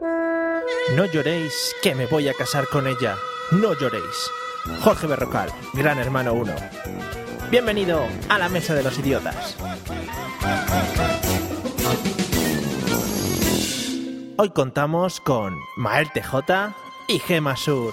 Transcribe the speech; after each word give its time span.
No 0.00 1.06
lloréis, 1.12 1.74
que 1.82 1.94
me 1.94 2.06
voy 2.06 2.28
a 2.28 2.34
casar 2.34 2.68
con 2.68 2.86
ella. 2.86 3.16
No 3.50 3.74
lloréis. 3.74 4.30
Jorge 4.82 5.08
Berrocal, 5.08 5.50
Gran 5.74 5.98
Hermano 5.98 6.34
1. 6.34 6.54
Bienvenido 7.50 8.06
a 8.28 8.38
la 8.38 8.48
Mesa 8.48 8.74
de 8.74 8.84
los 8.84 8.96
Idiotas. 8.98 9.56
Hoy 14.36 14.50
contamos 14.50 15.20
con 15.20 15.58
Mael 15.76 16.12
TJ 16.12 16.74
y 17.08 17.18
Gema 17.18 17.56
Sur. 17.56 17.92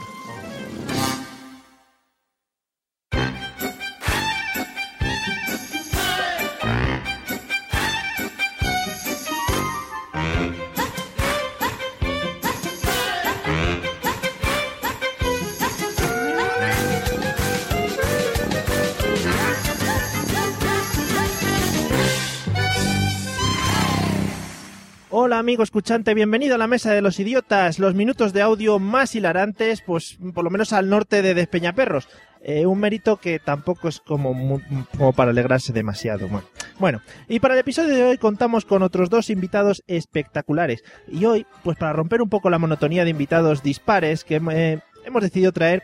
Hola 25.18 25.40
amigo 25.40 25.64
escuchante, 25.64 26.14
bienvenido 26.14 26.56
a 26.56 26.58
la 26.58 26.68
Mesa 26.68 26.92
de 26.92 27.02
los 27.02 27.22
Idiotas, 27.22 27.80
los 27.80 27.96
minutos 27.96 28.34
de 28.34 28.42
audio 28.42 28.80
más 28.80 29.16
hilarantes, 29.16 29.80
pues 29.80 30.18
por 30.34 30.44
lo 30.44 30.50
menos 30.50 30.74
al 30.74 30.90
norte 30.90 31.22
de 31.22 31.34
Despeñaperros. 31.34 32.10
Eh, 32.42 32.66
un 32.66 32.82
mérito 32.82 33.16
que 33.16 33.40
tampoco 33.40 33.88
es 33.88 34.02
como, 34.02 34.60
como 34.98 35.14
para 35.14 35.32
alegrarse 35.32 35.72
demasiado. 35.72 36.28
Bueno. 36.80 37.02
y 37.30 37.40
para 37.40 37.54
el 37.54 37.62
episodio 37.62 37.96
de 37.96 38.04
hoy 38.04 38.18
contamos 38.18 38.66
con 38.66 38.84
otros 38.84 39.10
dos 39.10 39.30
invitados 39.30 39.86
espectaculares. 39.88 40.84
Y 41.08 41.24
hoy, 41.24 41.48
pues 41.64 41.78
para 41.78 41.94
romper 41.94 42.22
un 42.22 42.28
poco 42.28 42.50
la 42.50 42.60
monotonía 42.60 43.06
de 43.06 43.12
invitados 43.12 43.64
dispares, 43.64 44.26
que 44.26 44.36
hemos 44.36 45.24
decidido 45.24 45.54
traer 45.54 45.84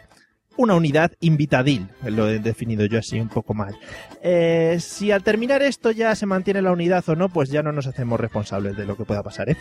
una 0.57 0.75
unidad 0.75 1.11
invitadil, 1.19 1.87
lo 2.03 2.29
he 2.29 2.39
definido 2.39 2.85
yo 2.85 2.99
así 2.99 3.19
un 3.19 3.29
poco 3.29 3.53
mal. 3.53 3.75
Eh, 4.21 4.77
si 4.79 5.11
al 5.11 5.23
terminar 5.23 5.61
esto 5.63 5.91
ya 5.91 6.13
se 6.15 6.25
mantiene 6.25 6.61
la 6.61 6.71
unidad 6.71 7.07
o 7.07 7.15
no, 7.15 7.29
pues 7.29 7.49
ya 7.49 7.63
no 7.63 7.71
nos 7.71 7.87
hacemos 7.87 8.19
responsables 8.19 8.75
de 8.75 8.85
lo 8.85 8.95
que 8.97 9.05
pueda 9.05 9.23
pasar. 9.23 9.49
¿eh? 9.49 9.57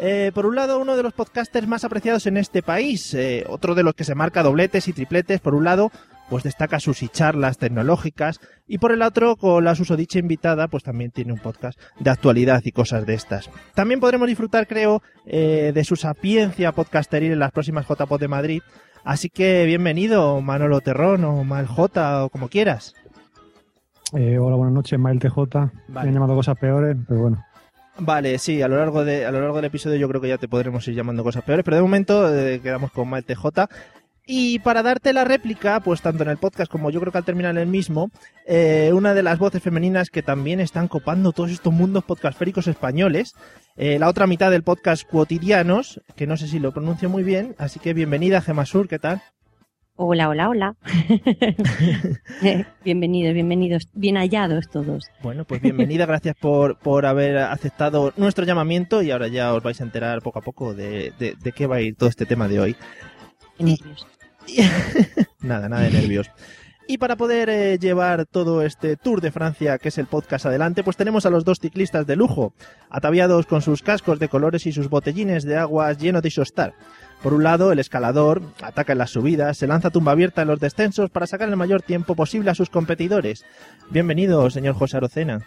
Eh, 0.00 0.32
por 0.34 0.46
un 0.46 0.56
lado, 0.56 0.78
uno 0.78 0.96
de 0.96 1.02
los 1.02 1.12
podcasters 1.12 1.66
más 1.66 1.84
apreciados 1.84 2.26
en 2.26 2.36
este 2.36 2.62
país, 2.62 3.14
eh, 3.14 3.44
otro 3.48 3.74
de 3.74 3.82
los 3.82 3.94
que 3.94 4.04
se 4.04 4.14
marca 4.14 4.42
dobletes 4.42 4.88
y 4.88 4.92
tripletes, 4.92 5.40
por 5.40 5.54
un 5.54 5.64
lado, 5.64 5.90
pues 6.28 6.44
destaca 6.44 6.80
sus 6.80 7.02
y 7.02 7.08
charlas 7.08 7.58
tecnológicas, 7.58 8.40
y 8.66 8.78
por 8.78 8.92
el 8.92 9.02
otro, 9.02 9.36
con 9.36 9.64
la 9.64 9.74
susodicha 9.74 10.18
invitada, 10.18 10.68
pues 10.68 10.82
también 10.82 11.10
tiene 11.10 11.32
un 11.32 11.38
podcast 11.38 11.78
de 11.98 12.10
actualidad 12.10 12.62
y 12.64 12.72
cosas 12.72 13.06
de 13.06 13.14
estas. 13.14 13.50
También 13.74 14.00
podremos 14.00 14.28
disfrutar, 14.28 14.66
creo, 14.66 15.02
eh, 15.26 15.72
de 15.74 15.84
su 15.84 15.96
sapiencia 15.96 16.72
podcasteril 16.72 17.32
en 17.32 17.38
las 17.38 17.52
próximas 17.52 17.86
JPod 17.86 18.20
de 18.20 18.28
Madrid. 18.28 18.62
Así 19.04 19.28
que 19.28 19.64
bienvenido, 19.66 20.40
Manolo 20.40 20.80
Terrón 20.80 21.24
o 21.24 21.44
Mal 21.44 21.66
J 21.66 22.24
o 22.24 22.28
como 22.30 22.48
quieras. 22.48 22.94
Eh, 24.14 24.38
hola, 24.38 24.56
buenas 24.56 24.74
noches, 24.74 24.98
Mael 24.98 25.18
TJ. 25.18 25.36
Vale. 25.36 25.70
Me 25.88 26.00
han 26.00 26.14
llamado 26.14 26.34
cosas 26.34 26.58
peores, 26.58 26.96
pero 27.08 27.20
bueno. 27.20 27.44
Vale, 27.98 28.38
sí, 28.38 28.62
a 28.62 28.68
lo 28.68 28.76
largo 28.76 29.04
de 29.04 29.26
a 29.26 29.30
lo 29.30 29.40
largo 29.40 29.56
del 29.56 29.66
episodio 29.66 29.96
yo 29.96 30.08
creo 30.08 30.20
que 30.20 30.28
ya 30.28 30.38
te 30.38 30.48
podremos 30.48 30.86
ir 30.88 30.94
llamando 30.94 31.22
cosas 31.22 31.44
peores, 31.44 31.64
pero 31.64 31.76
de 31.76 31.82
momento 31.82 32.34
eh, 32.34 32.60
quedamos 32.62 32.90
con 32.90 33.08
Mal 33.08 33.24
TJ. 33.24 33.68
Y 34.26 34.60
para 34.60 34.82
darte 34.84 35.12
la 35.12 35.24
réplica, 35.24 35.80
pues 35.80 36.00
tanto 36.00 36.22
en 36.22 36.28
el 36.30 36.36
podcast 36.36 36.70
como 36.70 36.90
yo 36.90 37.00
creo 37.00 37.10
que 37.10 37.18
al 37.18 37.24
terminar 37.24 37.58
el 37.58 37.66
mismo, 37.66 38.10
eh, 38.46 38.90
una 38.94 39.14
de 39.14 39.22
las 39.24 39.38
voces 39.38 39.62
femeninas 39.62 40.10
que 40.10 40.22
también 40.22 40.60
están 40.60 40.86
copando 40.86 41.32
todos 41.32 41.50
estos 41.50 41.72
mundos 41.72 42.04
podcastféricos 42.04 42.68
españoles, 42.68 43.34
eh, 43.76 43.98
la 43.98 44.08
otra 44.08 44.28
mitad 44.28 44.50
del 44.52 44.62
podcast 44.62 45.02
Cuotidianos, 45.08 46.00
que 46.14 46.28
no 46.28 46.36
sé 46.36 46.46
si 46.46 46.60
lo 46.60 46.70
pronuncio 46.72 47.08
muy 47.08 47.24
bien, 47.24 47.56
así 47.58 47.80
que 47.80 47.94
bienvenida 47.94 48.40
Gemasur, 48.40 48.86
¿qué 48.86 49.00
tal? 49.00 49.22
Hola, 49.94 50.28
hola, 50.28 50.48
hola. 50.48 50.76
Eh, 52.42 52.64
bienvenidos, 52.84 53.34
bienvenidos, 53.34 53.88
bien 53.92 54.16
hallados 54.16 54.68
todos. 54.68 55.04
Bueno, 55.22 55.44
pues 55.44 55.60
bienvenida, 55.60 56.06
gracias 56.06 56.34
por, 56.40 56.78
por 56.78 57.06
haber 57.06 57.36
aceptado 57.38 58.12
nuestro 58.16 58.44
llamamiento 58.44 59.02
y 59.02 59.10
ahora 59.10 59.28
ya 59.28 59.52
os 59.54 59.62
vais 59.62 59.80
a 59.80 59.84
enterar 59.84 60.22
poco 60.22 60.38
a 60.40 60.42
poco 60.42 60.74
de, 60.74 61.12
de- 61.18 61.36
de 61.40 61.52
qué 61.52 61.66
va 61.66 61.76
a 61.76 61.80
ir 61.82 61.94
todo 61.94 62.08
este 62.08 62.26
tema 62.26 62.48
de 62.48 62.58
hoy. 62.60 62.76
Qué 63.62 63.66
nervios. 63.66 64.06
nada, 65.40 65.68
nada 65.68 65.82
de 65.82 65.90
nervios. 65.92 66.28
Y 66.88 66.98
para 66.98 67.14
poder 67.14 67.48
eh, 67.48 67.78
llevar 67.78 68.26
todo 68.26 68.62
este 68.62 68.96
Tour 68.96 69.20
de 69.20 69.30
Francia, 69.30 69.78
que 69.78 69.88
es 69.88 69.98
el 69.98 70.06
podcast 70.06 70.46
adelante, 70.46 70.82
pues 70.82 70.96
tenemos 70.96 71.26
a 71.26 71.30
los 71.30 71.44
dos 71.44 71.60
ciclistas 71.60 72.04
de 72.06 72.16
lujo, 72.16 72.54
ataviados 72.90 73.46
con 73.46 73.62
sus 73.62 73.82
cascos 73.82 74.18
de 74.18 74.28
colores 74.28 74.66
y 74.66 74.72
sus 74.72 74.88
botellines 74.88 75.44
de 75.44 75.56
aguas 75.56 75.98
llenos 75.98 76.22
de 76.22 76.28
isostar. 76.28 76.74
Por 77.22 77.34
un 77.34 77.44
lado, 77.44 77.70
el 77.70 77.78
escalador 77.78 78.42
ataca 78.62 78.92
en 78.92 78.98
las 78.98 79.10
subidas, 79.10 79.56
se 79.56 79.68
lanza 79.68 79.90
tumba 79.90 80.10
abierta 80.10 80.42
en 80.42 80.48
los 80.48 80.58
descensos 80.58 81.08
para 81.10 81.28
sacar 81.28 81.48
el 81.48 81.56
mayor 81.56 81.82
tiempo 81.82 82.16
posible 82.16 82.50
a 82.50 82.56
sus 82.56 82.68
competidores. 82.68 83.44
Bienvenido, 83.90 84.50
señor 84.50 84.74
José 84.74 84.96
Arocena. 84.96 85.46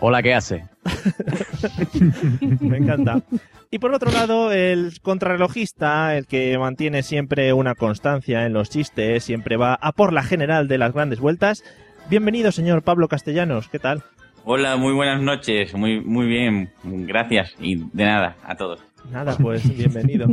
Hola, 0.00 0.22
¿qué 0.22 0.34
hace? 0.34 0.64
Me 2.60 2.76
encanta. 2.78 3.22
Y 3.70 3.78
por 3.78 3.92
otro 3.92 4.10
lado, 4.12 4.52
el 4.52 5.00
contrarrelojista, 5.02 6.16
el 6.16 6.26
que 6.26 6.56
mantiene 6.56 7.02
siempre 7.02 7.52
una 7.52 7.74
constancia 7.74 8.46
en 8.46 8.52
los 8.52 8.70
chistes, 8.70 9.24
siempre 9.24 9.56
va 9.56 9.74
a 9.74 9.92
por 9.92 10.12
la 10.12 10.22
general 10.22 10.68
de 10.68 10.78
las 10.78 10.92
grandes 10.94 11.20
vueltas. 11.20 11.64
Bienvenido, 12.08 12.52
señor 12.52 12.82
Pablo 12.82 13.08
Castellanos. 13.08 13.68
¿Qué 13.68 13.78
tal? 13.78 14.04
Hola, 14.44 14.76
muy 14.76 14.94
buenas 14.94 15.20
noches. 15.20 15.74
Muy, 15.74 16.00
muy 16.00 16.26
bien. 16.26 16.70
Gracias. 16.84 17.54
Y 17.60 17.76
de 17.92 18.04
nada, 18.04 18.36
a 18.44 18.56
todos. 18.56 18.80
Nada, 19.10 19.36
pues 19.36 19.76
bienvenido. 19.76 20.26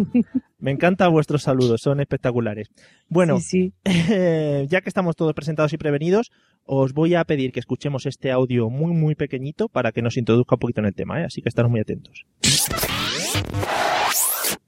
Me 0.59 0.71
encantan 0.71 1.11
vuestros 1.11 1.43
saludos, 1.43 1.81
son 1.81 1.99
espectaculares. 1.99 2.69
Bueno, 3.09 3.39
Sí, 3.39 3.73
sí. 3.73 3.73
eh, 4.13 4.65
ya 4.69 4.81
que 4.81 4.89
estamos 4.89 5.15
todos 5.15 5.33
presentados 5.33 5.73
y 5.73 5.77
prevenidos, 5.77 6.31
os 6.65 6.93
voy 6.93 7.13
a 7.15 7.23
pedir 7.23 7.51
que 7.51 7.59
escuchemos 7.59 8.05
este 8.05 8.31
audio 8.31 8.69
muy, 8.69 8.91
muy 8.91 9.15
pequeñito 9.15 9.69
para 9.69 9.91
que 9.91 10.01
nos 10.01 10.17
introduzca 10.17 10.55
un 10.55 10.59
poquito 10.59 10.81
en 10.81 10.87
el 10.87 10.95
tema, 10.95 11.21
¿eh? 11.21 11.25
así 11.25 11.41
que 11.41 11.49
estaros 11.49 11.71
muy 11.71 11.79
atentos. 11.79 12.25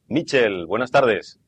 Michel, 0.08 0.66
buenas 0.68 0.92
tardes. 0.92 1.40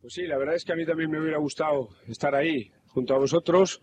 Pues 0.00 0.14
sí, 0.14 0.26
la 0.26 0.36
verdad 0.36 0.54
es 0.54 0.64
que 0.64 0.72
a 0.72 0.76
mí 0.76 0.84
también 0.84 1.10
me 1.10 1.20
hubiera 1.20 1.38
gustado 1.38 1.88
estar 2.06 2.34
ahí 2.34 2.70
junto 2.88 3.14
a 3.14 3.18
vosotros. 3.18 3.82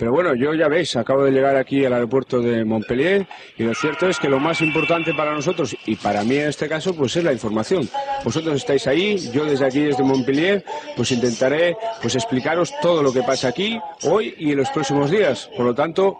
Pero 0.00 0.12
bueno, 0.12 0.34
yo 0.34 0.54
ya 0.54 0.66
veis, 0.66 0.96
acabo 0.96 1.24
de 1.24 1.30
llegar 1.30 1.56
aquí 1.56 1.84
al 1.84 1.92
aeropuerto 1.92 2.40
de 2.40 2.64
Montpellier 2.64 3.26
y 3.58 3.64
lo 3.64 3.74
cierto 3.74 4.08
es 4.08 4.18
que 4.18 4.30
lo 4.30 4.40
más 4.40 4.62
importante 4.62 5.12
para 5.12 5.34
nosotros 5.34 5.76
y 5.84 5.94
para 5.96 6.24
mí 6.24 6.36
en 6.36 6.48
este 6.48 6.70
caso 6.70 6.96
pues 6.96 7.14
es 7.16 7.22
la 7.22 7.34
información. 7.34 7.86
Vosotros 8.24 8.56
estáis 8.56 8.86
ahí, 8.86 9.18
yo 9.30 9.44
desde 9.44 9.66
aquí 9.66 9.80
desde 9.80 10.02
Montpellier 10.02 10.64
pues 10.96 11.12
intentaré 11.12 11.76
pues 12.00 12.14
explicaros 12.14 12.72
todo 12.80 13.02
lo 13.02 13.12
que 13.12 13.22
pasa 13.22 13.48
aquí 13.48 13.78
hoy 14.04 14.34
y 14.38 14.52
en 14.52 14.56
los 14.56 14.70
próximos 14.70 15.10
días. 15.10 15.50
Por 15.54 15.66
lo 15.66 15.74
tanto, 15.74 16.18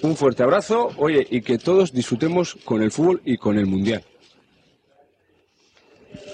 un 0.00 0.16
fuerte 0.16 0.42
abrazo, 0.42 0.88
oye, 0.96 1.26
y 1.30 1.42
que 1.42 1.58
todos 1.58 1.92
disfrutemos 1.92 2.56
con 2.64 2.80
el 2.80 2.90
fútbol 2.90 3.20
y 3.26 3.36
con 3.36 3.58
el 3.58 3.66
mundial. 3.66 4.02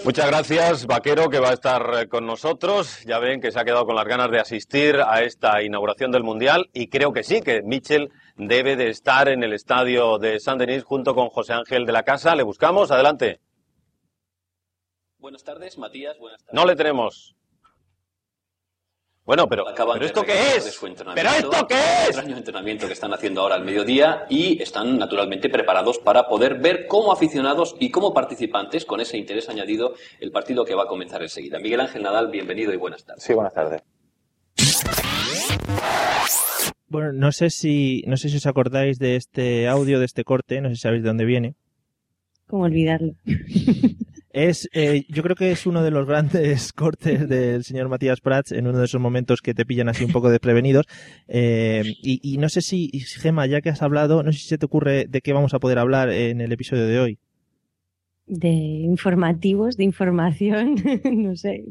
Muchas 0.07 0.29
gracias, 0.29 0.87
Vaquero, 0.87 1.29
que 1.29 1.41
va 1.41 1.51
a 1.51 1.55
estar 1.55 1.83
eh, 1.99 2.09
con 2.09 2.27
nosotros. 2.27 3.03
Ya 3.07 3.19
ven 3.19 3.41
que 3.41 3.51
se 3.51 3.59
ha 3.59 3.65
quedado 3.65 3.87
con 3.87 3.97
las 3.97 4.05
ganas 4.05 4.31
de 4.31 4.39
asistir 4.39 5.01
a 5.05 5.23
esta 5.23 5.65
inauguración 5.65 6.13
del 6.13 6.23
Mundial 6.23 6.71
y 6.73 6.87
creo 6.87 7.13
que 7.13 7.25
sí, 7.25 7.41
que 7.41 7.63
Michel 7.63 8.13
debe 8.37 8.77
de 8.77 8.89
estar 8.89 9.29
en 9.29 9.43
el 9.43 9.53
estadio 9.53 10.19
de 10.19 10.39
San 10.39 10.59
Denis 10.59 10.85
junto 10.85 11.13
con 11.17 11.29
José 11.29 11.55
Ángel 11.55 11.87
de 11.87 11.93
la 11.93 12.05
Casa. 12.05 12.37
Le 12.37 12.45
buscamos, 12.45 12.93
adelante. 12.93 13.41
Buenas 15.19 15.43
tardes, 15.43 15.77
Matías. 15.77 16.17
Buenas 16.21 16.39
tardes. 16.39 16.55
No 16.55 16.65
le 16.67 16.77
tenemos. 16.77 17.36
Bueno, 19.27 19.49
pero, 19.49 19.69
Acaban 19.69 19.95
¿pero 19.95 20.05
de 20.05 20.07
esto 20.07 20.23
qué 20.23 20.57
es? 20.57 20.79
¿Pero 20.81 20.87
entrenamiento, 20.87 21.51
esto 21.53 21.67
qué 21.67 21.75
un 21.75 21.81
es? 21.81 22.07
extraño 22.11 22.37
entrenamiento 22.37 22.87
que 22.87 22.93
están 22.93 23.13
haciendo 23.13 23.41
ahora 23.41 23.57
al 23.57 23.65
mediodía 23.65 24.25
y 24.31 24.63
están 24.63 24.97
naturalmente 24.99 25.49
preparados 25.49 25.99
para 25.99 26.29
poder 26.29 26.61
ver 26.61 26.87
como 26.87 27.11
aficionados 27.13 27.75
y 27.81 27.91
como 27.91 28.15
participantes, 28.15 28.85
con 28.85 29.01
ese 29.01 29.19
interés 29.19 29.49
añadido, 29.49 29.95
el 30.21 30.31
partido 30.31 30.65
que 30.65 30.77
va 30.77 30.85
a 30.85 30.87
comenzar 30.87 31.23
enseguida. 31.23 31.59
Miguel 31.59 31.81
Ángel 31.81 32.05
Nadal, 32.05 32.31
bienvenido 32.31 32.73
y 32.73 32.77
buenas 32.77 33.05
tardes. 33.05 33.25
Sí, 33.25 33.35
buenas 33.35 33.53
tardes. 33.53 33.83
Bueno, 36.87 37.13
no 37.13 37.33
sé 37.33 37.51
si 37.51 38.05
no 38.07 38.17
sé 38.17 38.29
si 38.29 38.37
os 38.37 38.47
acordáis 38.47 39.01
de 39.01 39.17
este 39.17 39.67
audio, 39.67 39.99
de 39.99 40.05
este 40.05 40.23
corte, 40.23 40.61
no 40.61 40.69
sé 40.69 40.77
si 40.77 40.83
sabéis 40.83 41.03
de 41.03 41.09
dónde 41.09 41.25
viene. 41.25 41.57
¿Cómo 42.47 42.63
olvidarlo? 42.63 43.15
Es, 44.39 44.69
eh, 44.75 45.07
yo 45.09 45.23
creo 45.23 45.35
que 45.35 45.51
es 45.51 45.65
uno 45.67 45.83
de 45.83 45.91
los 45.91 46.07
grandes 46.07 46.73
cortes 46.75 47.27
del 47.27 47.65
señor 47.65 47.89
Matías 47.89 48.21
Prats 48.21 48.53
en 48.53 48.67
uno 48.67 48.79
de 48.79 48.85
esos 48.85 49.01
momentos 49.01 49.41
que 49.41 49.55
te 49.55 49.65
pillan 49.65 49.89
así 49.89 50.05
un 50.05 50.13
poco 50.13 50.29
desprevenidos. 50.29 50.85
Eh, 51.27 51.83
y, 52.03 52.21
y 52.23 52.37
no 52.37 52.51
sé 52.51 52.61
si, 52.61 52.91
Gema, 53.01 53.47
ya 53.47 53.63
que 53.63 53.71
has 53.71 53.81
hablado, 53.81 54.23
no 54.23 54.33
sé 54.33 54.39
si 54.39 54.49
se 54.49 54.59
te 54.59 54.67
ocurre 54.67 55.07
de 55.09 55.23
qué 55.23 55.33
vamos 55.33 55.55
a 55.55 55.59
poder 55.59 55.79
hablar 55.79 56.11
en 56.11 56.43
el 56.43 56.53
episodio 56.53 56.87
de 56.87 57.01
hoy. 57.01 57.19
De 58.27 58.49
informativos, 58.51 59.79
de 59.79 59.85
información, 59.85 60.75
no 61.15 61.35
sé. 61.37 61.65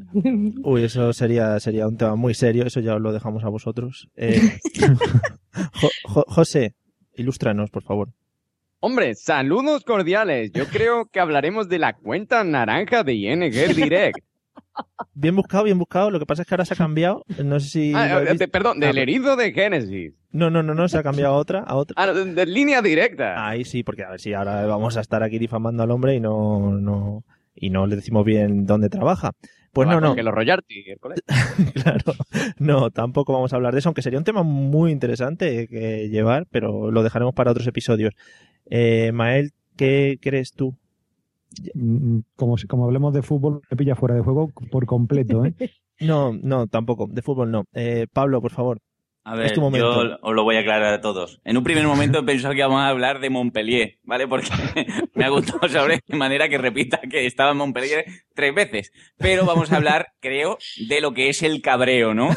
Uy, 0.63 0.85
eso 0.85 1.13
sería, 1.13 1.59
sería 1.59 1.87
un 1.87 1.97
tema 1.97 2.15
muy 2.15 2.33
serio, 2.33 2.65
eso 2.65 2.79
ya 2.79 2.95
os 2.95 3.01
lo 3.01 3.13
dejamos 3.13 3.43
a 3.43 3.49
vosotros. 3.49 4.09
Eh, 4.15 4.41
Jo- 5.73 5.89
Jo- 6.03 6.25
José, 6.27 6.73
ilústranos, 7.15 7.69
por 7.69 7.83
favor. 7.83 8.09
Hombre, 8.87 9.15
saludos 9.15 9.83
cordiales. 9.83 10.51
Yo 10.51 10.67
creo 10.67 11.07
que 11.07 11.19
hablaremos 11.19 11.67
de 11.67 11.79
la 11.79 11.93
cuenta 11.93 12.43
naranja 12.43 13.03
de 13.03 13.15
ING 13.15 13.49
Direct. 13.49 14.19
Bien 15.15 15.35
buscado, 15.35 15.63
bien 15.63 15.79
buscado. 15.79 16.11
Lo 16.11 16.19
que 16.19 16.27
pasa 16.27 16.43
es 16.43 16.47
que 16.47 16.53
ahora 16.53 16.65
se 16.65 16.75
ha 16.75 16.77
cambiado. 16.77 17.23
No 17.43 17.59
sé 17.59 17.67
si. 17.67 17.93
Ah, 17.95 18.21
eh, 18.21 18.47
perdón, 18.47 18.77
Ah, 18.83 18.85
del 18.85 18.99
herido 18.99 19.35
de 19.35 19.53
Génesis. 19.53 20.13
No, 20.29 20.51
no, 20.51 20.61
no, 20.61 20.75
no, 20.75 20.87
se 20.87 20.99
ha 20.99 21.03
cambiado 21.03 21.33
a 21.33 21.37
otra, 21.37 21.61
a 21.61 21.75
otra. 21.75 21.95
Ah, 21.97 22.13
de, 22.13 22.25
de 22.25 22.45
línea 22.45 22.83
directa. 22.83 23.47
Ahí 23.47 23.65
sí, 23.65 23.81
porque 23.81 24.03
a 24.03 24.11
ver 24.11 24.19
si 24.19 24.33
ahora 24.33 24.67
vamos 24.67 24.97
a 24.97 25.01
estar 25.01 25.23
aquí 25.23 25.39
difamando 25.39 25.81
al 25.81 25.89
hombre 25.89 26.13
y 26.13 26.19
no, 26.19 26.71
no, 26.79 27.23
y 27.55 27.71
no 27.71 27.87
le 27.87 27.95
decimos 27.95 28.23
bien 28.23 28.67
dónde 28.67 28.89
trabaja. 28.89 29.31
Pues 29.73 29.87
no, 29.87 29.99
no. 29.99 30.13
Que 30.13 30.21
los 30.21 30.33
Royalty, 30.33 30.91
el 30.91 30.99
colegio. 30.99 31.23
claro. 31.73 32.13
No, 32.59 32.91
tampoco 32.91 33.33
vamos 33.33 33.51
a 33.51 33.55
hablar 33.55 33.73
de 33.73 33.79
eso, 33.79 33.89
aunque 33.89 34.03
sería 34.03 34.19
un 34.19 34.25
tema 34.25 34.43
muy 34.43 34.91
interesante 34.91 35.67
que 35.67 36.07
llevar, 36.07 36.45
pero 36.51 36.91
lo 36.91 37.01
dejaremos 37.01 37.33
para 37.33 37.49
otros 37.49 37.65
episodios. 37.65 38.13
Eh, 38.69 39.11
Mael, 39.13 39.51
¿qué 39.75 40.17
crees 40.21 40.53
tú? 40.53 40.75
Mm, 41.73 42.19
Como, 42.35 42.55
como 42.67 42.85
hablemos 42.85 43.13
de 43.13 43.21
fútbol, 43.21 43.61
me 43.69 43.77
pilla 43.77 43.95
fuera 43.95 44.15
de 44.15 44.21
juego 44.21 44.51
por 44.71 44.85
completo, 44.85 45.45
¿eh? 45.45 45.53
No, 45.97 46.33
no, 46.33 46.67
tampoco. 46.67 47.07
De 47.09 47.21
fútbol 47.21 47.51
no. 47.51 47.63
Eh, 47.73 48.07
Pablo, 48.11 48.41
por 48.41 48.51
favor. 48.51 48.79
A 49.27 49.35
ver, 49.35 49.47
es 49.47 49.53
tu 49.53 49.61
momento. 49.61 50.03
yo 50.05 50.17
os 50.21 50.35
lo 50.35 50.43
voy 50.43 50.55
a 50.55 50.59
aclarar 50.59 50.93
a 50.93 51.01
todos. 51.01 51.41
En 51.43 51.57
un 51.57 51.63
primer 51.63 51.85
momento 51.87 52.19
he 52.19 52.23
pensado 52.23 52.53
que 52.53 52.59
íbamos 52.59 52.79
a 52.79 52.87
hablar 52.89 53.19
de 53.19 53.31
Montpellier, 53.31 53.97
¿vale? 54.03 54.27
Porque 54.27 54.49
me 55.15 55.25
ha 55.25 55.29
gustado 55.29 55.67
sobre 55.67 55.99
de 56.07 56.15
manera 56.17 56.47
que 56.47 56.59
repita 56.59 56.99
que 57.09 57.25
estaba 57.25 57.51
en 57.51 57.57
Montpellier 57.57 58.05
tres 58.35 58.53
veces. 58.53 58.91
Pero 59.17 59.45
vamos 59.45 59.71
a 59.71 59.77
hablar, 59.77 60.09
creo, 60.21 60.57
de 60.87 61.01
lo 61.01 61.13
que 61.13 61.29
es 61.29 61.41
el 61.41 61.61
cabreo, 61.63 62.13
¿no? 62.13 62.29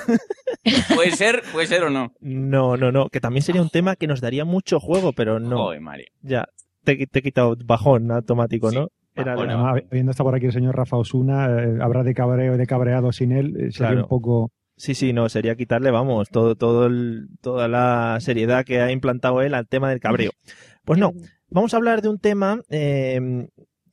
Puede 0.94 1.10
ser, 1.12 1.42
puede 1.52 1.66
ser 1.66 1.82
o 1.84 1.90
no. 1.90 2.12
No, 2.20 2.76
no, 2.76 2.90
no, 2.92 3.08
que 3.08 3.20
también 3.20 3.42
sería 3.42 3.62
un 3.62 3.70
tema 3.70 3.96
que 3.96 4.06
nos 4.06 4.20
daría 4.20 4.44
mucho 4.44 4.80
juego, 4.80 5.12
pero 5.12 5.38
no. 5.38 5.56
Joder, 5.58 5.80
Mario. 5.80 6.06
Ya, 6.22 6.46
te, 6.84 7.06
te 7.06 7.18
he 7.18 7.22
quitado 7.22 7.56
bajón 7.64 8.10
automático, 8.10 8.70
¿no? 8.72 8.88
Era 9.14 9.34
Bueno, 9.34 9.54
la- 9.62 9.70
además, 9.70 9.90
viendo 9.90 10.10
está 10.12 10.22
por 10.24 10.34
aquí 10.34 10.46
el 10.46 10.52
señor 10.52 10.76
Rafa 10.76 10.96
Osuna, 10.96 11.46
eh, 11.62 11.78
habrá 11.82 12.02
de 12.04 12.14
cabreo 12.14 12.54
y 12.54 12.58
de 12.58 12.66
cabreado 12.66 13.12
sin 13.12 13.32
él, 13.32 13.48
eh, 13.56 13.72
sería 13.72 13.88
Claro. 13.90 14.02
un 14.02 14.08
poco... 14.08 14.52
Sí, 14.78 14.94
sí, 14.94 15.12
no, 15.12 15.28
sería 15.28 15.56
quitarle, 15.56 15.90
vamos, 15.90 16.28
todo, 16.30 16.54
todo 16.54 16.86
el- 16.86 17.26
toda 17.40 17.66
la 17.68 18.18
seriedad 18.20 18.64
que 18.64 18.80
ha 18.80 18.92
implantado 18.92 19.42
él 19.42 19.54
al 19.54 19.66
tema 19.66 19.90
del 19.90 19.98
cabreo. 20.00 20.30
Pues 20.84 20.98
no, 21.00 21.12
vamos 21.50 21.74
a 21.74 21.76
hablar 21.78 22.00
de 22.00 22.08
un 22.08 22.18
tema 22.20 22.60
eh, 22.70 23.20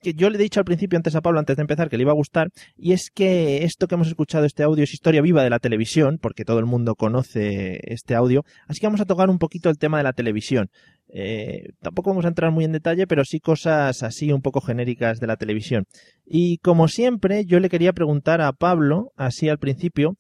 que 0.03 0.13
yo 0.13 0.29
le 0.29 0.37
he 0.37 0.41
dicho 0.41 0.59
al 0.59 0.65
principio, 0.65 0.97
antes 0.97 1.15
a 1.15 1.21
Pablo, 1.21 1.39
antes 1.39 1.55
de 1.55 1.61
empezar, 1.61 1.89
que 1.89 1.97
le 1.97 2.03
iba 2.03 2.11
a 2.11 2.15
gustar, 2.15 2.49
y 2.77 2.91
es 2.91 3.09
que 3.09 3.63
esto 3.63 3.87
que 3.87 3.95
hemos 3.95 4.07
escuchado, 4.07 4.45
este 4.45 4.61
audio, 4.61 4.83
es 4.83 4.93
historia 4.93 5.19
viva 5.23 5.43
de 5.43 5.49
la 5.49 5.57
televisión, 5.57 6.19
porque 6.21 6.45
todo 6.45 6.59
el 6.59 6.65
mundo 6.67 6.93
conoce 6.93 7.79
este 7.91 8.13
audio, 8.13 8.43
así 8.67 8.79
que 8.79 8.85
vamos 8.85 9.01
a 9.01 9.05
tocar 9.05 9.31
un 9.31 9.39
poquito 9.39 9.71
el 9.71 9.79
tema 9.79 9.97
de 9.97 10.03
la 10.03 10.13
televisión. 10.13 10.69
Eh, 11.07 11.69
tampoco 11.81 12.11
vamos 12.11 12.25
a 12.25 12.27
entrar 12.27 12.51
muy 12.51 12.65
en 12.65 12.71
detalle, 12.73 13.07
pero 13.07 13.25
sí 13.25 13.39
cosas 13.39 14.03
así 14.03 14.31
un 14.31 14.43
poco 14.43 14.61
genéricas 14.61 15.19
de 15.19 15.25
la 15.25 15.37
televisión. 15.37 15.85
Y 16.23 16.59
como 16.59 16.87
siempre, 16.87 17.45
yo 17.45 17.59
le 17.59 17.69
quería 17.69 17.93
preguntar 17.93 18.41
a 18.41 18.53
Pablo, 18.53 19.11
así 19.15 19.49
al 19.49 19.57
principio, 19.57 20.17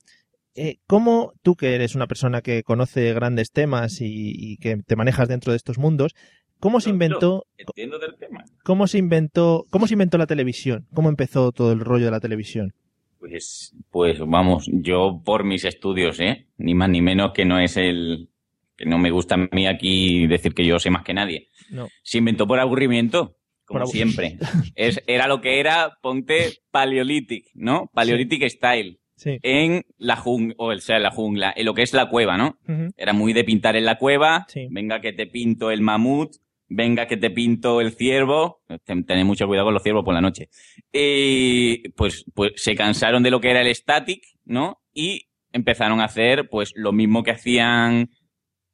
eh, 0.55 0.77
¿cómo 0.87 1.33
tú 1.43 1.55
que 1.55 1.75
eres 1.75 1.95
una 1.95 2.07
persona 2.07 2.41
que 2.41 2.63
conoce 2.63 3.13
grandes 3.13 3.51
temas 3.51 4.01
y, 4.01 4.31
y 4.33 4.57
que 4.57 4.77
te 4.77 4.95
manejas 4.95 5.27
dentro 5.27 5.51
de 5.51 5.57
estos 5.57 5.77
mundos, 5.77 6.15
cómo 6.59 6.79
se 6.79 6.89
inventó, 6.89 7.45
Entiendo 7.57 7.99
del 7.99 8.15
tema. 8.15 8.43
cómo 8.63 8.87
se 8.87 8.97
inventó, 8.97 9.65
cómo 9.69 9.87
se 9.87 9.93
inventó 9.93 10.17
la 10.17 10.27
televisión? 10.27 10.87
¿Cómo 10.93 11.09
empezó 11.09 11.51
todo 11.51 11.71
el 11.71 11.79
rollo 11.79 12.05
de 12.05 12.11
la 12.11 12.19
televisión? 12.19 12.73
Pues, 13.19 13.73
pues 13.91 14.19
vamos, 14.19 14.69
yo 14.71 15.21
por 15.23 15.43
mis 15.43 15.65
estudios, 15.65 16.19
¿eh? 16.19 16.47
Ni 16.57 16.75
más 16.75 16.89
ni 16.89 17.01
menos 17.01 17.31
que 17.33 17.45
no 17.45 17.59
es 17.59 17.75
el... 17.77 18.29
que 18.77 18.85
no 18.85 18.97
me 18.97 19.11
gusta 19.11 19.35
a 19.35 19.49
mí 19.51 19.67
aquí 19.67 20.27
decir 20.27 20.53
que 20.53 20.65
yo 20.65 20.79
sé 20.79 20.89
más 20.89 21.03
que 21.03 21.13
nadie. 21.13 21.49
No. 21.69 21.87
Se 22.03 22.19
inventó 22.19 22.45
por 22.45 22.59
aburrimiento, 22.59 23.37
como 23.65 23.81
Por 23.81 23.89
siempre. 23.89 24.37
Es, 24.75 25.01
era 25.07 25.27
lo 25.27 25.41
que 25.41 25.59
era, 25.59 25.97
ponte 26.01 26.53
Paleolithic, 26.71 27.47
¿no? 27.55 27.89
Paleolithic 27.93 28.47
Style. 28.49 28.99
Sí. 29.15 29.37
En 29.43 29.85
la 29.97 30.15
jungla, 30.17 30.55
o 30.57 30.75
sea, 30.77 30.97
en 30.97 31.03
la 31.03 31.11
jungla, 31.11 31.53
en 31.55 31.65
lo 31.65 31.73
que 31.73 31.83
es 31.83 31.93
la 31.93 32.09
cueva, 32.09 32.37
¿no? 32.37 32.57
Era 32.97 33.13
muy 33.13 33.31
de 33.33 33.43
pintar 33.43 33.75
en 33.75 33.85
la 33.85 33.97
cueva. 33.97 34.45
Sí. 34.49 34.67
Venga 34.69 34.99
que 35.01 35.13
te 35.13 35.27
pinto 35.27 35.71
el 35.71 35.81
mamut. 35.81 36.31
Venga 36.67 37.07
que 37.07 37.15
te 37.15 37.29
pinto 37.29 37.79
el 37.79 37.91
ciervo. 37.93 38.61
Ten- 38.83 39.05
Tened 39.05 39.23
mucho 39.25 39.45
cuidado 39.47 39.67
con 39.67 39.73
los 39.75 39.83
ciervos 39.83 40.03
por 40.03 40.13
la 40.15 40.21
noche. 40.21 40.49
Y 40.91 41.89
pues, 41.89 42.25
pues 42.33 42.53
se 42.55 42.75
cansaron 42.75 43.21
de 43.23 43.31
lo 43.31 43.39
que 43.39 43.51
era 43.51 43.61
el 43.61 43.73
static, 43.73 44.21
¿no? 44.45 44.81
Y 44.93 45.27
empezaron 45.53 46.01
a 46.01 46.05
hacer 46.05 46.49
pues 46.49 46.73
lo 46.75 46.91
mismo 46.91 47.23
que 47.23 47.31
hacían 47.31 48.09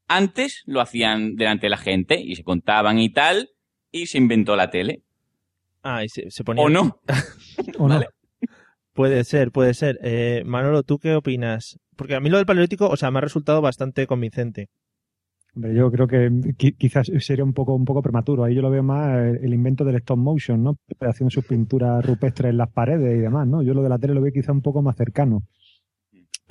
antes, 0.08 0.64
lo 0.66 0.82
hacían 0.82 1.36
delante 1.36 1.68
de 1.68 1.70
la 1.72 1.78
gente 1.78 2.20
y 2.20 2.36
se 2.36 2.44
contaban 2.44 2.98
y 3.00 3.10
tal. 3.10 3.50
Y 3.92 4.06
se 4.08 4.18
inventó 4.18 4.56
la 4.56 4.70
tele. 4.70 5.02
Ah, 5.84 6.04
y 6.04 6.10
se, 6.10 6.32
se 6.32 6.44
ponía... 6.44 6.64
¿O 6.66 6.70
no? 6.70 7.02
¿O 7.78 7.88
no? 7.88 8.02
Puede 9.02 9.24
ser, 9.24 9.52
puede 9.52 9.74
ser. 9.74 9.98
Eh, 10.04 10.44
Manolo, 10.46 10.84
¿tú 10.84 11.00
qué 11.00 11.16
opinas? 11.16 11.80
Porque 11.96 12.14
a 12.14 12.20
mí 12.20 12.30
lo 12.30 12.38
del 12.38 12.46
paleolítico, 12.46 12.88
o 12.88 12.96
sea, 12.96 13.10
me 13.10 13.18
ha 13.18 13.22
resultado 13.22 13.60
bastante 13.60 14.06
convincente. 14.06 14.68
Hombre, 15.56 15.74
yo 15.74 15.92
creo 15.92 16.06
que 16.06 16.30
qui- 16.30 16.76
quizás 16.78 17.12
sería 17.20 17.44
un 17.44 17.54
poco, 17.54 17.74
un 17.74 17.84
poco 17.84 18.04
prematuro. 18.04 18.44
Ahí 18.44 18.54
yo 18.54 18.62
lo 18.62 18.70
veo 18.70 18.84
más 18.84 19.18
eh, 19.18 19.40
el 19.42 19.56
invento 19.56 19.84
del 19.86 19.96
stop 19.96 20.20
motion, 20.20 20.62
¿no? 20.62 20.78
Haciendo 21.00 21.32
sus 21.32 21.44
pinturas 21.46 22.06
rupestres 22.06 22.52
en 22.52 22.58
las 22.58 22.70
paredes 22.72 23.18
y 23.18 23.22
demás, 23.22 23.48
¿no? 23.48 23.64
Yo 23.64 23.74
lo 23.74 23.82
de 23.82 23.90
la 23.90 23.98
tele 23.98 24.14
lo 24.14 24.22
veo 24.22 24.32
quizá 24.32 24.52
un 24.52 24.62
poco 24.62 24.84
más 24.84 24.96
cercano. 24.96 25.42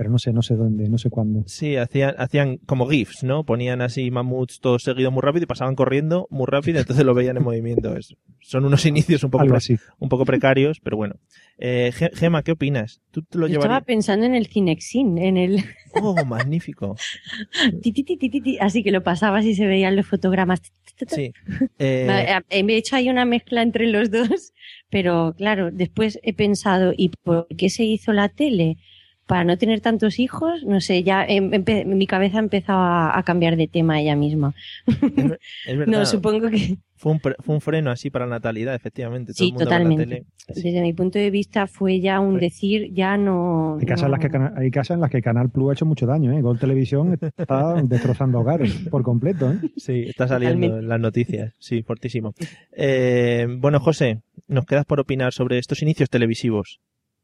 Pero 0.00 0.08
no 0.08 0.18
sé, 0.18 0.32
no 0.32 0.40
sé 0.40 0.54
dónde, 0.56 0.88
no 0.88 0.96
sé 0.96 1.10
cuándo. 1.10 1.42
Sí, 1.46 1.76
hacían, 1.76 2.14
hacían 2.16 2.56
como 2.64 2.88
GIFs, 2.88 3.22
¿no? 3.22 3.44
Ponían 3.44 3.82
así 3.82 4.10
mamuts 4.10 4.58
todos 4.60 4.82
seguidos 4.82 5.12
muy 5.12 5.20
rápido 5.20 5.42
y 5.42 5.46
pasaban 5.46 5.74
corriendo 5.74 6.26
muy 6.30 6.46
rápido, 6.46 6.78
entonces 6.80 7.04
lo 7.04 7.12
veían 7.12 7.36
en 7.36 7.42
movimiento. 7.42 7.94
Es- 7.94 8.16
son 8.40 8.64
unos 8.64 8.86
inicios 8.86 9.22
un 9.24 9.30
poco, 9.30 9.44
pre- 9.44 9.76
un 9.98 10.08
poco 10.08 10.24
precarios, 10.24 10.80
pero 10.80 10.96
bueno. 10.96 11.16
Eh, 11.58 11.92
Ge- 11.92 12.12
Gema, 12.14 12.42
¿qué 12.42 12.52
opinas? 12.52 13.02
¿Tú 13.10 13.20
te 13.24 13.36
lo 13.36 13.46
Yo 13.46 13.58
estaba 13.58 13.82
pensando 13.82 14.24
en 14.24 14.34
el 14.34 14.46
Cinexin, 14.46 15.18
en 15.18 15.36
el 15.36 15.62
Oh, 15.92 16.24
magnífico. 16.24 16.96
así 18.60 18.82
que 18.82 18.92
lo 18.92 19.02
pasabas 19.02 19.44
y 19.44 19.54
se 19.54 19.66
veían 19.66 19.96
los 19.96 20.06
fotogramas. 20.06 20.62
Sí. 21.08 21.32
Eh, 21.78 22.04
Vale, 22.08 22.42
He 22.48 22.76
hecho 22.76 22.96
ahí 22.96 23.10
una 23.10 23.26
mezcla 23.26 23.60
entre 23.60 23.86
los 23.86 24.10
dos, 24.10 24.54
pero 24.88 25.34
claro, 25.36 25.70
después 25.70 26.18
he 26.22 26.32
pensado, 26.32 26.94
¿y 26.96 27.10
por 27.22 27.46
qué 27.54 27.68
se 27.68 27.84
hizo 27.84 28.14
la 28.14 28.30
tele? 28.30 28.78
Para 29.30 29.44
no 29.44 29.56
tener 29.56 29.80
tantos 29.80 30.18
hijos, 30.18 30.64
no 30.64 30.80
sé, 30.80 31.02
ya 31.02 31.24
em- 31.24 31.50
empe- 31.52 31.84
mi 31.86 32.06
cabeza 32.06 32.36
ha 32.38 32.40
empezado 32.40 32.80
a, 32.80 33.22
cambiar 33.24 33.56
de 33.56 33.68
tema 33.68 34.00
ella 34.00 34.16
misma. 34.16 34.54
es 34.86 34.96
verdad. 35.78 35.86
No, 35.86 36.04
supongo 36.04 36.48
que 36.50 36.76
Fue 36.96 37.12
un, 37.12 37.20
pre- 37.20 37.36
fue 37.38 37.54
un 37.54 37.60
freno 37.60 37.90
así 37.90 38.10
para 38.10 38.26
la 38.26 38.36
natalidad, 38.36 38.74
efectivamente. 38.74 39.32
Todo 39.32 39.38
sí, 39.38 39.44
el 39.44 39.52
mundo 39.52 39.64
la 39.64 39.70
totalmente. 39.70 40.04
tele. 40.04 40.24
Desde 40.48 40.82
mi 40.82 40.92
punto 40.92 41.18
de 41.18 41.30
vista 41.30 41.66
fue 41.68 42.00
ya 42.00 42.18
un 42.20 42.38
decir, 42.40 42.92
ya 42.92 43.16
no... 43.16 43.78
Hay 43.80 43.86
casas, 43.86 44.02
en 44.02 44.10
no- 44.10 44.16
las 44.16 44.20
que, 44.20 44.30
Cana- 44.30 44.52
hay 44.56 44.70
casas 44.70 44.94
en 44.96 45.00
las 45.00 45.10
que 45.10 45.22
Canal 45.22 45.48
Plus 45.50 45.70
ha 45.70 45.72
hecho 45.74 45.86
mucho 45.86 46.06
daño, 46.06 46.32
¿eh? 46.32 46.42
Gol 46.42 46.58
Televisión 46.58 47.16
está 47.36 47.74
destrozando 47.84 48.40
hogares 48.40 48.72
por 48.90 49.02
completo, 49.04 49.50
¿eh? 49.52 49.58
Sí, 49.76 50.06
está 50.08 50.26
saliendo 50.26 50.66
Totalmente. 50.66 50.84
en 50.84 50.88
las 50.88 51.00
noticias. 51.00 51.54
Sí, 51.58 51.82
fortísimo. 51.84 52.34
Eh, 52.76 53.46
bueno, 53.58 53.78
José, 53.80 54.22
nos 54.48 54.66
quedas 54.66 54.84
por 54.86 54.98
opinar 55.00 55.32
sobre 55.32 55.58
estos 55.58 55.82
inicios 55.82 56.10
televisivos. 56.10 56.80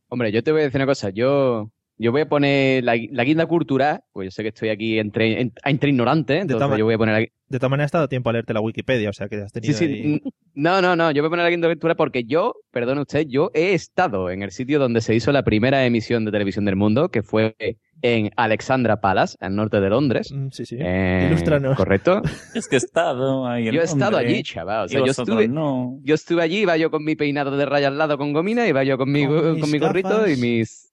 Hombre, 0.09 0.31
yo 0.31 0.43
te 0.45 0.53
voy 0.53 0.61
a 0.61 0.65
decir 0.65 0.79
una 0.79 0.87
cosa. 0.87 1.11
Yo, 1.11 1.71
yo 1.99 2.13
voy 2.13 2.23
a 2.23 2.29
poner 2.29 2.85
la, 2.85 2.95
la 3.11 3.25
guinda 3.25 3.47
cultural, 3.47 4.01
pues 4.13 4.27
yo 4.27 4.31
sé 4.31 4.43
que 4.43 4.49
estoy 4.51 4.69
aquí 4.69 4.99
entre, 4.99 5.41
en- 5.41 5.53
entre 5.65 5.91
ignorantes, 5.91 6.43
entonces 6.43 6.79
yo 6.79 6.85
voy 6.85 6.95
a 6.95 6.99
poner 6.99 7.15
la, 7.15 7.21
De 7.49 7.59
todas 7.59 7.71
maneras, 7.71 7.89
has 7.89 7.93
dado 7.93 8.09
tiempo 8.09 8.29
a 8.31 8.33
leerte 8.35 8.53
la 8.53 8.61
Wikipedia, 8.61 9.11
o 9.11 9.13
sea 9.13 9.29
que 9.29 9.37
has 9.37 9.53
Sí, 9.53 9.61
tenido 9.61 9.79
sí. 9.79 9.85
ahí- 9.85 10.03
n- 10.05 10.23
No, 10.55 10.81
no, 10.83 10.97
no. 10.97 11.11
Yo 11.11 11.23
voy 11.23 11.29
a 11.29 11.31
poner 11.31 11.45
la 11.45 11.51
guinda 11.51 11.69
cultural 11.69 11.97
porque 11.97 12.25
yo, 12.25 12.55
perdone 12.71 13.01
usted, 13.03 13.27
yo 13.29 13.51
he 13.55 13.73
estado 13.75 14.31
en 14.31 14.43
el 14.43 14.51
sitio 14.51 14.79
donde 14.79 15.01
se 15.01 15.15
hizo 15.15 15.31
la 15.33 15.43
primera 15.43 15.85
emisión 15.87 16.25
de 16.25 16.33
televisión 16.33 16.65
del 16.65 16.77
mundo, 16.77 17.09
que 17.11 17.23
fue 17.23 17.55
en 18.03 18.31
Alexandra 18.37 19.01
Palace, 19.01 19.37
al 19.41 19.55
norte 19.57 19.81
de 19.81 19.89
Londres. 19.89 20.33
Mm, 20.33 20.49
Sí, 20.51 20.67
sí. 20.67 20.77
Eh, 20.79 21.27
Ilústranos. 21.29 21.77
Correcto. 21.77 22.21
Es 22.55 22.69
que 22.69 22.77
he 22.77 22.79
estado 22.79 23.47
ahí 23.47 23.69
en 23.69 23.75
Yo 23.75 23.81
he 23.81 23.85
estado 23.85 24.17
allí, 24.19 24.43
chaval. 24.43 24.87
O 24.87 24.89
sea, 24.89 25.01
yo 25.01 25.07
estuve, 25.13 25.49
no. 25.49 25.99
yo 26.03 26.15
estuve 26.15 26.43
allí, 26.43 26.59
iba 26.61 26.77
yo 26.77 26.91
con 26.91 27.05
mi 27.05 27.17
peinado 27.17 27.57
de 27.57 27.65
raya 27.67 27.89
al 27.89 27.97
lado 27.99 28.17
con 28.19 28.33
gomina, 28.33 28.67
iba 28.67 28.83
yo 28.85 28.99
con 28.99 29.11
mi, 29.11 29.27
Con 29.27 29.61
con 29.61 29.71
mi 29.71 29.79
gorrito 29.79 30.29
y 30.29 30.37
mis, 30.37 30.86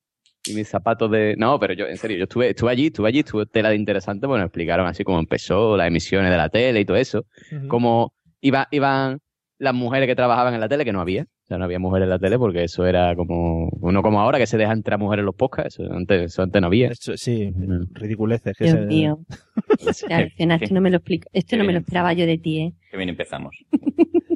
y 0.46 0.54
mis 0.54 0.68
zapatos 0.68 1.10
de... 1.12 1.36
No, 1.38 1.60
pero 1.60 1.74
yo, 1.74 1.86
en 1.88 1.98
serio, 1.98 2.18
yo 2.18 2.24
estuve, 2.24 2.50
estuve 2.50 2.72
allí, 2.72 2.88
estuve 2.88 3.08
allí, 3.10 3.20
estuve 3.20 3.46
tela 3.46 3.70
de 3.70 3.76
interesante, 3.76 4.28
bueno, 4.28 4.44
explicaron 4.46 4.86
así 4.88 5.04
cómo 5.04 5.20
empezó 5.20 5.78
las 5.78 5.88
emisiones 5.88 6.32
de 6.32 6.38
la 6.38 6.50
tele 6.50 6.82
y 6.82 6.86
todo 6.86 6.98
eso, 6.98 7.26
Ujú. 7.52 7.68
cómo 7.68 8.14
iba, 8.42 8.68
iban 8.72 9.20
las 9.60 9.74
mujeres 9.74 10.08
que 10.08 10.16
trabajaban 10.16 10.54
en 10.54 10.60
la 10.60 10.68
tele, 10.68 10.84
que 10.84 10.92
no 10.92 11.00
había, 11.00 11.24
O 11.24 11.46
sea, 11.48 11.58
no 11.58 11.64
había 11.66 11.80
mujeres 11.80 12.06
en 12.06 12.10
la 12.10 12.20
tele 12.20 12.38
porque 12.38 12.64
eso 12.64 12.86
era 12.86 13.16
como. 13.16 13.70
Uno 13.82 14.02
como 14.02 14.20
ahora 14.20 14.38
que 14.38 14.48
se 14.48 14.58
deja 14.58 14.74
entrar 14.74 15.00
mujeres 15.00 15.22
en 15.22 15.26
los 15.28 15.36
podcasts. 15.36 15.80
Eso 15.80 15.94
antes, 15.94 16.22
eso 16.34 16.42
antes 16.42 16.60
no 16.62 16.68
había. 16.68 16.88
Eso, 16.90 17.16
sí, 17.16 17.54
ridiculeces. 17.94 18.58
Que 18.58 18.66
Dios 18.66 18.78
se- 18.80 18.86
mío. 18.86 19.20
Claro, 20.08 20.28
no 20.72 20.82
me 20.82 20.90
lo 20.90 20.98
explico. 20.98 21.28
Esto 21.34 21.56
no 21.58 21.64
me 21.66 21.74
lo 21.74 21.80
esperaba 21.80 22.14
yo 22.14 22.26
de 22.26 22.38
ti, 22.38 22.60
¿eh? 22.60 22.74
Que 22.92 22.98
bien 22.98 23.10
empezamos. 23.10 23.56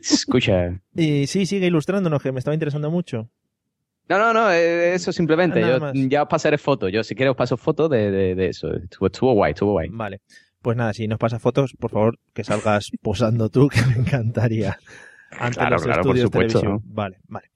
Escucha. 0.02 0.80
Y 0.96 1.28
sí, 1.28 1.46
sigue 1.46 1.68
ilustrándonos, 1.68 2.22
que 2.22 2.32
me 2.32 2.40
estaba 2.40 2.54
interesando 2.56 2.92
mucho. 2.92 3.30
No, 4.10 4.18
no, 4.18 4.34
no, 4.34 4.52
eh, 4.52 4.94
eso 4.94 5.12
simplemente. 5.12 5.62
Yo 5.62 5.92
ya 5.94 6.24
os 6.24 6.30
pasaré 6.30 6.58
fotos. 6.58 6.92
Yo, 6.92 7.04
si 7.04 7.16
quieres, 7.16 7.32
os 7.32 7.38
paso 7.38 7.58
fotos 7.58 7.90
de, 7.90 8.10
de, 8.12 8.36
de 8.36 8.48
eso. 8.48 8.74
Estuvo, 8.74 9.08
estuvo 9.08 9.34
guay, 9.34 9.52
estuvo 9.52 9.72
guay. 9.74 9.90
Vale. 9.92 10.22
Pues 10.62 10.76
nada, 10.76 10.94
si 10.94 11.08
nos 11.08 11.20
pasa 11.20 11.40
fotos, 11.40 11.74
por 11.80 11.92
favor, 11.92 12.20
que 12.34 12.44
salgas 12.44 12.90
posando 13.02 13.50
tú, 13.50 13.70
que 13.70 13.82
me 13.86 14.02
encantaría. 14.02 14.78
Ante 15.32 15.58
Claro, 15.58 15.76
los 15.76 15.84
claro, 15.84 16.04
por 16.04 16.18
estudios 16.18 16.32
de 16.32 16.38
supuesto, 16.38 16.60
televisión. 16.60 16.94
Vale, 16.94 17.18
vale. 17.28 17.48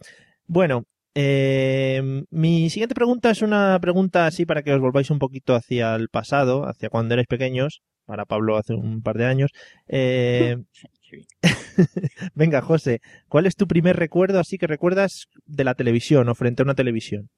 Bueno, 0.45 0.85
eh, 1.15 2.23
mi 2.29 2.69
siguiente 2.69 2.95
pregunta 2.95 3.31
es 3.31 3.41
una 3.41 3.77
pregunta 3.81 4.27
así 4.27 4.45
para 4.45 4.63
que 4.63 4.73
os 4.73 4.79
volváis 4.79 5.09
un 5.09 5.19
poquito 5.19 5.55
hacia 5.55 5.95
el 5.95 6.09
pasado, 6.09 6.67
hacia 6.67 6.89
cuando 6.89 7.13
erais 7.13 7.27
pequeños. 7.27 7.81
Para 8.05 8.25
Pablo 8.25 8.57
hace 8.57 8.73
un 8.73 9.01
par 9.01 9.17
de 9.17 9.25
años. 9.25 9.51
Eh, 9.87 10.57
Venga, 12.35 12.61
José, 12.61 13.01
¿cuál 13.27 13.45
es 13.45 13.55
tu 13.55 13.67
primer 13.67 13.95
recuerdo 13.97 14.39
así 14.39 14.57
que 14.57 14.67
recuerdas 14.67 15.27
de 15.45 15.63
la 15.63 15.75
televisión 15.75 16.29
o 16.29 16.35
frente 16.35 16.61
a 16.61 16.65
una 16.65 16.75
televisión? 16.75 17.29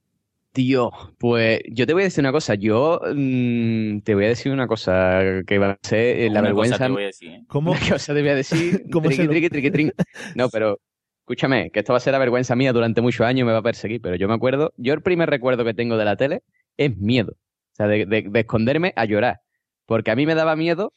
Tío, 0.51 0.91
pues 1.17 1.61
yo 1.71 1.87
te 1.87 1.93
voy 1.93 2.03
a 2.03 2.05
decir 2.05 2.21
una 2.21 2.31
cosa. 2.31 2.53
Yo 2.53 3.01
mm, 3.15 4.01
te 4.01 4.13
voy 4.13 4.25
a 4.25 4.27
decir 4.27 4.51
una 4.51 4.67
cosa 4.67 5.19
que 5.47 5.57
va 5.57 5.71
a 5.71 5.79
ser 5.81 6.19
eh, 6.19 6.29
la 6.29 6.41
Una 6.41 6.51
cosa 6.53 6.77
vergüenza. 6.77 6.85
te 6.85 6.91
voy 6.91 7.03
a 7.03 7.05
decir, 7.07 7.31
¿eh? 7.31 7.43
¿Cómo? 7.47 7.71
Una 7.71 7.89
cosa 7.89 8.13
te 8.13 8.21
voy 8.21 8.29
a 8.29 8.35
decir. 8.35 8.83
¿Cómo 8.91 9.07
triqui, 9.09 9.27
triqui, 9.27 9.49
triqui, 9.49 9.71
trin. 9.71 9.91
No, 10.35 10.49
pero 10.49 10.79
escúchame, 11.21 11.71
que 11.71 11.79
esto 11.79 11.93
va 11.93 11.97
a 11.97 12.01
ser 12.01 12.11
la 12.13 12.19
vergüenza 12.19 12.55
mía 12.55 12.71
durante 12.71 13.01
muchos 13.01 13.25
años 13.25 13.41
y 13.41 13.43
me 13.45 13.51
va 13.51 13.59
a 13.59 13.63
perseguir. 13.63 13.99
Pero 14.01 14.15
yo 14.15 14.27
me 14.27 14.35
acuerdo, 14.35 14.73
yo 14.77 14.93
el 14.93 15.01
primer 15.01 15.27
recuerdo 15.27 15.65
que 15.65 15.73
tengo 15.73 15.97
de 15.97 16.05
la 16.05 16.17
tele 16.17 16.43
es 16.77 16.95
miedo. 16.97 17.31
O 17.31 17.75
sea, 17.75 17.87
de, 17.87 18.05
de- 18.05 18.27
de 18.29 18.39
esconderme 18.41 18.93
a 18.95 19.05
llorar. 19.05 19.39
Porque 19.87 20.11
a 20.11 20.15
mí 20.15 20.27
me 20.27 20.35
daba 20.35 20.55
miedo. 20.55 20.93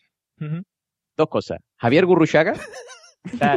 Dos 1.16 1.28
cosas. 1.28 1.58
Javier 1.76 2.06
Gurruchaga. 2.06 2.54
O 3.32 3.36
sea, 3.36 3.56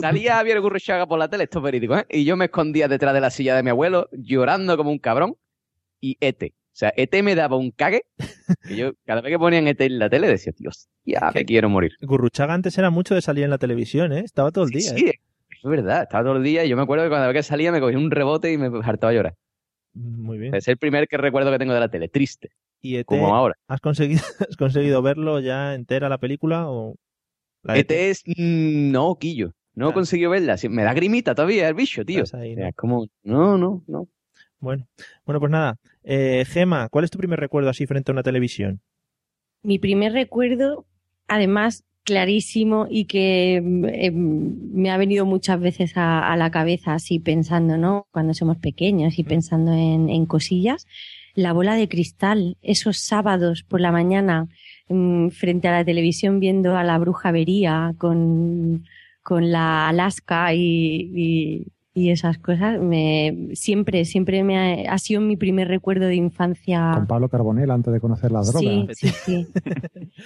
salía 0.00 0.36
Javier 0.36 0.60
Gurruchaga 0.60 1.06
por 1.06 1.18
la 1.18 1.28
tele, 1.28 1.44
esto 1.44 1.58
es 1.58 1.64
verídico, 1.64 1.96
¿eh? 1.96 2.06
Y 2.08 2.24
yo 2.24 2.36
me 2.36 2.46
escondía 2.46 2.88
detrás 2.88 3.12
de 3.12 3.20
la 3.20 3.30
silla 3.30 3.54
de 3.54 3.62
mi 3.62 3.70
abuelo, 3.70 4.08
llorando 4.12 4.76
como 4.76 4.90
un 4.90 4.98
cabrón. 4.98 5.36
Y 6.00 6.16
ET. 6.20 6.42
O 6.42 6.74
sea, 6.74 6.92
ET 6.96 7.22
me 7.22 7.34
daba 7.34 7.56
un 7.56 7.70
cague. 7.70 8.04
Que 8.66 8.76
yo, 8.76 8.92
cada 9.04 9.20
vez 9.20 9.30
que 9.30 9.38
ponían 9.38 9.68
ET 9.68 9.80
en 9.82 9.98
la 9.98 10.08
tele, 10.08 10.28
decía, 10.28 10.52
Dios, 10.56 10.88
ya 11.04 11.30
me 11.34 11.44
quiero 11.44 11.68
morir. 11.68 11.92
Gurruchaga 12.00 12.54
antes 12.54 12.76
era 12.78 12.90
mucho 12.90 13.14
de 13.14 13.20
salir 13.20 13.44
en 13.44 13.50
la 13.50 13.58
televisión, 13.58 14.12
¿eh? 14.12 14.22
Estaba 14.24 14.50
todo 14.50 14.64
el 14.64 14.70
día. 14.70 14.90
Sí, 14.96 15.06
¿eh? 15.06 15.20
es 15.50 15.70
verdad, 15.70 16.02
estaba 16.02 16.24
todo 16.24 16.36
el 16.36 16.42
día 16.42 16.64
y 16.64 16.68
yo 16.68 16.76
me 16.76 16.82
acuerdo 16.82 17.04
que 17.04 17.10
cada 17.10 17.26
vez 17.28 17.36
que 17.36 17.42
salía 17.42 17.70
me 17.70 17.80
cogía 17.80 17.98
un 17.98 18.10
rebote 18.10 18.52
y 18.52 18.58
me 18.58 18.66
hartaba 18.82 19.10
a 19.10 19.14
llorar. 19.14 19.34
Muy 19.94 20.38
bien. 20.38 20.54
Es 20.54 20.66
el 20.68 20.78
primer 20.78 21.06
que 21.06 21.18
recuerdo 21.18 21.52
que 21.52 21.58
tengo 21.58 21.74
de 21.74 21.80
la 21.80 21.88
tele, 21.88 22.08
triste. 22.08 22.50
¿Y 22.82 22.96
ET, 22.96 23.06
Como 23.06 23.34
ahora. 23.34 23.56
¿has 23.68 23.80
conseguido, 23.80 24.20
¿has 24.50 24.56
conseguido 24.56 25.00
verlo 25.00 25.40
ya 25.40 25.74
entera 25.74 26.08
la 26.08 26.18
película 26.18 26.68
o 26.68 26.96
la 27.62 27.78
ET 27.78 27.90
es, 27.90 28.22
mm, 28.26 28.90
no, 28.90 29.16
Quillo. 29.18 29.52
No 29.74 29.90
he 29.90 29.92
conseguido 29.94 30.30
verla. 30.30 30.56
Me 30.68 30.82
da 30.82 30.92
grimita 30.92 31.34
todavía 31.34 31.68
el 31.68 31.74
bicho, 31.74 32.04
tío. 32.04 32.24
Ahí, 32.34 32.56
¿no? 32.56 32.66
es 32.66 32.74
como, 32.74 33.06
no, 33.22 33.56
no, 33.56 33.82
no. 33.86 34.08
Bueno, 34.58 34.86
bueno, 35.24 35.40
pues 35.40 35.50
nada. 35.50 35.76
Eh, 36.04 36.44
Gema, 36.46 36.88
¿cuál 36.90 37.04
es 37.04 37.10
tu 37.10 37.18
primer 37.18 37.40
recuerdo 37.40 37.70
así 37.70 37.86
frente 37.86 38.10
a 38.10 38.14
una 38.14 38.22
televisión? 38.22 38.80
Mi 39.62 39.78
primer 39.78 40.12
recuerdo, 40.12 40.84
además, 41.26 41.84
clarísimo 42.04 42.86
y 42.90 43.06
que 43.06 43.56
em, 43.56 44.72
me 44.72 44.90
ha 44.90 44.96
venido 44.98 45.24
muchas 45.24 45.58
veces 45.58 45.96
a, 45.96 46.30
a 46.30 46.36
la 46.36 46.50
cabeza 46.50 46.94
así 46.94 47.18
pensando, 47.18 47.78
¿no? 47.78 48.06
Cuando 48.10 48.34
somos 48.34 48.58
pequeños 48.58 49.18
y 49.18 49.24
pensando 49.24 49.72
en, 49.72 50.10
en 50.10 50.26
cosillas. 50.26 50.86
La 51.34 51.52
bola 51.52 51.74
de 51.76 51.88
cristal, 51.88 52.58
esos 52.62 52.98
sábados 52.98 53.62
por 53.62 53.80
la 53.80 53.90
mañana 53.92 54.48
mm, 54.88 55.28
frente 55.30 55.68
a 55.68 55.72
la 55.72 55.84
televisión 55.84 56.40
viendo 56.40 56.76
a 56.76 56.84
la 56.84 56.98
bruja 56.98 57.32
Vería 57.32 57.94
con, 57.98 58.84
con 59.22 59.50
la 59.50 59.88
Alaska 59.88 60.52
y, 60.54 60.60
y- 61.14 61.66
y 61.94 62.10
esas 62.10 62.38
cosas, 62.38 62.80
me, 62.80 63.48
siempre, 63.52 64.04
siempre 64.06 64.42
me 64.42 64.86
ha, 64.86 64.92
ha 64.94 64.98
sido 64.98 65.20
mi 65.20 65.36
primer 65.36 65.68
recuerdo 65.68 66.06
de 66.06 66.14
infancia. 66.16 66.92
Con 66.94 67.06
Pablo 67.06 67.28
Carbonell 67.28 67.70
antes 67.70 67.92
de 67.92 68.00
conocer 68.00 68.32
la 68.32 68.40
droga. 68.40 68.60
Sí, 68.60 68.86
sí, 68.92 69.08
sí. 69.08 69.46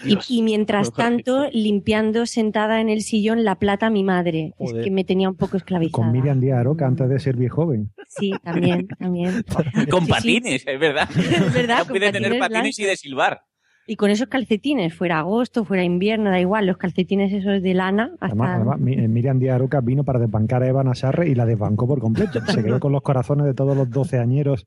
Y, 0.05 0.19
y 0.39 0.43
mientras 0.43 0.93
tanto, 0.93 1.49
limpiando 1.53 2.27
sentada 2.27 2.81
en 2.81 2.89
el 2.89 3.03
sillón 3.03 3.43
la 3.45 3.57
plata 3.57 3.87
a 3.87 3.91
mi 3.91 4.05
madre. 4.05 4.53
Joder. 4.59 4.77
Es 4.79 4.85
que 4.85 4.91
me 4.91 5.05
tenía 5.05 5.29
un 5.29 5.37
poco 5.37 5.57
esclavizada. 5.57 6.05
Con 6.05 6.13
Miriam 6.13 6.39
Díaz 6.41 6.59
Aroca 6.59 6.87
antes 6.87 7.09
de 7.09 7.19
ser 7.19 7.37
viejo 7.37 7.57
joven. 7.57 7.91
Sí, 8.09 8.33
también, 8.45 8.87
también. 8.87 9.43
Con 9.91 10.03
Sí, 10.03 10.07
sí. 10.07 10.11
patines, 10.13 10.67
es 10.67 10.79
verdad. 10.81 11.09
Es 11.17 11.55
verdad, 11.55 11.79
No 11.79 11.85
con 11.87 11.97
puede 11.97 12.13
tener 12.13 12.39
patines 12.39 12.49
patines 12.49 12.79
y 12.79 12.85
de 12.85 12.97
silbar. 12.97 13.41
Y 13.87 13.97
con 13.97 14.11
esos 14.11 14.27
calcetines, 14.29 14.95
fuera 14.95 15.21
agosto, 15.21 15.65
fuera 15.65 15.85
invierno, 15.85 16.31
da 16.31 16.41
igual, 16.41 16.67
los 16.67 16.77
calcetines 16.77 17.33
esos 17.33 17.63
de 17.63 17.75
lana, 17.75 18.11
hasta... 18.15 18.27
Además, 18.27 18.57
además, 18.57 18.81
eh, 18.87 19.09
Miriam 19.09 19.39
Díaz 19.39 19.55
Aroca 19.55 19.81
vino 19.81 20.03
para 20.03 20.19
desbancar 20.19 20.63
a 20.65 20.69
Eva 20.69 20.83
Nasarre 20.83 21.29
y 21.29 21.35
la 21.35 21.47
desbancó 21.47 21.87
por 21.87 22.01
completo. 22.01 22.41
Se 22.47 22.65
quedó 22.65 22.81
con 22.81 22.93
los 22.93 23.03
corazones 23.03 23.47
de 23.47 23.55
todos 23.55 23.77
los 23.77 23.89
doceañeros 23.89 24.67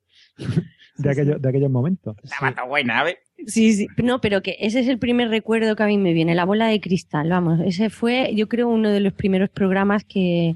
de, 0.97 1.09
aquellos, 1.09 1.41
de 1.41 1.49
aquellos 1.49 1.69
momentos. 1.69 2.15
Está 2.23 2.63
buena, 2.63 3.03
¿ves? 3.03 3.17
Sí, 3.45 3.73
sí, 3.73 3.87
no, 4.03 4.21
pero 4.21 4.41
que 4.41 4.55
ese 4.59 4.79
es 4.79 4.87
el 4.87 4.99
primer 4.99 5.29
recuerdo 5.29 5.75
que 5.75 5.83
a 5.83 5.87
mí 5.87 5.97
me 5.97 6.13
viene, 6.13 6.35
la 6.35 6.45
bola 6.45 6.67
de 6.67 6.79
cristal, 6.79 7.29
vamos, 7.29 7.59
ese 7.65 7.89
fue, 7.89 8.33
yo 8.35 8.47
creo, 8.47 8.67
uno 8.67 8.89
de 8.89 8.99
los 8.99 9.13
primeros 9.13 9.49
programas 9.49 10.03
que, 10.03 10.55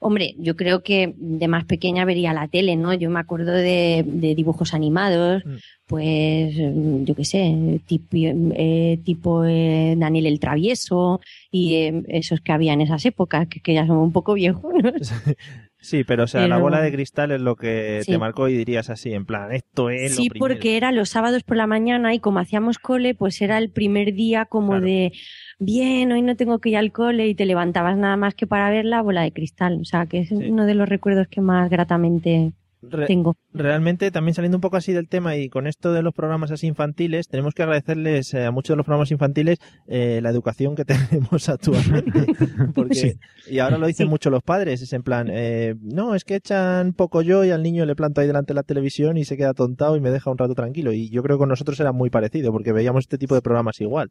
hombre, 0.00 0.34
yo 0.38 0.54
creo 0.56 0.82
que 0.82 1.14
de 1.16 1.48
más 1.48 1.64
pequeña 1.64 2.04
vería 2.04 2.32
la 2.32 2.48
tele, 2.48 2.76
¿no? 2.76 2.94
Yo 2.94 3.10
me 3.10 3.20
acuerdo 3.20 3.52
de, 3.52 4.04
de 4.06 4.34
dibujos 4.34 4.72
animados, 4.74 5.42
pues, 5.86 6.54
mm, 6.56 7.04
yo 7.04 7.14
qué 7.14 7.24
sé, 7.24 7.80
tipo, 7.86 8.06
eh, 8.14 8.98
tipo 9.04 9.44
eh, 9.44 9.94
Daniel 9.96 10.26
el 10.26 10.38
Travieso 10.40 11.20
y 11.50 11.74
eh, 11.76 12.02
esos 12.08 12.40
que 12.40 12.52
había 12.52 12.74
en 12.74 12.82
esas 12.82 13.04
épocas, 13.06 13.48
que, 13.48 13.60
que 13.60 13.74
ya 13.74 13.86
son 13.86 13.96
un 13.96 14.12
poco 14.12 14.34
viejos, 14.34 14.72
¿no? 14.82 14.92
Sí, 15.80 16.02
pero 16.02 16.24
o 16.24 16.26
sea, 16.26 16.48
la 16.48 16.58
bola 16.58 16.80
de 16.80 16.90
cristal 16.90 17.30
es 17.30 17.40
lo 17.40 17.54
que 17.54 18.00
Sí. 18.04 18.10
te 18.10 18.18
marcó 18.18 18.48
y 18.48 18.56
dirías 18.56 18.90
así, 18.90 19.12
en 19.14 19.24
plan, 19.24 19.52
esto 19.52 19.90
es 19.90 20.16
Sí, 20.16 20.24
lo 20.24 20.30
primero. 20.30 20.38
porque 20.56 20.76
era 20.76 20.90
los 20.90 21.08
sábados 21.08 21.44
por 21.44 21.56
la 21.56 21.68
mañana 21.68 22.12
y 22.14 22.18
como 22.18 22.40
hacíamos 22.40 22.80
cole, 22.80 23.14
pues 23.14 23.40
era 23.40 23.58
el 23.58 23.70
primer 23.70 24.12
día 24.12 24.44
como 24.46 24.80
de, 24.80 25.12
bien, 25.58 26.12
hoy 26.12 26.22
no 26.22 26.36
tengo 26.36 26.58
que 26.58 26.70
ir 26.70 26.76
al 26.76 26.92
cole 26.92 27.28
y 27.28 27.34
te 27.34 27.46
levantabas 27.46 27.96
nada 27.96 28.16
más 28.16 28.34
que 28.34 28.46
para 28.46 28.70
ver 28.70 28.84
la 28.84 29.02
bola 29.02 29.22
de 29.22 29.32
cristal. 29.32 29.78
O 29.80 29.84
sea, 29.84 30.06
que 30.06 30.20
es 30.20 30.30
uno 30.32 30.66
de 30.66 30.74
los 30.74 30.88
recuerdos 30.88 31.28
que 31.28 31.40
más 31.40 31.68
gratamente 31.70 32.52
Re- 32.80 33.06
tengo. 33.06 33.34
Realmente, 33.52 34.12
también 34.12 34.34
saliendo 34.36 34.56
un 34.56 34.60
poco 34.60 34.76
así 34.76 34.92
del 34.92 35.08
tema 35.08 35.34
y 35.36 35.48
con 35.48 35.66
esto 35.66 35.92
de 35.92 36.00
los 36.02 36.14
programas 36.14 36.52
así 36.52 36.68
infantiles, 36.68 37.26
tenemos 37.26 37.52
que 37.54 37.64
agradecerles 37.64 38.32
eh, 38.34 38.44
a 38.44 38.52
muchos 38.52 38.74
de 38.74 38.76
los 38.76 38.86
programas 38.86 39.10
infantiles 39.10 39.58
eh, 39.88 40.20
la 40.22 40.30
educación 40.30 40.76
que 40.76 40.84
tenemos 40.84 41.48
actualmente. 41.48 42.26
Porque, 42.76 42.94
Sí. 42.94 43.12
Y 43.50 43.58
ahora 43.58 43.78
lo 43.78 43.88
dicen 43.88 44.06
mucho 44.08 44.30
los 44.30 44.44
padres, 44.44 44.80
es 44.80 44.92
en 44.92 45.02
plan, 45.02 45.26
eh, 45.28 45.74
no, 45.82 46.14
es 46.14 46.22
que 46.22 46.36
echan 46.36 46.92
poco 46.92 47.20
yo 47.22 47.44
y 47.44 47.50
al 47.50 47.64
niño 47.64 47.84
le 47.84 47.96
planto 47.96 48.20
ahí 48.20 48.28
delante 48.28 48.52
de 48.52 48.56
la 48.56 48.62
televisión 48.62 49.16
y 49.16 49.24
se 49.24 49.36
queda 49.36 49.54
tontado 49.54 49.96
y 49.96 50.00
me 50.00 50.10
deja 50.12 50.30
un 50.30 50.38
rato 50.38 50.54
tranquilo. 50.54 50.92
Y 50.92 51.10
yo 51.10 51.24
creo 51.24 51.36
que 51.36 51.40
con 51.40 51.48
nosotros 51.48 51.80
era 51.80 51.90
muy 51.90 52.10
parecido 52.10 52.52
porque 52.52 52.72
veíamos 52.72 53.04
este 53.06 53.18
tipo 53.18 53.34
de 53.34 53.42
programas 53.42 53.80
igual. 53.80 54.10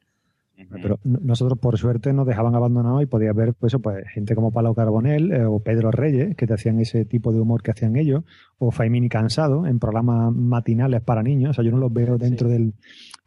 Pero 0.81 0.99
nosotros, 1.03 1.59
por 1.59 1.77
suerte, 1.77 2.13
nos 2.13 2.25
dejaban 2.25 2.55
abandonados 2.55 3.03
y 3.03 3.05
podías 3.05 3.35
ver 3.35 3.53
pues, 3.53 3.71
eso, 3.71 3.79
pues, 3.79 4.05
gente 4.11 4.33
como 4.33 4.51
Pablo 4.51 4.73
Carbonell 4.73 5.31
eh, 5.31 5.45
o 5.45 5.59
Pedro 5.59 5.91
Reyes, 5.91 6.35
que 6.35 6.47
te 6.47 6.53
hacían 6.55 6.79
ese 6.79 7.05
tipo 7.05 7.31
de 7.31 7.39
humor 7.39 7.61
que 7.61 7.71
hacían 7.71 7.95
ellos, 7.95 8.23
o 8.57 8.71
Faimini 8.71 9.07
Cansado, 9.07 9.67
en 9.67 9.77
programas 9.79 10.33
matinales 10.33 11.01
para 11.01 11.21
niños. 11.21 11.51
O 11.51 11.53
sea, 11.53 11.63
yo 11.63 11.71
no 11.71 11.77
los 11.77 11.93
veo 11.93 12.17
dentro 12.17 12.49
del. 12.49 12.73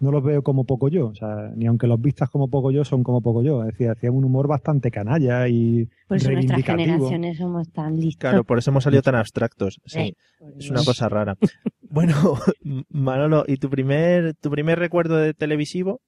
No 0.00 0.10
los 0.10 0.24
veo 0.24 0.42
como 0.42 0.64
poco 0.64 0.88
yo. 0.88 1.08
O 1.08 1.14
sea, 1.14 1.52
ni 1.54 1.66
aunque 1.66 1.86
los 1.86 2.00
vistas 2.00 2.30
como 2.30 2.48
poco 2.48 2.70
yo, 2.72 2.84
son 2.84 3.04
como 3.04 3.20
poco 3.20 3.42
yo. 3.42 3.60
Es 3.62 3.68
decir, 3.68 3.90
hacían 3.90 4.14
un 4.14 4.24
humor 4.24 4.48
bastante 4.48 4.90
canalla 4.90 5.46
y 5.46 5.88
Por 6.08 6.16
eso 6.16 6.30
nuestras 6.30 6.48
reivindicativo. 6.62 6.78
generaciones 6.88 7.38
somos 7.38 7.70
tan 7.70 7.96
listos. 7.96 8.16
Claro, 8.18 8.44
por 8.44 8.58
eso 8.58 8.70
hemos 8.70 8.82
salido 8.84 9.02
tan 9.02 9.14
abstractos. 9.14 9.80
Sí, 9.84 9.98
Eh, 9.98 10.14
es 10.58 10.70
una 10.70 10.82
cosa 10.84 11.08
rara. 11.08 11.36
Bueno, 11.92 12.14
Manolo, 12.88 13.42
¿y 13.48 13.56
tu 13.56 13.68
primer, 13.68 14.34
tu 14.34 14.48
primer 14.48 14.78
recuerdo 14.78 15.16
de 15.16 15.34
televisivo? 15.34 16.00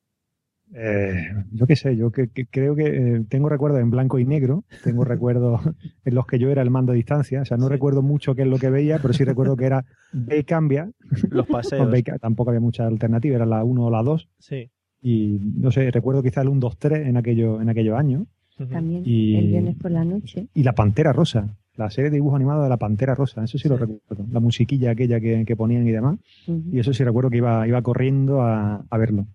Eh, 0.75 1.14
yo 1.52 1.67
qué 1.67 1.76
sé, 1.76 1.97
yo 1.97 2.11
que, 2.11 2.29
que 2.29 2.47
creo 2.47 2.75
que 2.75 2.87
eh, 2.87 3.25
tengo 3.29 3.49
recuerdos 3.49 3.81
en 3.81 3.91
blanco 3.91 4.19
y 4.19 4.25
negro, 4.25 4.64
tengo 4.83 5.05
recuerdos 5.05 5.61
en 6.05 6.14
los 6.14 6.26
que 6.26 6.38
yo 6.38 6.49
era 6.50 6.62
el 6.62 6.71
mando 6.71 6.93
a 6.93 6.95
distancia, 6.95 7.43
o 7.43 7.45
sea, 7.45 7.57
no 7.59 7.69
recuerdo 7.69 8.00
mucho 8.02 8.35
qué 8.35 8.43
es 8.43 8.49
lo 8.49 8.59
que 8.59 8.71
veía, 8.71 8.99
pero 9.00 9.12
sí 9.12 9.25
recuerdo 9.25 9.57
que 9.57 9.67
era 9.67 9.85
ve 10.12 10.38
y 10.38 10.45
cambia. 10.45 10.91
Los 11.31 11.47
paseos. 11.49 11.91
Ve 11.91 11.99
y 11.99 12.02
tampoco 12.02 12.50
había 12.50 12.61
mucha 12.61 12.87
alternativa, 12.87 13.37
era 13.37 13.47
la 13.47 13.64
1 13.64 13.85
o 13.85 13.91
la 13.91 14.02
2. 14.02 14.29
Sí. 14.38 14.71
Y 15.02 15.38
no 15.57 15.71
sé, 15.73 15.91
recuerdo 15.91 16.23
quizá 16.23 16.43
el 16.43 16.49
1, 16.49 16.61
2, 16.61 16.76
3 16.79 17.07
en, 17.09 17.17
aquello, 17.17 17.61
en 17.61 17.69
aquellos 17.69 17.99
años. 17.99 18.25
También, 18.71 19.02
Y- 19.05 19.35
el 19.37 19.49
viernes 19.49 19.76
por 19.76 19.91
la 19.91 20.05
noche. 20.05 20.47
Y 20.55 20.62
la 20.62 20.73
Pantera 20.75 21.12
Rosa, 21.12 21.57
la 21.75 21.91
serie 21.91 22.11
de 22.11 22.17
dibujos 22.17 22.37
animados 22.37 22.62
de 22.62 22.69
la 22.69 22.76
Pantera 22.76 23.14
Rosa, 23.14 23.43
eso 23.43 23.59
sí, 23.59 23.69
lo 23.69 23.76
recuerdo. 23.76 24.25
La 24.31 24.38
musiquilla 24.41 24.93
aquella 24.93 25.21
que, 25.21 25.45
que 25.45 25.57
ponían 25.57 25.87
y 25.87 25.91
demás. 25.91 26.19
Y 26.47 26.79
eso 26.79 26.93
sí 26.93 27.02
recuerdo 27.02 27.31
que 27.31 27.38
iba, 27.38 27.67
iba 27.67 27.83
corriendo 27.83 28.43
a, 28.43 28.85
a 28.88 28.99
verlo. 28.99 29.26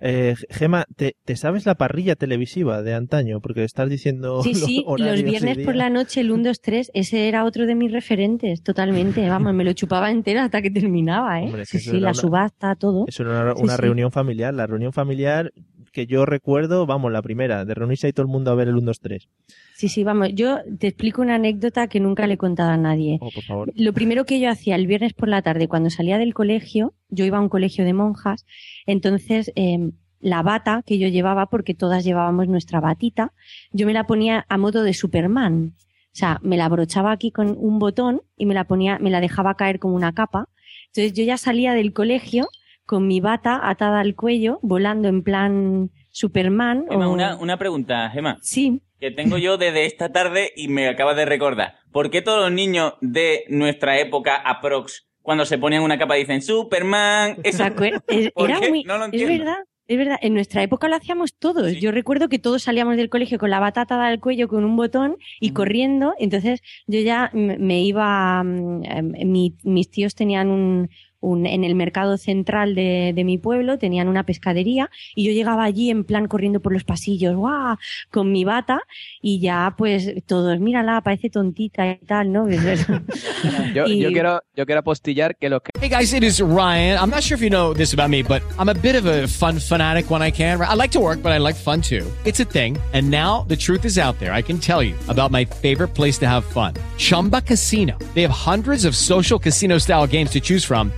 Eh, 0.00 0.34
Gema, 0.50 0.84
¿te, 0.96 1.16
te 1.24 1.34
sabes 1.34 1.66
la 1.66 1.74
parrilla 1.74 2.14
televisiva 2.14 2.82
de 2.82 2.94
antaño? 2.94 3.40
Porque 3.40 3.64
estás 3.64 3.88
diciendo. 3.90 4.42
Sí, 4.42 4.54
sí, 4.54 4.84
los, 4.96 5.22
viernes 5.22 5.58
por 5.64 5.74
la 5.74 5.90
noche, 5.90 6.20
el 6.20 6.30
1, 6.30 6.44
2, 6.44 6.60
3, 6.60 6.90
ese 6.94 7.28
era 7.28 7.44
otro 7.44 7.66
de 7.66 7.74
mis 7.74 7.90
referentes, 7.90 8.62
totalmente. 8.62 9.28
Vamos, 9.28 9.54
me 9.54 9.64
lo 9.64 9.72
chupaba 9.72 10.10
entera 10.10 10.44
hasta 10.44 10.62
que 10.62 10.70
terminaba, 10.70 11.40
¿eh? 11.40 11.46
Hombre, 11.46 11.66
sí, 11.66 11.80
sí, 11.80 11.92
la 11.98 12.08
una- 12.10 12.14
subasta, 12.14 12.76
todo. 12.76 13.04
Eso 13.08 13.24
era 13.24 13.42
una, 13.42 13.54
Sí, 13.56 13.62
una 13.64 13.76
sí. 13.76 13.82
reunión 13.82 14.12
familiar. 14.12 14.54
La 14.54 14.66
reunión 14.66 14.92
familiar 14.92 15.52
que 15.98 16.06
yo 16.06 16.24
recuerdo, 16.24 16.86
vamos, 16.86 17.10
la 17.10 17.22
primera, 17.22 17.64
de 17.64 17.74
reunirse 17.74 18.06
ahí 18.06 18.12
todo 18.12 18.22
el 18.22 18.30
mundo 18.30 18.52
a 18.52 18.54
ver 18.54 18.68
el 18.68 18.76
1, 18.76 18.86
2, 18.86 19.00
3. 19.00 19.28
Sí, 19.74 19.88
sí, 19.88 20.04
vamos. 20.04 20.28
Yo 20.32 20.58
te 20.78 20.86
explico 20.86 21.22
una 21.22 21.34
anécdota 21.34 21.88
que 21.88 21.98
nunca 21.98 22.28
le 22.28 22.34
he 22.34 22.38
contado 22.38 22.70
a 22.70 22.76
nadie. 22.76 23.18
Oh, 23.20 23.30
por 23.34 23.42
favor. 23.42 23.72
Lo 23.74 23.92
primero 23.92 24.24
que 24.24 24.38
yo 24.38 24.48
hacía 24.48 24.76
el 24.76 24.86
viernes 24.86 25.12
por 25.12 25.28
la 25.28 25.42
tarde, 25.42 25.66
cuando 25.66 25.90
salía 25.90 26.16
del 26.18 26.34
colegio, 26.34 26.94
yo 27.08 27.24
iba 27.24 27.38
a 27.38 27.40
un 27.40 27.48
colegio 27.48 27.84
de 27.84 27.94
monjas, 27.94 28.46
entonces 28.86 29.50
eh, 29.56 29.90
la 30.20 30.44
bata 30.44 30.84
que 30.86 30.98
yo 30.98 31.08
llevaba, 31.08 31.46
porque 31.46 31.74
todas 31.74 32.04
llevábamos 32.04 32.46
nuestra 32.46 32.78
batita, 32.78 33.32
yo 33.72 33.84
me 33.84 33.92
la 33.92 34.04
ponía 34.04 34.46
a 34.48 34.56
modo 34.56 34.84
de 34.84 34.94
Superman. 34.94 35.74
O 35.78 36.16
sea, 36.18 36.38
me 36.44 36.56
la 36.56 36.66
abrochaba 36.66 37.10
aquí 37.10 37.32
con 37.32 37.56
un 37.58 37.80
botón 37.80 38.22
y 38.36 38.46
me 38.46 38.54
la 38.54 38.68
ponía, 38.68 39.00
me 39.00 39.10
la 39.10 39.20
dejaba 39.20 39.56
caer 39.56 39.80
como 39.80 39.96
una 39.96 40.12
capa. 40.12 40.48
Entonces 40.86 41.12
yo 41.12 41.24
ya 41.24 41.38
salía 41.38 41.72
del 41.72 41.92
colegio 41.92 42.46
con 42.88 43.06
mi 43.06 43.20
bata 43.20 43.60
atada 43.68 44.00
al 44.00 44.14
cuello, 44.16 44.58
volando 44.62 45.08
en 45.08 45.22
plan 45.22 45.90
Superman. 46.10 46.86
Gema, 46.90 47.06
o- 47.08 47.12
una, 47.12 47.36
una 47.36 47.58
pregunta, 47.58 48.08
Gema. 48.10 48.38
Sí. 48.40 48.80
Que 48.98 49.10
tengo 49.10 49.36
yo 49.36 49.58
desde 49.58 49.84
esta 49.84 50.10
tarde 50.10 50.50
y 50.56 50.68
me 50.68 50.88
acabas 50.88 51.14
de 51.16 51.26
recordar. 51.26 51.76
¿Por 51.92 52.10
qué 52.10 52.22
todos 52.22 52.40
los 52.40 52.50
niños 52.52 52.94
de 53.02 53.44
nuestra 53.50 54.00
época 54.00 54.36
aprox, 54.36 55.06
cuando 55.22 55.44
se 55.44 55.58
ponían 55.58 55.82
una 55.82 55.98
capa, 55.98 56.14
dicen 56.14 56.40
Superman? 56.42 57.36
Eso, 57.44 57.58
¿Te 57.58 57.64
acuer- 57.70 58.02
es- 58.08 58.30
¿Por 58.32 58.50
era 58.50 58.58
muy- 58.68 58.84
No 58.84 58.96
lo 58.98 59.04
es 59.04 59.12
entiendo. 59.12 59.38
verdad, 59.44 59.58
es 59.86 59.98
verdad. 59.98 60.18
En 60.20 60.34
nuestra 60.34 60.62
época 60.62 60.88
lo 60.88 60.96
hacíamos 60.96 61.34
todos. 61.38 61.72
Yo 61.80 61.92
recuerdo 61.92 62.28
que 62.28 62.38
todos 62.38 62.62
salíamos 62.62 62.96
del 62.96 63.08
colegio 63.08 63.38
con 63.38 63.50
la 63.50 63.60
batata 63.60 64.04
al 64.04 64.18
cuello 64.20 64.48
con 64.48 64.64
un 64.64 64.76
botón 64.76 65.16
y 65.40 65.52
corriendo. 65.52 66.14
Entonces 66.18 66.60
yo 66.86 66.98
ya 67.00 67.30
me 67.34 67.82
iba. 67.82 68.42
mm, 68.42 68.82
mi- 69.26 69.56
mis 69.62 69.90
tíos 69.90 70.14
tenían 70.14 70.48
un, 70.50 70.90
un- 71.20 71.46
en 71.46 71.64
el 71.64 71.74
mercado 71.74 72.16
central 72.16 72.74
de, 72.74 73.12
de 73.14 73.24
mi 73.24 73.38
pueblo 73.38 73.78
tenían 73.78 74.08
una 74.08 74.24
pescadería 74.24 74.90
y 75.14 75.24
yo 75.24 75.32
llegaba 75.32 75.64
allí 75.64 75.90
en 75.90 76.04
plan 76.04 76.26
corriendo 76.28 76.60
por 76.60 76.72
los 76.72 76.84
pasillos, 76.84 77.34
¡guau! 77.36 77.76
con 78.10 78.30
mi 78.32 78.44
bata 78.44 78.80
y 79.20 79.40
ya 79.40 79.74
pues 79.76 80.12
todos, 80.26 80.60
mírala, 80.60 81.00
parece 81.00 81.30
tontita 81.30 81.86
y 81.90 81.96
tal, 82.06 82.32
¿no? 82.32 82.46
Yo, 83.74 83.86
Y- 83.86 84.00
yo 84.00 84.10
quiero, 84.12 84.40
yo 84.56 84.66
quiero 84.66 84.80
apostillar 84.80 85.36
que 85.36 85.48
los 85.48 85.62
que 85.62 85.70
Hey 85.80 85.88
guys, 85.88 86.12
it 86.12 86.22
is 86.24 86.40
Ryan. 86.40 86.98
I'm 86.98 87.10
not 87.10 87.22
sure 87.22 87.36
if 87.36 87.42
you 87.42 87.50
know 87.50 87.72
this 87.72 87.92
about 87.94 88.10
me, 88.10 88.22
but 88.22 88.42
I'm 88.58 88.68
a 88.68 88.74
bit 88.74 88.94
of 88.96 89.06
a 89.06 89.26
fun 89.28 89.58
fanatic 89.60 90.10
when 90.10 90.22
I 90.22 90.30
can. 90.32 90.60
I 90.60 90.74
like 90.74 90.90
to 90.92 91.00
work, 91.00 91.22
but 91.22 91.30
I 91.32 91.38
like 91.38 91.54
fun 91.56 91.80
too. 91.80 92.04
It's 92.24 92.40
a 92.40 92.44
thing. 92.44 92.76
And 92.92 93.10
now 93.10 93.44
the 93.48 93.56
truth 93.56 93.84
is 93.84 93.96
out 93.98 94.18
there. 94.18 94.32
I 94.32 94.42
can 94.42 94.58
tell 94.58 94.82
you 94.82 94.94
about 95.08 95.30
my 95.30 95.44
favorite 95.44 95.94
place 95.94 96.18
to 96.18 96.26
have 96.26 96.44
fun. 96.44 96.74
Chumba 96.96 97.42
Casino. 97.42 97.96
They 98.14 98.22
have 98.22 98.30
hundreds 98.32 98.84
of 98.84 98.96
social 98.96 99.38
casino 99.38 99.78
style 99.78 100.06
games 100.06 100.30
to 100.32 100.40
choose 100.40 100.64
from 100.64 100.90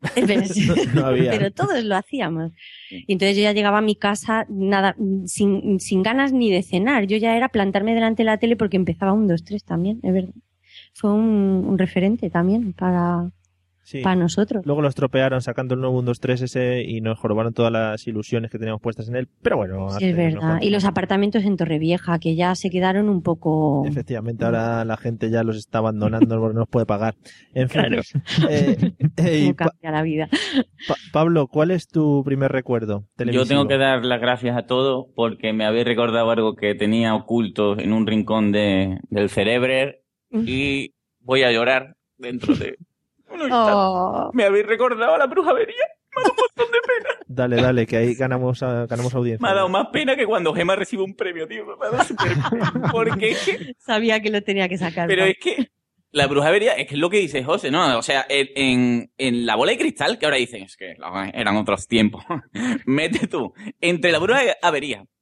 No 0.94 1.06
había. 1.06 1.30
Pero 1.30 1.50
todos 1.50 1.84
lo 1.84 1.96
hacíamos. 1.96 2.52
Y 2.90 3.12
entonces 3.12 3.36
yo 3.36 3.42
ya 3.42 3.52
llegaba 3.52 3.78
a 3.78 3.82
mi 3.82 3.96
casa 3.96 4.46
nada, 4.48 4.96
sin, 5.26 5.80
sin 5.80 6.02
ganas 6.02 6.32
ni 6.32 6.50
de 6.50 6.62
cenar. 6.62 7.06
Yo 7.06 7.16
ya 7.16 7.36
era 7.36 7.48
plantarme 7.48 7.94
delante 7.94 8.22
de 8.22 8.26
la 8.26 8.38
tele 8.38 8.56
porque 8.56 8.76
empezaba 8.76 9.12
un 9.12 9.28
2, 9.28 9.44
3 9.44 9.64
también, 9.64 10.00
es 10.02 10.12
verdad. 10.12 10.34
Fue 10.94 11.12
un, 11.12 11.64
un 11.68 11.78
referente 11.78 12.30
también 12.30 12.72
para, 12.72 13.30
Sí. 13.82 14.02
para 14.02 14.14
nosotros. 14.14 14.64
Luego 14.66 14.82
lo 14.82 14.88
estropearon 14.88 15.40
sacando 15.40 15.74
el 15.74 15.80
nuevo 15.80 15.98
1, 15.98 16.06
2, 16.06 16.20
3 16.20 16.42
ese 16.42 16.82
y 16.82 17.00
nos 17.00 17.18
jorobaron 17.18 17.52
todas 17.52 17.72
las 17.72 18.06
ilusiones 18.06 18.50
que 18.50 18.58
teníamos 18.58 18.80
puestas 18.80 19.08
en 19.08 19.16
él. 19.16 19.28
Pero 19.42 19.56
bueno, 19.56 19.90
Sí, 19.98 20.04
es 20.06 20.16
verdad. 20.16 20.58
Y 20.60 20.70
los 20.70 20.84
apartamentos 20.84 21.44
en 21.44 21.56
Torrevieja, 21.56 22.18
que 22.18 22.36
ya 22.36 22.54
se 22.54 22.70
quedaron 22.70 23.08
un 23.08 23.22
poco... 23.22 23.84
Efectivamente, 23.86 24.44
ahora 24.44 24.84
la 24.84 24.96
gente 24.96 25.30
ya 25.30 25.42
los 25.42 25.56
está 25.56 25.78
abandonando 25.78 26.38
porque 26.38 26.54
no 26.54 26.60
los 26.60 26.68
puede 26.68 26.86
pagar. 26.86 27.16
En 27.54 27.68
fin. 27.68 27.80
Claro. 27.82 28.02
Eh, 28.48 28.92
eh, 29.16 29.54
cambia 29.56 29.90
la 29.90 30.02
vida. 30.02 30.28
Pa- 30.86 30.94
Pablo, 31.12 31.48
¿cuál 31.48 31.70
es 31.70 31.88
tu 31.88 32.22
primer 32.24 32.52
recuerdo? 32.52 33.00
Yo 33.00 33.06
televisivo? 33.16 33.44
tengo 33.46 33.66
que 33.68 33.78
dar 33.78 34.04
las 34.04 34.20
gracias 34.20 34.56
a 34.56 34.66
todos 34.66 35.06
porque 35.16 35.52
me 35.52 35.64
habéis 35.64 35.86
recordado 35.86 36.30
algo 36.30 36.54
que 36.54 36.74
tenía 36.74 37.14
oculto 37.14 37.78
en 37.78 37.92
un 37.92 38.06
rincón 38.06 38.52
de, 38.52 38.98
del 39.08 39.30
cerebro 39.30 39.92
y 40.32 40.92
voy 41.20 41.42
a 41.42 41.50
llorar 41.50 41.96
dentro 42.18 42.54
de. 42.54 42.76
Oh. 43.50 44.30
Me 44.32 44.44
habéis 44.44 44.66
recordado 44.66 45.14
a 45.14 45.18
la 45.18 45.26
brujería. 45.26 45.74
Me 46.16 46.20
ha 46.20 46.24
dado 46.24 46.32
un 46.32 46.36
montón 46.36 46.72
de 46.72 46.78
pena. 46.80 47.10
Dale, 47.32 47.62
dale, 47.62 47.86
que 47.86 47.96
ahí 47.96 48.14
ganamos, 48.14 48.60
a- 48.64 48.86
ganamos 48.86 49.14
audiencia. 49.14 49.46
Me 49.46 49.52
ha 49.52 49.54
dado 49.54 49.68
más 49.68 49.86
pena 49.92 50.16
que 50.16 50.26
cuando 50.26 50.52
Gemma 50.52 50.74
recibe 50.74 51.04
un 51.04 51.14
premio, 51.14 51.46
tío. 51.46 51.64
Me 51.64 51.86
ha 51.86 51.90
dado 51.90 52.04
súper 52.04 52.32
pena. 52.50 52.72
Porque 52.92 53.30
es 53.30 53.44
que 53.44 53.74
Sabía 53.78 54.20
que 54.20 54.30
lo 54.30 54.42
tenía 54.42 54.68
que 54.68 54.76
sacar. 54.76 55.06
Pero 55.06 55.24
es 55.24 55.36
que 55.40 55.70
la 56.10 56.26
brujería 56.26 56.72
es 56.72 56.88
que 56.88 56.94
es 56.94 57.00
lo 57.00 57.08
que 57.08 57.18
dice 57.18 57.44
José, 57.44 57.70
¿no? 57.70 57.96
O 57.96 58.02
sea, 58.02 58.26
en, 58.28 59.12
en, 59.16 59.46
la 59.46 59.54
bola 59.54 59.70
de 59.70 59.78
cristal, 59.78 60.18
que 60.18 60.26
ahora 60.26 60.38
dicen, 60.38 60.64
es 60.64 60.76
que 60.76 60.96
eran 61.32 61.56
otros 61.56 61.86
tiempos. 61.86 62.24
Mete 62.84 63.28
tú, 63.28 63.54
entre 63.80 64.10
la 64.10 64.18
brujería, 64.18 64.56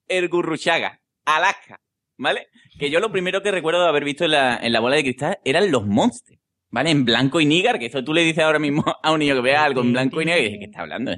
el 0.09 0.29
Gurruchaga, 0.31 1.01
Alaska, 1.27 1.79
¿vale? 2.17 2.49
Que 2.79 2.91
yo 2.91 3.01
lo 3.01 3.13
primero 3.13 3.43
que 3.43 3.51
recuerdo 3.51 3.83
de 3.83 3.89
haber 3.89 4.05
visto 4.05 4.25
en 4.25 4.31
la, 4.31 4.57
en 4.57 4.73
la 4.73 4.81
bola 4.81 4.97
de 4.97 5.03
cristal 5.03 5.39
eran 5.45 5.71
los 5.71 5.87
monsters. 5.87 6.38
¿Vale? 6.71 6.91
En 6.91 7.05
blanco 7.05 7.41
y 7.41 7.47
nígar, 7.47 7.79
que 7.79 7.87
eso 7.87 8.05
tú 8.05 8.13
le 8.13 8.23
dices 8.23 8.45
ahora 8.45 8.59
mismo 8.59 8.85
a 9.03 9.13
un 9.13 9.21
niño 9.21 9.35
que 9.35 9.41
vea 9.41 9.65
algo 9.65 9.81
en 9.81 9.93
blanco 9.93 10.21
y 10.21 10.27
nígar 10.27 10.41
y 10.41 10.45
dice, 10.45 10.59
¿qué 10.59 10.65
está 10.67 10.81
hablando? 10.83 11.13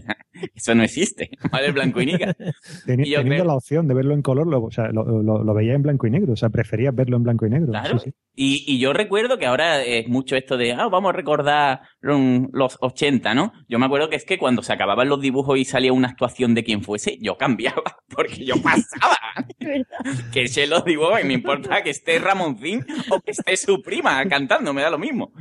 Eso 0.55 0.75
no 0.75 0.83
existe, 0.83 1.31
¿vale? 1.51 1.73
Blanco 1.73 2.01
y 2.01 2.07
nígar. 2.07 2.37
Teni- 2.87 3.07
Y 3.07 3.11
yo 3.11 3.19
teniendo 3.19 3.43
creo- 3.43 3.45
la 3.45 3.55
opción 3.55 3.89
de 3.89 3.95
verlo 3.95 4.15
en 4.15 4.23
color, 4.23 4.47
lo, 4.47 4.63
o 4.63 4.71
sea, 4.71 4.89
lo, 4.93 5.23
lo, 5.23 5.43
lo 5.45 5.55
veía 5.55 5.75
en 5.75 5.83
blanco 5.83 6.07
y 6.07 6.11
negro. 6.11 6.33
O 6.33 6.37
sea, 6.37 6.49
preferías 6.51 6.95
verlo 6.95 7.17
en 7.17 7.23
blanco 7.25 7.47
y 7.47 7.51
negro. 7.51 7.69
Claro. 7.69 7.99
Sí, 7.99 8.11
sí. 8.11 8.15
Y, 8.35 8.65
y 8.75 8.79
yo 8.79 8.93
recuerdo 8.93 9.39
que 9.39 9.47
ahora 9.47 9.83
es 9.85 10.09
mucho 10.09 10.37
esto 10.37 10.57
de, 10.57 10.73
ah, 10.73 10.89
vamos 10.89 11.11
a 11.11 11.17
recordar 11.17 11.81
los 12.01 12.79
80, 12.81 13.35
¿no? 13.35 13.53
Yo 13.69 13.79
me 13.79 13.87
acuerdo 13.87 14.09
que 14.09 14.17
es 14.17 14.25
que 14.25 14.39
cuando 14.39 14.63
se 14.63 14.73
acababan 14.73 15.09
los 15.09 15.21
dibujos 15.21 15.59
y 15.59 15.65
salía 15.65 15.93
una 15.93 16.09
actuación 16.09 16.55
de 16.55 16.65
quien 16.65 16.83
fuese, 16.83 17.19
yo 17.21 17.37
cambiaba, 17.37 17.83
porque 18.09 18.45
yo 18.45 18.55
pasaba. 18.63 19.17
que 20.33 20.49
se 20.49 20.67
los 20.67 20.85
dibujos 20.85 21.21
y 21.23 21.27
me 21.27 21.35
importa 21.35 21.83
que 21.83 21.91
esté 21.91 22.19
Ramoncín 22.19 22.85
o 23.11 23.21
que 23.21 23.33
esté 23.33 23.57
su 23.57 23.83
prima 23.83 24.25
cantando, 24.27 24.73
me 24.73 24.83
da 24.83 24.91
lo 24.91 24.99
mismo. 24.99 25.33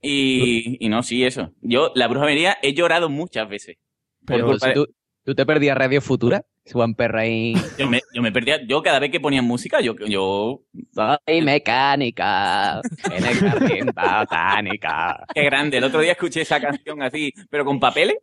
Y, 0.00 0.84
y 0.84 0.88
no, 0.88 1.02
sí, 1.02 1.24
eso. 1.24 1.52
Yo, 1.62 1.90
la 1.94 2.08
brujería, 2.08 2.56
he 2.62 2.74
llorado 2.74 3.08
muchas 3.08 3.48
veces. 3.48 3.76
Por 4.24 4.36
Pero 4.36 4.46
culpa 4.46 4.68
si 4.68 4.74
tú, 4.74 4.86
tú 5.24 5.34
te 5.34 5.46
perdías 5.46 5.76
Radio 5.76 6.00
Futura, 6.00 6.44
Juan 6.72 6.94
Perraín. 6.94 7.56
yo, 7.78 7.88
me, 7.88 8.00
yo 8.12 8.22
me 8.22 8.32
perdía, 8.32 8.60
yo 8.66 8.82
cada 8.82 8.98
vez 8.98 9.10
que 9.10 9.20
ponían 9.20 9.44
música, 9.44 9.80
yo, 9.80 9.94
yo 10.06 10.62
Soy 10.92 11.42
mecánica 11.42 12.80
en 13.12 13.24
el 13.24 13.34
jardín 13.34 13.86
botánica. 13.86 15.24
Qué 15.34 15.44
grande. 15.44 15.78
El 15.78 15.84
otro 15.84 16.00
día 16.00 16.12
escuché 16.12 16.42
esa 16.42 16.60
canción 16.60 17.02
así, 17.02 17.32
pero 17.50 17.64
con 17.64 17.78
papeles. 17.80 18.16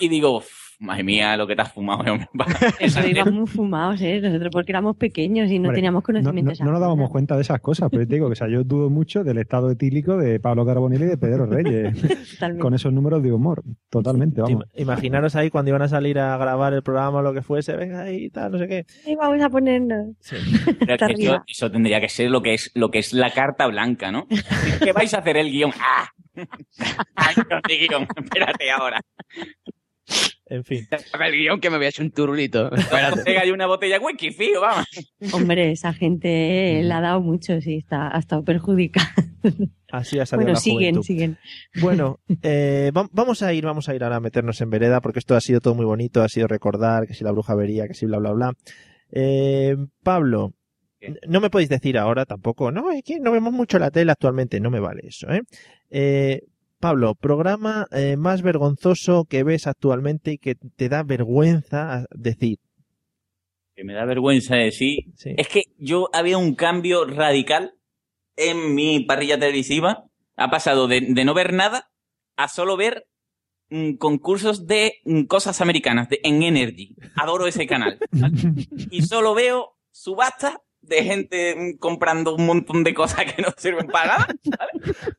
Y 0.00 0.08
digo, 0.08 0.38
"Uf, 0.38 0.63
madre 0.84 1.02
mía, 1.04 1.36
lo 1.36 1.46
que 1.46 1.56
te 1.56 1.62
has 1.62 1.72
fumado, 1.72 2.00
hombre. 2.12 2.28
Eso 2.80 3.06
íbamos 3.06 3.34
muy 3.34 3.46
fumados, 3.46 4.00
¿eh? 4.00 4.20
Nosotros 4.20 4.50
porque 4.52 4.72
éramos 4.72 4.96
pequeños 4.96 5.50
y 5.50 5.58
no 5.58 5.68
Hombre, 5.68 5.76
teníamos 5.78 6.00
No, 6.02 6.04
conocimientos. 6.04 6.60
no- 6.60 6.66
no 6.66 6.72
nos 6.72 6.80
dábamos 6.80 7.10
cuenta 7.10 7.34
de 7.36 7.42
esas 7.42 7.60
cosas, 7.60 7.88
pero 7.90 8.06
te 8.06 8.14
digo 8.14 8.28
que 8.28 8.32
o 8.32 8.36
sea, 8.36 8.48
yo 8.48 8.62
dudo 8.64 8.90
mucho 8.90 9.24
del 9.24 9.38
estado 9.38 9.70
etílico 9.70 10.16
de 10.16 10.38
Pablo 10.40 10.64
Carbonell 10.66 11.02
y 11.02 11.06
de 11.06 11.16
Pedro 11.16 11.46
Reyes. 11.46 11.94
con 12.60 12.74
esos 12.74 12.92
números 12.92 13.22
de 13.22 13.32
humor. 13.32 13.62
Totalmente, 13.90 14.40
vamos. 14.40 14.64
Im- 14.74 14.82
Imaginaros 14.82 15.34
ahí 15.36 15.50
cuando 15.50 15.70
iban 15.70 15.82
a 15.82 15.88
salir 15.88 16.18
a 16.18 16.36
grabar 16.36 16.72
el 16.74 16.82
programa 16.82 17.18
o 17.18 17.22
lo 17.22 17.32
que 17.32 17.42
fuese, 17.42 17.74
venga 17.76 18.02
ahí, 18.02 18.30
tal, 18.30 18.52
no 18.52 18.58
sé 18.58 18.68
qué. 18.68 18.86
Ahí 19.06 19.14
vamos 19.16 19.40
a 19.42 19.48
ponernos. 19.50 20.16
Pero 20.28 20.40
es 20.94 21.02
Hasta 21.02 21.06
que 21.14 21.40
eso, 21.48 21.70
tendría 21.70 22.00
que 22.00 22.08
ser 22.08 22.30
lo 22.30 22.42
que 22.42 22.54
es 22.54 22.70
lo 22.74 22.90
que 22.90 22.98
es 22.98 23.12
la 23.12 23.30
carta 23.32 23.66
blanca, 23.66 24.12
¿no? 24.12 24.26
¿Qué 24.82 24.92
vais 24.92 25.12
a 25.14 25.18
hacer 25.18 25.36
el 25.36 25.50
guion? 25.50 25.72
¡Ah! 25.80 26.08
Ay, 27.14 27.34
no, 27.48 27.60
guion, 27.66 28.06
espérate 28.22 28.70
ahora. 28.70 29.00
En 30.46 30.62
fin. 30.62 30.86
El 31.20 31.32
guion 31.32 31.58
que 31.60 31.70
me 31.70 31.78
voy 31.78 31.86
a 31.86 31.88
hacer 31.88 32.04
un 32.04 32.10
turulito. 32.10 32.70
Hay 33.40 33.50
una 33.50 33.66
botella 33.66 33.98
whisky, 33.98 34.30
fijo, 34.30 34.60
vamos. 34.60 34.86
Hombre, 35.32 35.70
esa 35.72 35.92
gente 35.94 36.78
eh, 36.78 36.82
le 36.82 36.92
ha 36.92 37.00
dado 37.00 37.20
mucho, 37.22 37.60
sí, 37.62 37.76
está, 37.76 38.14
ha 38.14 38.18
estado 38.18 38.44
perjudicada. 38.44 39.08
Así 39.90 40.18
ha 40.18 40.26
salido 40.26 40.44
Bueno, 40.46 40.54
la 40.54 40.60
siguen, 40.60 40.78
juventud. 40.96 41.02
siguen. 41.02 41.38
Bueno, 41.80 42.18
eh, 42.42 42.90
va- 42.94 43.08
vamos 43.12 43.42
a 43.42 43.52
ir, 43.54 43.64
vamos 43.64 43.88
a 43.88 43.94
ir 43.94 44.04
ahora 44.04 44.16
a 44.16 44.20
meternos 44.20 44.60
en 44.60 44.68
vereda, 44.70 45.00
porque 45.00 45.18
esto 45.20 45.34
ha 45.34 45.40
sido 45.40 45.60
todo 45.60 45.74
muy 45.74 45.86
bonito, 45.86 46.22
ha 46.22 46.28
sido 46.28 46.46
recordar 46.46 47.06
que 47.06 47.14
si 47.14 47.24
la 47.24 47.30
bruja 47.32 47.54
vería, 47.54 47.86
que 47.88 47.94
si 47.94 48.04
bla 48.04 48.18
bla 48.18 48.32
bla. 48.32 48.52
Eh, 49.12 49.76
Pablo, 50.02 50.52
no 51.28 51.40
me 51.40 51.48
podéis 51.50 51.68
decir 51.70 51.96
ahora 51.96 52.26
tampoco, 52.26 52.70
no, 52.70 52.90
es 52.90 53.02
que 53.02 53.18
no 53.20 53.32
vemos 53.32 53.52
mucho 53.52 53.78
la 53.78 53.90
tele 53.90 54.12
actualmente, 54.12 54.60
no 54.60 54.70
me 54.70 54.80
vale 54.80 55.02
eso, 55.06 55.30
¿eh? 55.30 55.40
Eh, 55.90 56.42
Pablo, 56.84 57.14
programa 57.14 57.86
eh, 57.92 58.18
más 58.18 58.42
vergonzoso 58.42 59.24
que 59.24 59.42
ves 59.42 59.66
actualmente 59.66 60.32
y 60.32 60.36
que 60.36 60.54
te 60.54 60.90
da 60.90 61.02
vergüenza 61.02 62.04
decir. 62.10 62.58
que 63.74 63.84
me 63.84 63.94
da 63.94 64.04
vergüenza 64.04 64.56
decir, 64.56 65.06
es 65.24 65.48
que 65.48 65.62
yo 65.78 66.10
había 66.12 66.36
un 66.36 66.54
cambio 66.54 67.06
radical 67.06 67.72
en 68.36 68.74
mi 68.74 69.00
parrilla 69.00 69.38
televisiva. 69.38 70.04
Ha 70.36 70.50
pasado 70.50 70.86
de, 70.86 71.00
de 71.08 71.24
no 71.24 71.32
ver 71.32 71.54
nada 71.54 71.90
a 72.36 72.48
solo 72.48 72.76
ver 72.76 73.06
mm, 73.70 73.94
concursos 73.94 74.66
de 74.66 74.96
mm, 75.06 75.22
cosas 75.22 75.62
americanas 75.62 76.10
de, 76.10 76.20
en 76.22 76.42
Energy. 76.42 76.96
Adoro 77.16 77.46
ese 77.46 77.66
canal. 77.66 77.98
¿vale? 78.10 78.36
y 78.90 79.00
solo 79.00 79.32
veo 79.32 79.78
subastas 79.90 80.58
de 80.82 81.02
gente 81.02 81.54
mm, 81.56 81.78
comprando 81.78 82.34
un 82.34 82.44
montón 82.44 82.84
de 82.84 82.92
cosas 82.92 83.24
que 83.32 83.40
no 83.40 83.48
sirven 83.56 83.86
para 83.86 84.18
nada. 84.18 84.26
¿vale? 84.58 85.14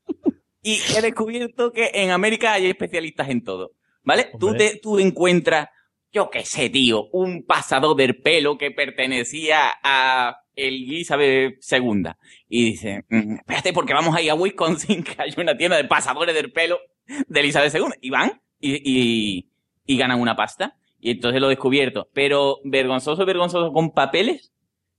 Y 0.66 0.80
he 0.96 1.00
descubierto 1.00 1.70
que 1.70 1.92
en 1.94 2.10
América 2.10 2.54
hay 2.54 2.66
especialistas 2.66 3.28
en 3.28 3.44
todo. 3.44 3.70
¿Vale? 4.02 4.30
Tú, 4.40 4.52
te, 4.52 4.80
tú 4.82 4.98
encuentras 4.98 5.68
yo 6.12 6.30
qué 6.30 6.44
sé, 6.44 6.70
tío, 6.70 7.08
un 7.12 7.44
pasador 7.44 7.94
del 7.94 8.20
pelo 8.22 8.58
que 8.58 8.70
pertenecía 8.70 9.70
a 9.82 10.38
Elizabeth 10.56 11.60
II. 11.70 12.10
Y 12.48 12.64
dice, 12.70 13.04
"Mm, 13.10 13.34
espérate 13.34 13.72
porque 13.72 13.92
vamos 13.92 14.16
a 14.16 14.22
ir 14.22 14.30
a 14.30 14.34
Wisconsin, 14.34 15.04
que 15.04 15.14
hay 15.18 15.34
una 15.36 15.56
tienda 15.56 15.76
de 15.76 15.84
pasadores 15.84 16.34
del 16.34 16.50
pelo 16.52 16.80
de 17.28 17.40
Elizabeth 17.40 17.74
II. 17.74 17.92
Y 18.00 18.10
van 18.10 18.40
y, 18.58 18.80
y, 18.82 19.50
y 19.84 19.96
ganan 19.96 20.20
una 20.20 20.34
pasta. 20.34 20.76
Y 20.98 21.10
entonces 21.12 21.40
lo 21.40 21.46
he 21.46 21.50
descubierto. 21.50 22.08
Pero 22.12 22.58
vergonzoso, 22.64 23.24
vergonzoso 23.24 23.72
con 23.72 23.92
papeles, 23.92 24.52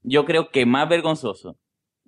yo 0.04 0.24
creo 0.24 0.50
que 0.50 0.66
más 0.66 0.88
vergonzoso 0.88 1.58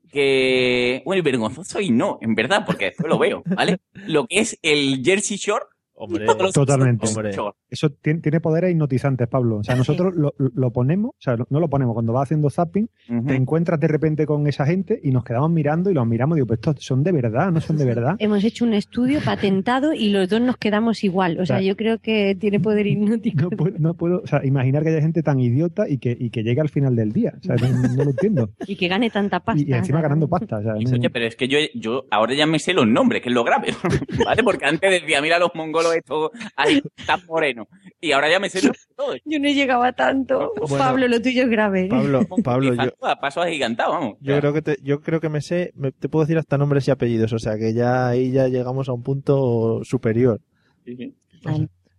que... 0.09 1.01
Bueno, 1.05 1.19
y 1.19 1.23
vergonzoso 1.23 1.79
y 1.79 1.91
no, 1.91 2.17
en 2.21 2.35
verdad, 2.35 2.63
porque 2.65 2.85
después 2.85 3.09
lo 3.09 3.17
veo, 3.17 3.43
¿vale? 3.45 3.79
Lo 4.07 4.27
que 4.27 4.39
es 4.39 4.57
el 4.61 5.01
Jersey 5.03 5.37
Shore. 5.37 5.65
Hombre, 5.93 6.25
Totalmente. 6.53 7.07
Hombre. 7.07 7.31
Eso 7.69 7.89
tiene, 7.91 8.19
tiene 8.21 8.39
poderes 8.39 8.71
hipnotizantes, 8.71 9.27
Pablo. 9.27 9.57
O 9.57 9.63
sea, 9.63 9.75
nosotros 9.75 10.13
lo, 10.15 10.33
lo 10.37 10.71
ponemos, 10.71 11.11
o 11.11 11.21
sea, 11.21 11.35
no 11.49 11.59
lo 11.59 11.69
ponemos 11.69 11.93
cuando 11.93 12.13
vas 12.13 12.23
haciendo 12.23 12.49
zapping, 12.49 12.89
te 13.27 13.35
encuentras 13.35 13.79
de 13.79 13.87
repente 13.87 14.25
con 14.25 14.47
esa 14.47 14.65
gente 14.65 14.99
y 15.03 15.11
nos 15.11 15.23
quedamos 15.23 15.51
mirando 15.51 15.91
y 15.91 15.93
los 15.93 16.05
miramos 16.07 16.35
y 16.35 16.39
digo, 16.39 16.47
pues 16.47 16.59
estos 16.59 16.83
son 16.83 17.03
de 17.03 17.11
verdad, 17.11 17.51
no 17.51 17.61
son 17.61 17.77
de 17.77 17.85
verdad. 17.85 18.15
Hemos 18.19 18.43
hecho 18.43 18.65
un 18.65 18.73
estudio 18.73 19.19
patentado 19.23 19.93
y 19.93 20.09
los 20.09 20.27
dos 20.29 20.41
nos 20.41 20.57
quedamos 20.57 21.03
igual. 21.03 21.39
O 21.39 21.45
sea, 21.45 21.57
Claro. 21.57 21.65
yo 21.67 21.75
creo 21.77 21.97
que 21.99 22.35
tiene 22.39 22.59
poder 22.59 22.87
hipnótico. 22.87 23.43
No 23.43 23.49
puedo, 23.57 23.75
no 23.79 23.93
puedo, 23.93 24.21
o 24.23 24.27
sea, 24.27 24.45
imaginar 24.45 24.83
que 24.83 24.89
haya 24.89 25.01
gente 25.01 25.21
tan 25.23 25.39
idiota 25.39 25.87
y 25.89 25.97
que, 25.97 26.15
y 26.19 26.29
que 26.29 26.43
llegue 26.43 26.61
al 26.61 26.69
final 26.69 26.95
del 26.95 27.11
día. 27.11 27.33
O 27.39 27.43
sea, 27.43 27.55
no, 27.55 27.87
no 27.95 28.03
lo 28.03 28.09
entiendo. 28.11 28.49
Y 28.67 28.75
que 28.75 28.87
gane 28.87 29.09
tanta 29.09 29.39
pasta. 29.39 29.61
Y, 29.61 29.69
y 29.69 29.73
encima 29.73 30.01
ganando 30.01 30.27
pasta. 30.27 30.57
O 30.57 30.61
sea, 30.63 30.73
no- 30.73 30.79
Oye, 30.79 31.09
pero 31.09 31.25
es 31.25 31.35
que 31.35 31.47
yo, 31.47 31.57
yo 31.75 32.05
ahora 32.11 32.33
ya 32.33 32.45
me 32.45 32.59
sé 32.59 32.73
los 32.73 32.87
nombres, 32.87 33.21
que 33.21 33.29
es 33.29 33.35
lo 33.35 33.43
grave, 33.43 33.67
¿vale? 34.25 34.43
Porque 34.43 34.65
antes 34.65 34.89
decía, 35.01 35.21
mira 35.21 35.37
los 35.39 35.51
mongolos 35.55 35.95
estos 35.95 36.31
ahí 36.55 36.81
tan 37.05 37.19
morenos. 37.27 37.58
Y 38.01 38.11
ahora 38.11 38.29
ya 38.29 38.39
me 38.39 38.49
sé 38.49 38.61
todos. 38.95 39.17
Yo 39.25 39.39
no 39.39 39.49
llegaba 39.49 39.87
a 39.87 39.93
tanto. 39.93 40.53
Bueno. 40.59 40.77
Pablo, 40.77 41.07
lo 41.07 41.21
tuyo 41.21 41.43
es 41.43 41.49
grave. 41.49 41.87
Pablo, 41.89 42.21
Pablo, 42.43 42.73
yo, 42.73 43.07
A 43.07 43.19
paso 43.19 43.41
agigantado, 43.41 43.91
vamos. 43.93 44.17
yo 44.21 44.37
creo 44.39 44.53
que 44.53 44.61
te, 44.61 44.77
yo 44.81 45.01
creo 45.01 45.19
que 45.19 45.29
me 45.29 45.41
sé, 45.41 45.71
me- 45.75 45.91
te 45.91 46.09
puedo 46.09 46.25
decir 46.25 46.37
hasta 46.37 46.57
nombres 46.57 46.87
y 46.87 46.91
apellidos, 46.91 47.33
o 47.33 47.39
sea 47.39 47.57
que 47.57 47.73
ya 47.73 48.07
ahí 48.09 48.31
ya 48.31 48.47
llegamos 48.47 48.89
a 48.89 48.93
un 48.93 49.03
punto 49.03 49.81
superior. 49.83 50.41
Sí, 50.85 50.95
sí. 50.97 51.15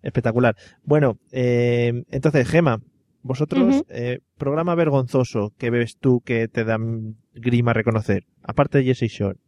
Espectacular. 0.03 0.57
Bueno, 0.83 1.19
eh, 1.31 2.05
entonces, 2.11 2.49
Gema, 2.49 2.81
vosotros, 3.23 3.83
eh, 3.91 4.21
programa 4.39 4.75
vergonzoso 4.75 5.53
que 5.59 5.69
ves 5.71 5.99
tú 5.99 6.23
que 6.23 6.49
te 6.49 6.65
dan 6.65 7.17
grima 7.35 7.73
reconocer, 7.75 8.25
aparte 8.43 8.79
de 8.79 8.85
Jesse 8.85 9.11
Shore. 9.13 9.39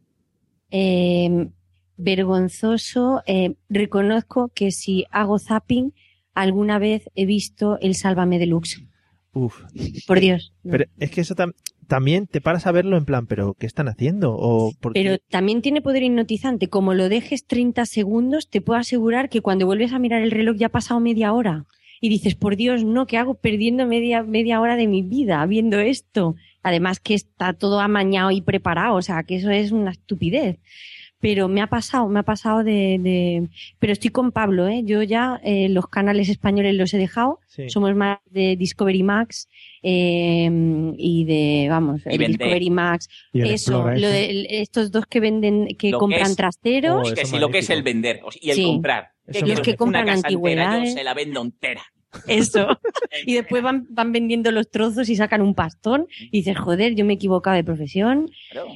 Eh, 0.70 1.48
vergonzoso. 1.96 3.22
eh, 3.26 3.54
reconozco 3.68 4.50
que 4.54 4.70
si 4.70 5.04
hago 5.10 5.38
zapping, 5.38 5.92
alguna 6.34 6.78
vez 6.78 7.08
he 7.14 7.26
visto 7.26 7.78
el 7.80 7.94
Sálvame 7.94 8.38
Deluxe. 8.38 8.86
Uf. 9.34 9.62
Por 10.06 10.20
Dios. 10.20 10.52
no. 10.62 10.72
Pero 10.72 10.84
es 10.98 11.10
que 11.10 11.22
eso 11.22 11.34
tam- 11.34 11.54
también 11.88 12.26
te 12.26 12.40
paras 12.40 12.66
a 12.66 12.72
verlo 12.72 12.96
en 12.98 13.04
plan, 13.06 13.26
pero 13.26 13.54
¿qué 13.54 13.66
están 13.66 13.88
haciendo? 13.88 14.34
O 14.38 14.72
por 14.80 14.92
qué? 14.92 15.02
Pero 15.02 15.18
también 15.30 15.62
tiene 15.62 15.80
poder 15.82 16.02
hipnotizante. 16.02 16.68
Como 16.68 16.92
lo 16.94 17.08
dejes 17.08 17.46
30 17.46 17.86
segundos, 17.86 18.48
te 18.48 18.60
puedo 18.60 18.78
asegurar 18.78 19.28
que 19.30 19.40
cuando 19.40 19.66
vuelves 19.66 19.92
a 19.92 19.98
mirar 19.98 20.22
el 20.22 20.30
reloj 20.30 20.56
ya 20.56 20.66
ha 20.66 20.70
pasado 20.70 21.00
media 21.00 21.32
hora. 21.32 21.64
Y 22.00 22.08
dices, 22.08 22.34
por 22.34 22.56
Dios, 22.56 22.84
no, 22.84 23.06
¿qué 23.06 23.16
hago 23.16 23.34
perdiendo 23.34 23.86
media, 23.86 24.22
media 24.22 24.60
hora 24.60 24.76
de 24.76 24.86
mi 24.88 25.02
vida 25.02 25.44
viendo 25.46 25.78
esto? 25.80 26.34
Además 26.62 26.98
que 27.00 27.14
está 27.14 27.52
todo 27.52 27.78
amañado 27.80 28.30
y 28.32 28.40
preparado, 28.42 28.96
o 28.96 29.02
sea, 29.02 29.22
que 29.22 29.36
eso 29.36 29.50
es 29.50 29.70
una 29.72 29.92
estupidez. 29.92 30.58
Pero 31.22 31.46
me 31.48 31.62
ha 31.62 31.68
pasado, 31.68 32.08
me 32.08 32.18
ha 32.18 32.22
pasado 32.24 32.64
de... 32.64 32.98
de- 33.00 33.48
Pero 33.78 33.92
estoy 33.92 34.10
con 34.10 34.32
Pablo, 34.32 34.66
¿eh? 34.66 34.82
Yo 34.84 35.02
ya 35.04 35.40
eh, 35.44 35.68
los 35.68 35.86
canales 35.86 36.28
españoles 36.28 36.74
los 36.74 36.92
he 36.94 36.98
dejado. 36.98 37.38
Sí. 37.46 37.70
Somos 37.70 37.94
más 37.94 38.18
de 38.30 38.56
Discovery 38.56 39.04
Max 39.04 39.48
eh, 39.84 40.50
y 40.98 41.24
de, 41.24 41.68
vamos, 41.70 42.02
Y 42.06 42.14
el. 42.14 42.26
Discovery 42.36 42.70
Max. 42.70 43.08
Y 43.32 43.40
el 43.42 43.50
Eso, 43.52 43.88
lo 43.90 44.08
de 44.08 44.30
el- 44.30 44.46
estos 44.50 44.90
dos 44.90 45.06
que 45.06 45.20
venden, 45.20 45.68
que 45.78 45.90
Lo 45.90 45.98
compran 46.00 46.22
es- 46.30 46.36
trasteros. 46.36 47.12
que 47.14 47.24
sí, 47.24 47.38
lo 47.38 47.50
que 47.50 47.58
es 47.58 47.70
el 47.70 47.82
vender 47.84 48.20
y 48.40 48.50
el 48.50 48.56
Sí. 48.56 48.64
comprar. 48.64 49.10
Eso 49.24 49.46
Los 49.46 49.60
que 49.60 49.76
compran 49.76 50.02
Una 50.02 50.14
casa 50.14 50.28
entera, 50.28 50.28
antigüedades. 50.28 50.88
yo 50.90 50.98
se 50.98 51.04
la 51.04 51.14
vendo 51.14 51.40
entera. 51.42 51.82
Eso. 52.26 52.66
y 53.26 53.34
después 53.34 53.62
van, 53.62 53.86
van 53.90 54.12
vendiendo 54.12 54.50
los 54.50 54.70
trozos 54.70 55.08
y 55.08 55.16
sacan 55.16 55.42
un 55.42 55.54
pastón. 55.54 56.06
Y 56.20 56.38
dices, 56.38 56.58
joder, 56.58 56.94
yo 56.94 57.04
me 57.04 57.12
he 57.14 57.16
equivocado 57.16 57.56
de 57.56 57.64
profesión. 57.64 58.30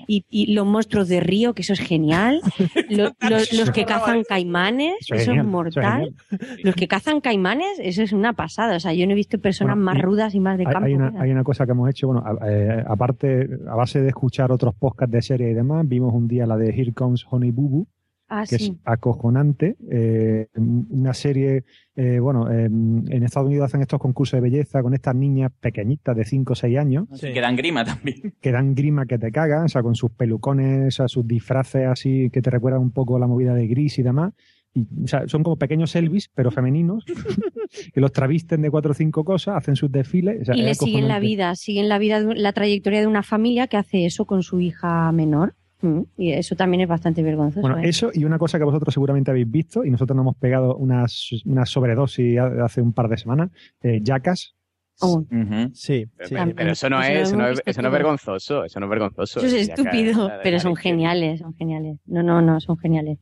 Y, 0.07 0.25
y 0.31 0.53
los 0.55 0.67
monstruos 0.67 1.09
de 1.09 1.21
río, 1.21 1.55
que 1.55 1.63
eso 1.63 1.73
es 1.73 1.81
genial. 1.81 2.41
Los, 2.89 3.13
los- 3.29 3.53
los 3.53 3.71
que 3.71 3.85
cazan 3.85 4.23
caimanes, 4.29 4.95
Eso 5.11 5.33
es 5.33 5.45
mortal. 5.45 6.15
Los 6.63 6.75
que 6.75 6.89
cazan 6.89 7.21
caimanes, 7.21 7.79
eso 7.81 8.03
es 8.03 8.13
una 8.13 8.33
pasada. 8.33 8.77
O 8.77 8.81
sea, 8.81 8.93
yo 8.95 9.07
no 9.07 9.13
he 9.13 9.17
visto 9.17 9.39
personas 9.39 9.75
Bueno, 9.77 9.85
más 9.85 9.99
y 9.99 10.03
rudas 10.03 10.35
y 10.35 10.41
más 10.41 10.59
de 10.59 10.65
campo. 10.65 10.85
hay 10.87 10.95
una, 10.95 11.13
hay 11.21 11.31
una 11.31 11.45
cosa 11.45 11.67
que 11.67 11.73
hemos 11.73 11.89
hecho, 11.91 12.07
bueno, 12.09 12.23
a- 12.25 12.51
eh, 12.51 12.85
aparte, 12.87 13.49
a 13.69 13.75
base 13.75 14.01
de 14.01 14.09
escuchar 14.09 14.53
otros 14.53 14.75
podcasts 14.75 15.13
de 15.13 15.23
serie 15.23 15.51
y 15.51 15.55
demás, 15.55 15.87
vimos 15.89 16.15
un 16.15 16.29
día 16.29 16.47
la 16.47 16.57
de 16.57 16.71
Here 16.71 16.93
Comes 16.93 17.25
Honey 17.29 17.51
Boo 17.51 17.69
Boo, 17.69 17.87
Ah, 18.29 18.45
que 18.49 18.59
sí. 18.59 18.65
es 18.65 18.73
acojonante. 18.85 19.77
eh, 19.89 20.49
una 20.57 21.15
serie, 21.15 21.65
eh, 21.95 22.19
bueno, 22.19 22.51
eh, 22.51 22.65
en 22.65 23.23
Estados 23.23 23.47
Unidos 23.47 23.67
hacen 23.67 23.83
estos 23.83 24.01
concursos 24.01 24.37
de 24.37 24.41
belleza 24.41 24.83
con 24.83 24.95
estas 24.95 25.15
niñas 25.15 25.53
pequeñitas 25.61 26.17
de 26.17 26.25
5 26.25 26.53
o 26.53 26.57
6 26.57 26.77
años 26.77 27.07
Que 27.21 27.41
dan 27.41 27.55
grima 27.55 27.85
también. 27.85 28.35
que 28.41 28.51
dan 28.51 28.75
grima 28.75 29.07
que 29.07 29.19
te 29.19 29.31
cagan, 29.31 29.65
o 29.65 29.69
sea, 29.69 29.83
con 29.83 29.95
sus 29.95 30.11
pelucones, 30.11 30.89
o 30.89 30.91
sea, 30.91 31.09
sus 31.09 31.27
disfraces 31.27 31.87
así 31.87 32.29
que 32.31 32.43
te 32.43 32.51
recuerdan 32.51 32.83
un 32.83 32.91
poco 32.91 33.19
la 33.19 33.29
movida 33.29 33.55
de 33.55 33.69
gris 33.69 33.99
y 33.99 34.03
demás. 34.03 34.33
Y, 34.75 34.87
o 35.05 35.07
sea, 35.07 35.29
son 35.29 35.45
como 35.45 35.57
pequeños 35.57 35.95
Elvis, 35.95 36.29
pero 36.35 36.51
femeninos, 36.51 37.05
que 37.95 38.01
los 38.01 38.13
travisten 38.13 38.61
de 38.61 38.71
cuatro 38.71 38.91
o 38.91 38.95
cinco 38.95 39.25
cosas, 39.25 39.57
hacen 39.57 39.77
sus 39.77 39.91
desfiles. 39.91 40.43
o 40.43 40.45
sea, 40.47 40.57
y 40.57 40.63
le 40.63 40.75
siguen 40.75 41.07
la 41.07 41.21
vida, 41.21 41.55
siguen 41.55 41.89
la 41.89 41.99
vida, 41.99 42.21
la 42.21 42.53
trayectoria 42.53 43.01
de 43.01 43.07
una 43.07 43.23
familia 43.23 43.69
que 43.69 43.77
hace 43.77 44.05
eso 44.05 44.27
con 44.27 44.43
su 44.43 44.61
hija 44.61 45.13
menor. 45.13 45.55
Mm, 45.83 46.01
Y 46.17 46.33
eso 46.33 46.57
también 46.57 46.81
es 46.83 46.89
bastante 46.89 47.23
vergonzoso. 47.23 47.61
Bueno, 47.61 47.79
¿eh? 47.79 47.89
eso 47.89 48.11
y 48.15 48.25
una 48.25 48.39
cosa 48.39 48.59
que 48.59 48.65
vosotros 48.65 48.93
seguramente 48.95 49.31
habéis 49.31 49.51
visto, 49.51 49.85
y 49.85 49.91
nosotros 49.91 50.17
nos 50.17 50.25
hemos 50.25 50.37
pegado 50.37 50.77
una, 50.77 51.05
una 51.45 51.67
sobredosis 51.67 52.39
ha- 52.39 52.65
hace 52.65 52.81
un 52.81 52.93
par 52.93 53.09
de 53.09 53.19
semanas, 53.19 53.51
eh, 53.83 54.01
Jackass. 54.03 54.55
Oh. 55.01 55.23
Sí, 55.75 56.07
Pero, 56.17 56.55
pero 56.57 56.73
eso 56.73 56.89
no 56.89 57.03
Eso 57.03 57.13
es, 57.13 57.29
eso 57.29 57.37
no 57.37 57.45
es, 57.45 57.51
visto 57.57 57.71
eso 57.71 57.83
no 57.83 57.89
es 57.89 57.91
todos. 57.91 57.93
vergonzoso, 57.93 58.65
eso 58.65 58.81
no 58.81 58.87
es 58.87 58.91
vergonzoso. 58.91 59.41
Eso 59.41 59.55
es 59.57 59.69
estúpido, 59.69 60.31
pero 60.43 60.59
son 60.59 60.75
geniales, 60.75 61.41
son 61.41 61.55
geniales. 61.55 61.99
No, 62.07 62.23
no, 62.23 62.41
no, 62.41 62.59
son 62.61 62.79
geniales. 62.79 63.19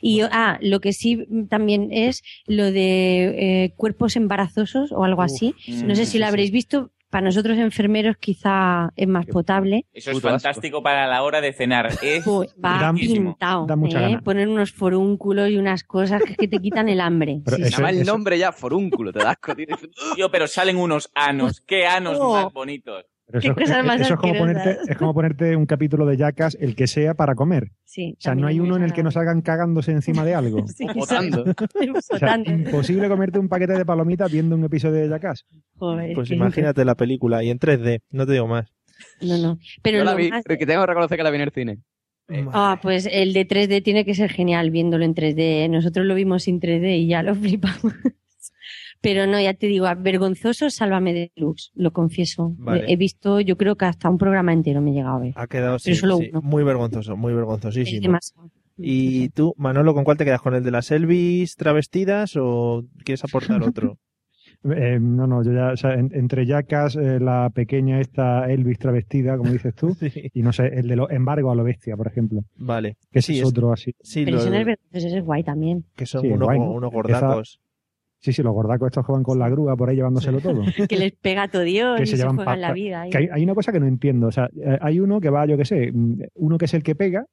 Y 0.00 0.20
ah, 0.20 0.56
lo 0.62 0.78
que 0.78 0.92
sí 0.92 1.16
mm, 1.28 1.46
también 1.46 1.88
es 1.90 2.22
lo 2.46 2.70
de 2.70 3.64
eh, 3.64 3.72
cuerpos 3.74 4.14
embarazosos 4.14 4.92
o 4.92 5.02
algo 5.02 5.22
así. 5.22 5.56
No 5.84 5.96
sé 5.96 6.02
mm, 6.02 6.06
si 6.06 6.18
lo 6.20 6.26
sí, 6.26 6.28
habréis 6.28 6.52
visto. 6.52 6.92
Para 7.10 7.24
nosotros 7.26 7.56
enfermeros 7.58 8.16
quizá 8.18 8.90
es 8.96 9.06
más 9.06 9.26
potable. 9.26 9.86
Eso 9.92 10.10
es 10.10 10.20
fantástico 10.20 10.82
para 10.82 11.06
la 11.06 11.22
hora 11.22 11.40
de 11.40 11.52
cenar. 11.52 11.88
Es 12.02 12.26
Va 12.26 12.92
pintado. 12.92 13.66
da 13.66 13.76
mucha 13.76 13.98
¿eh? 14.00 14.02
gana. 14.12 14.20
Poner 14.22 14.48
unos 14.48 14.72
forúnculos 14.72 15.48
y 15.50 15.56
unas 15.56 15.84
cosas 15.84 16.22
que, 16.22 16.34
que 16.34 16.48
te 16.48 16.58
quitan 16.58 16.88
el 16.88 17.00
hambre. 17.00 17.40
Pero 17.44 17.56
Sí, 17.58 17.62
eso- 17.62 17.70
sí. 17.70 17.76
Llama 17.76 17.90
el 17.90 18.04
nombre 18.04 18.38
ya, 18.38 18.52
forúnculo, 18.52 19.12
te 19.12 19.20
das. 19.20 19.36
Tío, 20.16 20.30
pero 20.30 20.46
salen 20.48 20.76
unos 20.76 21.10
anos. 21.14 21.60
¡Qué 21.60 21.86
anos 21.86 22.18
Oh. 22.20 22.32
más 22.34 22.52
bonitos! 22.52 23.04
Pero 23.26 23.38
eso, 23.40 23.54
cosas 23.54 23.84
más 23.84 24.00
eso 24.00 24.14
es, 24.14 24.20
como 24.20 24.34
ponerte, 24.38 24.78
es 24.88 24.96
como 24.96 25.12
ponerte 25.12 25.56
un 25.56 25.66
capítulo 25.66 26.06
de 26.06 26.16
Jackass, 26.16 26.56
el 26.60 26.76
que 26.76 26.86
sea, 26.86 27.14
para 27.14 27.34
comer. 27.34 27.72
Sí, 27.84 28.14
O 28.18 28.20
sea, 28.20 28.34
no 28.36 28.46
hay 28.46 28.60
uno 28.60 28.76
en 28.76 28.84
el 28.84 28.92
que 28.92 29.02
no 29.02 29.10
salgan 29.10 29.40
cagándose 29.42 29.90
encima 29.92 30.24
de 30.24 30.34
algo. 30.34 30.64
Sí. 30.76 30.86
O 30.94 31.04
sea, 32.18 32.38
imposible 32.46 33.08
comerte 33.08 33.38
un 33.38 33.48
paquete 33.48 33.72
de 33.74 33.84
palomitas 33.84 34.30
viendo 34.30 34.54
un 34.54 34.64
episodio 34.64 35.00
de 35.00 35.08
Jackass. 35.08 35.44
Joder, 35.76 36.14
Pues 36.14 36.30
imagínate 36.30 36.84
la 36.84 36.94
película 36.94 37.42
y 37.42 37.50
en 37.50 37.58
3D, 37.58 38.00
no 38.10 38.26
te 38.26 38.32
digo 38.32 38.46
más. 38.46 38.72
No, 39.20 39.36
no. 39.38 39.58
Pero 39.82 39.98
Yo 39.98 40.04
la 40.04 40.12
lo 40.12 40.16
vi, 40.16 40.30
más- 40.30 40.44
pero 40.46 40.58
que 40.58 40.66
tengo 40.66 40.82
que 40.82 40.86
reconocer 40.86 41.16
que 41.16 41.24
la 41.24 41.30
vi 41.30 41.36
en 41.36 41.42
el 41.42 41.50
cine. 41.52 41.78
Ah, 42.52 42.78
pues 42.82 43.08
el 43.10 43.32
de 43.32 43.46
3D 43.46 43.82
tiene 43.82 44.04
que 44.04 44.14
ser 44.14 44.30
genial 44.30 44.70
viéndolo 44.70 45.04
en 45.04 45.14
3D. 45.14 45.68
Nosotros 45.70 46.06
lo 46.06 46.14
vimos 46.14 46.44
sin 46.44 46.60
3D 46.60 46.96
y 46.98 47.06
ya 47.08 47.22
lo 47.22 47.34
flipamos. 47.34 47.92
Pero 49.00 49.26
no, 49.26 49.40
ya 49.40 49.54
te 49.54 49.66
digo, 49.66 49.86
vergonzoso, 49.98 50.70
sálvame 50.70 51.12
de 51.12 51.32
Lux, 51.36 51.70
lo 51.74 51.92
confieso. 51.92 52.54
Vale. 52.58 52.84
He 52.88 52.96
visto, 52.96 53.40
yo 53.40 53.56
creo 53.56 53.76
que 53.76 53.84
hasta 53.84 54.08
un 54.10 54.18
programa 54.18 54.52
entero 54.52 54.80
me 54.80 54.90
he 54.90 54.94
llegado 54.94 55.16
a 55.16 55.20
ver. 55.20 55.32
Ha 55.36 55.46
quedado 55.46 55.78
sí, 55.78 55.94
solo 55.94 56.16
sí, 56.18 56.28
uno. 56.30 56.42
muy 56.42 56.64
vergonzoso, 56.64 57.16
muy 57.16 57.32
vergonzosísimo. 57.34 58.18
¿Y 58.78 59.28
tú, 59.30 59.54
Manolo, 59.56 59.94
con 59.94 60.04
cuál 60.04 60.16
te 60.16 60.24
quedas? 60.24 60.42
¿Con 60.42 60.54
el 60.54 60.62
de 60.62 60.70
las 60.70 60.90
Elvis 60.90 61.56
travestidas 61.56 62.36
o 62.36 62.84
quieres 63.04 63.24
aportar 63.24 63.62
otro? 63.62 63.98
Eh, 64.64 64.98
no, 65.00 65.26
no, 65.26 65.44
yo 65.44 65.52
ya, 65.52 65.72
o 65.72 65.76
sea, 65.76 65.94
en- 65.94 66.10
entre 66.14 66.44
Jackass, 66.46 66.96
eh, 66.96 67.20
la 67.20 67.50
pequeña 67.54 68.00
esta 68.00 68.50
Elvis 68.50 68.78
travestida, 68.78 69.36
como 69.36 69.52
dices 69.52 69.74
tú, 69.74 69.96
y 70.34 70.42
no 70.42 70.52
sé, 70.52 70.66
el 70.68 70.88
de 70.88 70.96
los 70.96 71.10
embargo 71.10 71.50
a 71.50 71.54
lo 71.54 71.62
bestia, 71.62 71.96
por 71.96 72.06
ejemplo. 72.08 72.42
Vale. 72.56 72.96
Que 73.12 73.20
ese 73.20 73.32
Sí, 73.32 73.38
es, 73.38 73.44
es- 73.44 73.48
otro 73.50 73.72
así. 73.72 73.94
Sí, 74.02 74.24
Pero 74.24 74.38
lo- 74.38 74.50
no 74.50 74.56
es 74.56 75.24
guay 75.24 75.42
también. 75.44 75.84
que 75.94 76.06
son 76.06 76.22
Sí, 76.22 76.28
unos, 76.28 76.46
guay, 76.46 76.58
¿no? 76.58 76.70
unos 76.72 76.90
gordacos. 76.92 77.60
Sí, 78.26 78.32
sí, 78.32 78.42
los 78.42 78.52
gordacos 78.52 78.88
estos 78.88 79.06
que 79.06 79.12
van 79.12 79.22
con 79.22 79.38
la 79.38 79.48
grúa 79.48 79.76
por 79.76 79.88
ahí 79.88 79.94
llevándoselo 79.94 80.40
todo. 80.40 80.62
Que 80.88 80.96
les 80.96 81.12
pega 81.12 81.46
todo 81.46 81.62
Dios 81.62 81.96
que 81.96 82.02
y 82.02 82.06
se 82.06 82.16
se 82.16 82.22
llevan 82.24 82.34
juegan 82.34 82.60
la 82.60 82.72
vida. 82.72 83.02
ahí. 83.02 83.10
que 83.10 83.18
hay, 83.18 83.28
hay 83.30 83.44
una 83.44 83.54
cosa 83.54 83.70
que 83.70 83.78
no 83.78 83.86
entiendo. 83.86 84.26
O 84.26 84.32
sea, 84.32 84.50
eh, 84.60 84.78
hay 84.80 84.98
uno 84.98 85.20
que 85.20 85.30
va, 85.30 85.46
yo 85.46 85.56
qué 85.56 85.64
sé, 85.64 85.92
mm, 85.92 86.22
uno 86.34 86.58
que 86.58 86.64
es 86.64 86.74
el 86.74 86.82
que 86.82 86.96
pega 86.96 87.24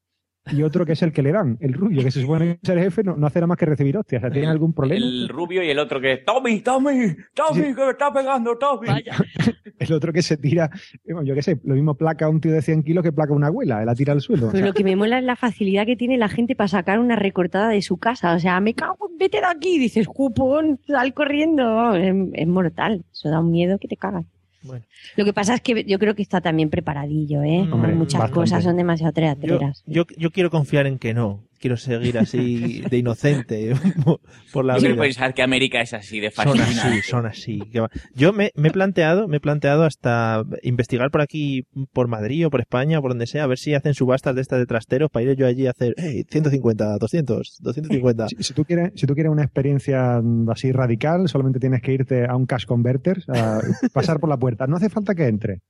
y 0.52 0.62
otro 0.64 0.86
que 0.86 0.92
es 0.94 1.02
el 1.02 1.14
que 1.14 1.22
le 1.22 1.32
dan, 1.32 1.58
el 1.62 1.74
rubio, 1.74 2.04
que 2.04 2.12
se 2.12 2.22
supone 2.22 2.46
que 2.46 2.60
es 2.64 2.70
el 2.70 2.80
jefe, 2.80 3.04
no, 3.04 3.16
no 3.16 3.28
hace 3.28 3.40
nada 3.40 3.48
más 3.48 3.58
que 3.58 3.66
recibir 3.66 3.98
hostias. 3.98 4.22
O 4.22 4.26
sea, 4.26 4.32
¿tiene 4.32 4.48
algún 4.48 4.74
problema? 4.74 5.06
El 5.06 5.30
rubio 5.30 5.64
y 5.64 5.70
el 5.70 5.80
otro 5.80 6.02
que 6.02 6.18
Tommy, 6.18 6.60
Tommy, 6.62 7.16
Tommy, 7.34 7.74
que 7.76 7.86
me 7.86 7.92
está 7.92 8.12
pegando, 8.14 8.58
Tommy. 8.58 8.88
El 9.80 9.92
otro 9.92 10.14
que 10.14 10.22
se 10.22 10.38
tira, 10.38 10.70
eh, 11.06 11.14
yo 11.26 11.36
qué 11.36 11.42
sé, 11.42 11.60
lo 11.66 11.74
mismo 11.76 11.96
placa 11.96 12.26
a 12.26 12.30
un 12.30 12.40
tío 12.40 12.54
de 12.54 12.62
100 12.62 12.84
kilos 12.84 13.04
que 13.04 13.12
placa 13.12 13.34
a 13.34 13.36
una 13.36 13.48
abuela, 13.48 13.80
él 13.82 13.86
la 13.88 13.96
tira 13.96 14.14
al 14.14 14.22
suelo. 14.22 14.48
O 14.48 14.52
Pero 14.52 14.60
sea, 14.60 14.68
lo 14.68 14.74
que 14.74 14.84
me 14.84 14.96
mola 14.96 15.18
es 15.20 15.26
la 15.26 15.36
facilidad 15.36 15.86
que 15.86 15.96
tiene 15.98 16.18
la 16.18 16.30
gente 16.30 16.56
para 16.56 16.70
sacar 16.70 17.00
una 17.00 17.18
recortada 17.18 17.68
de 17.70 17.82
su 17.82 17.98
casa. 17.98 18.34
O 18.34 18.40
sea, 18.40 18.60
me 18.62 18.74
cago, 18.76 19.10
en- 19.10 19.18
vete 19.18 19.40
de 19.40 19.46
aquí. 19.48 19.80
Dices, 19.80 20.08
cupón, 20.08 20.80
sal 20.88 21.14
corriendo. 21.14 21.64
Vamos, 21.76 21.98
Es, 21.98 22.16
es 22.34 22.48
mortal. 22.48 23.04
Eso 23.12 23.30
da 23.30 23.42
un 23.42 23.52
miedo 23.52 23.78
que 23.78 23.88
te 23.90 23.98
cagas. 23.98 24.26
Bueno. 24.64 24.86
Lo 25.18 25.26
que 25.26 25.34
pasa 25.34 25.56
es 25.56 25.62
que 25.62 25.84
yo 25.84 26.00
creo 26.00 26.16
que 26.16 26.22
está 26.22 26.42
también 26.42 26.70
preparadillo, 26.70 27.44
¿eh? 27.44 27.68
Hombre, 27.72 27.94
Muchas 27.94 28.20
bastante. 28.20 28.34
cosas 28.34 28.64
son 28.64 28.78
demasiado 28.78 29.12
Yo, 29.12 29.14
teatreras. 29.16 29.84
yo, 29.86 30.06
yo 30.18 30.32
quiero 30.32 30.50
confiar 30.50 30.88
en 30.88 30.98
que 31.00 31.14
no. 31.14 31.42
Quiero 31.64 31.78
seguir 31.78 32.18
así 32.18 32.82
de 32.90 32.98
inocente 32.98 33.74
por- 34.52 34.66
la 34.66 34.74
Yo 34.74 34.80
quiero 34.82 34.96
vida. 34.96 35.04
pensar 35.04 35.34
que 35.34 35.44
América 35.44 35.80
es 35.80 35.94
así 35.94 36.20
de 36.20 36.30
Son 36.30 36.44
fascinante. 36.58 36.82
así, 36.98 37.02
son 37.10 37.26
así. 37.26 37.60
que 37.72 37.82
Yo 38.16 38.34
me, 38.34 38.52
me 38.56 38.68
he 38.68 38.72
planteado, 38.72 39.30
me 39.30 39.38
he 39.38 39.40
planteado 39.40 39.86
hasta 39.86 40.44
investigar 40.62 41.10
por 41.10 41.22
aquí, 41.22 41.64
por 41.94 42.10
Madrid 42.10 42.46
o 42.48 42.50
por 42.50 42.60
España 42.60 43.00
o 43.00 43.02
por 43.02 43.12
donde 43.12 43.28
sea, 43.28 43.46
a 43.46 43.48
ver 43.48 43.58
si 43.60 43.74
hacen 43.76 43.94
subastas 43.94 44.36
de 44.36 44.42
estas 44.42 44.60
de 44.60 44.66
trasteros 44.66 45.10
para 45.10 45.24
ir 45.24 45.38
yo 45.38 45.48
allí 45.48 45.66
a 45.66 45.70
hacer 45.72 45.94
"Hey, 45.96 46.26
150, 46.30 46.98
200, 46.98 47.60
250. 47.62 48.28
si, 48.28 48.36
si 48.44 48.54
tú 48.54 48.66
quieres, 48.66 48.92
si 48.96 49.08
tú 49.08 49.14
quieres 49.14 49.32
una 49.32 49.44
experiencia 49.44 50.22
así 50.50 50.74
radical, 50.74 51.30
solamente 51.30 51.62
tienes 51.62 51.82
que 51.82 51.94
irte 51.94 52.26
a 52.28 52.36
un 52.36 52.46
cash 52.46 52.66
converter, 52.66 53.24
a 53.30 53.60
pasar 53.94 54.20
por 54.20 54.28
la 54.30 54.36
puerta. 54.36 54.68
No 54.68 54.76
hace 54.76 54.90
falta 54.90 55.16
que 55.16 55.28
entre. 55.28 55.62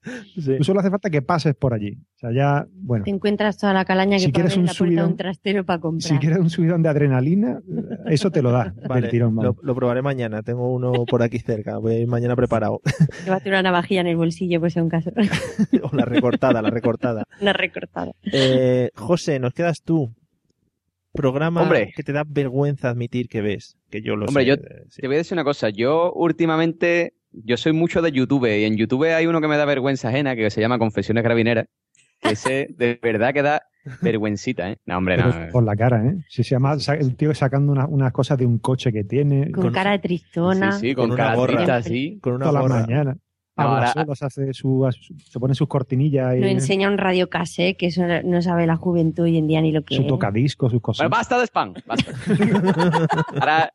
Tú 0.58 0.64
solo 0.64 0.80
hace 0.80 0.90
falta 0.90 1.12
que 1.12 1.22
pases 1.22 1.54
por 1.54 1.76
allí. 1.76 2.00
O 2.16 2.20
sea, 2.20 2.32
ya, 2.34 2.66
bueno. 2.74 3.06
Te 3.06 3.12
encuentras 3.12 3.58
toda 3.60 3.74
la 3.74 3.86
calaña 3.86 4.18
que 4.18 4.24
Si 4.24 4.32
puede 4.32 4.46
quieres 4.48 4.58
un 4.58 4.66
la 4.66 4.74
puerta 4.74 5.02
de 5.04 5.08
un 5.08 5.18
trastero 5.18 5.66
para 5.66 5.83
comprar. 5.84 6.02
Si 6.02 6.17
quieres 6.17 6.39
un 6.39 6.50
subidón 6.50 6.82
de 6.82 6.89
adrenalina, 6.89 7.60
eso 8.08 8.32
te 8.32 8.41
lo 8.41 8.52
da. 8.52 8.74
Vale, 8.88 9.02
del 9.02 9.12
tirón, 9.12 9.36
lo, 9.36 9.56
lo 9.62 9.76
probaré 9.76 10.02
mañana. 10.02 10.41
Tengo 10.41 10.74
uno 10.74 11.06
por 11.06 11.22
aquí 11.22 11.38
cerca. 11.39 11.78
Voy 11.78 11.93
a 11.93 12.00
ir 12.00 12.08
mañana 12.08 12.36
preparado. 12.36 12.82
Te 13.24 13.30
va 13.30 13.36
a 13.36 13.39
tener 13.39 13.54
una 13.60 13.69
navajilla 13.69 14.02
en 14.02 14.08
el 14.08 14.15
bolsillo, 14.17 14.60
pues 14.60 14.76
en 14.78 14.84
un 14.84 14.89
caso. 14.89 15.12
o 15.84 15.96
la 15.96 16.06
recortada, 16.06 16.62
la 16.62 16.69
recortada. 16.72 17.26
una 17.39 17.54
recortada. 17.54 18.12
Eh, 18.32 18.89
José, 18.96 19.39
nos 19.39 19.54
quedas 19.54 19.84
tú. 19.84 20.12
Programa 21.13 21.62
Hombre. 21.62 21.93
que 21.96 22.02
te 22.02 22.12
da 22.12 22.24
vergüenza 22.28 22.89
admitir 22.89 23.28
que 23.28 23.41
ves. 23.41 23.78
Que 23.91 24.02
yo 24.02 24.15
lo 24.15 24.26
Hombre, 24.26 24.43
sé. 24.43 24.48
yo 24.48 24.54
eh, 24.56 24.86
sí. 24.89 25.02
te 25.02 25.08
voy 25.08 25.17
a 25.17 25.19
decir 25.19 25.36
una 25.36 25.43
cosa. 25.43 25.69
Yo 25.69 26.12
últimamente, 26.13 27.13
yo 27.32 27.56
soy 27.58 27.72
mucho 27.72 28.02
de 28.02 28.12
YouTube 28.12 28.48
y 28.48 28.63
en 28.63 28.78
YouTube 28.78 29.13
hay 29.13 29.28
uno 29.28 29.39
que 29.39 29.48
me 29.48 29.58
da 29.58 29.65
vergüenza 29.65 30.10
ajena 30.10 30.36
que 30.36 30.50
se 30.50 30.60
llama 30.60 30.80
Confesiones 30.80 31.24
Gravineras. 31.24 31.67
Que 32.24 32.32
ese 32.32 32.68
de 32.78 33.00
verdad 33.02 33.34
que 33.34 33.42
da 33.42 33.64
vergüencita, 34.02 34.72
¿eh? 34.72 34.78
No, 34.86 34.98
hombre, 34.98 35.18
no. 35.18 35.32
Por 35.52 35.64
la 35.64 35.76
cara, 35.76 36.06
¿eh? 36.06 36.16
Si 36.30 36.44
se 36.44 36.52
llama 36.56 36.80
sa- 36.80 36.96
el 36.96 37.16
tío 37.16 37.34
sacando 37.36 37.72
una- 37.72 37.86
unas 37.88 38.12
cosas 38.14 38.38
de 38.38 38.46
un 38.46 38.60
coche 38.60 38.92
que 38.94 39.04
tiene. 39.04 39.52
Con, 39.52 39.72
cara 39.74 39.92
de 39.92 40.00
tristona. 40.00 40.72
Sí, 40.74 40.90
sí, 40.90 40.96
con, 40.96 41.10
Con 41.10 41.12
una 41.16 41.24
cara 41.24 41.36
gorra. 41.36 41.54
triste 41.56 41.72
así. 41.72 42.20
Con 42.22 42.34
una 42.36 42.46
todas 42.46 42.64
las 42.70 42.88
gorra. 42.88 43.04
No, 43.56 43.64
Habla 43.66 43.76
ahora- 43.76 43.94
solo, 43.94 44.16
se, 44.16 44.26
hace 44.26 44.54
su, 44.54 44.90
se 45.30 45.40
pone 45.40 45.54
sus 45.54 45.68
cortinillas 45.68 46.36
y 46.38 46.40
Nos 46.40 46.50
enseña 46.50 46.90
un 46.90 46.98
radio 46.98 47.30
cassette, 47.30 47.78
que 47.78 47.86
eso 47.88 48.02
no 48.24 48.42
sabe 48.42 48.66
la 48.66 48.78
juventud 48.78 49.26
hoy 49.26 49.38
en 49.38 49.46
día 49.46 49.62
ni 49.62 49.72
lo 49.72 49.84
que 49.84 49.94
su 49.96 50.02
es. 50.02 50.08
tocadiscos, 50.08 50.72
sus 50.72 50.82
cosas. 50.82 51.04
Bueno, 51.08 51.16
basta 51.18 51.38
de 51.38 51.44
spam. 51.46 51.74
Basta. 51.86 52.12
Ahora, 53.40 53.72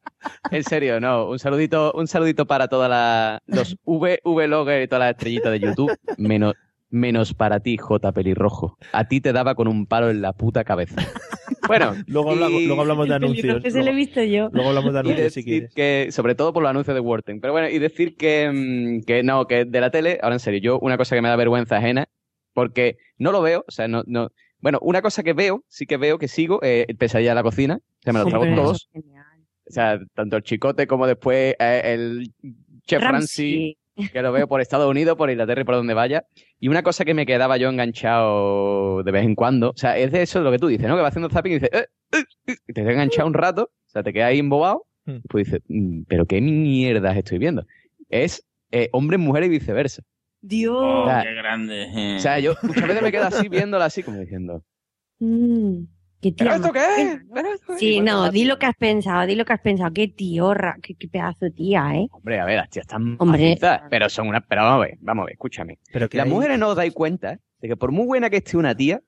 en 0.51 0.65
serio, 0.65 0.99
no. 1.01 1.29
Un 1.31 1.39
saludito, 1.39 1.93
un 1.95 2.09
saludito 2.09 2.45
para 2.47 2.67
todas 2.69 2.91
las 2.91 3.41
los 3.47 3.77
V, 3.85 4.21
Vlogger 4.25 4.83
y 4.83 4.89
todas 4.89 5.01
las 5.07 5.11
estrellitas 5.13 5.53
de 5.53 5.61
YouTube. 5.61 5.97
Menos, 6.17 6.55
menos 6.91 7.35
para 7.35 7.61
ti, 7.61 7.77
J 7.77 8.13
pelirrojo. 8.13 8.77
A 8.93 9.09
ti 9.09 9.21
te 9.21 9.33
daba 9.33 9.55
con 9.55 9.69
un 9.69 9.87
palo 9.87 10.11
en 10.11 10.23
la 10.23 10.33
puta 10.33 10.65
cabeza. 10.65 10.97
Bueno, 11.67 11.95
Luego, 12.07 12.31
hablamos, 12.31 12.61
y- 12.63 12.67
luego 12.67 12.81
hablamos 12.83 13.09
de 13.09 13.15
anuncios. 13.17 13.63
se 13.63 13.71
lo 13.71 13.79
he 13.79 13.83
Luego, 13.83 13.97
visto 13.97 14.23
yo. 14.23 14.49
luego 14.53 14.69
hablamos 14.71 14.93
de 14.95 14.99
anuncios 15.01 15.33
si 15.35 15.41
decir 15.43 15.69
quieres. 15.69 15.75
que, 15.75 16.13
sobre 16.13 16.35
todo 16.35 16.53
por 16.55 16.63
los 16.63 16.71
anuncios 16.71 16.95
de 16.95 17.01
Worten. 17.01 17.41
Pero 17.43 17.53
bueno, 17.53 17.69
y 17.69 17.79
decir 17.79 18.17
que, 18.17 18.51
mm, 18.51 19.05
que 19.05 19.23
no, 19.23 19.47
que 19.47 19.67
de 19.67 19.81
la 19.81 19.91
tele, 19.91 20.19
ahora 20.23 20.37
en 20.37 20.41
serio, 20.41 20.61
yo 20.61 20.79
una 20.79 20.97
cosa 20.97 21.15
que 21.15 21.21
me 21.21 21.29
da 21.29 21.37
vergüenza 21.37 21.77
ajena, 21.77 22.07
porque 22.55 22.97
no 23.19 23.33
lo 23.33 23.43
veo, 23.43 23.65
o 23.69 23.71
sea, 23.71 23.87
no, 23.87 24.03
no. 24.07 24.31
Bueno, 24.61 24.79
una 24.81 25.03
cosa 25.03 25.23
que 25.23 25.35
veo, 25.35 25.63
sí 25.69 25.85
que 25.85 25.99
veo 25.99 26.19
que 26.19 26.29
sigo, 26.29 26.59
eh, 26.63 26.87
el 26.89 26.97
pesadilla 26.97 27.31
de 27.31 27.35
la 27.35 27.43
cocina, 27.43 27.81
o 27.83 28.03
sea, 28.03 28.13
me 28.15 28.21
lo 28.21 28.27
trago 28.27 28.45
Hombre, 28.45 28.57
todos. 28.57 28.89
O 28.95 29.71
sea, 29.71 29.99
tanto 30.15 30.37
el 30.37 30.43
chicote 30.45 30.87
como 30.87 31.07
después 31.07 31.55
eh, 31.59 31.81
el 31.85 32.33
Chef 32.87 33.03
Ramsay, 33.03 33.13
Ramsay. 33.13 33.79
Que 34.13 34.23
lo 34.23 34.33
veo 34.33 34.47
por 34.49 34.61
Estados 34.61 34.89
Unidos, 34.91 35.17
por 35.17 35.31
Inglaterra 35.31 35.61
y 35.61 35.65
por 35.65 35.75
donde 35.75 35.95
vaya. 35.95 36.27
Y 36.61 36.69
una 36.69 36.83
cosa 36.83 37.05
que 37.05 37.15
me 37.15 37.27
quedaba 37.27 37.57
yo 37.57 37.69
enganchado 37.69 39.03
de 39.03 39.11
vez 39.13 39.25
en 39.25 39.35
cuando, 39.35 39.71
o 39.71 39.77
sea, 39.77 39.97
es 39.99 40.13
de 40.13 40.23
eso 40.23 40.41
lo 40.41 40.51
que 40.51 40.59
tú 40.59 40.67
dices, 40.69 40.87
¿no? 40.89 40.97
Que 40.97 41.03
va 41.03 41.09
haciendo 41.09 41.29
zapping 41.31 41.53
y 41.53 41.55
dices, 41.57 41.71
eh, 41.73 41.87
eh, 42.13 42.25
eh, 42.47 42.57
y 42.69 42.73
te 42.73 42.81
quedas 42.81 42.93
enganchado 42.95 43.27
un 43.29 43.35
rato, 43.35 43.63
o 43.73 43.91
sea, 43.91 44.03
te 44.03 44.13
quedas 44.13 44.29
ahí 44.31 44.39
embobado, 44.39 44.85
Hmm. 45.07 45.17
y 45.25 45.29
pues 45.29 45.47
dices, 45.47 45.63
"Mm, 45.69 46.03
pero 46.07 46.27
qué 46.27 46.41
mierdas 46.43 47.17
estoy 47.17 47.39
viendo. 47.39 47.65
Es 48.11 48.45
eh, 48.71 48.91
hombre, 48.93 49.17
mujer 49.17 49.45
y 49.45 49.49
viceversa. 49.49 50.03
Dios. 50.43 50.77
Oh, 50.79 51.05
O 51.05 51.07
sea, 51.07 51.23
qué 51.23 51.33
grande. 51.35 51.85
eh. 51.95 52.17
O 52.17 52.21
sea, 52.21 52.39
yo 52.39 52.53
muchas 52.63 52.87
veces 52.87 53.03
me 53.03 53.11
quedo 53.11 53.25
así 53.25 53.49
viéndola 53.49 53.87
así, 53.87 54.03
como 54.03 54.21
diciendo, 54.21 54.63
Mm, 55.21 55.85
qué 56.21 56.33
¿pero 56.37 56.51
tía 56.51 56.57
esto 56.57 56.73
qué 56.73 56.81
es? 56.81 56.97
buena. 56.97 57.25
¿Pero 57.35 57.55
esto 57.55 57.67
qué 57.69 57.73
es?". 57.75 57.79
Sí, 57.79 58.01
no, 58.01 58.31
di 58.31 58.45
lo 58.45 58.59
que 58.59 58.67
has 58.67 58.77
pensado, 58.77 59.27
di 59.27 59.35
lo 59.35 59.45
que 59.45 59.53
has 59.53 59.61
pensado. 59.61 59.93
Qué 59.93 60.09
tiorra, 60.09 60.77
qué, 60.83 60.95
qué 60.95 61.09
pedazo 61.09 61.45
de 61.47 61.51
tía, 61.53 61.95
¿eh? 61.95 62.09
Hombre, 62.11 62.41
a 62.41 62.45
ver, 62.45 62.57
las 62.57 62.71
tías 62.71 62.85
están 62.85 63.17
Hombre. 63.19 63.59
pero 63.91 64.09
son 64.09 64.29
una... 64.29 64.41
Pero 64.41 64.63
vamos 64.63 64.77
a 64.85 64.87
ver, 64.89 64.99
vamos 65.01 65.23
a 65.23 65.27
ver, 65.27 65.33
escúchame. 65.35 65.79
Pero 65.93 66.09
que 66.09 66.17
Las 66.19 66.27
hay- 66.27 66.33
mujeres 66.33 66.59
no 66.59 66.69
os 66.69 66.77
dais 66.77 66.93
cuenta 66.93 67.39
de 67.61 67.69
que 67.69 67.77
por 67.77 67.93
muy 67.93 68.07
buena 68.07 68.31
que 68.31 68.37
esté 68.39 68.57
una 68.57 68.75
tía, 68.77 69.01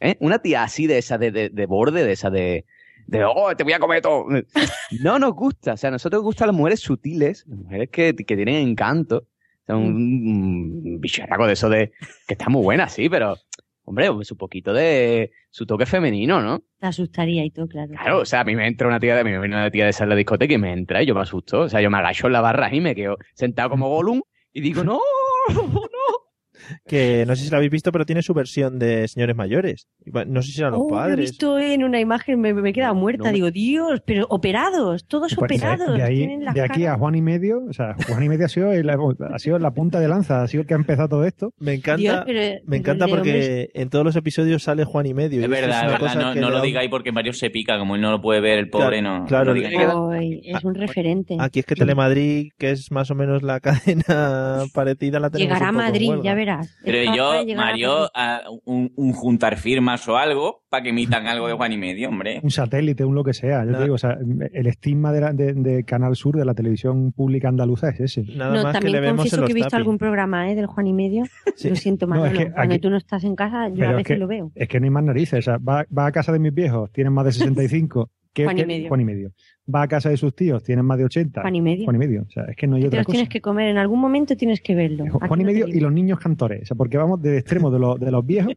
¿eh? 0.00 0.16
una 0.20 0.38
tía 0.40 0.62
así 0.64 0.86
de 0.86 0.98
esa 0.98 1.18
de, 1.18 1.30
de, 1.30 1.48
de 1.48 1.66
borde, 1.66 2.04
de 2.04 2.12
esa 2.12 2.30
de, 2.30 2.64
de, 3.06 3.24
oh, 3.24 3.54
te 3.56 3.64
voy 3.64 3.72
a 3.72 3.78
comer 3.78 4.00
todo, 4.02 4.26
no 5.02 5.18
nos 5.18 5.32
gusta. 5.34 5.74
O 5.74 5.76
sea, 5.76 5.88
a 5.88 5.90
nosotros 5.92 6.20
nos 6.20 6.24
gustan 6.26 6.48
las 6.48 6.56
mujeres 6.56 6.80
sutiles, 6.80 7.44
las 7.48 7.58
mujeres 7.58 7.88
que, 7.90 8.14
que 8.14 8.36
tienen 8.36 8.56
encanto. 8.68 9.18
O 9.62 9.64
sea, 9.66 9.76
un, 9.76 9.94
un 9.94 11.00
bicharraco 11.00 11.46
de 11.46 11.52
eso 11.52 11.68
de 11.68 11.92
que 12.26 12.34
está 12.34 12.48
muy 12.48 12.62
buena, 12.62 12.88
sí, 12.88 13.08
pero, 13.08 13.36
hombre, 13.84 14.12
pues 14.12 14.30
un 14.30 14.38
poquito 14.38 14.72
de 14.72 15.30
su 15.50 15.66
toque 15.66 15.86
femenino, 15.86 16.40
¿no? 16.40 16.62
Te 16.78 16.86
asustaría 16.86 17.44
y 17.44 17.50
todo, 17.50 17.68
claro. 17.68 17.92
Claro, 17.92 18.20
o 18.20 18.24
sea, 18.24 18.40
a 18.40 18.44
mí 18.44 18.54
me 18.54 18.66
entra 18.66 18.88
una 18.88 19.00
tía 19.00 19.14
de 19.14 19.20
a 19.20 19.24
mí 19.24 19.30
me 19.30 19.38
viene 19.38 19.56
una 19.56 19.70
tía 19.70 19.84
de 19.84 19.90
esa 19.90 20.04
en 20.04 20.10
la 20.10 20.16
discoteca 20.16 20.54
y 20.54 20.58
me 20.58 20.72
entra 20.72 21.02
y 21.02 21.06
yo 21.06 21.14
me 21.14 21.20
asusto. 21.20 21.60
O 21.60 21.68
sea, 21.68 21.80
yo 21.80 21.90
me 21.90 21.98
agacho 21.98 22.26
en 22.26 22.32
la 22.32 22.40
barra 22.40 22.74
y 22.74 22.80
me 22.80 22.94
quedo 22.94 23.16
sentado 23.34 23.70
como 23.70 23.88
Gollum 23.88 24.22
y 24.52 24.60
digo, 24.60 24.84
no, 24.84 25.00
no. 25.54 25.81
Que 26.86 27.24
no 27.26 27.36
sé 27.36 27.44
si 27.44 27.50
lo 27.50 27.56
habéis 27.56 27.70
visto, 27.72 27.92
pero 27.92 28.04
tiene 28.06 28.22
su 28.22 28.34
versión 28.34 28.78
de 28.78 29.08
señores 29.08 29.36
mayores. 29.36 29.88
No 30.26 30.42
sé 30.42 30.52
si 30.52 30.60
eran 30.60 30.72
los 30.72 30.82
Oh, 30.82 30.90
lo 30.90 30.96
he 30.96 30.98
padres. 31.00 31.30
visto 31.30 31.58
en 31.58 31.84
una 31.84 32.00
imagen, 32.00 32.40
me, 32.40 32.52
me 32.54 32.70
he 32.70 32.72
quedado 32.72 32.94
muerta. 32.94 33.24
no 33.28 33.32
Digo, 33.32 33.50
Dios, 33.50 34.02
pero 34.06 34.26
operados, 34.28 35.06
todos 35.06 35.34
Pues 35.34 35.52
operados. 35.52 35.96
de 35.96 36.02
ahí, 36.02 36.28
aquí 36.62 36.86
a 36.86 36.94
Juan 36.96 37.14
y 37.14 37.22
medio, 37.22 37.62
o 37.68 37.72
sea, 37.72 37.94
Juan 38.08 38.22
y 38.22 38.28
medio 38.28 38.46
ha 38.46 38.48
sido, 38.48 38.72
el- 38.72 38.88
ha 38.90 39.38
sido 39.38 39.58
la 39.58 39.70
punta 39.72 40.00
de 40.00 40.08
lanza, 40.08 40.42
ha 40.42 40.48
sido 40.48 40.62
el 40.62 40.66
que 40.66 40.74
ha 40.74 40.76
empezado 40.76 41.08
todo 41.08 41.24
esto. 41.24 41.52
Me 41.58 41.74
encanta, 41.74 41.96
Dios, 42.00 42.22
pero- 42.26 42.60
me 42.66 42.76
encanta 42.76 43.06
porque 43.08 43.30
hombres- 43.30 43.68
en 43.74 43.88
todos 43.90 44.04
los 44.04 44.16
episodios 44.16 44.62
sale 44.62 44.84
Juan 44.84 45.06
y 45.06 45.14
medio. 45.14 45.40
y 45.40 45.44
Es 45.44 45.50
verdad, 45.50 45.68
una 45.68 45.76
es 45.78 45.92
verdad, 45.92 45.98
cosa 46.00 46.14
no, 46.28 46.34
que 46.34 46.40
no 46.40 46.50
lo 46.50 46.56
da 46.58 46.62
digáis 46.62 46.90
porque 46.90 47.12
Mario 47.12 47.32
se 47.32 47.50
pica, 47.50 47.78
como 47.78 47.94
él 47.96 48.00
no 48.00 48.10
lo 48.10 48.20
puede 48.20 48.40
ver, 48.40 48.58
el 48.58 48.68
pobre 48.70 49.00
Claro, 49.00 49.20
no, 49.20 49.26
claro, 49.26 49.54
no 49.54 49.60
lo. 50.08 50.10
Ay, 50.10 50.40
es 50.44 50.64
un 50.64 50.74
referente. 50.74 51.36
Aquí 51.38 51.60
es 51.60 51.66
que 51.66 51.74
Telemadrid, 51.74 52.50
que 52.58 52.70
es 52.70 52.90
más 52.90 53.10
o 53.10 53.14
menos 53.14 53.42
la 53.42 53.60
cadena 54.06 54.64
parecida, 54.74 55.20
la 55.20 55.30
tenemos 55.30 55.48
Llegará 55.54 55.66
a 55.66 55.70
en 55.70 55.76
Madrid, 55.76 56.10
ya 56.22 56.34
verás. 56.34 56.51
Pero 56.84 57.14
yo, 57.14 57.32
Mario, 57.56 58.10
a 58.14 58.42
un, 58.64 58.92
un 58.96 59.12
juntar 59.12 59.56
firmas 59.56 60.06
o 60.08 60.16
algo 60.16 60.62
para 60.68 60.82
que 60.82 60.90
emitan 60.90 61.26
algo 61.26 61.46
de 61.48 61.54
Juan 61.54 61.72
y 61.72 61.78
medio, 61.78 62.08
hombre. 62.08 62.40
Un 62.42 62.50
satélite, 62.50 63.04
un 63.04 63.14
lo 63.14 63.24
que 63.24 63.32
sea. 63.34 63.64
Yo 63.64 63.72
te 63.76 63.82
digo, 63.82 63.94
o 63.94 63.98
sea, 63.98 64.16
el 64.52 64.66
estigma 64.66 65.12
de, 65.12 65.20
la- 65.20 65.32
de- 65.32 65.52
de 65.54 65.84
Canal 65.84 66.16
Sur, 66.16 66.36
de 66.36 66.44
la 66.44 66.54
televisión 66.54 67.12
pública 67.12 67.48
andaluza, 67.48 67.88
es 67.90 68.00
ese. 68.00 68.22
Nada 68.36 68.54
No, 68.62 68.72
también 68.72 69.04
confieso 69.16 69.44
que 69.44 69.52
he 69.52 69.54
visto 69.54 69.76
algún 69.76 69.98
programa 69.98 70.50
¿eh? 70.50 70.54
del 70.54 70.66
Juan 70.66 70.86
y 70.86 70.92
medio. 70.92 71.24
Lo 71.64 71.76
siento, 71.76 72.06
No, 72.06 72.14
es 72.16 72.20
Manolo. 72.32 72.38
que 72.38 72.52
Cuando 72.52 72.74
aquí- 72.74 72.80
tú 72.82 72.90
no 72.90 72.96
estás 72.96 73.24
en 73.24 73.36
casa, 73.36 73.68
yo 73.68 73.74
Pero 73.76 73.88
a 73.88 73.90
es 73.92 73.96
veces 73.98 74.06
que, 74.14 74.16
lo 74.16 74.26
veo. 74.26 74.52
es 74.54 74.68
que 74.68 74.80
no 74.80 74.84
hay 74.84 74.90
más 74.90 75.04
narices. 75.04 75.38
O 75.40 75.42
sea, 75.42 75.58
va, 75.58 75.84
va 75.96 76.06
a 76.06 76.12
casa 76.12 76.32
de 76.32 76.38
mis 76.38 76.54
viejos, 76.54 76.90
tienen 76.92 77.12
más 77.12 77.24
de 77.26 77.32
65. 77.32 78.10
¿Qué- 78.32 78.44
Juan 78.44 78.56
y 78.56 78.60
qué- 78.62 78.66
medio. 78.66 78.88
Juan 78.88 79.00
y 79.00 79.04
medio. 79.04 79.32
Va 79.72 79.82
a 79.82 79.88
casa 79.88 80.08
de 80.10 80.16
sus 80.16 80.34
tíos, 80.34 80.62
tienen 80.64 80.84
más 80.84 80.98
de 80.98 81.04
80. 81.04 81.40
Juan 81.40 81.54
y 81.54 81.60
medio. 81.60 81.84
Juan 81.84 81.94
y 81.94 81.98
medio. 82.00 82.22
O 82.22 82.30
sea, 82.30 82.44
es 82.44 82.56
que 82.56 82.66
no 82.66 82.74
hay 82.76 82.82
Te 82.82 82.88
otra 82.88 82.98
los 83.00 83.06
cosa. 83.06 83.12
tienes 83.14 83.28
que 83.28 83.40
comer, 83.40 83.68
en 83.68 83.78
algún 83.78 84.00
momento 84.00 84.36
tienes 84.36 84.60
que 84.60 84.74
verlo. 84.74 85.04
Juan 85.08 85.40
y 85.40 85.44
no 85.44 85.46
medio 85.46 85.68
y 85.68 85.78
los 85.78 85.92
niños 85.92 86.18
cantores. 86.18 86.62
O 86.62 86.66
sea, 86.66 86.76
porque 86.76 86.98
vamos 86.98 87.22
del 87.22 87.36
extremo 87.36 87.70
de, 87.70 87.78
los 87.78 88.00
de 88.00 88.10
los 88.10 88.26
viejos 88.26 88.54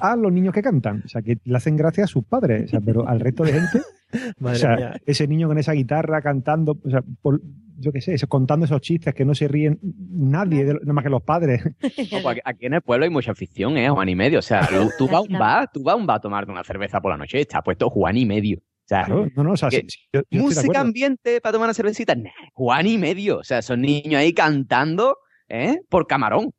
a 0.00 0.16
los 0.16 0.32
niños 0.32 0.52
que 0.52 0.60
cantan. 0.62 1.02
O 1.04 1.08
sea, 1.08 1.22
que 1.22 1.38
le 1.44 1.56
hacen 1.56 1.76
gracia 1.76 2.02
a 2.04 2.06
sus 2.08 2.24
padres. 2.24 2.64
O 2.64 2.68
sea, 2.68 2.80
pero 2.80 3.06
al 3.06 3.20
resto 3.20 3.44
de 3.44 3.52
gente. 3.52 3.80
Madre 4.40 4.56
o 4.56 4.58
sea, 4.58 4.76
mía. 4.76 5.00
ese 5.06 5.28
niño 5.28 5.46
con 5.46 5.56
esa 5.58 5.70
guitarra 5.72 6.20
cantando, 6.20 6.76
o 6.84 6.90
sea, 6.90 7.00
por- 7.22 7.40
yo 7.78 7.92
qué 7.92 8.00
sé, 8.00 8.16
contando 8.26 8.66
esos 8.66 8.80
chistes 8.80 9.14
que 9.14 9.24
no 9.24 9.34
se 9.36 9.46
ríen 9.48 9.78
nadie, 10.10 10.64
de- 10.64 10.74
nada 10.74 10.92
más 10.92 11.04
que 11.04 11.10
los 11.10 11.22
padres. 11.22 11.62
Aquí- 12.44 12.66
en 12.66 12.74
el 12.74 12.82
pueblo 12.82 13.04
hay 13.04 13.10
mucha 13.10 13.30
afición, 13.30 13.76
¿eh? 13.78 13.88
Juan 13.88 14.08
y 14.08 14.16
medio. 14.16 14.40
O 14.40 14.42
sea, 14.42 14.68
tú, 14.98 15.06
vas 15.06 15.14
a 15.14 15.20
un 15.20 15.38
bar, 15.38 15.70
tú 15.72 15.82
vas 15.84 15.94
a 15.94 15.96
un 15.96 16.06
bar 16.06 16.16
a 16.16 16.20
tomarte 16.20 16.50
una 16.50 16.64
cerveza 16.64 17.00
por 17.00 17.12
la 17.12 17.16
noche 17.18 17.38
y 17.38 17.42
está 17.42 17.62
puesto 17.62 17.88
Juan 17.88 18.16
y 18.16 18.26
medio. 18.26 18.58
Sea, 18.90 19.04
Claro, 19.04 19.28
no, 19.36 19.44
no, 19.44 19.52
o 19.52 19.56
sea, 19.56 19.68
que- 19.68 19.82
sí, 19.82 19.86
sí, 19.88 19.98
yo- 20.12 20.20
yo 20.22 20.22
estoy 20.22 20.38
de 20.38 20.42
música 20.62 20.80
ambiente 20.80 21.40
para 21.40 21.52
tomar 21.52 21.66
una 21.68 21.74
cervecita, 21.74 22.16
nah, 22.16 22.30
Juan 22.54 22.88
y 22.88 22.98
medio. 22.98 23.38
O 23.38 23.44
sea, 23.44 23.62
son 23.62 23.82
niños 23.82 24.16
ahí 24.16 24.32
cantando, 24.32 25.16
¿eh? 25.48 25.78
Por 25.88 26.08
camarón. 26.08 26.50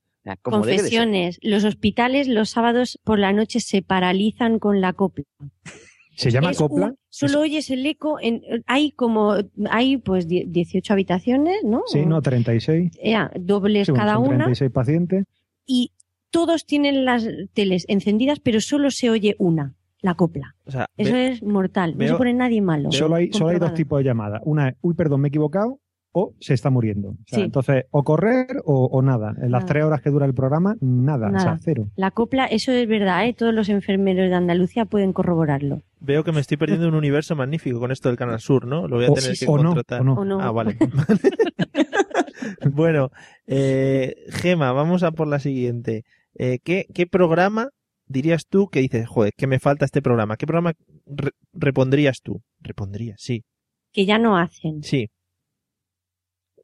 Como. 0.42 0.60
Confesiones. 0.60 1.40
Los 1.42 1.66
hospitales 1.66 2.30
los 2.30 2.50
sábados 2.52 3.00
por 3.04 3.20
la 3.20 3.34
noche 3.34 3.60
se 3.60 3.82
paralizan 3.82 4.60
con 4.60 4.80
la 4.80 4.94
copla. 4.94 5.26
¿Se 6.16 6.32
llama 6.32 6.52
Es 6.52 6.58
copla? 6.58 6.86
un- 6.88 6.98
solo 7.10 7.42
oyes 7.42 7.70
el 7.70 7.86
eco. 7.86 8.18
En, 8.22 8.42
hay 8.66 8.92
como, 8.92 9.36
hay 9.70 9.98
pues 9.98 10.28
die- 10.28 10.46
18 10.48 10.94
habitaciones, 10.94 11.58
¿no? 11.66 11.82
Sí, 11.88 12.06
no, 12.06 12.22
36. 12.22 12.92
Ya, 13.04 13.30
dobles 13.38 13.88
Sí, 13.88 13.92
bueno, 13.92 14.06
cada 14.06 14.20
una. 14.20 14.30
36 14.46 14.72
pacientes. 14.72 15.26
Y 15.66 15.92
todos 16.30 16.66
tienen 16.66 17.04
las 17.04 17.28
teles 17.54 17.84
encendidas, 17.90 18.40
pero 18.40 18.62
solo 18.62 18.90
se 18.92 19.10
oye 19.10 19.36
una, 19.38 19.74
la 20.02 20.16
copla. 20.16 20.56
O 20.66 20.72
sea, 20.72 20.88
Eso 20.98 21.14
ve- 21.14 21.28
es 21.32 21.44
mortal. 21.44 21.96
no 21.98 22.08
se 22.08 22.16
pone 22.16 22.34
nadie 22.34 22.62
malo. 22.62 22.92
Solo 22.92 23.16
hay, 23.16 23.32
solo 23.34 23.50
hay 23.52 23.60
dos 23.60 23.74
tipos 23.74 24.00
de 24.00 24.06
llamadas. 24.06 24.42
Una 24.46 24.70
es, 24.70 24.76
uy, 24.82 24.94
perdón, 24.96 25.22
me 25.22 25.28
he 25.28 25.30
equivocado, 25.30 25.80
o 26.14 26.34
se 26.42 26.54
está 26.54 26.70
muriendo. 26.70 27.10
O 27.12 27.16
sea, 27.26 27.40
Sí. 27.40 27.46
Entonces, 27.46 27.86
o 27.92 28.04
correr 28.04 28.48
o, 28.66 28.86
o 28.86 29.02
nada. 29.02 29.30
En 29.38 29.50
las 29.52 29.62
Nada. 29.62 29.66
tres 29.68 29.84
horas 29.86 30.02
que 30.02 30.10
dura 30.10 30.26
el 30.26 30.34
programa, 30.34 30.76
nada. 30.82 31.32
O 31.34 31.40
sea, 31.40 31.58
cero. 31.62 31.88
La 31.96 32.12
copla, 32.12 32.46
eso 32.48 32.72
es 32.74 32.86
verdad, 32.88 33.26
¿eh? 33.28 33.34
Todos 33.34 33.54
los 33.54 33.70
enfermeros 33.70 34.28
de 34.30 34.36
Andalucía 34.36 34.84
pueden 34.86 35.14
corroborarlo. 35.14 35.84
Veo 36.02 36.24
que 36.26 36.32
me 36.34 36.42
estoy 36.42 36.58
perdiendo 36.58 36.88
un 36.90 36.96
universo 36.96 37.36
magnífico 37.38 37.80
con 37.80 37.92
esto 37.92 38.10
del 38.10 38.18
Canal 38.18 38.40
Sur, 38.42 38.66
¿no? 38.68 38.88
Lo 38.90 38.98
voy 38.98 39.06
a 39.06 39.12
O- 39.12 39.14
tener 39.14 39.36
sí, 39.38 39.46
que 39.46 39.52
o 39.52 39.58
no, 39.58 39.70
contratar. 39.70 40.02
o 40.02 40.04
no. 40.04 40.14
O 40.16 40.26
no. 40.26 40.42
Ah, 40.42 40.52
vale. 40.52 40.76
bueno, 42.74 43.12
eh, 43.48 44.16
Gema, 44.30 44.72
vamos 44.72 45.04
a 45.04 45.12
por 45.12 45.28
la 45.28 45.40
siguiente. 45.40 46.04
Eh, 46.36 46.60
¿qué, 46.64 46.88
¿Qué 46.94 47.08
programa 47.08 47.70
dirías 48.12 48.46
tú 48.48 48.68
que 48.68 48.80
dices, 48.82 49.08
joder, 49.08 49.34
que 49.36 49.48
me 49.48 49.60
falta 49.60 49.86
este 49.86 50.02
programa? 50.02 50.38
¿Qué 50.38 50.46
programa 50.48 50.74
re- 51.06 51.32
repondrías 51.54 52.22
tú? 52.22 52.42
Repondrías, 52.60 53.20
sí. 53.22 53.44
Que 53.94 54.06
ya 54.06 54.18
no 54.18 54.38
hacen. 54.38 54.84
Sí. 54.84 55.10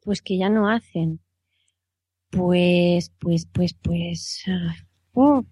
Pues 0.02 0.22
que 0.22 0.38
ya 0.38 0.48
no 0.48 0.68
hacen. 0.70 1.20
Pues, 2.30 3.10
pues, 3.18 3.46
pues, 3.46 3.74
pues. 3.74 4.42
ah, 4.48 4.74
oh. 5.12 5.44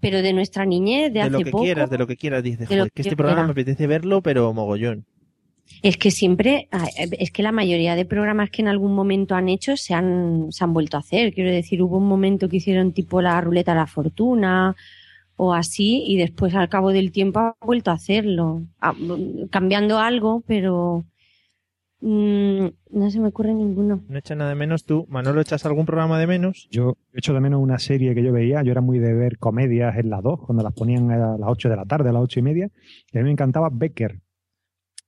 Pero 0.00 0.20
de 0.20 0.32
nuestra 0.32 0.64
niñez, 0.66 1.12
de, 1.12 1.20
De 1.20 1.20
hace 1.20 1.30
lo 1.30 1.38
que 1.38 1.50
poco. 1.50 1.64
quieras, 1.64 1.90
de 1.90 1.98
lo 1.98 2.06
que 2.06 2.16
quieras, 2.16 2.42
dices, 2.42 2.68
De 2.68 2.76
joder, 2.76 2.92
que 2.92 3.02
este 3.02 3.16
programa 3.16 3.44
me 3.44 3.52
apetece 3.52 3.86
verlo, 3.86 4.20
pero 4.20 4.52
mogollón. 4.52 5.06
Es 5.82 5.96
que 5.96 6.10
siempre, 6.10 6.68
ah, 6.72 6.86
es 6.96 7.30
que 7.30 7.42
la 7.42 7.52
mayoría 7.52 7.94
de 7.96 8.04
programas 8.04 8.50
que 8.50 8.62
en 8.62 8.68
algún 8.68 8.94
momento 8.94 9.34
han 9.34 9.48
hecho 9.48 9.76
se 9.76 9.94
han, 9.94 10.46
se 10.50 10.64
han 10.64 10.72
vuelto 10.72 10.96
a 10.96 11.00
hacer. 11.00 11.32
Quiero 11.34 11.50
decir, 11.50 11.82
hubo 11.82 11.98
un 11.98 12.06
momento 12.06 12.48
que 12.48 12.56
hicieron 12.58 12.92
tipo 12.92 13.20
la 13.22 13.40
ruleta 13.40 13.72
de 13.72 13.78
la 13.80 13.86
fortuna 13.86 14.76
o 15.36 15.52
así 15.52 16.02
y 16.06 16.16
después 16.16 16.54
al 16.54 16.68
cabo 16.68 16.90
del 16.90 17.12
tiempo 17.12 17.40
han 17.40 17.54
vuelto 17.60 17.90
a 17.90 17.94
hacerlo. 17.94 18.62
Ah, 18.80 18.94
cambiando 19.50 19.98
algo, 19.98 20.42
pero 20.46 21.04
mm, 22.00 22.66
no 22.90 23.10
se 23.10 23.20
me 23.20 23.28
ocurre 23.28 23.54
ninguno. 23.54 24.02
No 24.08 24.18
echa 24.18 24.34
nada 24.34 24.50
de 24.50 24.56
menos 24.56 24.84
tú. 24.84 25.06
Manolo, 25.08 25.40
¿echas 25.40 25.66
algún 25.66 25.84
programa 25.86 26.18
de 26.18 26.26
menos? 26.26 26.68
Yo 26.70 26.96
echo 27.12 27.34
de 27.34 27.40
menos 27.40 27.60
una 27.60 27.78
serie 27.78 28.14
que 28.14 28.22
yo 28.22 28.32
veía. 28.32 28.62
Yo 28.62 28.72
era 28.72 28.80
muy 28.80 28.98
de 28.98 29.12
ver 29.12 29.38
comedias 29.38 29.96
en 29.98 30.10
las 30.10 30.22
dos, 30.22 30.40
cuando 30.40 30.62
las 30.62 30.72
ponían 30.72 31.10
a 31.10 31.36
las 31.36 31.48
8 31.48 31.68
de 31.68 31.76
la 31.76 31.84
tarde, 31.84 32.08
a 32.08 32.12
las 32.12 32.22
ocho 32.22 32.40
y 32.40 32.42
media. 32.42 32.70
Y 33.12 33.18
a 33.18 33.20
mí 33.20 33.26
me 33.26 33.32
encantaba 33.32 33.68
Becker. 33.70 34.20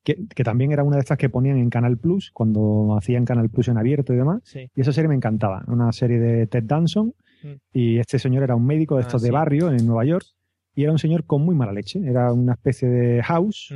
Que, 0.04 0.26
que 0.34 0.44
también 0.44 0.72
era 0.72 0.84
una 0.84 0.96
de 0.96 1.00
estas 1.00 1.18
que 1.18 1.28
ponían 1.28 1.58
en 1.58 1.68
Canal 1.68 1.98
Plus, 1.98 2.30
cuando 2.32 2.96
hacían 2.96 3.26
Canal 3.26 3.50
Plus 3.50 3.68
en 3.68 3.76
abierto 3.76 4.14
y 4.14 4.16
demás. 4.16 4.40
Sí. 4.44 4.70
Y 4.74 4.80
esa 4.80 4.92
serie 4.92 5.08
me 5.08 5.14
encantaba. 5.14 5.64
Una 5.66 5.92
serie 5.92 6.18
de 6.18 6.46
Ted 6.46 6.64
Danson. 6.64 7.14
Mm. 7.42 7.52
Y 7.72 7.98
este 7.98 8.18
señor 8.18 8.42
era 8.42 8.54
un 8.56 8.66
médico 8.66 8.96
de 8.96 9.02
Ah, 9.02 9.06
estos 9.06 9.22
de 9.22 9.28
sí. 9.28 9.32
barrio 9.32 9.70
en 9.70 9.86
Nueva 9.86 10.04
York. 10.04 10.26
Y 10.74 10.84
era 10.84 10.92
un 10.92 10.98
señor 10.98 11.24
con 11.24 11.42
muy 11.44 11.54
mala 11.54 11.72
leche. 11.72 12.00
Era 12.04 12.32
una 12.32 12.52
especie 12.52 12.88
de 12.88 13.22
house, 13.22 13.74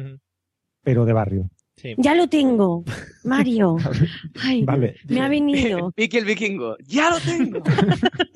pero 0.82 1.04
de 1.04 1.12
barrio. 1.12 1.50
Sí. 1.76 1.94
Ya 1.96 2.14
lo 2.14 2.28
tengo, 2.28 2.84
Mario. 3.24 3.76
Ay, 4.44 4.62
Vale. 4.64 4.96
me 5.08 5.20
ha 5.20 5.28
venido. 5.28 5.92
Vicky 5.96 6.18
el 6.18 6.24
vikingo, 6.24 6.76
ya 6.86 7.10
lo 7.10 7.18
tengo. 7.18 7.62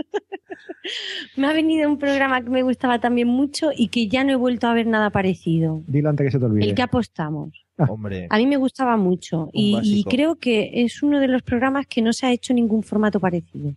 Me 1.36 1.46
ha 1.48 1.52
venido 1.52 1.90
un 1.90 1.98
programa 1.98 2.42
que 2.42 2.48
me 2.50 2.62
gustaba 2.62 3.00
también 3.00 3.28
mucho 3.28 3.70
y 3.76 3.88
que 3.88 4.08
ya 4.08 4.24
no 4.24 4.32
he 4.32 4.36
vuelto 4.36 4.66
a 4.68 4.74
ver 4.74 4.86
nada 4.86 5.10
parecido. 5.10 5.82
Dilo 5.86 6.08
antes 6.08 6.26
que 6.26 6.30
se 6.30 6.38
te 6.38 6.44
olvide. 6.44 6.64
El 6.64 6.74
que 6.74 6.82
apostamos. 6.82 7.66
Hombre. 7.76 8.26
A 8.30 8.38
mí 8.38 8.46
me 8.46 8.56
gustaba 8.56 8.96
mucho 8.96 9.50
y, 9.52 10.04
creo 10.04 10.36
que 10.36 10.70
es 10.84 11.02
uno 11.02 11.20
de 11.20 11.28
los 11.28 11.42
programas 11.42 11.86
que 11.86 12.02
no 12.02 12.12
se 12.12 12.26
ha 12.26 12.32
hecho 12.32 12.54
ningún 12.54 12.82
formato 12.82 13.20
parecido. 13.20 13.74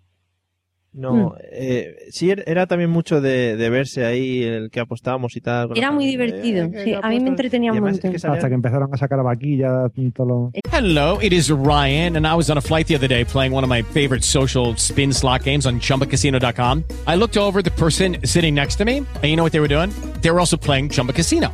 No, 0.91 1.13
Mm. 1.13 1.34
eh, 1.52 1.95
sí, 2.10 2.32
er- 2.32 2.43
era 2.47 2.65
también 2.65 2.89
mucho 2.89 3.21
de, 3.21 3.56
de 3.56 3.69
verse 3.69 4.06
ahí 4.06 4.41
el 4.43 4.71
que 4.71 4.80
apostábamos 4.80 5.36
y 5.36 5.41
tal. 5.41 5.69
Era 5.75 5.91
muy 5.91 6.08
divertido. 6.08 6.65
Eh, 6.65 6.82
sí, 6.84 6.93
a 6.99 7.08
mí 7.10 7.19
me 7.19 7.30
entretenía 7.30 7.71
un 7.71 7.78
además 7.78 7.91
es 7.91 7.97
montón. 7.97 8.12
que 8.13 8.19
salían- 8.19 8.38
Hasta 8.38 8.49
que 8.49 8.56
empezaron 8.56 8.89
a 8.93 8.97
sacar 8.97 9.19
a 9.19 9.23
vaquilla, 9.23 9.88
todo 10.15 10.28
lo... 10.28 10.52
Hello, 10.71 11.19
it 11.21 11.32
is 11.32 11.49
Ryan, 11.52 12.15
and 12.17 12.25
I 12.25 12.34
was 12.36 12.49
on 12.49 12.58
a 12.58 12.62
flight 12.62 12.88
the 12.88 12.95
other 12.95 13.08
day 13.08 13.23
playing 13.23 13.54
one 13.54 13.63
of 13.63 13.69
my 13.69 13.84
favorite 13.84 14.23
social 14.23 14.73
spin 14.78 15.13
slot 15.13 15.43
games 15.43 15.65
on 15.67 15.80
chumbacasino.com. 15.80 16.84
I 17.08 17.15
looked 17.15 17.38
over 17.38 17.60
at 17.60 17.65
the 17.65 17.71
person 17.71 18.17
sitting 18.23 18.56
next 18.56 18.78
to 18.78 18.86
me, 18.86 18.97
and 18.99 19.25
you 19.25 19.36
know 19.36 19.43
what 19.43 19.52
they 19.52 19.60
were 19.62 19.67
doing? 19.73 19.91
They 20.21 20.32
were 20.32 20.39
also 20.39 20.58
playing 20.58 20.89
Chumba 20.89 21.13
Casino. 21.13 21.54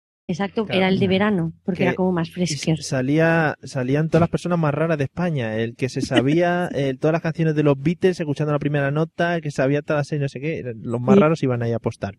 Exacto, 0.31 0.65
Claro. 0.65 0.79
era 0.79 0.87
el 0.89 0.99
de 0.99 1.07
verano, 1.07 1.53
porque 1.63 1.79
Que- 1.79 1.83
era 1.85 1.93
como 1.95 2.11
más 2.11 2.31
fresco. 2.31 2.73
Salía, 2.81 3.55
salían 3.63 4.07
todas 4.09 4.21
las 4.21 4.29
personas 4.29 4.57
más 4.59 4.73
raras 4.73 4.97
de 4.97 5.03
España. 5.05 5.55
El 5.57 5.75
que 5.75 5.89
se 5.89 6.01
sabía 6.01 6.69
eh, 6.75 6.95
todas 6.99 7.13
las 7.13 7.21
canciones 7.21 7.55
de 7.55 7.63
los 7.63 7.79
Beatles 7.79 8.19
escuchando 8.19 8.51
la 8.53 8.59
primera 8.59 8.91
nota, 8.91 9.35
el 9.35 9.41
que 9.41 9.51
sabía 9.51 9.81
todas 9.81 10.11
las 10.11 10.19
no 10.21 10.27
sé 10.29 10.39
qué. 10.39 10.73
Los 10.81 10.99
más 11.01 11.15
Sí. 11.15 11.21
raros 11.21 11.43
iban 11.43 11.61
ahí 11.63 11.71
a 11.73 11.77
apostar. 11.77 12.15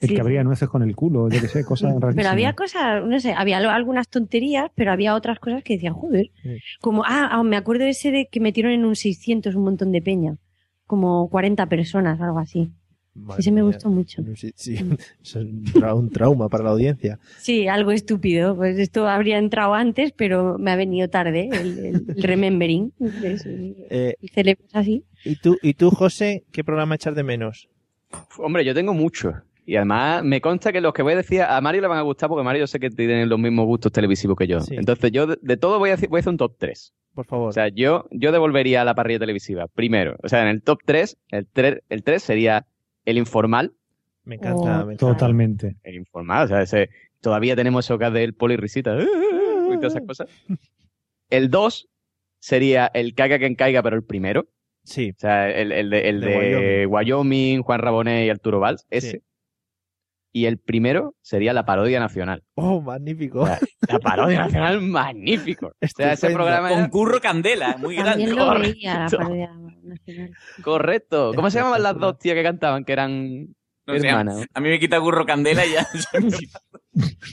El 0.00 0.08
Sí. 0.08 0.14
que 0.16 0.20
abría 0.20 0.42
nueces 0.42 0.68
con 0.68 0.82
el 0.82 0.96
culo, 0.96 1.28
yo 1.30 1.40
qué 1.40 1.46
sé, 1.46 1.64
cosas 1.64 1.90
rarísimas. 1.92 2.14
Pero 2.16 2.28
había 2.30 2.54
cosas, 2.54 3.04
no 3.06 3.20
sé, 3.20 3.34
había 3.34 3.58
algunas 3.58 4.08
tonterías, 4.08 4.68
pero 4.74 4.90
había 4.90 5.14
otras 5.14 5.38
cosas 5.38 5.62
que 5.62 5.74
decían, 5.74 5.94
joder. 5.94 6.30
Sí. 6.42 6.56
Como, 6.80 7.04
ah, 7.04 7.28
ah, 7.30 7.42
me 7.44 7.56
acuerdo 7.56 7.84
de 7.84 7.90
ese 7.90 8.10
de 8.10 8.26
que 8.28 8.40
metieron 8.40 8.72
en 8.72 8.84
un 8.84 8.96
600 8.96 9.54
un 9.54 9.62
montón 9.62 9.92
de 9.92 10.02
peña. 10.02 10.36
Como 10.86 11.28
40 11.30 11.66
personas, 11.66 12.20
algo 12.20 12.40
así. 12.40 12.72
Madre 13.14 13.40
Ese 13.40 13.50
me 13.50 13.62
mía. 13.62 13.64
gustó 13.72 13.90
mucho. 13.90 14.22
Sí, 14.36 14.52
sí, 14.54 14.74
eso 15.22 15.40
es 15.40 15.44
un, 15.46 15.64
tra- 15.66 15.94
un 15.94 16.08
trauma 16.10 16.48
para 16.48 16.64
la 16.64 16.70
audiencia. 16.70 17.18
Sí, 17.38 17.68
algo 17.68 17.92
estúpido. 17.92 18.56
Pues 18.56 18.78
esto 18.78 19.06
habría 19.06 19.38
entrado 19.38 19.74
antes, 19.74 20.12
pero 20.12 20.56
me 20.58 20.70
ha 20.70 20.76
venido 20.76 21.08
tarde 21.08 21.48
el, 21.52 21.78
el- 21.78 22.04
el 22.16 22.22
remembering. 22.22 22.92
Eh, 23.00 24.14
El 24.20 24.28
cerebro 24.30 24.64
es 24.66 24.74
así. 24.74 25.04
¿y, 25.24 25.36
tú, 25.36 25.58
¿Y 25.62 25.74
tú, 25.74 25.90
José, 25.90 26.44
qué 26.52 26.64
programa 26.64 26.94
echas 26.94 27.14
de 27.14 27.22
menos? 27.22 27.68
Hombre, 28.38 28.64
yo 28.64 28.74
tengo 28.74 28.94
muchos. 28.94 29.34
Y 29.64 29.76
además 29.76 30.24
me 30.24 30.40
consta 30.40 30.72
que 30.72 30.80
los 30.80 30.92
que 30.92 31.02
voy 31.02 31.12
a 31.12 31.16
decir 31.16 31.40
a 31.42 31.60
Mario 31.60 31.82
le 31.82 31.86
van 31.88 31.98
a 31.98 32.02
gustar 32.02 32.28
porque 32.28 32.42
Mario 32.44 32.60
yo 32.60 32.66
sé 32.66 32.80
que 32.80 32.90
tiene 32.90 33.26
los 33.26 33.38
mismos 33.38 33.64
gustos 33.66 33.92
televisivos 33.92 34.36
que 34.36 34.46
yo. 34.48 34.58
Entonces 34.70 35.12
yo 35.12 35.26
de, 35.28 35.38
de 35.40 35.56
todo 35.56 35.78
voy 35.78 35.90
a, 35.90 35.92
decir, 35.92 36.08
voy 36.08 36.18
a 36.18 36.20
hacer 36.20 36.30
un 36.32 36.36
top 36.38 36.56
3. 36.58 36.92
Por 37.14 37.26
favor. 37.26 37.50
O 37.50 37.52
sea, 37.52 37.68
yo, 37.68 38.06
yo 38.10 38.32
devolvería 38.32 38.82
a 38.82 38.84
la 38.84 38.94
parrilla 38.94 39.20
televisiva. 39.20 39.66
Primero, 39.68 40.16
o 40.22 40.28
sea, 40.28 40.42
en 40.42 40.48
el 40.48 40.62
top 40.62 40.78
3, 40.84 41.16
el 41.28 41.46
3, 41.46 41.82
el 41.90 42.02
3 42.02 42.22
sería 42.22 42.66
El 43.04 43.18
Informal. 43.18 43.72
Me 44.24 44.36
Oh. 44.36 44.38
encanta, 44.38 44.62
me 44.84 44.94
encanta. 44.94 44.96
Totalmente. 44.96 45.76
El 45.82 45.96
Informal, 45.96 46.44
o 46.44 46.48
sea, 46.48 46.62
ese, 46.62 46.90
todavía 47.20 47.56
tenemos 47.56 47.84
eso 47.84 47.98
que 47.98 48.06
es 48.06 48.12
del 48.12 48.34
polirrisita 48.34 48.96
y 49.00 49.76
todas 49.76 49.94
esas 49.94 50.06
cosas. 50.06 50.28
El 51.30 51.50
2 51.50 51.88
sería 52.38 52.86
El 52.92 53.14
Caiga 53.14 53.38
quien 53.38 53.54
caiga, 53.54 53.82
pero 53.82 53.96
el 53.96 54.04
primero. 54.04 54.46
Sí. 54.84 55.10
O 55.10 55.18
sea, 55.18 55.48
el, 55.50 55.72
el 55.72 55.90
de, 55.90 56.08
el 56.08 56.20
De 56.20 56.26
de 56.28 56.86
Wyoming. 56.86 57.62
Juan 57.62 57.80
Rabonet 57.80 58.26
y 58.26 58.30
Arturo 58.30 58.60
Valls, 58.60 58.86
ese. 58.90 59.10
Sí. 59.12 59.22
Y 60.34 60.46
el 60.46 60.58
primero 60.58 61.14
sería 61.20 61.52
la 61.52 61.64
parodia 61.66 62.00
nacional. 62.00 62.42
Oh, 62.54 62.80
magnífico. 62.80 63.46
La 63.88 63.98
parodia 63.98 64.38
nacional, 64.40 64.80
magnífico. 64.80 65.66
O 65.68 65.86
sea, 65.86 66.06
ese 66.12 66.26
Estupendo. 66.28 66.38
programa 66.38 66.70
era- 66.72 66.80
Con 66.80 66.88
Curro 66.90 67.20
Candela, 67.20 67.76
muy 67.78 67.96
grande. 67.96 68.12
También 68.24 68.36
lo 68.36 68.46
Correcto. 68.46 68.72
veía 68.74 68.98
la 69.00 69.10
parodia 69.10 69.50
nacional. 69.82 70.30
Correcto. 70.62 71.32
¿Cómo 71.34 71.50
se 71.50 71.58
llamaban 71.58 71.82
las 71.82 71.98
dos 71.98 72.18
tías 72.18 72.34
que 72.34 72.42
cantaban, 72.42 72.84
que 72.84 72.92
eran 72.92 73.46
No 73.86 73.94
hermanas? 73.94 74.46
a 74.54 74.60
mí 74.60 74.68
me 74.70 74.78
quita 74.80 74.98
Curro 75.00 75.26
Candela 75.26 75.66
y 75.66 75.72
ya. 75.72 75.86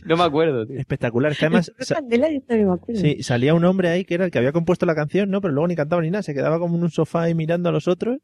No 0.06 0.16
me 0.18 0.24
acuerdo, 0.24 0.66
tío. 0.66 0.80
Espectacular. 0.80 1.36
Que 1.36 1.46
además 1.46 1.72
me 1.78 2.72
acuerdo. 2.72 3.00
sí, 3.02 3.22
salía 3.24 3.54
un 3.54 3.66
hombre 3.66 3.90
ahí 3.90 4.06
que 4.06 4.14
era 4.14 4.26
el 4.26 4.32
que 4.32 4.38
había 4.38 4.52
compuesto 4.52 4.86
la 4.86 4.96
canción, 4.96 5.30
¿no? 5.30 5.42
Pero 5.42 5.54
luego 5.54 5.68
ni 5.68 5.76
cantaba 5.76 6.02
ni 6.02 6.10
nada. 6.10 6.24
Se 6.24 6.34
quedaba 6.34 6.60
como 6.60 6.78
en 6.78 6.84
un 6.84 6.90
sofá 6.92 7.24
ahí 7.24 7.36
mirando 7.36 7.70
a 7.70 7.72
los 7.72 7.88
otros. 7.88 8.18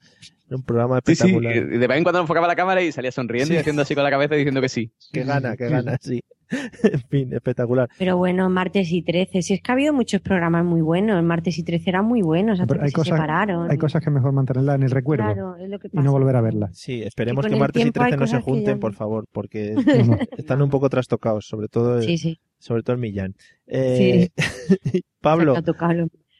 Era 0.47 0.57
un 0.57 0.63
programa 0.63 0.99
Sí, 1.05 1.15
sí. 1.15 1.23
espectacular. 1.23 1.55
Y 1.55 1.77
de 1.77 1.87
vez 1.87 1.97
en 1.97 2.03
cuando 2.03 2.21
enfocaba 2.21 2.47
la 2.47 2.55
cámara 2.55 2.81
y 2.81 2.91
salía 2.91 3.11
sonriendo 3.11 3.53
y 3.53 3.57
haciendo 3.57 3.81
así 3.81 3.95
con 3.95 4.03
la 4.03 4.11
cabeza 4.11 4.35
y 4.35 4.39
diciendo 4.39 4.61
que 4.61 4.69
sí. 4.69 4.91
Que 5.11 5.23
gana, 5.23 5.55
que 5.57 5.67
gana, 5.69 5.97
sí. 6.01 6.21
en 6.83 6.99
fin, 7.09 7.33
espectacular. 7.33 7.89
Pero 7.97 8.17
bueno, 8.17 8.47
martes 8.51 8.91
y 8.91 9.01
13. 9.01 9.41
Si 9.41 9.55
es 9.55 9.61
que 9.63 9.71
ha 9.71 9.73
habido 9.73 9.93
muchos 9.93 10.21
programas 10.21 10.63
muy 10.63 10.81
buenos. 10.81 11.23
Martes 11.23 11.57
y 11.57 11.63
13 11.63 11.89
eran 11.89 12.05
muy 12.05 12.21
buenos 12.21 12.59
hasta 12.59 12.75
que 12.75 12.81
hay 12.83 12.89
se 12.89 12.93
cosas, 12.93 13.15
separaron. 13.15 13.71
hay 13.71 13.77
cosas 13.79 14.03
que 14.03 14.11
es 14.11 14.13
mejor 14.13 14.31
mantenerlas 14.31 14.75
en 14.75 14.83
el 14.83 14.91
recuerdo 14.91 15.23
Claro, 15.25 15.55
es 15.57 15.67
lo 15.67 15.79
que 15.79 15.87
y 15.91 15.97
no 15.97 16.11
volver 16.11 16.35
a 16.35 16.41
verlas. 16.41 16.77
Sí, 16.77 17.01
esperemos 17.01 17.47
que 17.47 17.53
el 17.53 17.59
martes 17.59 17.81
y 17.81 17.85
tiempo 17.85 18.03
hay 18.03 18.11
13 18.11 18.19
no 18.21 18.27
se 18.27 18.41
junten, 18.43 18.75
ya- 18.75 18.79
por 18.79 18.93
favor, 18.93 19.25
porque 19.31 19.73
No. 19.73 20.17
están 20.37 20.61
un 20.61 20.69
poco 20.69 20.87
trastocados, 20.87 21.15
sobre 21.41 21.67
todo, 21.67 22.01
Sí, 22.01 22.17
sí. 22.17 22.39
sobre 22.59 22.83
todo 22.83 22.93
el 22.95 23.01
Millán. 23.01 23.35
Eh, 23.67 24.29
Pablo. 25.21 25.55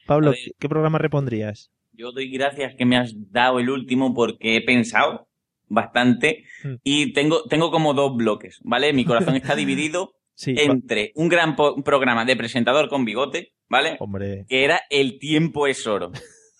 Pablo, 0.06 0.30
ver. 0.30 0.38
¿qué- 0.44 0.52
¿qué 0.58 0.68
programa 0.68 0.98
repondrías? 0.98 1.70
Yo 1.92 2.12
doy 2.12 2.30
gracias 2.30 2.74
que 2.76 2.84
me 2.84 2.96
has 2.96 3.12
dado 3.32 3.58
el 3.58 3.70
último 3.70 4.14
porque 4.14 4.56
he 4.56 4.60
pensado 4.62 5.28
bastante 5.68 6.44
Mm. 6.62 6.74
y 6.84 7.12
tengo, 7.12 7.42
tengo 7.44 7.70
como 7.70 7.92
dos 7.94 8.16
bloques, 8.16 8.60
¿vale? 8.62 8.92
Mi 8.92 9.04
corazón 9.04 9.34
está 9.36 9.54
dividido 9.56 10.12
Sí, 10.34 10.54
entre 10.58 11.12
un 11.14 11.28
gran 11.30 11.56
po- 11.56 11.82
programa 11.82 12.24
de 12.26 12.36
presentador 12.36 12.88
con 12.90 13.04
bigote, 13.06 13.52
¿vale? 13.70 13.96
hombre, 14.00 14.44
Que 14.48 14.64
era 14.64 14.82
El 14.90 15.18
tiempo 15.18 15.66
es 15.66 15.86
oro. 15.86 16.12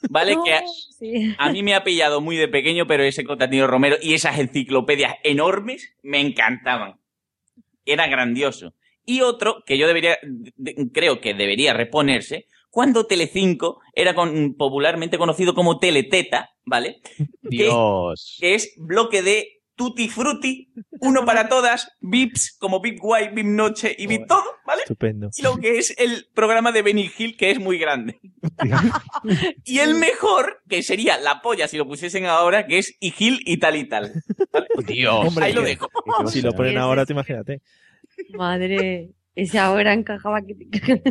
¿Vale? 0.08 0.34
No, 0.34 0.42
que 0.44 0.54
a, 0.54 0.62
sí. 0.98 1.34
a 1.38 1.52
mí 1.52 1.62
me 1.62 1.74
ha 1.74 1.84
pillado 1.84 2.20
muy 2.22 2.36
de 2.36 2.48
pequeño, 2.48 2.86
pero 2.86 3.02
ese 3.04 3.24
Cotatino 3.24 3.66
Romero 3.66 3.96
y 4.00 4.14
esas 4.14 4.38
enciclopedias 4.38 5.16
enormes 5.22 5.94
me 6.02 6.20
encantaban. 6.20 6.94
Era 7.86 8.06
grandioso. 8.08 8.74
Y 9.06 9.20
otro 9.22 9.62
que 9.64 9.78
yo 9.78 9.86
debería, 9.86 10.18
de- 10.22 10.88
creo 10.92 11.20
que 11.20 11.32
debería 11.32 11.72
reponerse, 11.72 12.46
cuando 12.70 13.06
Telecinco 13.06 13.80
era 13.94 14.14
con- 14.14 14.54
popularmente 14.54 15.16
conocido 15.16 15.54
como 15.54 15.78
Teleteta, 15.78 16.50
¿vale? 16.64 17.00
Dios. 17.40 18.36
Que 18.38 18.54
es 18.54 18.74
bloque 18.76 19.22
de 19.22 19.55
Tutti 19.76 20.08
Frutti, 20.08 20.72
uno 21.00 21.24
para 21.24 21.48
todas, 21.48 21.92
Vips, 22.00 22.56
como 22.58 22.80
Vip 22.80 22.98
Guay, 22.98 23.28
Vip 23.34 23.46
Noche 23.46 23.94
y 23.96 24.06
Vip 24.06 24.26
Todo, 24.26 24.44
¿vale? 24.66 24.82
estupendo. 24.82 25.30
Y 25.36 25.42
lo 25.42 25.56
que 25.58 25.78
es 25.78 25.94
el 25.98 26.26
programa 26.34 26.72
de 26.72 26.82
Benny 26.82 27.10
Hill, 27.16 27.36
que 27.36 27.50
es 27.50 27.60
muy 27.60 27.78
grande. 27.78 28.18
Y 29.64 29.80
el 29.80 29.94
mejor, 29.94 30.62
que 30.68 30.82
sería 30.82 31.18
la 31.18 31.42
polla 31.42 31.68
si 31.68 31.76
lo 31.76 31.86
pusiesen 31.86 32.26
ahora, 32.26 32.66
que 32.66 32.78
es 32.78 32.96
y 33.00 33.10
Gil 33.10 33.40
y 33.44 33.58
tal 33.58 33.76
y 33.76 33.88
tal. 33.88 34.12
Dios. 34.86 35.26
Hombre, 35.26 35.44
Ahí 35.44 35.52
lo 35.52 35.62
dejo. 35.62 35.88
Si 36.26 36.40
lo 36.40 36.52
ponen 36.52 36.78
ahora, 36.78 37.04
te 37.04 37.12
imagínate. 37.12 37.60
Madre. 38.30 39.10
Ese 39.34 39.58
ahora 39.58 39.92
encajaba 39.92 40.40
que 40.40 40.54
te 40.54 41.04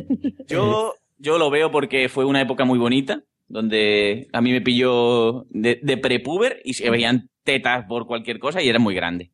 Yo, 0.47 0.95
yo 1.18 1.38
lo 1.38 1.49
veo 1.51 1.72
porque 1.72 2.09
fue 2.09 2.26
una 2.26 2.41
época 2.41 2.66
muy 2.66 2.80
bonita, 2.80 3.22
donde 3.47 4.27
a 4.33 4.41
mí 4.41 4.51
me 4.51 4.61
pilló 4.61 5.45
de, 5.49 5.79
de 5.81 5.97
prepuber 5.97 6.61
y 6.63 6.73
se 6.73 6.89
veían 6.89 7.29
tetas 7.43 7.85
por 7.87 8.07
cualquier 8.07 8.39
cosa 8.39 8.61
y 8.61 8.69
era 8.69 8.79
muy 8.79 8.95
grande. 8.95 9.31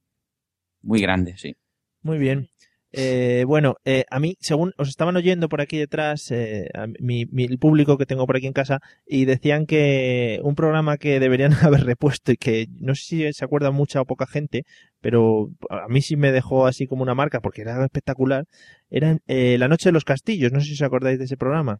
Muy 0.82 1.02
grande, 1.02 1.36
sí. 1.38 1.56
Muy 2.02 2.18
bien. 2.18 2.50
Eh, 2.94 3.46
bueno, 3.48 3.76
eh, 3.86 4.04
a 4.10 4.20
mí, 4.20 4.36
según 4.42 4.74
os 4.78 4.90
estaban 4.90 5.16
oyendo 5.16 5.48
por 5.48 5.62
aquí 5.62 5.78
detrás, 5.78 6.30
eh, 6.32 6.68
a 6.74 6.88
mi, 7.00 7.26
mi- 7.28 7.46
el 7.46 7.58
público 7.58 7.98
que 7.98 8.06
tengo 8.06 8.28
por 8.28 8.36
aquí 8.36 8.48
en 8.48 8.54
casa, 8.54 8.80
y 9.08 9.24
decían 9.24 9.66
que 9.66 10.42
un 10.44 10.56
programa 10.56 10.98
que 10.98 11.22
deberían 11.22 11.54
haber 11.64 11.86
repuesto 11.86 12.34
y 12.34 12.38
que 12.38 12.68
no 12.80 12.94
sé 12.96 13.04
si 13.04 13.34
se 13.34 13.46
acuerda 13.46 13.72
mucha 13.72 14.02
o 14.02 14.06
poca 14.06 14.28
gente, 14.28 14.64
pero 15.00 15.52
a 15.70 15.88
mí 15.88 16.02
sí 16.02 16.18
me 16.18 16.34
dejó 16.34 16.68
así 16.68 16.86
como 16.86 17.04
una 17.04 17.16
marca 17.16 17.40
porque 17.40 17.62
era 17.62 17.82
espectacular, 17.86 18.44
era 18.90 19.20
eh, 19.28 19.56
La 19.58 19.70
Noche 19.70 19.88
de 19.90 19.94
los 19.94 20.04
Castillos. 20.04 20.52
No 20.52 20.60
sé 20.60 20.66
si 20.68 20.74
os 20.74 20.82
acordáis 20.82 21.18
de 21.18 21.26
ese 21.26 21.38
programa. 21.38 21.80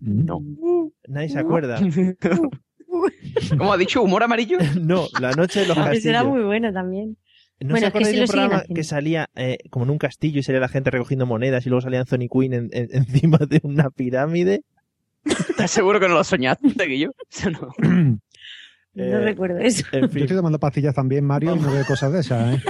No. 0.00 0.40
Nadie 1.08 1.28
se 1.28 1.38
acuerda. 1.38 1.78
¿Cómo 3.58 3.72
ha 3.72 3.76
dicho? 3.76 4.02
¿Humor 4.02 4.22
amarillo? 4.22 4.58
no, 4.80 5.06
La 5.20 5.32
Noche 5.32 5.60
de 5.60 5.66
los 5.66 5.76
era 5.78 5.90
Castillos. 5.92 6.26
muy 6.26 6.42
bueno 6.42 6.72
también. 6.72 7.16
¿No 7.60 7.70
Bueno, 7.70 7.78
se 7.80 7.86
es 7.86 7.92
que 7.92 7.98
acordáis 7.98 8.16
de 8.16 8.22
un 8.22 8.28
programa 8.28 8.64
que 8.72 8.84
salía 8.84 9.28
eh, 9.34 9.58
como 9.70 9.84
en 9.84 9.90
un 9.90 9.98
castillo 9.98 10.38
y 10.38 10.42
salía 10.44 10.60
la 10.60 10.68
gente 10.68 10.90
recogiendo 10.90 11.26
monedas 11.26 11.66
y 11.66 11.70
luego 11.70 11.80
salía 11.80 12.00
Anthony 12.00 12.28
Quinn 12.30 12.52
en- 12.54 12.68
en- 12.72 12.88
encima 12.92 13.38
de 13.38 13.60
una 13.64 13.90
pirámide? 13.90 14.62
¿Estás 15.24 15.70
seguro 15.72 15.98
que 15.98 16.06
no 16.08 16.14
lo 16.14 16.22
soñaste, 16.24 16.68
Guillo? 16.86 17.12
Eso 17.30 17.50
no. 17.50 17.68
No 18.94 19.04
Eh, 19.04 19.20
recuerdo 19.20 19.58
eso. 19.58 19.84
En 19.92 20.02
Yo 20.02 20.08
fin, 20.08 20.22
estoy 20.22 20.36
tomando 20.36 20.58
pastillas 20.60 20.94
también, 20.94 21.24
Mario, 21.24 21.56
y 21.56 21.58
no 21.58 21.70
veo 21.72 21.84
cosas 21.84 22.12
de 22.12 22.20
esas, 22.20 22.54
¿eh? 22.56 22.62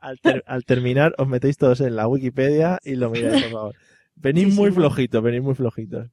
al, 0.00 0.18
ter- 0.20 0.42
al 0.46 0.64
terminar 0.64 1.14
os 1.18 1.28
metéis 1.28 1.56
todos 1.58 1.80
en 1.80 1.96
la 1.96 2.08
Wikipedia 2.08 2.78
y 2.82 2.96
lo 2.96 3.10
miráis, 3.10 3.42
por 3.44 3.52
favor. 3.52 3.74
Venid 4.16 4.52
muy 4.54 4.70
flojitos, 4.70 5.22
venid 5.22 5.42
muy 5.42 5.54
flojitos. 5.54 6.08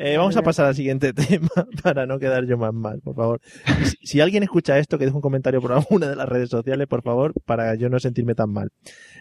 Eh, 0.00 0.16
vamos 0.16 0.36
a 0.36 0.42
pasar 0.42 0.66
al 0.66 0.76
siguiente 0.76 1.12
tema 1.12 1.50
para 1.82 2.06
no 2.06 2.20
quedar 2.20 2.46
yo 2.46 2.56
más 2.56 2.72
mal, 2.72 3.00
por 3.00 3.16
favor. 3.16 3.40
Si, 3.84 4.06
si 4.06 4.20
alguien 4.20 4.44
escucha 4.44 4.78
esto, 4.78 4.96
que 4.96 5.06
deje 5.06 5.16
un 5.16 5.20
comentario 5.20 5.60
por 5.60 5.72
alguna 5.74 6.08
de 6.08 6.14
las 6.14 6.28
redes 6.28 6.50
sociales, 6.50 6.86
por 6.86 7.02
favor, 7.02 7.34
para 7.44 7.74
yo 7.74 7.88
no 7.88 7.98
sentirme 7.98 8.36
tan 8.36 8.50
mal. 8.50 8.70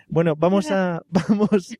Bueno, 0.07 0.35
vamos 0.38 0.69
a, 0.69 1.01
vamos, 1.09 1.75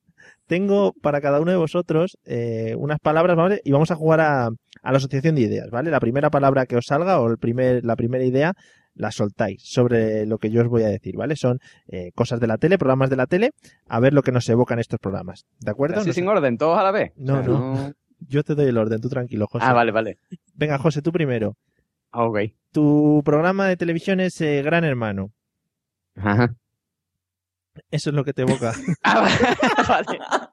tengo 0.48 0.94
para 0.94 1.22
cada 1.22 1.40
uno 1.40 1.52
de 1.52 1.58
vosotros 1.58 2.18
eh, 2.26 2.74
unas 2.76 3.00
palabras, 3.00 3.38
¿vale? 3.38 3.62
Y 3.64 3.72
vamos 3.72 3.92
a 3.92 3.96
jugar 3.96 4.20
a, 4.20 4.48
a 4.48 4.92
la 4.92 4.98
asociación 4.98 5.36
de 5.36 5.42
ideas, 5.42 5.70
¿vale? 5.70 5.92
La 5.92 6.00
primera 6.00 6.32
palabra 6.32 6.66
que 6.66 6.76
os 6.76 6.88
salga 6.88 7.20
o 7.20 7.30
el 7.30 7.38
primer, 7.38 7.86
la 7.86 7.96
primera 7.96 8.26
idea 8.26 8.56
la 8.98 9.12
soltáis 9.12 9.62
sobre 9.64 10.26
lo 10.26 10.38
que 10.40 10.50
yo 10.50 10.62
os 10.62 10.68
voy 10.68 10.84
a 10.84 10.88
decir, 10.88 11.16
¿vale? 11.16 11.36
Son 11.36 11.60
eh, 11.88 12.12
cosas 12.16 12.40
de 12.40 12.48
la 12.48 12.58
tele, 12.58 12.78
programas 12.78 13.10
de 13.10 13.16
la 13.16 13.28
tele, 13.28 13.52
a 13.88 14.00
ver 14.00 14.14
lo 14.14 14.24
que 14.24 14.32
nos 14.32 14.48
evocan 14.50 14.80
estos 14.80 15.00
programas, 15.00 15.46
¿de 15.60 15.72
acuerdo? 15.72 15.98
Así 15.98 16.08
No 16.10 16.14
sé- 16.14 16.20
sin 16.20 16.28
orden, 16.28 16.58
todos 16.58 16.78
a 16.78 16.84
la 16.84 16.92
vez. 16.92 17.14
No, 17.16 17.42
no. 17.44 17.94
Yo 18.28 18.44
te 18.44 18.56
doy 18.56 18.66
el 18.68 18.78
orden, 18.78 19.00
tú 19.00 19.10
tranquilo, 19.10 19.46
José. 19.48 19.66
Ah, 19.68 19.74
vale, 19.74 19.92
vale. 19.92 20.18
Venga, 20.56 20.78
José, 20.80 21.02
tú 21.02 21.12
primero. 21.12 21.56
Ah, 22.12 22.24
Ok. 22.26 22.40
Tu 22.72 23.22
programa 23.24 23.68
de 23.68 23.78
televisión 23.78 24.20
es 24.20 24.40
eh, 24.42 24.62
Gran 24.64 24.84
Hermano. 24.84 25.32
Ajá. 26.16 26.56
Eso 27.92 28.10
es 28.10 28.16
lo 28.16 28.24
que 28.26 28.34
te 28.34 28.42
evoca. 28.42 28.74
Ah, 29.04 29.22
vale. 29.88 30.20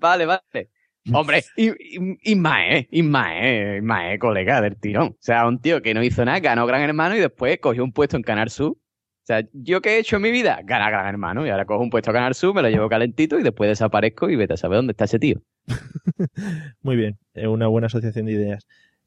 Vale, 0.00 0.26
vale. 0.26 0.70
Hombre, 1.12 1.44
y, 1.56 1.70
y, 1.70 2.18
Ismael, 2.22 2.86
Ismael, 2.90 3.78
Ismael, 3.78 4.18
colega 4.18 4.60
del 4.60 4.76
tirón. 4.76 5.08
O 5.08 5.16
sea, 5.20 5.46
un 5.46 5.60
tío 5.60 5.80
que 5.82 5.94
no 5.94 6.02
hizo 6.02 6.24
nada, 6.24 6.40
ganó 6.40 6.66
Gran 6.66 6.82
Hermano 6.82 7.16
y 7.16 7.20
después 7.20 7.58
cogió 7.60 7.84
un 7.84 7.92
puesto 7.92 8.16
en 8.16 8.22
Canal 8.22 8.50
Sur. 8.50 8.72
O 8.72 9.26
sea, 9.28 9.42
¿yo 9.52 9.82
qué 9.82 9.90
he 9.90 9.98
hecho 9.98 10.16
en 10.16 10.22
mi 10.22 10.30
vida? 10.30 10.60
Ganar 10.64 10.90
Gran 10.90 11.06
Hermano. 11.06 11.46
Y 11.46 11.50
ahora 11.50 11.66
cojo 11.66 11.82
un 11.82 11.90
puesto 11.90 12.10
a 12.10 12.14
Canal 12.14 12.34
Sur, 12.34 12.54
me 12.54 12.62
lo 12.62 12.70
llevo 12.70 12.88
calentito 12.88 13.38
y 13.38 13.42
después 13.42 13.68
desaparezco 13.68 14.30
y 14.30 14.36
vete 14.36 14.54
a 14.54 14.56
saber 14.56 14.76
dónde 14.78 14.92
está 14.92 15.04
ese 15.04 15.18
tío. 15.18 15.42
Muy 16.82 16.96
bien, 16.96 17.18
eh, 17.34 17.46
una 17.46 17.66
buena 17.66 17.86
asociación 17.86 18.26
de 18.26 18.32
ideas. 18.32 18.66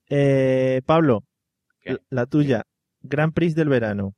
Eh, 0.09 0.81
Pablo, 0.85 1.23
la 2.09 2.25
tuya, 2.25 2.63
Gran 3.01 3.31
Prix 3.31 3.55
del 3.55 3.69
verano. 3.69 4.13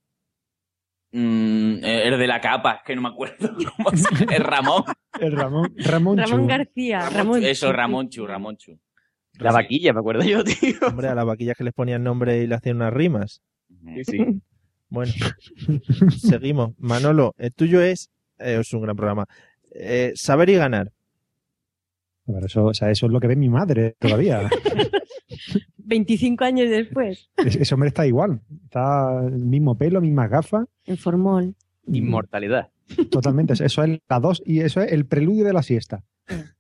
Mm, 1.16 1.84
el 1.84 2.18
de 2.18 2.28
la 2.28 2.42
capa, 2.42 2.82
que 2.86 2.96
no 2.96 3.04
me 3.04 3.10
acuerdo. 3.10 3.50
cómo 3.78 3.96
se- 3.96 4.36
el 4.36 4.44
Ramón. 4.44 4.84
El 5.20 5.32
Ramón, 5.34 5.74
Ramón, 5.78 6.18
Ramón. 6.18 6.48
García, 6.48 7.08
Ramón. 7.10 7.44
Eso, 7.44 7.72
Ramón 7.72 8.10
Chu, 8.10 8.26
Ramón 8.26 8.58
Chu. 8.58 8.80
La 9.40 9.52
vaquilla, 9.52 9.94
me 9.94 10.00
acuerdo 10.00 10.24
yo, 10.24 10.44
tío. 10.44 10.76
Hombre, 10.88 11.08
a 11.08 11.16
las 11.16 11.26
vaquillas 11.26 11.56
que 11.58 11.64
les 11.64 11.74
ponían 11.74 12.04
nombre 12.04 12.42
y 12.42 12.48
le 12.48 12.56
hacían 12.56 12.78
unas 12.78 12.94
rimas. 12.94 13.42
Sí, 13.96 14.04
sí. 14.04 14.26
Bueno, 14.90 15.12
seguimos. 16.18 16.72
Manolo, 16.78 17.34
el 17.38 17.54
tuyo 17.54 17.82
es, 17.82 18.10
eh, 18.40 18.58
es 18.60 18.74
un 18.74 18.82
gran 18.82 18.96
programa. 18.96 19.26
Eh, 19.74 20.12
saber 20.16 20.50
y 20.50 20.56
ganar. 20.56 20.92
Pero 22.26 22.46
eso, 22.46 22.66
o 22.66 22.74
sea, 22.74 22.90
eso 22.92 23.06
es 23.08 23.12
lo 23.12 23.20
que 23.20 23.28
ve 23.28 23.36
mi 23.36 23.50
madre 23.50 23.96
todavía. 24.00 24.50
25 25.78 26.44
años 26.44 26.70
después, 26.70 27.30
Es- 27.38 27.56
Ese 27.56 27.74
hombre 27.74 27.90
está 27.90 28.08
igual. 28.08 28.42
Está 28.64 29.26
el 29.26 29.46
mismo 29.46 29.78
pelo, 29.78 30.02
mismas 30.02 30.30
gafas. 30.30 30.66
en 30.86 30.98
formol. 30.98 31.56
Inmortalidad. 31.88 32.70
Totalmente. 33.10 33.54
Eso 33.54 33.84
es 33.84 34.00
la 34.10 34.20
dos 34.20 34.42
y 34.46 34.60
eso 34.62 34.82
es 34.82 34.92
el 34.92 35.06
preludio 35.06 35.44
de 35.44 35.54
la 35.54 35.64
siesta. 35.64 36.04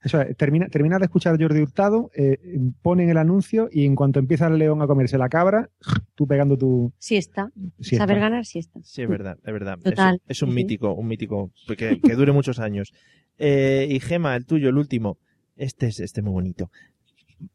Eso 0.03 0.19
es, 0.21 0.35
termina, 0.35 0.67
termina 0.67 0.99
de 0.99 1.05
escuchar 1.05 1.33
a 1.33 1.37
Jordi 1.37 1.61
Hurtado, 1.61 2.11
eh, 2.13 2.37
ponen 2.81 3.09
el 3.09 3.17
anuncio 3.17 3.69
y 3.71 3.85
en 3.85 3.95
cuanto 3.95 4.19
empieza 4.19 4.47
el 4.47 4.57
león 4.57 4.81
a 4.81 4.87
comerse 4.87 5.17
la 5.17 5.29
cabra, 5.29 5.69
tú 6.15 6.27
pegando 6.27 6.57
tu 6.57 6.91
Siesta. 6.97 7.49
siesta. 7.79 8.03
Saber 8.05 8.19
ganar 8.19 8.45
siesta. 8.45 8.81
Sí, 8.83 9.03
es 9.03 9.07
verdad, 9.09 9.37
es 9.41 9.53
verdad. 9.53 9.77
Total. 9.81 10.15
Es, 10.27 10.37
es 10.37 10.41
un 10.43 10.49
Sí. 10.49 10.55
mítico, 10.55 10.93
un 10.93 11.07
mítico 11.07 11.51
que, 11.77 12.01
que 12.01 12.15
dure 12.15 12.33
muchos 12.33 12.59
años. 12.59 12.91
Eh, 13.37 13.87
y 13.89 14.01
Gema, 14.01 14.35
el 14.35 14.45
tuyo, 14.45 14.67
el 14.67 14.77
último. 14.77 15.17
Este 15.55 15.87
es 15.87 15.99
este 15.99 16.21
muy 16.21 16.31
bonito. 16.33 16.69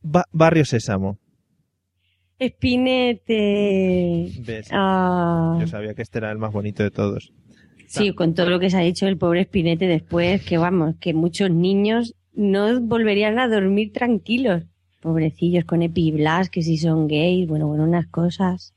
Ba- 0.03 0.27
Barrio 0.33 0.65
Sésamo. 0.65 1.19
Espinete. 2.39 4.31
¿Ves? 4.47 4.69
Ah, 4.71 5.57
Yo 5.61 5.67
sabía 5.67 5.95
que 5.95 6.03
este 6.03 6.19
era 6.19 6.31
el 6.31 6.39
más 6.39 6.53
bonito 6.53 6.83
de 6.83 6.91
todos. 6.91 7.33
sí, 7.87 8.13
con 8.15 8.35
todo 8.35 8.51
lo 8.51 8.61
que 8.61 8.71
se 8.71 8.77
ha 8.77 8.81
dicho 8.81 9.07
el 9.09 9.17
pobre 9.19 9.41
Espinete 9.43 9.87
después, 9.87 10.45
que 10.45 10.59
vamos, 10.59 10.97
que 11.01 11.15
muchos 11.15 11.51
niños 11.51 12.15
no 12.35 12.81
volverían 12.81 13.39
a 13.39 13.49
dormir 13.49 13.93
tranquilos. 13.93 14.65
Pobrecillos 15.01 15.65
con 15.65 15.83
epiblas, 15.83 16.51
que 16.51 16.63
si 16.63 16.77
son 16.77 17.07
gays, 17.09 17.49
bueno, 17.49 17.67
bueno, 17.69 17.85
unas 17.85 18.07
cosas. 18.09 18.75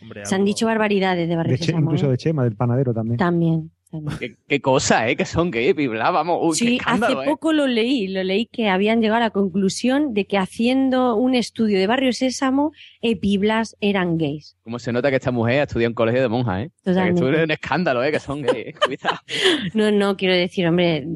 Hombre, 0.00 0.24
Se 0.24 0.34
han 0.36 0.44
dicho 0.44 0.66
barbaridades 0.66 1.28
de 1.28 1.34
Barrio 1.36 1.52
De 1.52 1.58
Sésamo, 1.58 1.80
incluso 1.84 2.06
¿eh? 2.06 2.10
de 2.10 2.16
Chema, 2.16 2.44
del 2.44 2.54
panadero 2.56 2.94
también. 2.94 3.16
También. 3.18 3.70
¿Qué, 4.18 4.36
qué 4.46 4.60
cosa, 4.60 5.08
¿eh? 5.08 5.16
Que 5.16 5.24
son 5.24 5.50
gay 5.50 5.72
bla, 5.72 6.10
vamos. 6.10 6.38
Uy, 6.42 6.56
Sí, 6.56 6.78
hace 6.84 7.12
¿eh? 7.12 7.16
poco 7.24 7.52
lo 7.52 7.66
leí, 7.66 8.08
lo 8.08 8.22
leí 8.22 8.46
que 8.46 8.68
habían 8.68 9.00
llegado 9.00 9.16
a 9.16 9.20
la 9.20 9.30
conclusión 9.30 10.12
de 10.12 10.26
que 10.26 10.36
haciendo 10.36 11.16
un 11.16 11.34
estudio 11.34 11.78
de 11.78 11.86
Barrio 11.86 12.12
Sésamo, 12.12 12.72
Epiblas 13.00 13.76
eran 13.80 14.18
gays. 14.18 14.56
Como 14.62 14.78
se 14.78 14.92
nota 14.92 15.08
que 15.08 15.16
esta 15.16 15.30
mujer 15.30 15.60
ha 15.60 15.62
estudiado 15.62 15.88
en 15.90 15.94
colegio 15.94 16.20
de 16.20 16.28
monjas, 16.28 16.66
¿eh? 16.66 16.70
O 16.84 16.92
sea, 16.92 17.04
que 17.04 17.12
Totalmente. 17.12 17.44
un 17.44 17.50
escándalo, 17.50 18.04
¿eh? 18.04 18.12
Que 18.12 18.20
son 18.20 18.42
gays. 18.42 18.66
¿eh? 18.68 18.74
Cuidado. 18.84 19.18
No, 19.74 19.90
no, 19.90 20.16
quiero 20.16 20.34
decir, 20.34 20.66
hombre, 20.66 21.06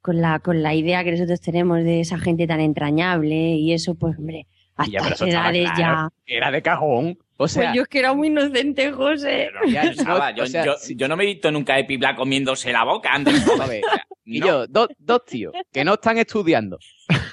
con 0.00 0.20
la, 0.20 0.40
con 0.40 0.62
la 0.62 0.74
idea 0.74 1.04
que 1.04 1.12
nosotros 1.12 1.40
tenemos 1.40 1.78
de 1.84 2.00
esa 2.00 2.18
gente 2.18 2.46
tan 2.46 2.60
entrañable 2.60 3.34
y 3.34 3.72
eso, 3.72 3.94
pues, 3.94 4.18
hombre, 4.18 4.46
a 4.76 4.86
Y 4.86 4.92
ya, 4.92 5.00
pero 5.02 5.14
eso 5.14 5.26
edades 5.26 5.70
claro. 5.72 6.08
Era 6.26 6.50
de 6.50 6.62
cajón. 6.62 7.18
O 7.38 7.48
sea, 7.48 7.64
Pues 7.64 7.76
yo 7.76 7.82
es 7.82 7.88
que 7.88 7.98
era 7.98 8.14
muy 8.14 8.28
inocente, 8.28 8.92
José. 8.92 9.50
Ya 9.68 9.82
estaba, 9.82 10.34
yo, 10.34 10.44
o 10.44 10.46
sea, 10.46 10.64
yo, 10.64 10.74
yo 10.88 11.08
no 11.08 11.16
me 11.16 11.24
he 11.24 11.26
visto 11.26 11.50
nunca 11.50 11.74
a 11.74 11.78
Epibla 11.78 12.16
comiéndose 12.16 12.72
la 12.72 12.84
boca 12.84 13.12
antes. 13.12 13.44
ver, 13.68 13.82
y 14.24 14.40
yo, 14.40 14.66
dos, 14.66 14.88
dos 14.98 15.24
tíos 15.24 15.52
que 15.72 15.84
no 15.84 15.94
están 15.94 16.18
estudiando, 16.18 16.78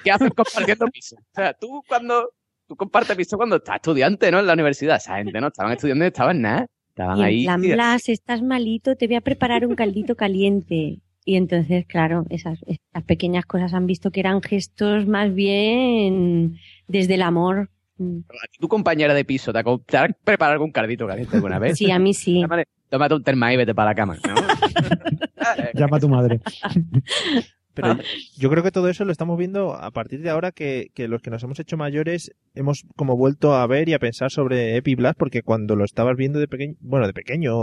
que 0.04 0.12
hacen 0.12 0.30
compartiendo 0.30 0.88
piso. 0.88 1.16
O 1.16 1.36
sea, 1.36 1.54
tú 1.54 1.82
cuando 1.88 2.32
tú 2.68 2.76
compartes 2.76 3.16
piso 3.16 3.38
cuando 3.38 3.58
estás 3.58 3.76
estudiante, 3.78 4.32
¿no? 4.32 4.40
En 4.40 4.48
la 4.48 4.54
universidad. 4.54 4.98
Esa 4.98 5.18
gente 5.18 5.40
no 5.40 5.48
estaban 5.48 5.74
estudiando 5.74 6.06
y 6.06 6.08
estaban 6.08 6.42
nada. 6.42 6.68
Estaban 6.90 7.20
Y 7.20 7.24
ahí. 7.24 7.44
plan. 7.46 7.62
Blas, 7.62 8.10
estás 8.10 8.42
malito, 8.42 8.96
te 8.96 9.08
voy 9.08 9.16
a 9.16 9.22
preparar 9.22 9.66
un 9.66 9.76
caldito 9.76 10.16
caliente. 10.16 11.00
Y 11.26 11.38
entonces, 11.38 11.86
claro, 11.86 12.26
esas, 12.30 12.60
esas 12.68 13.04
pequeñas 13.06 13.46
cosas 13.46 13.74
han 13.74 13.88
visto 13.88 14.12
que 14.12 14.20
eran 14.20 14.42
gestos 14.42 15.08
más 15.08 15.34
bien 15.34 16.58
desde 16.88 17.16
el 17.16 17.22
amor. 17.22 17.70
Mm. 17.98 18.20
A 18.30 18.48
ti, 18.52 18.58
tu 18.60 18.68
compañera 18.68 19.14
de 19.14 19.26
piso, 19.26 19.54
¿te 19.54 19.60
ha, 19.60 19.64
te 19.64 19.98
ha 19.98 20.08
preparado 20.24 20.54
algún 20.54 20.72
cardito 20.72 21.08
caliente 21.08 21.36
alguna 21.36 21.60
vez? 21.60 21.78
Sí, 21.78 21.92
a 21.92 22.00
mí 22.00 22.14
sí. 22.14 22.42
Tómate, 22.42 22.68
tómate 22.90 23.16
un 23.16 23.24
terma 23.24 23.54
y 23.54 23.58
vete 23.58 23.76
para 23.76 23.92
la 23.92 23.96
cama. 23.96 24.18
¿no? 24.28 24.36
Llama 25.74 25.98
a 25.98 26.00
tu 26.00 26.10
madre. 26.10 26.40
Pero 27.74 27.98
yo 28.38 28.50
creo 28.50 28.62
que 28.64 28.72
todo 28.72 28.88
eso 28.90 29.04
lo 29.06 29.12
estamos 29.12 29.38
viendo 29.38 29.74
a 29.74 29.90
partir 29.92 30.22
de 30.22 30.30
ahora 30.30 30.52
que, 30.52 30.90
que 30.94 31.08
los 31.08 31.22
que 31.22 31.30
nos 31.32 31.42
hemos 31.44 31.60
hecho 31.60 31.76
mayores 31.78 32.32
hemos 32.54 32.84
como 32.96 33.18
vuelto 33.18 33.56
a 33.56 33.66
ver 33.68 33.90
y 33.90 33.94
a 33.94 34.00
pensar 34.00 34.30
sobre 34.32 34.76
Epi 34.78 34.96
Blas 34.96 35.16
porque 35.18 35.42
cuando 35.42 35.76
lo 35.76 35.84
estabas 35.86 36.16
viendo 36.16 36.40
de 36.40 36.48
pequeño, 36.48 36.76
bueno, 36.82 37.08
de 37.08 37.14
pequeño, 37.14 37.54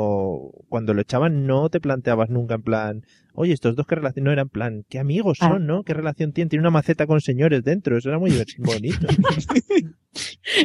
cuando 0.69 0.95
lo 0.95 1.01
echaban 1.01 1.47
no 1.47 1.69
te 1.69 1.81
planteabas 1.81 2.29
nunca 2.29 2.57
en 2.57 2.63
plan, 2.63 3.03
oye, 3.35 3.53
estos 3.53 3.77
dos 3.77 3.87
qué 3.87 3.95
relación, 3.95 4.25
no 4.25 4.33
eran 4.33 4.49
plan, 4.49 4.85
qué 4.89 4.99
amigos 4.99 5.39
Ah. 5.41 5.49
son, 5.51 5.67
¿no? 5.67 5.85
¿Qué 5.85 5.95
relación 5.95 6.33
tienen? 6.33 6.49
Tiene 6.49 6.63
una 6.63 6.71
maceta 6.71 7.07
con 7.07 7.21
señores 7.21 7.63
dentro, 7.63 7.97
eso 7.97 8.09
era 8.09 8.19
muy 8.19 8.31
bonito. 8.59 9.07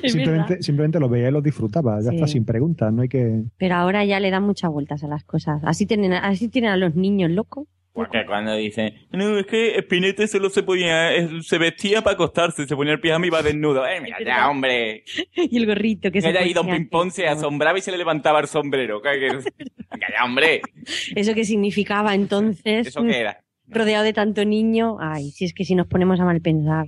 Simplemente, 0.04 0.64
simplemente 0.64 1.00
los 1.00 1.10
veía 1.10 1.30
y 1.30 1.32
los 1.32 1.44
disfrutaba. 1.44 2.00
Ya 2.02 2.10
Sí. 2.10 2.16
está, 2.16 2.28
sin 2.28 2.46
preguntas. 2.46 2.92
No 2.92 3.04
hay 3.04 3.10
que. 3.10 3.44
Pero 3.58 3.76
ahora 3.76 4.04
ya 4.06 4.20
le 4.20 4.32
dan 4.32 4.44
muchas 4.44 4.72
vueltas 4.72 5.04
a 5.04 5.08
las 5.08 5.24
cosas. 5.24 5.62
Así 5.64 5.86
tienen, 5.86 6.14
así 6.14 6.50
tienen 6.50 6.72
a 6.72 6.78
los 6.78 6.96
niños 6.96 7.30
locos. 7.32 7.68
Porque 7.96 8.26
cuando 8.26 8.54
dicen, 8.58 8.94
no, 9.12 9.40
es 9.40 9.46
que 9.48 9.80
Spinete 9.80 10.28
solo 10.28 10.50
se 10.50 10.64
podía, 10.64 11.16
eh, 11.16 11.30
se 11.42 11.58
vestía 11.58 12.02
para 12.02 12.16
acostarse, 12.16 12.68
se 12.68 12.76
ponía 12.76 12.92
el 12.92 13.00
pijama 13.00 13.26
y 13.26 13.30
iba 13.30 13.42
desnudo. 13.42 13.88
Eh, 13.88 14.02
mira 14.02 14.18
ya, 14.22 14.50
hombre. 14.52 15.06
y 15.34 15.58
el 15.58 15.66
gorrito 15.66 16.12
que 16.12 16.22
se 16.22 16.30
Ella 16.30 16.44
y 16.44 16.52
Don 16.52 16.66
ponía. 16.66 16.78
Pimpón 16.78 17.12
se 17.12 17.26
asombraba 17.26 17.78
y 17.78 17.82
se 17.82 17.92
le 17.92 17.98
levantaba 17.98 18.42
el 18.42 18.48
sombrero. 18.48 19.00
Venga 19.02 19.40
ya, 20.14 20.26
hombre. 20.26 20.62
Eso 21.16 21.34
que 21.34 21.46
significaba 21.46 22.14
entonces, 22.14 22.88
¿Eso 22.88 23.02
qué 23.02 23.18
era? 23.18 23.40
rodeado 23.66 24.04
de 24.04 24.12
tanto 24.12 24.44
niño. 24.44 24.98
Ay, 25.00 25.32
si 25.32 25.46
es 25.46 25.54
que 25.54 25.64
si 25.64 25.74
nos 25.74 25.88
ponemos 25.88 26.20
a 26.20 26.26
mal 26.26 26.42
pensar. 26.42 26.88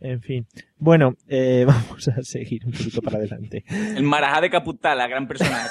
En 0.00 0.22
fin. 0.22 0.46
Bueno, 0.78 1.16
eh, 1.28 1.64
vamos 1.66 2.08
a 2.08 2.22
seguir 2.22 2.64
un 2.64 2.72
poquito 2.72 3.02
para 3.02 3.18
adelante. 3.18 3.62
El 3.68 4.04
Marajá 4.04 4.40
de 4.40 4.48
Caputá, 4.48 4.94
la 4.94 5.06
gran 5.06 5.28
personaje. 5.28 5.68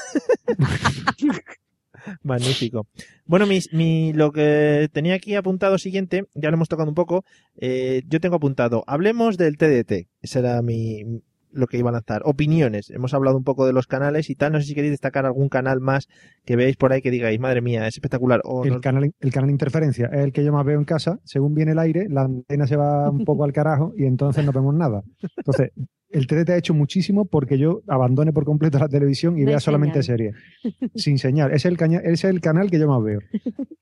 Magnífico. 2.23 2.87
Bueno, 3.25 3.45
mi, 3.47 3.59
mi- 3.71 4.13
lo 4.13 4.31
que 4.31 4.89
tenía 4.91 5.15
aquí 5.15 5.35
apuntado 5.35 5.77
siguiente, 5.77 6.25
ya 6.33 6.49
lo 6.49 6.55
hemos 6.55 6.69
tocado 6.69 6.89
un 6.89 6.95
poco, 6.95 7.25
eh, 7.57 8.03
yo 8.07 8.19
tengo 8.19 8.35
apuntado, 8.37 8.83
hablemos 8.87 9.37
del 9.37 9.57
TDT, 9.57 10.07
ese 10.21 10.39
era 10.39 10.61
mi, 10.61 11.03
lo 11.51 11.67
que 11.67 11.77
iba 11.77 11.89
a 11.89 11.93
lanzar. 11.93 12.21
Opiniones, 12.25 12.89
hemos 12.89 13.13
hablado 13.13 13.37
un 13.37 13.43
poco 13.43 13.65
de 13.65 13.73
los 13.73 13.87
canales 13.87 14.29
y 14.29 14.35
tal, 14.35 14.51
no 14.53 14.59
sé 14.59 14.67
si 14.67 14.75
queréis 14.75 14.91
destacar 14.91 15.25
algún 15.25 15.49
canal 15.49 15.79
más 15.81 16.07
que 16.45 16.55
veáis 16.55 16.75
por 16.77 16.93
ahí 16.93 17.01
que 17.01 17.11
digáis, 17.11 17.39
madre 17.39 17.61
mía, 17.61 17.87
es 17.87 17.95
espectacular. 17.95 18.41
O 18.43 18.63
El 18.65 18.73
no- 18.73 18.81
canal, 18.81 19.11
el 19.19 19.31
canal 19.31 19.49
interferencia 19.49 20.07
es 20.13 20.19
el 20.23 20.31
que 20.33 20.43
yo 20.43 20.51
más 20.53 20.65
veo 20.65 20.77
en 20.79 20.85
casa. 20.85 21.19
Según 21.23 21.53
viene 21.53 21.71
el 21.71 21.79
aire, 21.79 22.07
la 22.09 22.21
antena 22.23 22.67
se 22.67 22.75
va 22.75 23.09
un 23.09 23.23
poco 23.25 23.43
al 23.43 23.53
carajo 23.53 23.93
y 23.97 24.05
entonces 24.05 24.45
no 24.45 24.51
vemos 24.51 24.73
nada. 24.75 25.03
Entonces, 25.37 25.71
el 26.09 26.25
TDT 26.27 26.49
ha 26.51 26.57
hecho 26.57 26.73
muchísimo 26.73 27.25
porque 27.25 27.57
yo 27.57 27.81
abandone 27.87 28.31
por 28.31 28.45
completo 28.45 28.79
la 28.79 28.87
televisión 28.87 29.37
y 29.37 29.41
No 29.41 29.47
vea 29.47 29.59
solamente 29.59 30.01
señal. 30.03 30.33
series. 30.63 30.91
Sin 30.95 31.17
señal. 31.17 31.51
Es 31.53 31.65
el, 31.65 31.77
caña- 31.77 32.01
es 32.03 32.23
el 32.23 32.39
canal 32.39 32.69
que 32.71 32.79
yo 32.79 32.87
más 32.87 33.03
veo. 33.03 33.19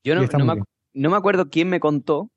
Yo 0.03 0.16
no, 0.16 0.22
me, 0.55 0.61
no 0.95 1.09
me 1.09 1.18
acuerdo 1.18 1.49
quién 1.49 1.70
me 1.70 1.80
contó, 1.80 2.30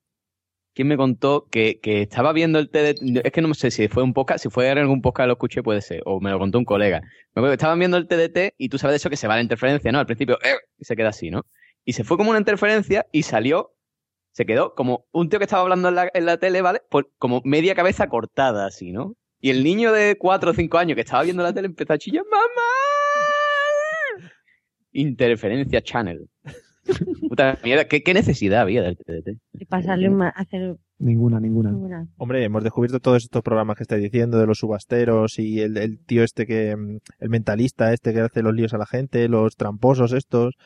quién 0.79 0.87
me 0.87 0.97
contó 0.97 1.49
que, 1.51 1.81
que 1.81 2.03
estaba 2.03 2.33
viendo 2.33 2.61
el 2.61 2.71
TDT, 2.71 3.27
es 3.27 3.33
que 3.33 3.43
no 3.43 3.53
sé 3.53 3.73
si 3.73 3.89
fue 3.89 4.05
un 4.05 4.15
podcast, 4.15 4.45
si 4.45 4.49
fue 4.49 4.69
en 4.71 4.79
algún 4.79 5.03
podcast 5.03 5.27
lo 5.27 5.33
escuché 5.33 5.61
puede 5.61 5.81
ser, 5.81 6.03
o 6.05 6.21
me 6.21 6.31
lo 6.31 6.39
contó 6.39 6.57
un 6.57 6.65
colega. 6.65 7.03
Me 7.35 7.43
que 7.43 7.55
estaban 7.55 7.81
viendo 7.81 7.97
el 7.97 8.07
TDT 8.07 8.55
y 8.57 8.69
tú 8.69 8.79
sabes 8.79 8.93
de 8.93 8.97
eso 8.99 9.11
que 9.11 9.17
se 9.17 9.27
va 9.27 9.35
la 9.35 9.43
interferencia, 9.43 9.91
¿no? 9.91 9.99
Al 9.99 10.07
principio, 10.07 10.39
¡eh! 10.41 10.55
y 10.79 10.85
se 10.85 10.95
queda 10.95 11.09
así, 11.09 11.31
¿no? 11.31 11.47
Y 11.85 11.95
se 11.95 12.05
fue 12.05 12.17
como 12.17 12.31
una 12.31 12.39
interferencia 12.39 13.07
y 13.11 13.25
salió, 13.25 13.73
se 14.31 14.47
quedó 14.47 14.77
como 14.77 15.05
un 15.11 15.29
tío 15.29 15.41
que 15.41 15.47
estaba 15.47 15.63
hablando 15.63 15.89
en 15.89 15.97
la, 15.97 16.11
en 16.15 16.27
la 16.27 16.37
tele, 16.37 16.63
¿vale? 16.63 16.81
Por, 16.89 17.11
como 17.19 17.43
media 17.45 17.75
cabeza 17.75 18.09
cortada 18.09 18.65
así, 18.65 18.93
¿no? 18.93 19.17
Y 19.41 19.51
el 19.51 19.65
niño 19.65 19.93
de 19.93 20.17
4 20.17 20.53
o 20.53 20.55
5 20.55 20.79
años 20.79 20.95
que 20.95 21.01
estaba 21.01 21.25
viendo 21.25 21.43
la 21.43 21.53
tele 21.53 21.67
empezó 21.67 21.95
a 21.95 21.99
chillar, 21.99 22.23
¡mamá! 22.31 22.41
Interferencia 24.93 25.83
Channel. 25.83 26.29
Puta 27.29 27.59
mierda, 27.63 27.87
¿qué, 27.87 28.03
qué 28.03 28.15
necesidad 28.15 28.63
había 28.63 28.83
del 28.83 28.97
TDT? 28.97 29.39
De 29.53 29.67
pasarle 29.67 30.09
un 30.09 30.23
hacer 30.23 30.77
Ninguna, 31.01 31.39
ninguna. 31.39 31.71
una. 31.71 32.09
Hombre, 32.17 32.43
hemos 32.43 32.65
descubierto 32.65 32.99
todos 32.99 33.23
estos 33.23 33.43
programas 33.43 33.77
que 33.77 33.85
estáis 33.85 34.03
diciendo 34.03 34.39
de 34.39 34.47
los 34.47 34.59
subasteros 34.59 35.39
y 35.39 35.61
el, 35.61 35.77
el 35.77 36.05
tío 36.05 36.25
este 36.25 36.45
que, 36.45 36.77
mm, 36.77 36.99
el 37.21 37.29
mentalista 37.29 37.93
este 37.93 38.13
que 38.13 38.21
hace 38.21 38.43
los 38.43 38.53
líos 38.53 38.75
a 38.75 38.79
la 38.79 38.87
gente, 38.87 39.29
los 39.29 39.55
tramposos 39.55 40.13
estos. 40.13 40.57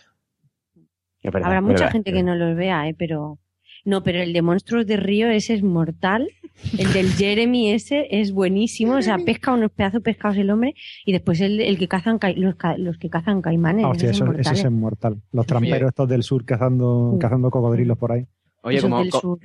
Habrá 1.24 1.60
mucha 1.60 1.90
gente 1.90 2.12
que 2.12 2.22
no 2.22 2.34
los 2.34 2.56
vea, 2.56 2.88
¿eh? 2.88 2.94
pero 2.98 3.38
No, 3.84 4.02
pero 4.02 4.20
el 4.22 4.32
de 4.32 4.42
Monstruos 4.42 4.86
de 4.86 4.96
Río 4.96 5.28
ese 5.30 5.54
es 5.54 5.62
mortal. 5.62 6.28
El 6.78 6.92
del 6.92 7.10
Jeremy 7.16 7.72
ese 7.72 8.06
es 8.10 8.32
buenísimo. 8.32 8.94
O 8.96 9.02
sea, 9.02 9.18
pesca 9.26 9.52
unos 9.52 9.70
pedazos 9.72 9.94
de 9.94 10.00
pescados 10.12 10.36
el 10.36 10.50
hombre 10.50 10.74
y 11.04 11.12
después 11.12 11.40
el, 11.40 11.60
el 11.60 11.78
que 11.78 11.88
cazan 11.88 12.18
ca- 12.18 12.32
los, 12.32 12.54
ca- 12.56 12.76
los 12.78 12.98
que 12.98 13.10
cazan 13.10 13.42
caimanes. 13.42 13.84
Ah, 13.84 13.88
hostia, 13.90 14.10
esos 14.10 14.18
son 14.18 14.28
eso, 14.38 14.40
eso 14.40 14.50
mortales. 14.50 14.64
es 14.64 14.70
mortal. 14.72 15.22
Los 15.32 15.46
tramperos 15.46 15.88
estos 15.88 16.08
del 16.08 16.22
sur 16.22 16.44
cazando, 16.44 17.16
cazando 17.20 17.50
cocodrilos 17.50 17.98
por 17.98 18.12
ahí. 18.12 18.26
Oye, 18.64 18.80
como, 18.80 19.00
del 19.00 19.10
co- 19.10 19.18
sur. 19.20 19.38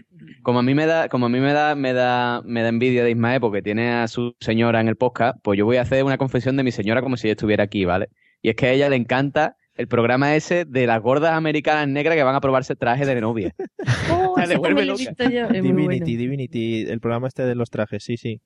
como 0.44 0.60
a 0.60 0.62
mí 0.64 0.76
me 0.76 0.86
da, 0.86 1.10
como 1.10 1.26
a 1.26 1.30
mí 1.30 1.40
me 1.40 1.52
da, 1.52 1.74
me 1.74 1.92
da, 1.94 2.44
me 2.46 2.62
da 2.62 2.70
envidia 2.70 3.04
de 3.04 3.10
Ismael 3.10 3.42
porque 3.42 3.64
tiene 3.64 3.90
a 3.90 4.08
su 4.08 4.36
señora 4.40 4.80
en 4.80 4.88
el 4.88 4.96
podcast, 4.96 5.40
pues 5.42 5.58
yo 5.58 5.66
voy 5.66 5.78
a 5.78 5.82
hacer 5.82 6.04
una 6.04 6.20
confesión 6.20 6.56
de 6.56 6.62
mi 6.64 6.70
señora 6.72 7.02
como 7.02 7.18
si 7.18 7.26
ella 7.28 7.34
estuviera 7.34 7.64
aquí, 7.64 7.84
¿vale? 7.86 8.10
Y 8.44 8.50
es 8.50 8.56
que 8.56 8.68
a 8.68 8.72
ella 8.74 8.90
le 8.90 8.96
encanta 8.96 9.56
el 9.78 9.88
programa 9.88 10.36
ese 10.36 10.66
de 10.66 10.88
las 10.88 11.02
gordas 11.02 11.32
americanas 11.34 11.88
negras 11.88 12.16
que 12.16 12.24
van 12.24 12.36
a 12.36 12.42
probarse 12.42 12.76
trajes 12.76 13.08
de 13.08 13.22
novia. 13.22 13.54
Oh, 14.12 14.36
devuelve 14.48 14.86
loca. 14.86 15.00
visto 15.00 15.30
yo, 15.30 15.46
es 15.46 15.50
muy 15.50 15.62
Divinity, 15.62 16.00
bueno. 16.00 16.06
Divinity, 16.20 16.82
el 16.84 17.00
programa 17.00 17.28
este 17.28 17.44
de 17.44 17.56
los 17.56 17.70
trajes, 17.70 18.04
sí, 18.04 18.18
sí. 18.18 18.40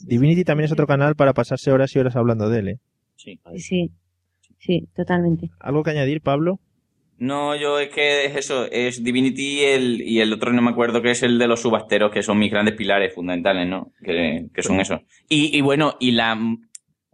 Divinity 0.00 0.44
también 0.44 0.66
es 0.66 0.72
otro 0.72 0.86
canal 0.86 1.14
para 1.14 1.34
pasarse 1.34 1.70
horas 1.70 1.94
y 1.94 1.98
horas 1.98 2.16
hablando 2.16 2.48
de 2.48 2.58
él. 2.58 2.68
¿eh? 2.68 2.78
Sí. 3.16 3.38
Sí, 3.56 3.90
sí, 4.58 4.88
totalmente. 4.94 5.50
¿Algo 5.60 5.82
que 5.82 5.90
añadir, 5.90 6.20
Pablo? 6.20 6.60
No, 7.18 7.56
yo 7.56 7.78
es 7.80 7.88
que 7.88 8.26
es 8.26 8.36
eso, 8.36 8.70
es 8.70 9.02
Divinity 9.02 9.60
y 9.60 9.62
el, 9.62 10.02
y 10.02 10.20
el 10.20 10.32
otro 10.34 10.52
no 10.52 10.60
me 10.60 10.70
acuerdo 10.70 11.00
que 11.00 11.12
es 11.12 11.22
el 11.22 11.38
de 11.38 11.46
los 11.46 11.62
subasteros, 11.62 12.12
que 12.12 12.22
son 12.22 12.38
mis 12.38 12.50
grandes 12.50 12.74
pilares 12.74 13.14
fundamentales, 13.14 13.66
¿no? 13.66 13.92
Que, 14.02 14.48
que 14.52 14.62
son 14.62 14.80
esos. 14.80 15.00
Y, 15.28 15.56
y 15.56 15.62
bueno, 15.62 15.96
y 15.98 16.10
la 16.10 16.38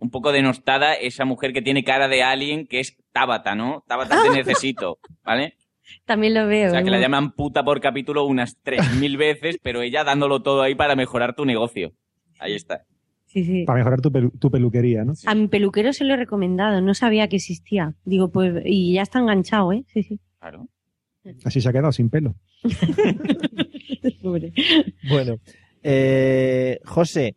un 0.02 0.10
poco 0.10 0.32
denostada 0.32 0.94
esa 0.94 1.24
mujer 1.24 1.52
que 1.52 1.62
tiene 1.62 1.84
cara 1.84 2.08
de 2.08 2.22
alien, 2.22 2.66
que 2.66 2.80
es 2.80 2.96
Tabata, 3.12 3.54
¿no? 3.54 3.84
Tabata 3.86 4.20
te 4.22 4.30
necesito, 4.30 4.98
¿vale? 5.24 5.54
También 6.04 6.34
lo 6.34 6.46
veo. 6.46 6.68
O 6.68 6.70
sea, 6.72 6.82
que 6.82 6.90
la 6.90 6.98
llaman 7.00 7.32
puta 7.32 7.62
por 7.64 7.80
capítulo 7.80 8.24
unas 8.24 8.56
3.000 8.64 9.16
veces, 9.16 9.58
pero 9.62 9.82
ella 9.82 10.02
dándolo 10.04 10.42
todo 10.42 10.62
ahí 10.62 10.74
para 10.74 10.96
mejorar 10.96 11.34
tu 11.34 11.44
negocio. 11.44 11.92
Ahí 12.40 12.54
está. 12.54 12.82
Sí, 13.26 13.44
sí. 13.44 13.64
Para 13.64 13.78
mejorar 13.78 14.00
tu, 14.00 14.10
pelu- 14.10 14.38
tu 14.38 14.50
peluquería, 14.50 15.04
¿no? 15.04 15.12
A 15.26 15.34
mi 15.34 15.48
peluquero 15.48 15.92
se 15.92 16.04
lo 16.04 16.14
he 16.14 16.16
recomendado, 16.16 16.80
no 16.80 16.94
sabía 16.94 17.28
que 17.28 17.36
existía. 17.36 17.94
Digo, 18.04 18.30
pues, 18.30 18.62
y 18.64 18.94
ya 18.94 19.02
está 19.02 19.20
enganchado, 19.20 19.72
¿eh? 19.72 19.84
Sí, 19.88 20.02
sí. 20.02 20.18
Claro. 20.40 20.68
Así 21.44 21.60
se 21.60 21.68
ha 21.68 21.72
quedado 21.72 21.92
sin 21.92 22.10
pelo. 22.10 22.34
Bueno, 25.08 25.36
eh, 25.82 26.78
José, 26.84 27.36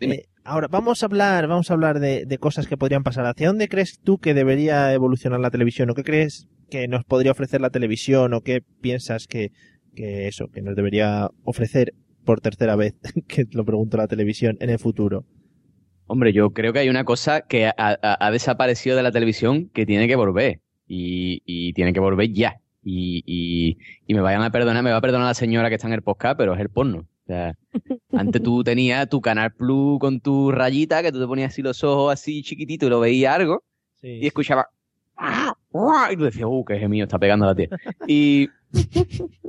eh, 0.00 0.24
ahora 0.44 0.68
vamos 0.70 1.02
a 1.02 1.06
hablar, 1.06 1.46
vamos 1.48 1.70
a 1.70 1.74
hablar 1.74 2.00
de, 2.00 2.24
de 2.26 2.38
cosas 2.38 2.66
que 2.66 2.76
podrían 2.76 3.02
pasar. 3.02 3.26
¿Hacia 3.26 3.48
dónde 3.48 3.68
crees 3.68 4.00
tú 4.00 4.18
que 4.18 4.34
debería 4.34 4.92
evolucionar 4.92 5.40
la 5.40 5.50
televisión? 5.50 5.90
¿O 5.90 5.94
qué 5.94 6.04
crees 6.04 6.48
que 6.70 6.88
nos 6.88 7.04
podría 7.04 7.32
ofrecer 7.32 7.60
la 7.60 7.70
televisión? 7.70 8.34
¿O 8.34 8.40
qué 8.42 8.62
piensas 8.80 9.26
que, 9.26 9.50
que 9.94 10.28
eso, 10.28 10.48
que 10.48 10.62
nos 10.62 10.76
debería 10.76 11.30
ofrecer 11.44 11.94
por 12.24 12.40
tercera 12.40 12.76
vez, 12.76 12.94
que 13.28 13.44
lo 13.52 13.64
pregunto 13.64 13.96
la 13.96 14.06
televisión, 14.08 14.56
en 14.60 14.70
el 14.70 14.78
futuro? 14.78 15.24
Hombre, 16.06 16.32
yo 16.32 16.50
creo 16.50 16.72
que 16.72 16.80
hay 16.80 16.88
una 16.90 17.04
cosa 17.04 17.42
que 17.42 17.66
ha, 17.66 17.74
ha- 17.78 17.96
ha 18.26 18.30
desaparecido 18.30 18.96
de 18.96 19.02
la 19.02 19.12
televisión 19.12 19.70
que 19.72 19.86
tiene 19.86 20.06
que 20.06 20.16
volver. 20.16 20.60
Y, 20.86 21.42
y 21.46 21.72
tiene 21.72 21.94
que 21.94 22.00
volver 22.00 22.30
ya. 22.30 22.60
Y, 22.82 23.22
y, 23.24 23.78
y 24.06 24.12
me 24.14 24.20
vayan 24.20 24.42
a 24.42 24.50
perdonar, 24.50 24.82
me 24.84 24.90
va 24.90 24.98
a 24.98 25.00
perdonar 25.00 25.28
la 25.28 25.34
señora 25.34 25.70
que 25.70 25.76
está 25.76 25.86
en 25.88 25.94
el 25.94 26.02
podcast, 26.02 26.36
pero 26.36 26.52
es 26.54 26.60
el 26.60 26.68
porno. 26.68 27.08
O 27.24 27.26
sea, 27.26 27.56
antes 28.12 28.42
tú 28.42 28.62
tenías 28.62 29.08
tu 29.08 29.20
Canal 29.20 29.52
Plus 29.52 29.98
con 29.98 30.20
tu 30.20 30.52
rayita, 30.52 31.02
que 31.02 31.10
tú 31.10 31.20
te 31.20 31.26
ponías 31.26 31.52
así 31.52 31.62
los 31.62 31.82
ojos 31.82 32.12
así 32.12 32.42
chiquititos 32.42 32.86
y 32.86 32.90
lo 32.90 33.00
veías 33.00 33.34
algo, 33.34 33.64
y 34.02 34.26
escuchabas... 34.26 34.66
Y 36.10 36.16
tú 36.16 36.24
decías, 36.24 36.46
uh, 36.46 36.64
qué 36.64 36.78
gemido 36.78 37.04
está 37.04 37.18
pegando 37.18 37.46
la 37.46 37.54
tía. 37.54 37.68
Y 38.06 38.48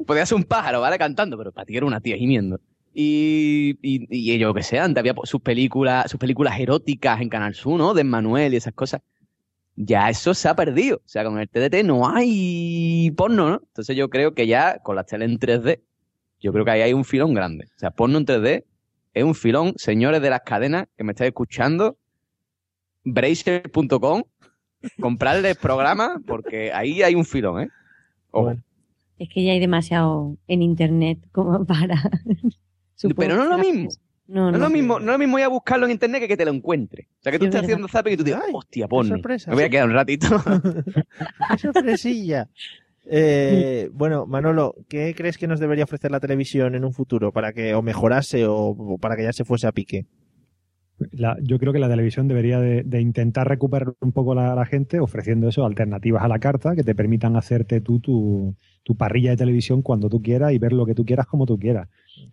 podía 0.08 0.26
ser 0.26 0.38
un 0.38 0.44
pájaro, 0.44 0.82
¿vale? 0.82 0.98
Cantando, 0.98 1.38
pero 1.38 1.52
para 1.52 1.66
ti 1.66 1.76
era 1.76 1.86
una 1.86 2.00
tía 2.00 2.16
gimiendo. 2.16 2.60
Y, 2.94 3.78
y, 3.82 4.08
y 4.10 4.38
yo 4.38 4.54
que 4.54 4.64
sé, 4.64 4.80
antes 4.80 5.02
había 5.02 5.14
pues, 5.14 5.30
sus 5.30 5.42
películas, 5.42 6.10
sus 6.10 6.20
películas 6.20 6.58
eróticas 6.60 7.20
en 7.20 7.28
Canal 7.28 7.54
Sur, 7.54 7.78
¿no? 7.78 7.94
De 7.94 8.06
Manuel 8.06 8.54
y 8.54 8.58
esas 8.58 8.74
cosas. 8.74 9.02
Ya 9.76 10.10
eso 10.10 10.34
se 10.34 10.48
ha 10.48 10.56
perdido. 10.56 10.98
O 10.98 11.08
sea, 11.10 11.26
con 11.26 11.38
el 11.38 11.50
TDT 11.50 11.84
no 11.84 12.08
hay 12.08 13.12
porno, 13.18 13.50
¿no? 13.50 13.62
Entonces 13.62 13.98
yo 13.98 14.10
creo 14.10 14.34
que 14.34 14.48
ya 14.48 14.80
con 14.80 14.96
las 14.96 15.08
tele 15.08 15.26
en 15.26 15.38
3D, 15.38 15.82
yo 16.46 16.54
creo 16.54 16.64
que 16.64 16.70
ahí 16.70 16.82
hay 16.82 16.94
un 16.94 17.04
filón 17.04 17.34
grande. 17.34 17.66
O 17.76 17.80
sea, 17.80 17.90
porno 17.90 18.20
en 18.20 18.26
3D 18.28 18.64
es 19.16 19.24
un 19.24 19.34
filón. 19.34 19.74
Señores 19.78 20.22
de 20.22 20.30
las 20.30 20.42
cadenas 20.42 20.86
que 20.96 21.04
me 21.04 21.14
estáis 21.14 21.30
escuchando, 21.30 21.98
bracer.com, 23.04 24.24
comprarle 25.02 25.50
el 25.50 25.56
programa 25.56 26.22
porque 26.28 26.72
ahí 26.72 27.02
hay 27.02 27.16
un 27.16 27.26
filón, 27.26 27.62
¿eh? 27.64 27.70
Ojo. 28.30 28.56
Es 29.18 29.30
que 29.30 29.44
ya 29.44 29.54
hay 29.54 29.60
demasiado 29.60 30.38
en 30.48 30.62
internet 30.62 31.18
como 31.32 31.66
para. 31.66 31.96
Pero 33.18 33.36
no 33.38 33.44
es 33.44 33.50
lo 33.50 33.58
mismo. 33.58 33.90
No, 34.28 34.50
No, 34.50 34.50
es 34.50 34.54
no. 34.60 34.66
lo 34.66 34.70
mismo, 34.70 35.00
no 35.00 35.06
es 35.06 35.12
lo 35.14 35.18
mismo 35.20 35.40
ir 35.40 35.46
a 35.46 35.50
buscarlo 35.50 35.86
en 35.86 35.94
internet 35.94 36.22
que 36.22 36.28
que 36.28 36.38
te 36.38 36.46
lo 36.46 36.52
encuentre. 36.52 37.08
O 37.20 37.24
sea, 37.24 37.32
que 37.32 37.40
tú 37.40 37.46
Sí, 37.46 37.50
es 37.50 37.56
estés 37.56 37.62
verdad. 37.62 37.74
haciendo 37.76 37.88
zapping 37.88 38.14
y 38.14 38.18
tú 38.18 38.24
digas, 38.24 38.44
hostia, 38.54 38.88
porno. 38.88 39.16
sorpresa, 39.16 39.50
Me 39.50 39.56
voy 39.56 39.64
a 39.64 39.70
quedar 39.70 39.88
un 39.88 39.94
ratito. 39.94 40.28
¡Qué 41.52 41.58
sorpresilla! 41.58 42.50
Eh, 43.08 43.90
bueno, 43.94 44.26
Manolo, 44.26 44.76
¿qué 44.90 45.14
crees 45.16 45.38
que 45.38 45.48
nos 45.48 45.60
debería 45.60 45.84
ofrecer 45.84 46.12
la 46.12 46.20
televisión 46.20 46.74
en 46.76 46.84
un 46.86 46.94
futuro 46.94 47.32
para 47.32 47.54
que 47.54 47.76
o 47.76 47.82
mejorase 47.84 48.48
o, 48.48 48.56
o 48.70 48.98
para 48.98 49.16
que 49.16 49.24
ya 49.24 49.34
se 49.34 49.46
fuese 49.46 49.68
a 49.68 49.72
pique? 49.72 50.08
La- 51.12 51.38
yo 51.44 51.60
creo 51.60 51.74
que 51.74 51.80
la 51.80 51.90
televisión 51.90 52.28
debería 52.30 52.60
de, 52.60 52.84
de 52.84 53.02
intentar 53.02 53.48
recuperar 53.50 53.94
un 54.00 54.14
poco 54.14 54.34
la, 54.34 54.56
la 54.56 54.66
gente 54.66 55.00
ofreciendo 55.02 55.50
eso, 55.50 55.66
alternativas 55.66 56.24
a 56.24 56.28
la 56.30 56.40
carta 56.40 56.74
que 56.76 56.84
te 56.84 56.96
permitan 56.96 57.36
hacerte 57.36 57.82
tú 57.82 58.00
tu, 58.00 58.56
tu 58.84 58.96
parrilla 58.96 59.32
de 59.32 59.38
televisión 59.38 59.82
cuando 59.82 60.08
tú 60.10 60.22
quieras 60.22 60.54
y 60.54 60.58
ver 60.58 60.72
lo 60.72 60.86
que 60.86 60.96
tú 60.96 61.04
quieras 61.06 61.26
como 61.28 61.46
tú 61.46 61.60
quieras. 61.60 61.90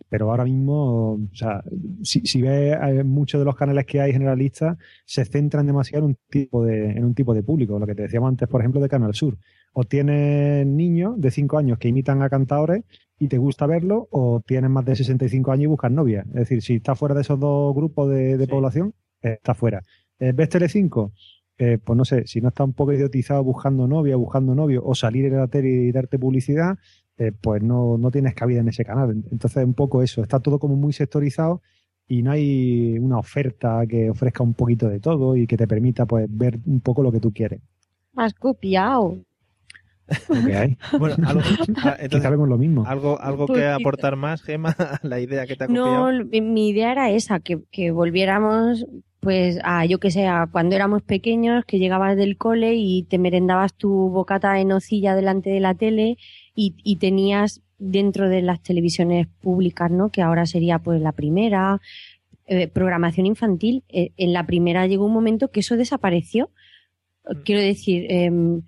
Pero 0.09 0.31
ahora 0.31 0.45
mismo, 0.45 1.13
o 1.15 1.19
sea, 1.33 1.61
si, 2.03 2.21
si 2.25 2.41
ves 2.41 2.77
eh, 2.81 3.03
muchos 3.03 3.41
de 3.41 3.45
los 3.45 3.55
canales 3.57 3.85
que 3.85 3.99
hay 4.01 4.13
generalistas, 4.13 4.77
se 5.05 5.25
centran 5.25 5.67
demasiado 5.67 6.05
en 6.05 6.11
un 6.11 6.17
tipo 6.29 6.63
de, 6.63 6.91
en 6.91 7.03
un 7.05 7.13
tipo 7.15 7.33
de 7.33 7.43
público. 7.43 7.77
Lo 7.79 7.85
que 7.87 7.95
te 7.95 8.03
decíamos 8.03 8.29
antes, 8.29 8.47
por 8.47 8.61
ejemplo, 8.61 8.79
de 8.81 8.89
Canal 8.89 9.13
Sur. 9.13 9.37
O 9.73 9.83
tienes 9.83 10.65
niños 10.65 11.19
de 11.19 11.31
5 11.31 11.57
años 11.57 11.77
que 11.79 11.89
imitan 11.89 12.21
a 12.21 12.29
cantadores 12.29 12.83
y 13.19 13.27
te 13.27 13.37
gusta 13.37 13.65
verlo, 13.65 14.07
o 14.11 14.41
tienes 14.45 14.69
más 14.69 14.85
de 14.85 14.95
65 14.95 15.51
años 15.51 15.63
y 15.63 15.67
buscas 15.67 15.91
novia. 15.91 16.23
Es 16.29 16.33
decir, 16.33 16.61
si 16.61 16.75
estás 16.75 16.97
fuera 16.97 17.15
de 17.15 17.21
esos 17.21 17.39
dos 17.39 17.73
grupos 17.75 18.09
de, 18.09 18.37
de 18.37 18.47
población, 18.47 18.93
eh, 19.21 19.33
estás 19.33 19.57
fuera. 19.57 19.81
¿Ves 20.19 20.49
Telecinco? 20.49 21.11
Eh, 21.57 21.77
pues 21.77 21.95
no 21.95 22.03
sé, 22.03 22.25
si 22.25 22.41
no 22.41 22.49
está 22.49 22.63
un 22.63 22.73
poco 22.73 22.93
idiotizado 22.93 23.43
buscando 23.43 23.87
novia, 23.87 24.15
buscando 24.15 24.55
novio, 24.55 24.81
o 24.83 24.95
salir 24.95 25.25
en 25.25 25.37
la 25.37 25.47
tele 25.47 25.69
y 25.69 25.91
darte 25.91 26.17
publicidad, 26.17 26.77
eh, 27.17 27.31
pues 27.31 27.61
no, 27.61 27.97
no 27.97 28.09
tienes 28.11 28.33
cabida 28.33 28.61
en 28.61 28.69
ese 28.69 28.83
canal. 28.83 29.23
Entonces, 29.31 29.63
un 29.63 29.73
poco 29.73 30.01
eso, 30.01 30.21
está 30.23 30.39
todo 30.39 30.59
como 30.59 30.75
muy 30.75 30.93
sectorizado 30.93 31.61
y 32.07 32.23
no 32.23 32.31
hay 32.31 32.97
una 32.99 33.19
oferta 33.19 33.85
que 33.87 34.09
ofrezca 34.09 34.43
un 34.43 34.55
poquito 34.55 34.89
de 34.89 34.99
todo 34.99 35.35
y 35.35 35.45
que 35.47 35.57
te 35.57 35.67
permita 35.67 36.05
pues 36.05 36.25
ver 36.29 36.59
un 36.65 36.81
poco 36.81 37.03
lo 37.03 37.11
que 37.11 37.19
tú 37.19 37.31
quieres. 37.31 37.61
Has 38.15 38.33
copiado. 38.33 39.17
Lo 40.29 40.45
que 40.45 40.55
hay. 40.55 40.77
Bueno, 40.99 41.15
algo, 41.27 41.41
ah, 41.83 41.95
entonces, 41.99 42.09
Quizá 42.09 42.29
vemos 42.29 42.49
lo 42.49 42.57
mismo. 42.57 42.85
algo, 42.85 43.19
algo 43.21 43.47
que 43.47 43.65
aportar 43.67 44.15
más, 44.15 44.41
Gema, 44.41 44.69
a 44.77 44.99
la 45.03 45.19
idea 45.19 45.45
que 45.47 45.55
te 45.55 45.63
ha 45.63 45.67
copiado. 45.67 46.11
No, 46.11 46.25
mi- 46.25 46.69
idea 46.69 46.91
era 46.91 47.09
esa, 47.09 47.39
que, 47.39 47.59
que 47.71 47.91
volviéramos, 47.91 48.85
pues, 49.21 49.59
a 49.63 49.85
yo 49.85 49.99
que 49.99 50.11
sé, 50.11 50.27
a 50.27 50.47
cuando 50.51 50.75
éramos 50.75 51.01
pequeños, 51.03 51.63
que 51.65 51.79
llegabas 51.79 52.17
del 52.17 52.37
cole 52.37 52.75
y 52.75 53.03
te 53.03 53.17
merendabas 53.17 53.73
tu 53.73 54.09
bocata 54.09 54.59
en 54.59 54.67
nocilla 54.69 55.15
delante 55.15 55.49
de 55.49 55.59
la 55.61 55.73
tele 55.73 56.17
y, 56.55 56.75
y 56.83 56.97
tenías 56.97 57.61
dentro 57.79 58.29
de 58.29 58.41
las 58.41 58.61
televisiones 58.61 59.27
públicas, 59.41 59.89
¿no? 59.91 60.09
Que 60.09 60.21
ahora 60.21 60.45
sería 60.45 60.79
pues 60.79 61.01
la 61.01 61.11
primera, 61.13 61.79
eh, 62.45 62.67
programación 62.67 63.25
infantil. 63.25 63.83
Eh, 63.89 64.11
en 64.17 64.33
la 64.33 64.45
primera 64.45 64.85
llegó 64.87 65.05
un 65.05 65.13
momento 65.13 65.49
que 65.49 65.61
eso 65.61 65.77
desapareció. 65.77 66.49
Quiero 67.45 67.61
decir, 67.61 68.05
em, 68.09 68.61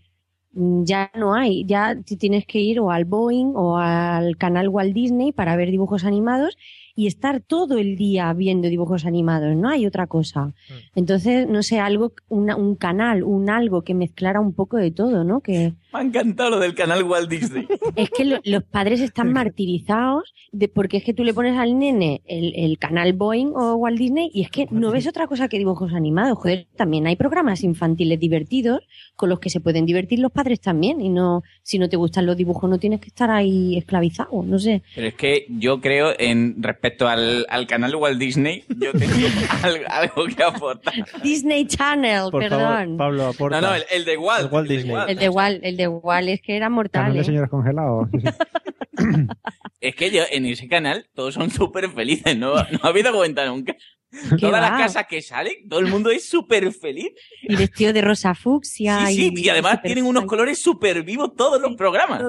ya 0.55 1.11
no 1.15 1.33
hay, 1.35 1.65
ya 1.65 1.97
tienes 2.17 2.45
que 2.45 2.59
ir 2.59 2.79
o 2.79 2.89
al 2.89 3.03
Boeing 3.05 3.51
o 3.55 3.77
al 3.77 4.37
canal 4.37 4.69
Walt 4.69 4.93
Disney 4.93 5.31
para 5.33 5.55
ver 5.57 5.69
dibujos 5.69 6.05
animados 6.05 6.57
y 6.95 7.07
estar 7.07 7.41
todo 7.41 7.77
el 7.77 7.97
día 7.97 8.31
viendo 8.31 8.69
dibujos 8.69 9.05
animados, 9.05 9.53
no 9.57 9.67
hay 9.69 9.85
otra 9.85 10.07
cosa. 10.07 10.53
Entonces, 10.95 11.45
no 11.49 11.61
sé, 11.61 11.79
algo, 11.81 12.13
una- 12.29 12.55
un 12.55 12.75
canal, 12.75 13.23
un 13.23 13.49
algo 13.49 13.81
que 13.81 13.93
mezclara 13.93 14.39
un 14.39 14.53
poco 14.53 14.77
de 14.77 14.91
todo, 14.91 15.25
¿no? 15.25 15.41
Que 15.41 15.73
Me 15.95 16.01
ha 16.01 16.03
encantado 16.03 16.49
lo 16.51 16.59
del 16.59 16.75
canal 16.75 17.03
Walt 17.03 17.29
Disney. 17.29 17.67
es 17.95 18.09
que 18.09 18.25
lo- 18.25 18.39
los 18.43 18.63
padres 18.63 19.01
están 19.01 19.31
martirizados 19.33 20.33
de, 20.51 20.67
porque 20.67 20.97
es 20.97 21.03
que 21.03 21.13
tú 21.13 21.23
le 21.23 21.33
pones 21.33 21.57
al 21.57 21.77
nene 21.79 22.21
el, 22.25 22.53
el 22.55 22.77
canal 22.77 23.13
Boeing 23.13 23.51
o 23.55 23.75
Walt 23.75 23.97
Disney 23.97 24.29
y 24.33 24.41
es 24.41 24.49
que 24.49 24.67
no 24.71 24.91
ves 24.91 25.07
otra 25.07 25.27
cosa 25.27 25.47
que 25.47 25.57
dibujos 25.57 25.93
animados. 25.93 26.37
Joder, 26.37 26.67
también 26.75 27.07
hay 27.07 27.15
programas 27.15 27.63
infantiles 27.63 28.19
divertidos 28.19 28.81
con 29.15 29.29
los 29.29 29.39
que 29.39 29.49
se 29.49 29.59
pueden 29.59 29.85
divertir 29.85 30.19
los 30.19 30.31
padres 30.31 30.59
también 30.61 31.01
y 31.01 31.09
no, 31.09 31.43
si 31.63 31.79
no 31.79 31.87
te 31.89 31.97
gustan 31.97 32.25
los 32.25 32.37
dibujos 32.37 32.69
no 32.69 32.77
tienes 32.77 32.99
que 33.01 33.07
estar 33.07 33.31
ahí 33.31 33.77
esclavizado, 33.77 34.43
no 34.43 34.59
sé. 34.59 34.81
Pero 34.95 35.07
es 35.07 35.13
que 35.15 35.45
yo 35.49 35.79
creo, 35.81 36.13
en 36.17 36.61
respecto 36.61 37.07
al, 37.07 37.45
al 37.49 37.67
canal 37.67 37.95
Walt 37.95 38.19
Disney, 38.19 38.63
yo 38.69 38.91
tengo 38.91 39.13
algo, 39.63 39.83
algo 39.89 40.35
que 40.35 40.43
aportar. 40.43 40.93
Disney 41.23 41.65
Channel, 41.65 42.29
Por 42.31 42.43
perdón. 42.43 42.59
favor, 42.59 42.97
Pablo, 42.97 43.25
aporta. 43.27 43.61
No, 43.61 43.67
no, 43.69 43.75
el, 43.75 43.83
el 43.91 44.05
de 44.05 44.17
Walt. 44.17 44.45
El 44.47 44.53
Walt 44.53 44.69
Disney. 44.69 44.95
El 45.07 45.17
de 45.17 45.29
Wall, 45.29 45.59
el 45.63 45.77
de 45.77 45.84
Wall 45.87 46.29
es 46.29 46.41
que 46.41 46.55
era 46.55 46.69
mortal. 46.69 47.03
Canal 47.03 47.13
de 47.13 47.21
¿eh? 47.21 47.25
señores 47.25 47.49
congelados. 47.49 48.09
sí, 48.11 48.19
sí. 48.21 48.27
Es 49.81 49.95
que 49.95 50.09
yo, 50.09 50.23
en 50.31 50.47
ese 50.47 50.67
canal 50.67 51.07
todos 51.13 51.35
son 51.35 51.51
súper 51.51 51.91
felices, 51.91 52.35
¿no? 52.35 52.55
¿No 52.55 52.79
ha 52.81 52.87
habido 52.87 53.13
cuenta 53.13 53.45
nunca? 53.45 53.75
Todas 54.39 54.61
las 54.61 54.71
casas 54.71 55.05
que 55.07 55.21
salen, 55.21 55.67
todo 55.69 55.79
el 55.79 55.87
mundo 55.87 56.09
es 56.09 56.27
súper 56.27 56.71
feliz. 56.71 57.11
Y 57.43 57.55
vestido 57.55 57.93
de 57.93 58.01
rosa 58.01 58.33
fucsia. 58.33 59.05
Sí, 59.07 59.15
sí, 59.15 59.33
y, 59.35 59.45
y 59.45 59.49
además 59.49 59.81
tienen 59.83 60.05
unos 60.05 60.25
colores 60.25 60.59
súper 60.59 61.03
vivos 61.03 61.35
todos 61.35 61.61
los 61.61 61.75
programas. 61.75 62.23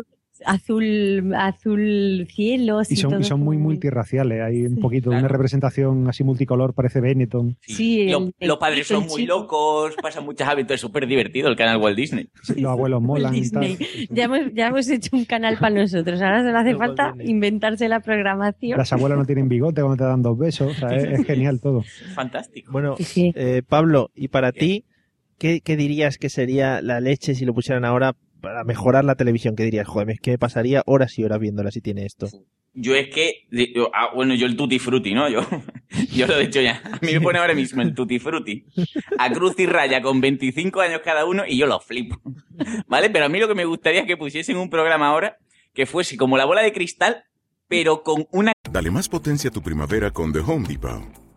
Azul, 0.44 1.32
azul 1.36 2.26
cielo. 2.30 2.80
Y 2.88 2.96
son, 2.96 3.20
y 3.20 3.24
son 3.24 3.40
muy 3.40 3.56
multirraciales. 3.56 4.42
Hay 4.42 4.62
un 4.66 4.76
poquito 4.78 5.10
de 5.10 5.16
una 5.18 5.28
representación 5.28 6.08
así 6.08 6.24
multicolor, 6.24 6.74
parece 6.74 7.00
Benetton. 7.00 7.56
Sí, 7.62 8.08
Lo- 8.08 8.18
el- 8.18 8.34
el 8.38 8.48
los 8.48 8.58
padres 8.58 8.86
son 8.86 9.06
muy 9.06 9.22
chico. 9.22 9.34
locos, 9.38 9.94
pasan 10.02 10.24
muchas 10.24 10.48
aventuras, 10.48 10.76
es 10.76 10.80
súper 10.80 11.06
divertido 11.06 11.48
el 11.48 11.56
canal 11.56 11.78
Walt 11.78 11.96
Disney. 11.96 12.28
Los 12.56 12.70
abuelos 12.72 13.02
molan 13.02 13.34
y 13.34 13.48
tal. 13.50 13.76
Ya 14.10 14.24
hemos, 14.24 14.40
ya 14.54 14.68
hemos 14.68 14.88
hecho 14.88 15.16
un 15.16 15.24
canal 15.24 15.56
para 15.58 15.74
nosotros. 15.74 16.20
Ahora 16.20 16.42
solo 16.42 16.58
hace 16.58 16.74
falta 16.74 17.14
inventarse 17.24 17.88
la 17.88 18.00
programación. 18.00 18.78
Las 18.78 18.92
abuelas 18.92 19.18
no 19.18 19.24
tienen 19.24 19.48
bigote 19.48 19.80
cuando 19.80 19.96
te 19.96 20.04
dan 20.04 20.22
dos 20.22 20.38
besos. 20.38 20.72
O 20.72 20.74
sea, 20.74 20.96
es, 20.96 21.20
es 21.20 21.26
genial 21.26 21.60
todo. 21.60 21.82
Fantástico. 22.14 22.72
Bueno, 22.72 22.96
eh, 23.16 23.62
Pablo, 23.66 24.10
y 24.14 24.28
para 24.28 24.52
ti, 24.52 24.84
¿qué, 25.38 25.60
qué 25.60 25.76
dirías 25.76 26.18
que 26.18 26.28
sería 26.28 26.80
la 26.82 27.00
leche 27.00 27.34
si 27.34 27.44
lo 27.44 27.54
pusieran 27.54 27.84
ahora 27.84 28.14
para 28.40 28.64
mejorar 28.64 29.04
la 29.04 29.14
televisión? 29.14 29.56
¿Qué 29.56 29.64
dirías? 29.64 29.86
Joder, 29.86 30.10
es 30.10 30.20
que 30.20 30.32
me 30.32 30.38
pasaría 30.38 30.82
horas 30.86 31.18
y 31.18 31.24
horas 31.24 31.38
viéndola 31.40 31.70
si 31.70 31.80
tiene 31.80 32.04
esto. 32.04 32.28
Yo 32.78 32.94
es 32.94 33.08
que, 33.08 33.46
yo- 33.50 33.90
ah, 33.94 34.10
bueno, 34.14 34.34
yo 34.34 34.46
el 34.46 34.54
Tutti 34.56 34.78
Frutti, 34.78 35.14
¿no? 35.14 35.28
Yo, 35.30 35.40
yo 36.14 36.26
lo 36.26 36.38
he 36.38 36.44
hecho 36.44 36.60
ya. 36.60 36.82
A 36.84 36.98
mí 37.04 37.12
me 37.12 37.20
pone 37.22 37.38
ahora 37.38 37.54
mismo 37.54 37.80
el 37.82 37.94
Tutti 37.94 38.18
Frutti 38.18 38.66
a 39.18 39.30
cruz 39.32 39.54
y 39.58 39.66
raya 39.66 40.02
con 40.02 40.20
25 40.20 40.80
años 40.82 41.00
cada 41.02 41.24
uno 41.24 41.44
y 41.46 41.56
yo 41.56 41.66
lo 41.66 41.80
flipo. 41.80 42.20
¿Vale? 42.86 43.08
Pero 43.10 43.24
a 43.24 43.28
mí 43.28 43.38
lo 43.38 43.48
que 43.48 43.54
me 43.54 43.64
gustaría 43.64 44.00
es 44.00 44.06
que 44.06 44.16
pusiesen 44.18 44.56
un 44.58 44.68
programa 44.68 45.08
ahora 45.08 45.38
que 45.72 45.86
fuese 45.86 46.16
como 46.18 46.36
la 46.36 46.44
bola 46.44 46.62
de 46.62 46.72
cristal, 46.72 47.24
pero 47.68 48.02
con 48.02 48.26
una 48.32 48.52
Dale 48.70 48.90
más 48.90 49.08
potencia 49.08 49.48
a 49.48 49.52
tu 49.52 49.62
primavera 49.62 50.10
con 50.10 50.32
The 50.32 50.40
Home 50.40 50.68
Depot. 50.68 51.25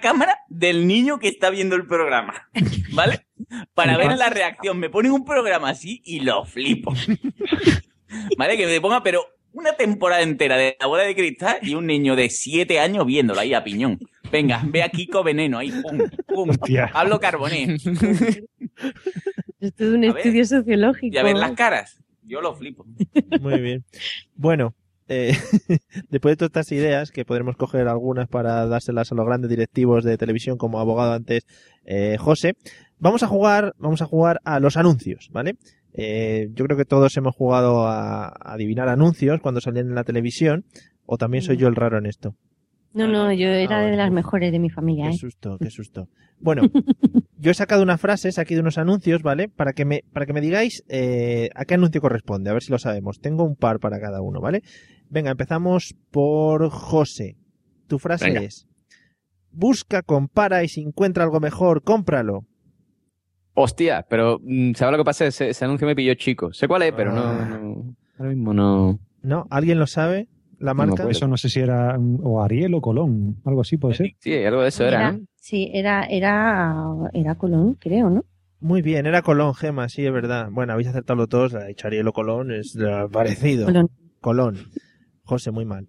Cámara 0.00 0.38
del 0.48 0.86
niño 0.86 1.18
que 1.18 1.28
está 1.28 1.50
viendo 1.50 1.76
el 1.76 1.86
programa. 1.86 2.48
¿Vale? 2.92 3.26
Para 3.74 3.96
ver 3.96 4.16
la 4.16 4.28
reacción. 4.28 4.78
Me 4.78 4.90
ponen 4.90 5.12
un 5.12 5.24
programa 5.24 5.70
así 5.70 6.02
y 6.04 6.20
lo 6.20 6.44
flipo. 6.44 6.92
¿Vale? 8.36 8.56
Que 8.56 8.66
me 8.66 8.80
ponga, 8.80 9.02
pero 9.02 9.24
una 9.52 9.72
temporada 9.72 10.22
entera 10.22 10.56
de 10.56 10.76
la 10.78 10.86
bola 10.86 11.04
de 11.04 11.14
cristal 11.14 11.58
y 11.62 11.74
un 11.74 11.86
niño 11.86 12.14
de 12.14 12.28
7 12.28 12.78
años 12.78 13.06
viéndolo 13.06 13.40
ahí 13.40 13.54
a 13.54 13.64
piñón. 13.64 13.98
Venga, 14.30 14.60
ve 14.66 14.82
a 14.82 14.88
Kiko 14.88 15.22
Veneno 15.22 15.58
ahí, 15.58 15.70
pum, 15.70 15.98
pum. 16.26 16.50
Pablo 16.92 17.20
Carboné. 17.20 17.76
Es 19.60 19.74
todo 19.74 19.94
un 19.94 20.04
A 20.04 20.12
ver. 20.12 20.18
estudio 20.18 20.44
sociológico. 20.44 21.14
Y 21.14 21.18
a 21.18 21.22
ver 21.22 21.36
las 21.36 21.52
caras. 21.52 22.02
Yo 22.22 22.40
lo 22.40 22.54
flipo. 22.54 22.84
Muy 23.40 23.60
bien. 23.60 23.84
Bueno, 24.34 24.74
eh, 25.08 25.32
después 26.10 26.32
de 26.32 26.36
todas 26.36 26.50
estas 26.50 26.72
ideas, 26.72 27.10
que 27.10 27.24
podremos 27.24 27.56
coger 27.56 27.88
algunas 27.88 28.28
para 28.28 28.66
dárselas 28.66 29.12
a 29.12 29.14
los 29.14 29.26
grandes 29.26 29.50
directivos 29.50 30.04
de 30.04 30.18
televisión, 30.18 30.58
como 30.58 30.80
abogado 30.80 31.12
antes 31.12 31.46
eh, 31.84 32.16
José, 32.18 32.54
vamos 32.98 33.22
a 33.22 33.28
jugar, 33.28 33.74
vamos 33.78 34.02
a 34.02 34.06
jugar 34.06 34.40
a 34.44 34.60
los 34.60 34.76
anuncios, 34.76 35.28
¿vale? 35.32 35.56
Eh, 35.92 36.48
yo 36.52 36.64
creo 36.66 36.76
que 36.76 36.84
todos 36.84 37.16
hemos 37.16 37.34
jugado 37.34 37.86
a, 37.86 38.26
a 38.26 38.32
adivinar 38.52 38.88
anuncios 38.88 39.40
cuando 39.40 39.60
salían 39.60 39.88
en 39.88 39.94
la 39.94 40.04
televisión, 40.04 40.64
o 41.06 41.16
también 41.16 41.42
soy 41.42 41.56
yo 41.56 41.68
el 41.68 41.76
raro 41.76 41.98
en 41.98 42.06
esto. 42.06 42.34
No, 42.96 43.06
no, 43.06 43.30
yo 43.30 43.48
era 43.48 43.80
Ah, 43.80 43.82
de 43.82 43.94
las 43.94 44.10
mejores 44.10 44.50
de 44.50 44.58
mi 44.58 44.70
familia. 44.70 45.10
Qué 45.10 45.16
¿eh? 45.16 45.18
susto, 45.18 45.58
qué 45.60 45.68
susto. 45.70 46.08
Bueno, 46.40 46.62
yo 47.38 47.50
he 47.50 47.54
sacado 47.54 47.82
unas 47.82 48.00
frases 48.00 48.38
aquí 48.38 48.54
de 48.54 48.60
unos 48.60 48.78
anuncios, 48.78 49.22
¿vale? 49.22 49.50
Para 49.50 49.74
que 49.74 49.84
me, 49.84 50.02
para 50.14 50.24
que 50.24 50.32
me 50.32 50.40
digáis 50.40 50.82
eh, 50.88 51.50
a 51.54 51.66
qué 51.66 51.74
anuncio 51.74 52.00
corresponde, 52.00 52.48
a 52.48 52.54
ver 52.54 52.62
si 52.62 52.72
lo 52.72 52.78
sabemos. 52.78 53.20
Tengo 53.20 53.44
un 53.44 53.54
par 53.54 53.80
para 53.80 54.00
cada 54.00 54.22
uno, 54.22 54.40
¿vale? 54.40 54.62
Venga, 55.08 55.30
empezamos 55.30 55.94
por 56.10 56.68
José. 56.70 57.36
Tu 57.86 57.98
frase 57.98 58.26
Venga. 58.26 58.40
es: 58.42 58.66
Busca, 59.52 60.02
compara 60.02 60.64
y 60.64 60.68
si 60.68 60.82
encuentra 60.82 61.24
algo 61.24 61.40
mejor, 61.40 61.82
cómpralo. 61.82 62.44
Hostia, 63.54 64.04
pero 64.08 64.38
mm, 64.42 64.74
¿sabes 64.74 64.92
lo 64.92 64.98
que 64.98 65.04
pasa? 65.04 65.26
Ese, 65.26 65.48
ese 65.50 65.64
anuncio 65.64 65.86
me 65.86 65.96
pilló 65.96 66.14
chico. 66.14 66.52
Sé 66.52 66.68
cuál 66.68 66.82
es, 66.82 66.92
pero 66.92 67.12
no, 67.12 67.32
no- 67.46 67.96
Ahora 68.18 68.30
mismo 68.30 68.52
no. 68.52 68.98
¿No? 69.22 69.46
¿Alguien 69.50 69.78
lo 69.78 69.86
sabe? 69.86 70.28
¿La 70.58 70.72
marca? 70.74 71.02
Pues 71.04 71.18
eso 71.18 71.28
no 71.28 71.36
sé 71.36 71.48
si 71.48 71.60
era 71.60 71.98
un- 71.98 72.20
o 72.22 72.42
Ariel 72.42 72.74
o 72.74 72.80
Colón, 72.80 73.36
algo 73.44 73.60
así 73.62 73.76
puede 73.76 73.94
ser. 73.94 74.12
Sí, 74.20 74.34
algo 74.44 74.62
de 74.62 74.68
eso 74.68 74.84
Era- 74.84 75.18
Sí, 75.36 75.70
era, 75.72 76.04
era, 76.04 76.84
era 77.12 77.34
Colón, 77.36 77.74
creo, 77.74 78.10
¿no? 78.10 78.24
Muy 78.60 78.82
bien, 78.82 79.06
era 79.06 79.22
Colón, 79.22 79.54
Gema, 79.54 79.88
sí, 79.88 80.04
es 80.04 80.12
verdad. 80.12 80.48
Bueno, 80.50 80.72
habéis 80.72 80.88
acertado 80.88 81.16
los 81.18 81.28
dos, 81.28 81.52
la 81.52 81.64
de 81.64 81.76
Ariel 81.84 82.08
o 82.08 82.12
Colón, 82.12 82.50
es 82.52 82.76
parecido. 83.12 83.66
Colón. 83.66 83.90
Colón. 84.20 84.56
José, 85.26 85.50
muy 85.50 85.64
mal. 85.64 85.86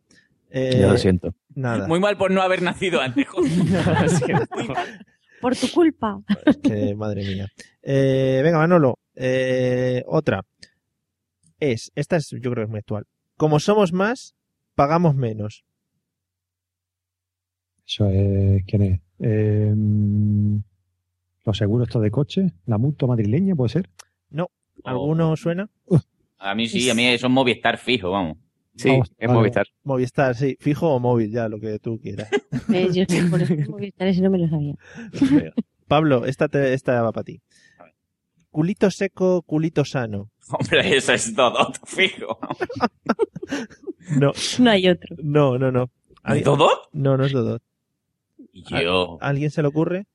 Eh, 0.49 0.77
Ya 0.81 0.87
lo 0.87 0.97
siento. 0.97 1.33
Nada. 1.55 1.87
Muy 1.87 1.99
mal 1.99 2.17
por 2.17 2.31
no 2.31 2.41
haber 2.41 2.61
nacido 2.61 2.99
antes. 3.01 3.25
Muy 3.35 4.67
mal. 4.67 5.05
Por 5.41 5.55
tu 5.55 5.69
culpa. 5.71 6.19
Que, 6.63 6.95
madre 6.95 7.23
mía. 7.23 7.47
Eh, 7.83 8.41
venga, 8.43 8.57
Manolo. 8.57 8.97
eh, 9.15 10.03
otra. 10.07 10.43
Es, 11.59 11.91
esta 11.95 12.15
es, 12.17 12.29
yo 12.29 12.39
creo 12.51 12.55
que 12.55 12.63
es 12.63 12.69
muy 12.69 12.79
actual. 12.79 13.05
Como 13.35 13.59
somos 13.59 13.91
más, 13.93 14.35
pagamos 14.75 15.15
menos. 15.15 15.63
Eso 17.85 18.09
es, 18.09 18.63
¿quién 18.65 18.81
es? 18.83 19.01
Eh, 19.19 19.73
los 21.45 21.57
seguros 21.57 21.87
estos 21.87 22.01
de 22.01 22.11
coche, 22.11 22.47
la 22.65 22.77
mutua 22.77 23.07
madrileña, 23.07 23.55
puede 23.55 23.69
ser. 23.69 23.89
No. 24.29 24.49
¿Alguno 24.83 25.35
suena? 25.35 25.69
A 26.37 26.53
mí 26.53 26.67
sí, 26.67 26.89
a 26.89 26.93
mí 26.93 27.05
eso 27.07 27.27
es 27.27 27.33
Movistar 27.33 27.77
fijo, 27.77 28.11
vamos. 28.11 28.37
Sí, 28.77 28.89
Vamos, 28.89 29.11
es 29.17 29.27
vale. 29.27 29.39
Movistar. 29.39 29.65
Movistar, 29.83 30.35
sí. 30.35 30.55
Fijo 30.59 30.87
o 30.93 30.99
móvil, 30.99 31.31
ya, 31.31 31.49
lo 31.49 31.59
que 31.59 31.79
tú 31.79 31.99
quieras. 31.99 32.29
Eh, 32.73 32.89
yo 32.93 33.03
sí, 33.07 33.21
por 33.29 33.41
eso 33.41 33.53
Movistar 33.69 34.07
ese 34.07 34.21
no 34.21 34.29
me 34.29 34.37
lo 34.39 34.47
sabía. 34.49 34.75
Pablo, 35.87 36.25
esta, 36.25 36.47
te- 36.49 36.73
esta 36.73 37.01
va 37.01 37.11
para 37.11 37.23
ti. 37.23 37.41
Culito 38.51 38.89
seco, 38.91 39.41
culito 39.43 39.85
sano. 39.85 40.29
Hombre, 40.49 40.95
eso 40.97 41.13
es 41.13 41.33
todo 41.35 41.71
fijo. 41.85 42.39
No. 44.19 44.31
No 44.59 44.69
hay 44.71 44.87
otro. 44.89 45.15
No, 45.21 45.57
no, 45.57 45.71
no. 45.71 45.89
¿Es 46.25 46.43
Dodot? 46.43 46.89
No, 46.93 47.17
no 47.17 47.25
es 47.25 47.31
Dodot. 47.31 47.61
Yo. 48.53 49.17
¿A 49.21 49.27
alguien 49.29 49.51
se 49.51 49.61
le 49.61 49.67
ocurre? 49.67 50.05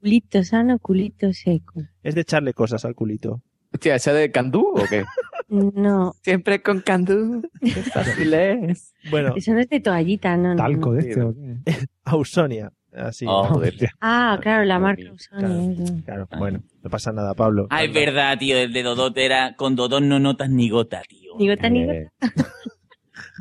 Culito 0.00 0.42
sano, 0.44 0.78
culito 0.78 1.32
seco. 1.32 1.82
Es 2.02 2.14
de 2.14 2.22
echarle 2.22 2.54
cosas 2.54 2.84
al 2.84 2.94
culito. 2.94 3.42
Hostia, 3.72 3.94
¿esa 3.94 4.12
de 4.12 4.30
Candú 4.30 4.74
o 4.74 4.84
qué? 4.88 5.04
No, 5.48 6.14
Siempre 6.22 6.62
con 6.62 6.80
Candú. 6.80 7.42
Qué 7.60 7.82
fácil 7.82 8.34
es. 8.34 8.94
Bueno, 9.10 9.34
eso 9.36 9.52
no 9.52 9.60
es 9.60 9.68
de 9.68 9.80
toallita, 9.80 10.36
no. 10.36 10.54
no, 10.54 10.68
no. 10.68 10.92
de 10.92 11.08
este 11.08 11.22
o 11.22 11.34
qué? 11.34 11.56
Ausonia. 12.04 12.72
Así. 12.92 13.24
Oh, 13.28 13.44
joder. 13.44 13.74
Ah, 14.00 14.38
claro, 14.40 14.64
la 14.64 14.78
marca 14.78 15.12
Usoni, 15.12 15.82
eso. 15.82 15.94
Claro, 16.04 16.28
bueno, 16.38 16.62
no 16.82 16.90
pasa 16.90 17.12
nada, 17.12 17.34
Pablo. 17.34 17.68
Ah, 17.70 17.84
es 17.84 17.92
verdad, 17.92 18.36
tío, 18.38 18.56
el 18.56 18.72
de 18.72 18.82
Dodot 18.82 19.16
era. 19.16 19.54
Con 19.54 19.76
Dodot 19.76 20.02
no 20.02 20.18
notas 20.18 20.50
ni 20.50 20.68
gota, 20.68 21.02
tío. 21.08 21.34
Ni 21.38 21.48
gota 21.48 21.70
ni 21.70 21.86
gota. 21.86 22.10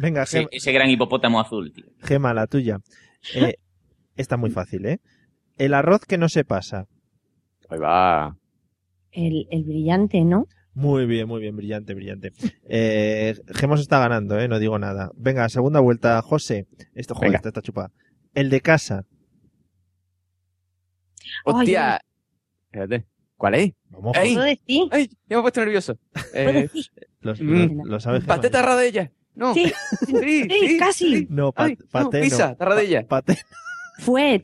Venga, 0.01 0.23
Ese, 0.23 0.39
Gema, 0.39 0.49
ese 0.51 0.71
gran 0.71 0.89
hipopótamo 0.89 1.39
azul, 1.39 1.73
tío. 1.73 1.85
Gema, 2.03 2.33
la 2.33 2.47
tuya. 2.47 2.79
Eh, 3.33 3.55
está 4.15 4.37
muy 4.37 4.51
fácil, 4.51 4.85
¿eh? 4.85 4.99
El 5.57 5.73
arroz 5.73 6.05
que 6.05 6.17
no 6.17 6.29
se 6.29 6.45
pasa. 6.45 6.85
Ahí 7.69 7.79
va. 7.79 8.35
El, 9.11 9.47
el 9.51 9.63
brillante, 9.63 10.21
¿no? 10.23 10.47
Muy 10.73 11.05
bien, 11.05 11.27
muy 11.27 11.41
bien, 11.41 11.55
brillante, 11.55 11.93
brillante. 11.93 12.31
Eh, 12.67 13.35
Gemos 13.55 13.81
está 13.81 13.99
ganando, 13.99 14.39
¿eh? 14.39 14.47
No 14.47 14.59
digo 14.59 14.77
nada. 14.79 15.11
Venga, 15.15 15.49
segunda 15.49 15.79
vuelta, 15.79 16.21
José. 16.21 16.67
Esto, 16.93 17.15
joder, 17.15 17.35
esta 17.35 17.49
está 17.49 17.61
chupada. 17.61 17.91
El 18.33 18.49
de 18.49 18.61
casa. 18.61 19.05
Hostia. 21.45 22.01
Espérate. 22.71 23.05
¿Cuál 23.35 23.55
es? 23.55 23.71
Vamos, 23.89 24.15
¡Ey! 24.17 24.33
¿Puedo 24.33 24.45
decir? 24.45 24.89
¡Ey! 24.91 25.07
Ya 25.27 25.35
me 25.35 25.39
he 25.39 25.41
puesto 25.41 25.59
nervioso. 25.61 25.97
¿Puedo 26.13 26.49
Eh, 26.49 26.53
decir? 26.63 26.85
Lo, 27.21 27.33
Mm. 27.35 27.77
lo- 27.79 27.85
lo 27.85 27.99
sabes? 27.99 28.23
Paté 28.25 28.49
Tarradella. 28.49 29.11
No. 29.35 29.53
Sí, 29.53 29.71
Sí, 30.05 30.47
sí, 30.49 30.77
casi. 30.77 31.27
No, 31.29 31.51
pa- 31.53 31.65
Ay, 31.65 31.77
no, 31.79 31.85
paté 31.89 32.17
no. 32.17 32.23
pizza, 32.23 32.55
Tarradella. 32.55 33.07
Paté. 33.07 33.37
Fue, 33.99 34.41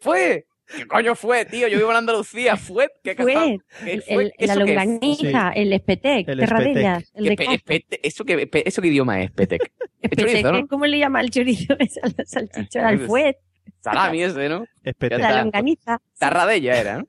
¡Fue! 0.00 0.46
¿Qué 0.66 0.86
coño 0.86 1.14
fue, 1.14 1.44
tío? 1.44 1.68
Yo 1.68 1.76
vivo 1.78 1.90
en 1.90 1.96
Andalucía. 1.98 2.56
¿Fue? 2.56 2.88
¿Qué 3.02 3.14
fue. 3.14 3.58
¿Qué 3.84 3.92
El, 3.92 4.02
fue? 4.02 4.32
el- 4.38 4.46
la 4.48 4.54
longaniza, 4.56 5.50
el 5.50 5.72
espetec, 5.72 6.26
El 6.28 6.38
terradellas, 6.38 7.02
espetec. 7.02 7.14
el 7.14 7.24
¿Qué 7.24 7.30
de 7.30 7.36
pe- 7.36 7.44
casa. 7.44 7.54
espete- 7.56 8.00
¿Eso 8.02 8.24
qué, 8.24 8.48
¿Eso 8.64 8.82
qué 8.82 8.88
idioma 8.88 9.22
es, 9.22 9.30
Petec? 9.30 9.60
chorizo, 10.02 10.16
Pensé 10.16 10.42
que, 10.42 10.52
¿no? 10.52 10.66
¿Cómo 10.68 10.86
le 10.86 10.98
llama 10.98 11.20
el 11.20 11.30
chorizo 11.30 11.74
a 12.02 12.08
la 12.16 12.24
salchicha? 12.24 12.88
Al 12.88 13.00
fuet, 13.00 13.36
Salami 13.80 14.22
ese, 14.22 14.48
¿no? 14.48 14.64
Espete- 14.82 15.18
la 15.18 15.42
longaniza. 15.42 16.00
Tarradella 16.18 16.80
era, 16.80 16.98
¿no? 16.98 17.04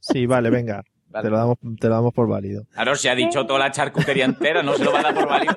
Sí, 0.00 0.26
vale, 0.26 0.50
venga. 0.50 0.82
Te, 1.22 1.28
lo 1.28 1.36
damos, 1.36 1.58
te 1.78 1.88
lo 1.88 1.94
damos 1.94 2.14
por 2.14 2.26
válido. 2.26 2.64
Claro, 2.72 2.96
se 2.96 3.10
ha 3.10 3.14
dicho 3.14 3.44
toda 3.46 3.58
la 3.58 3.70
charcutería 3.70 4.24
entera, 4.24 4.62
no 4.62 4.74
se 4.74 4.84
lo 4.84 4.92
va 4.92 5.00
a 5.00 5.02
dar 5.02 5.14
por 5.14 5.28
válido. 5.28 5.54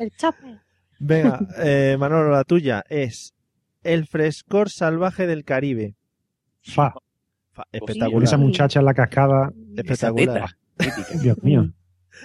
El 0.00 0.10
chape. 0.16 0.58
Venga, 0.98 1.40
eh, 1.58 1.96
Manolo, 1.98 2.30
la 2.30 2.42
tuya 2.44 2.84
es 2.88 3.34
El 3.82 4.06
frescor 4.06 4.70
salvaje 4.70 5.26
del 5.26 5.44
Caribe. 5.44 5.94
Fa. 6.62 6.94
Fa- 7.52 7.64
Con 7.64 7.80
espectacular. 7.88 8.22
esa 8.24 8.36
muchacha 8.36 8.80
en 8.80 8.86
la 8.86 8.94
cascada. 8.94 9.52
Espectacular. 9.76 10.50
Dios 11.22 11.42
mío. 11.42 11.72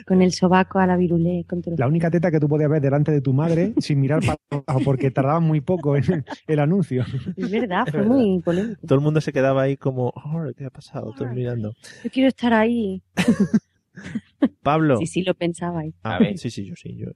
Con 0.06 0.22
el 0.22 0.34
sobaco 0.34 0.80
a 0.80 0.86
la 0.86 0.98
virulé. 0.98 1.46
La 1.78 1.88
única 1.88 2.12
teta 2.12 2.30
que 2.30 2.40
tú 2.40 2.48
podías 2.50 2.70
ver 2.70 2.82
delante 2.82 3.12
de 3.12 3.22
tu 3.22 3.34
madre 3.34 3.74
sin 3.80 4.00
mirar 4.02 4.20
para 4.22 4.38
abajo, 4.52 4.82
porque 4.84 5.12
tardaba 5.12 5.40
muy 5.40 5.62
poco 5.62 5.96
en 5.96 6.26
el 6.48 6.60
anuncio. 6.60 7.06
Es 7.36 7.50
verdad, 7.50 7.84
Es 7.88 7.92
fue 7.92 8.02
verdad. 8.02 8.16
muy 8.16 8.42
polémico. 8.42 8.82
Todo 8.86 8.96
el 9.00 9.04
mundo 9.04 9.22
se 9.22 9.32
quedaba 9.34 9.62
ahí 9.64 9.78
como, 9.78 10.10
"Oh, 10.10 10.44
¿qué 10.56 10.66
ha 10.66 10.70
pasado? 10.70 11.14
Todos 11.18 11.32
mirando. 11.34 11.74
Yo 12.04 12.10
quiero 12.12 12.28
estar 12.28 12.54
ahí. 12.54 13.02
Pablo. 14.62 14.98
Sí, 14.98 15.08
sí, 15.08 15.24
lo 15.24 15.34
pensabais. 15.34 15.94
Ah, 16.04 16.20
sí, 16.36 16.50
sí, 16.52 16.66
yo 16.66 16.76
sí. 16.76 16.96
Yo. 16.96 17.08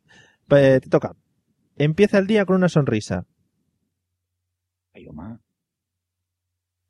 Eh, 0.57 0.79
te 0.81 0.89
toca. 0.89 1.13
Empieza 1.77 2.17
el 2.17 2.27
día 2.27 2.45
con 2.45 2.55
una 2.55 2.69
sonrisa. 2.69 3.25
Ay, 4.93 5.07
Omar. 5.07 5.37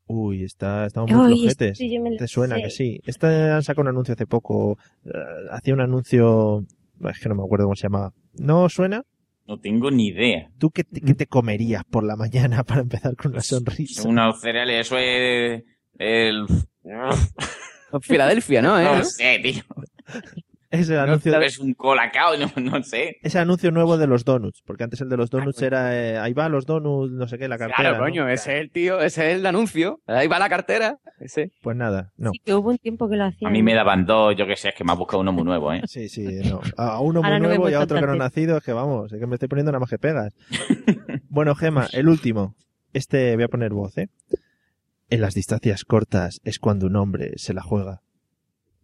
Uy, 0.08 0.44
está, 0.44 0.86
estamos 0.88 1.10
muy 1.12 1.38
flojetes. 1.40 1.80
yo 1.80 2.02
me 2.02 2.12
lo 2.12 2.18
¿Te 2.18 2.28
suena 2.28 2.56
sé. 2.58 2.64
que 2.64 2.70
sí? 2.70 3.02
Esta 3.06 3.56
han 3.56 3.64
sacado 3.64 3.84
un 3.84 3.88
anuncio 3.90 4.14
hace 4.14 4.28
poco. 4.28 4.78
eh, 5.06 5.10
hacía 5.52 5.74
un 5.74 5.82
anuncio. 5.82 6.66
Es 7.10 7.20
que 7.20 7.30
no 7.30 7.36
me 7.36 7.44
acuerdo 7.44 7.66
cómo 7.66 7.76
se 7.76 7.84
llamaba. 7.84 8.14
¿No 8.34 8.68
suena? 8.70 9.04
No 9.48 9.60
tengo 9.60 9.90
ni 9.90 10.08
idea. 10.08 10.50
¿Tú 10.58 10.70
qué 10.72 10.84
te, 10.84 11.02
qué 11.02 11.14
te 11.14 11.28
comerías 11.28 11.84
por 11.86 12.04
la 12.04 12.16
mañana 12.16 12.64
para 12.66 12.82
empezar 12.82 13.16
con 13.16 13.32
una 13.32 13.42
sonrisa? 13.42 14.08
Unos 14.08 14.42
cereales, 14.42 14.88
eso 14.88 14.98
es 14.98 15.64
el... 15.98 16.46
Filadelfia, 18.02 18.62
¿no? 18.62 18.80
¿Eh? 18.80 18.84
No 18.84 19.04
sé, 19.04 19.40
tío. 19.42 19.64
Es 20.72 20.90
el 20.90 21.00
anuncio. 21.00 21.38
Es 21.42 21.60
un 21.60 21.74
colacao, 21.74 22.36
no, 22.38 22.50
no 22.62 22.82
sé. 22.82 23.18
Ese 23.22 23.40
anuncio 23.40 23.72
nuevo 23.72 23.98
de 23.98 24.08
los 24.08 24.24
donuts, 24.24 24.64
porque 24.66 24.86
antes 24.86 25.02
el 25.02 25.10
de 25.10 25.18
los 25.18 25.30
donuts 25.30 25.62
era 25.62 25.96
eh, 25.96 26.18
ahí 26.18 26.32
va 26.34 26.48
los 26.48 26.66
donuts, 26.66 27.12
no 27.12 27.28
sé 27.28 27.38
qué, 27.38 27.48
la 27.50 27.58
cartera. 27.58 27.78
Claro, 27.90 27.98
¿no? 27.98 28.04
coño, 28.04 28.30
ese 28.30 28.56
es 28.56 28.62
el 28.62 28.72
tío, 28.72 29.02
ese 29.02 29.32
es 29.32 29.38
el 29.38 29.46
anuncio. 29.46 30.00
Ahí 30.08 30.28
va 30.28 30.40
la 30.40 30.48
cartera. 30.50 30.98
Ese. 31.20 31.52
Pues 31.62 31.76
nada, 31.76 32.14
no. 32.18 32.32
Sí, 32.32 32.40
que 32.44 32.54
hubo 32.54 32.70
un 32.70 32.78
tiempo 32.78 33.10
que 33.10 33.18
lo 33.18 33.26
A 33.26 33.28
hacían. 33.28 33.52
mí 33.52 33.62
me 33.62 33.74
daban 33.74 34.06
dos, 34.06 34.34
yo 34.36 34.48
qué 34.48 34.56
sé, 34.56 34.70
es 34.70 34.76
que 34.76 34.84
me 34.86 34.94
ha 34.94 34.96
buscado 34.96 35.20
uno 35.20 35.34
muy 35.34 35.44
nuevo, 35.44 35.74
¿eh? 35.74 35.82
Sí, 35.86 36.08
sí, 36.08 36.24
no. 36.50 36.62
A 36.78 37.02
uno 37.02 37.22
muy 37.22 37.40
nuevo 37.40 37.70
y 37.70 37.74
a 37.74 37.82
otro 37.82 38.00
que 38.00 38.06
no 38.06 38.14
ha 38.14 38.16
nacido, 38.16 38.58
es 38.58 38.64
que 38.64 38.72
vamos, 38.74 39.12
es 39.12 39.20
que 39.20 39.28
me 39.28 39.36
estoy 39.36 39.50
poniendo 39.50 39.72
nada 39.74 39.82
más 39.82 39.90
que 39.90 40.00
pegas. 40.00 40.34
bueno, 41.30 41.54
Gema, 41.54 41.88
el 41.92 42.08
último. 42.08 42.56
Este 42.94 43.36
voy 43.36 43.44
a 43.44 43.48
poner 43.50 43.72
voz, 43.74 43.98
¿eh? 43.98 44.10
En 45.10 45.20
las 45.20 45.34
distancias 45.34 45.84
cortas 45.84 46.40
es 46.46 46.60
cuando 46.60 46.88
un 46.88 46.96
hombre 46.96 47.34
se 47.36 47.54
la 47.54 47.62
juega. 47.62 48.02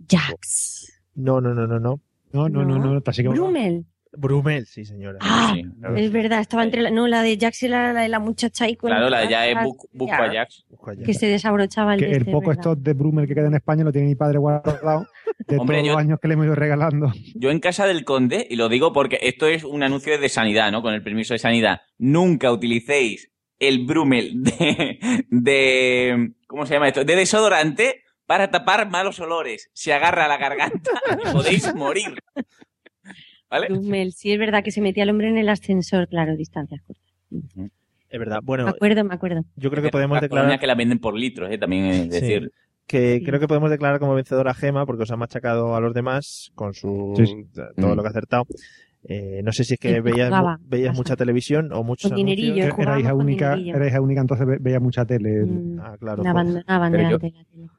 Jax. 0.10 0.97
No, 1.18 1.42
no, 1.42 1.54
no, 1.54 1.68
no, 1.68 1.80
no. 1.80 2.00
No, 2.32 2.48
no, 2.50 2.64
no, 2.64 2.78
no. 2.78 3.02
que- 3.04 3.28
Brumel. 3.28 3.86
Brumel, 4.14 4.66
sí, 4.66 4.86
señora. 4.86 5.20
Ah, 5.22 5.52
Sí, 5.54 5.64
es 5.98 6.12
verdad, 6.12 6.40
estaba 6.40 6.64
entre 6.64 6.82
la, 6.82 6.90
no, 6.92 7.08
la 7.08 7.22
de 7.22 7.38
Jax 7.38 7.64
y 7.64 7.68
la, 7.68 7.92
la 7.94 8.02
de 8.04 8.08
la 8.10 8.20
muchacha 8.20 8.66
ahí 8.66 8.76
con 8.76 8.90
Claro, 8.90 9.10
la 9.10 9.20
de 9.22 9.30
ya 9.30 9.48
es 9.48 9.58
Busco 9.94 10.14
a 10.14 10.32
Jax. 10.32 10.66
que 11.06 11.14
se 11.14 11.28
desabrochaba 11.28 11.94
el 11.94 12.00
que 12.00 12.12
el 12.12 12.26
poco 12.26 12.48
¿verdad? 12.50 12.62
stock 12.62 12.80
de 12.80 12.94
Brummel 12.94 13.28
que 13.28 13.36
queda 13.36 13.48
en 13.48 13.56
España 13.56 13.84
lo 13.84 13.92
tiene 13.92 14.08
mi 14.08 14.16
padre 14.16 14.40
guardado 14.40 15.08
de 15.46 15.58
Hombre, 15.60 15.78
todos 15.78 15.88
yo- 15.88 15.94
los 15.94 16.02
años 16.02 16.20
que 16.22 16.28
le 16.30 16.34
hemos 16.36 16.46
ido 16.46 16.56
regalando. 16.56 17.12
Yo 17.36 17.52
en 17.52 17.60
casa 17.60 17.86
del 17.86 18.06
conde, 18.06 18.48
y 18.50 18.56
lo 18.56 18.70
digo 18.70 18.94
porque 18.94 19.20
esto 19.22 19.46
es 19.48 19.64
un 19.64 19.84
anuncio 19.84 20.18
de 20.20 20.30
sanidad, 20.30 20.72
¿no? 20.72 20.82
Con 20.82 20.94
el 20.94 21.04
permiso 21.04 21.34
de 21.34 21.40
sanidad. 21.40 21.82
Nunca 21.98 22.52
utilicéis 22.52 23.30
el 23.60 23.86
Brumel 23.86 24.42
de, 24.44 25.00
de 25.30 26.32
¿cómo 26.48 26.66
se 26.66 26.74
llama 26.76 26.88
esto? 26.88 27.04
De 27.04 27.16
desodorante 27.16 28.02
para 28.28 28.52
tapar 28.52 28.88
malos 28.90 29.20
olores. 29.20 29.70
Se 29.74 29.92
agarra 29.94 30.26
a 30.26 30.28
la 30.28 30.38
garganta 30.38 30.92
y 31.28 31.32
podéis 31.34 31.74
morir. 31.74 32.20
¿Vale? 33.50 33.68
Brumel, 33.70 34.12
sí, 34.14 34.32
es 34.34 34.38
verdad 34.40 34.64
que 34.64 34.72
se 34.72 34.82
metía 34.82 35.04
el 35.04 35.10
hombre 35.10 35.30
en 35.30 35.38
el 35.38 35.48
ascensor, 35.50 36.08
claro, 36.10 36.36
distancias 36.36 36.82
cortas. 36.86 37.06
Es 38.10 38.20
verdad. 38.20 38.40
Bueno, 38.44 38.66
Me 38.66 38.70
acuerdo, 38.72 39.04
me 39.04 39.14
acuerdo. 39.16 39.44
yo 39.56 39.70
creo 39.72 39.82
que 39.84 39.90
podemos 39.90 40.20
declarar 40.22 40.60
que 40.60 40.68
la 40.68 40.76
venden 40.76 41.00
por 41.00 41.16
litros, 41.16 41.50
¿eh? 41.52 41.58
También 41.58 41.86
es 41.86 42.02
Sí. 42.04 42.10
decir. 42.10 42.52
que 42.86 43.22
creo 43.26 43.38
que 43.42 43.50
podemos 43.50 43.70
declarar 43.70 44.00
como 44.00 44.16
vencedora 44.16 44.52
a 44.52 44.54
Gema 44.54 44.86
porque 44.86 45.04
os 45.04 45.12
ha 45.12 45.18
machacado 45.18 45.76
a 45.76 45.82
los 45.82 45.94
demás 45.94 46.52
con 46.56 46.74
su 46.74 47.14
Sí, 47.18 47.26
sí. 47.26 47.46
todo 47.54 47.90
Mm. 47.94 47.96
lo 47.98 48.02
que 48.02 48.08
ha 48.08 48.12
acertado. 48.12 48.48
Eh, 49.10 49.42
no 49.42 49.54
sé 49.54 49.64
si 49.64 49.76
es 49.76 49.80
que 49.80 50.02
veías, 50.02 50.30
veías 50.62 50.94
mucha 50.96 51.16
televisión 51.16 51.72
o 51.72 51.82
muchos 51.84 52.14
dinerillo, 52.14 52.52
anuncios. 52.52 52.66
Era 52.66 52.76
jugábamos 52.76 53.02
hija 53.04 53.12
con 53.12 53.22
única, 53.22 53.50
dinerillo. 53.52 53.76
era 53.78 53.88
hija 53.88 54.02
única, 54.02 54.22
entonces 54.22 54.48
ve- 54.48 54.58
veía 54.60 54.80
mucha 54.82 55.06
tele. 55.06 55.46
Mm, 55.46 55.80
Ah, 55.80 55.96
claro. 55.98 56.24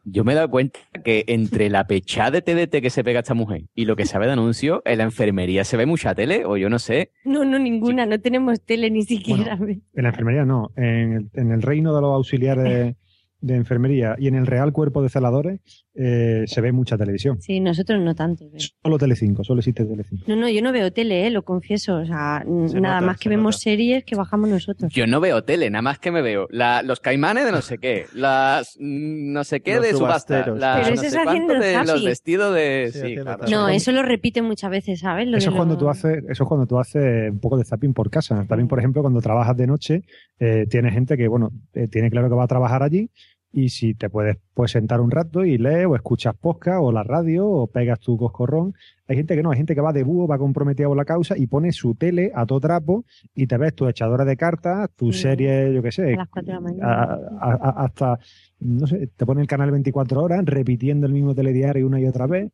yo- 0.04 0.24
me 0.24 0.32
he 0.32 0.34
dado 0.34 0.48
cuenta 0.50 0.80
que 1.04 1.24
entre 1.28 1.68
la 1.68 1.86
pechada 1.86 2.30
de 2.30 2.42
TDT 2.42 2.80
que 2.80 2.90
se 2.90 3.04
pega 3.04 3.20
esta 3.20 3.34
mujer 3.34 3.64
y 3.74 3.84
lo 3.84 3.94
que 3.96 4.06
sabe 4.06 4.26
de 4.26 4.32
anuncio, 4.32 4.82
en 4.84 4.98
la 4.98 5.04
enfermería 5.04 5.64
se 5.64 5.76
ve 5.76 5.84
mucha 5.86 6.14
tele, 6.14 6.44
o 6.46 6.56
yo 6.56 6.70
no 6.70 6.78
sé. 6.78 7.12
No, 7.24 7.44
no, 7.44 7.58
ninguna, 7.58 8.06
no 8.06 8.18
tenemos 8.20 8.60
tele 8.62 8.90
ni 8.90 9.02
siquiera. 9.02 9.54
En 9.60 9.82
la 10.02 10.08
enfermería 10.08 10.44
no, 10.44 10.70
en 10.76 11.12
el, 11.12 11.30
en 11.34 11.52
el 11.52 11.62
reino 11.62 11.94
de 11.94 12.00
los 12.00 12.14
auxiliares 12.14 12.96
de 13.40 13.54
enfermería 13.54 14.16
y 14.18 14.26
en 14.26 14.34
el 14.34 14.46
Real 14.46 14.72
Cuerpo 14.72 15.02
de 15.02 15.08
Celadores 15.08 15.60
eh, 15.94 16.44
se 16.46 16.60
ve 16.60 16.72
mucha 16.72 16.96
televisión. 16.96 17.40
Sí, 17.40 17.60
nosotros 17.60 18.00
no 18.02 18.14
tanto. 18.14 18.44
pero- 18.50 18.64
Solo 18.82 18.98
Telecinco, 18.98 19.44
solo 19.44 19.60
existe 19.60 19.84
Telecinco. 19.84 20.24
No, 20.28 20.36
no, 20.36 20.48
yo 20.48 20.62
no 20.62 20.72
veo 20.72 20.92
tele, 20.92 21.26
eh, 21.26 21.30
lo 21.30 21.42
confieso. 21.42 21.96
O 21.96 22.06
sea, 22.06 22.42
Se 22.44 22.80
nada 22.80 22.96
nota, 22.96 23.06
más 23.06 23.16
se 23.18 23.22
que 23.24 23.28
vemos 23.28 23.54
nota. 23.56 23.58
series 23.58 24.04
que 24.04 24.16
bajamos 24.16 24.48
nosotros. 24.48 24.92
Yo 24.92 25.06
no 25.06 25.20
veo 25.20 25.42
tele, 25.44 25.70
nada 25.70 25.82
más 25.82 25.98
que 25.98 26.10
me 26.10 26.22
veo 26.22 26.46
la- 26.50 26.82
los 26.82 27.00
caimanes 27.00 27.44
de 27.44 27.52
no 27.52 27.62
sé 27.62 27.78
qué, 27.78 28.06
las 28.14 28.76
mm, 28.78 29.32
no 29.32 29.44
sé 29.44 29.60
qué 29.60 29.74
Los 29.76 29.82
de 29.84 29.90
subasta, 29.92 30.18
subasteros. 30.44 30.58
la- 30.60 30.74
Pero 30.82 30.94
no 30.94 31.02
eso 31.02 31.10
sé 31.10 31.18
haciendo 31.18 31.54
de 31.54 31.84
los 31.84 32.04
vestidos 32.04 32.54
de... 32.54 32.90
Sí, 32.92 33.14
claro. 33.16 33.44
No, 33.50 33.68
eso 33.68 33.92
lo 33.92 34.02
repiten 34.02 34.44
muchas 34.44 34.70
veces, 34.70 35.00
¿sabes? 35.00 35.26
Lo 35.28 35.36
Eso 35.36 35.50
es 35.50 35.56
cuando 35.56 35.76
tú 35.78 35.88
haces, 35.88 36.24
eso 36.28 36.42
es 36.44 36.48
cuando 36.48 36.66
tú 36.66 36.78
haces 36.78 37.30
un 37.30 37.40
poco 37.40 37.56
de 37.56 37.64
zapping 37.64 37.92
por 37.94 38.10
casa. 38.10 38.44
También, 38.48 38.68
por 38.68 38.78
ejemplo, 38.78 39.02
cuando 39.02 39.20
trabajas 39.20 39.56
de 39.56 39.66
noche, 39.66 40.02
eh, 40.38 40.66
tienes 40.68 40.92
gente 40.92 41.16
que, 41.16 41.26
bueno, 41.28 41.50
eh, 41.74 41.88
tiene 41.88 42.10
claro 42.10 42.28
que 42.28 42.34
va 42.34 42.44
a 42.44 42.48
trabajar 42.48 42.82
allí 42.82 43.10
y 43.52 43.70
si 43.70 43.94
te 43.94 44.10
puedes 44.10 44.36
pues 44.54 44.72
sentar 44.72 45.00
un 45.00 45.10
rato 45.10 45.44
y 45.44 45.56
lees 45.58 45.86
o 45.86 45.96
escuchas 45.96 46.34
podcast 46.36 46.80
o 46.82 46.92
la 46.92 47.02
radio 47.02 47.46
o 47.48 47.66
pegas 47.66 47.98
tu 48.00 48.16
coscorrón. 48.18 48.74
Hay 49.06 49.16
gente 49.16 49.34
que 49.36 49.42
no, 49.42 49.50
hay 49.50 49.56
gente 49.56 49.74
que 49.74 49.80
va 49.80 49.92
de 49.92 50.02
búho, 50.02 50.26
va 50.28 50.36
comprometida 50.38 50.86
con 50.86 50.96
la 50.98 51.04
causa 51.06 51.36
y 51.36 51.46
pone 51.46 51.72
su 51.72 51.94
tele 51.94 52.30
a 52.34 52.44
todo 52.44 52.60
trapo 52.60 53.04
y 53.34 53.46
te 53.46 53.56
ves 53.56 53.74
tu 53.74 53.88
echadora 53.88 54.24
de 54.26 54.36
cartas, 54.36 54.90
tu 54.96 55.12
Sí. 55.12 55.22
serie, 55.22 55.72
yo 55.72 55.80
qué 55.82 55.88
A 55.88 55.92
sé, 55.92 56.16
las 56.16 56.28
4 56.28 56.46
de 56.46 56.52
la 56.52 56.58
a- 56.58 56.60
mañana. 56.60 57.02
a- 57.40 57.52
a- 57.52 57.84
hasta, 57.84 58.18
no 58.60 58.86
sé, 58.86 59.06
te 59.16 59.24
pone 59.26 59.40
el 59.40 59.46
canal 59.46 59.70
24 59.70 60.22
horas 60.22 60.44
repitiendo 60.44 61.06
el 61.06 61.12
mismo 61.14 61.34
telediario 61.34 61.86
una 61.86 62.00
y 62.00 62.06
otra 62.06 62.26
vez. 62.26 62.50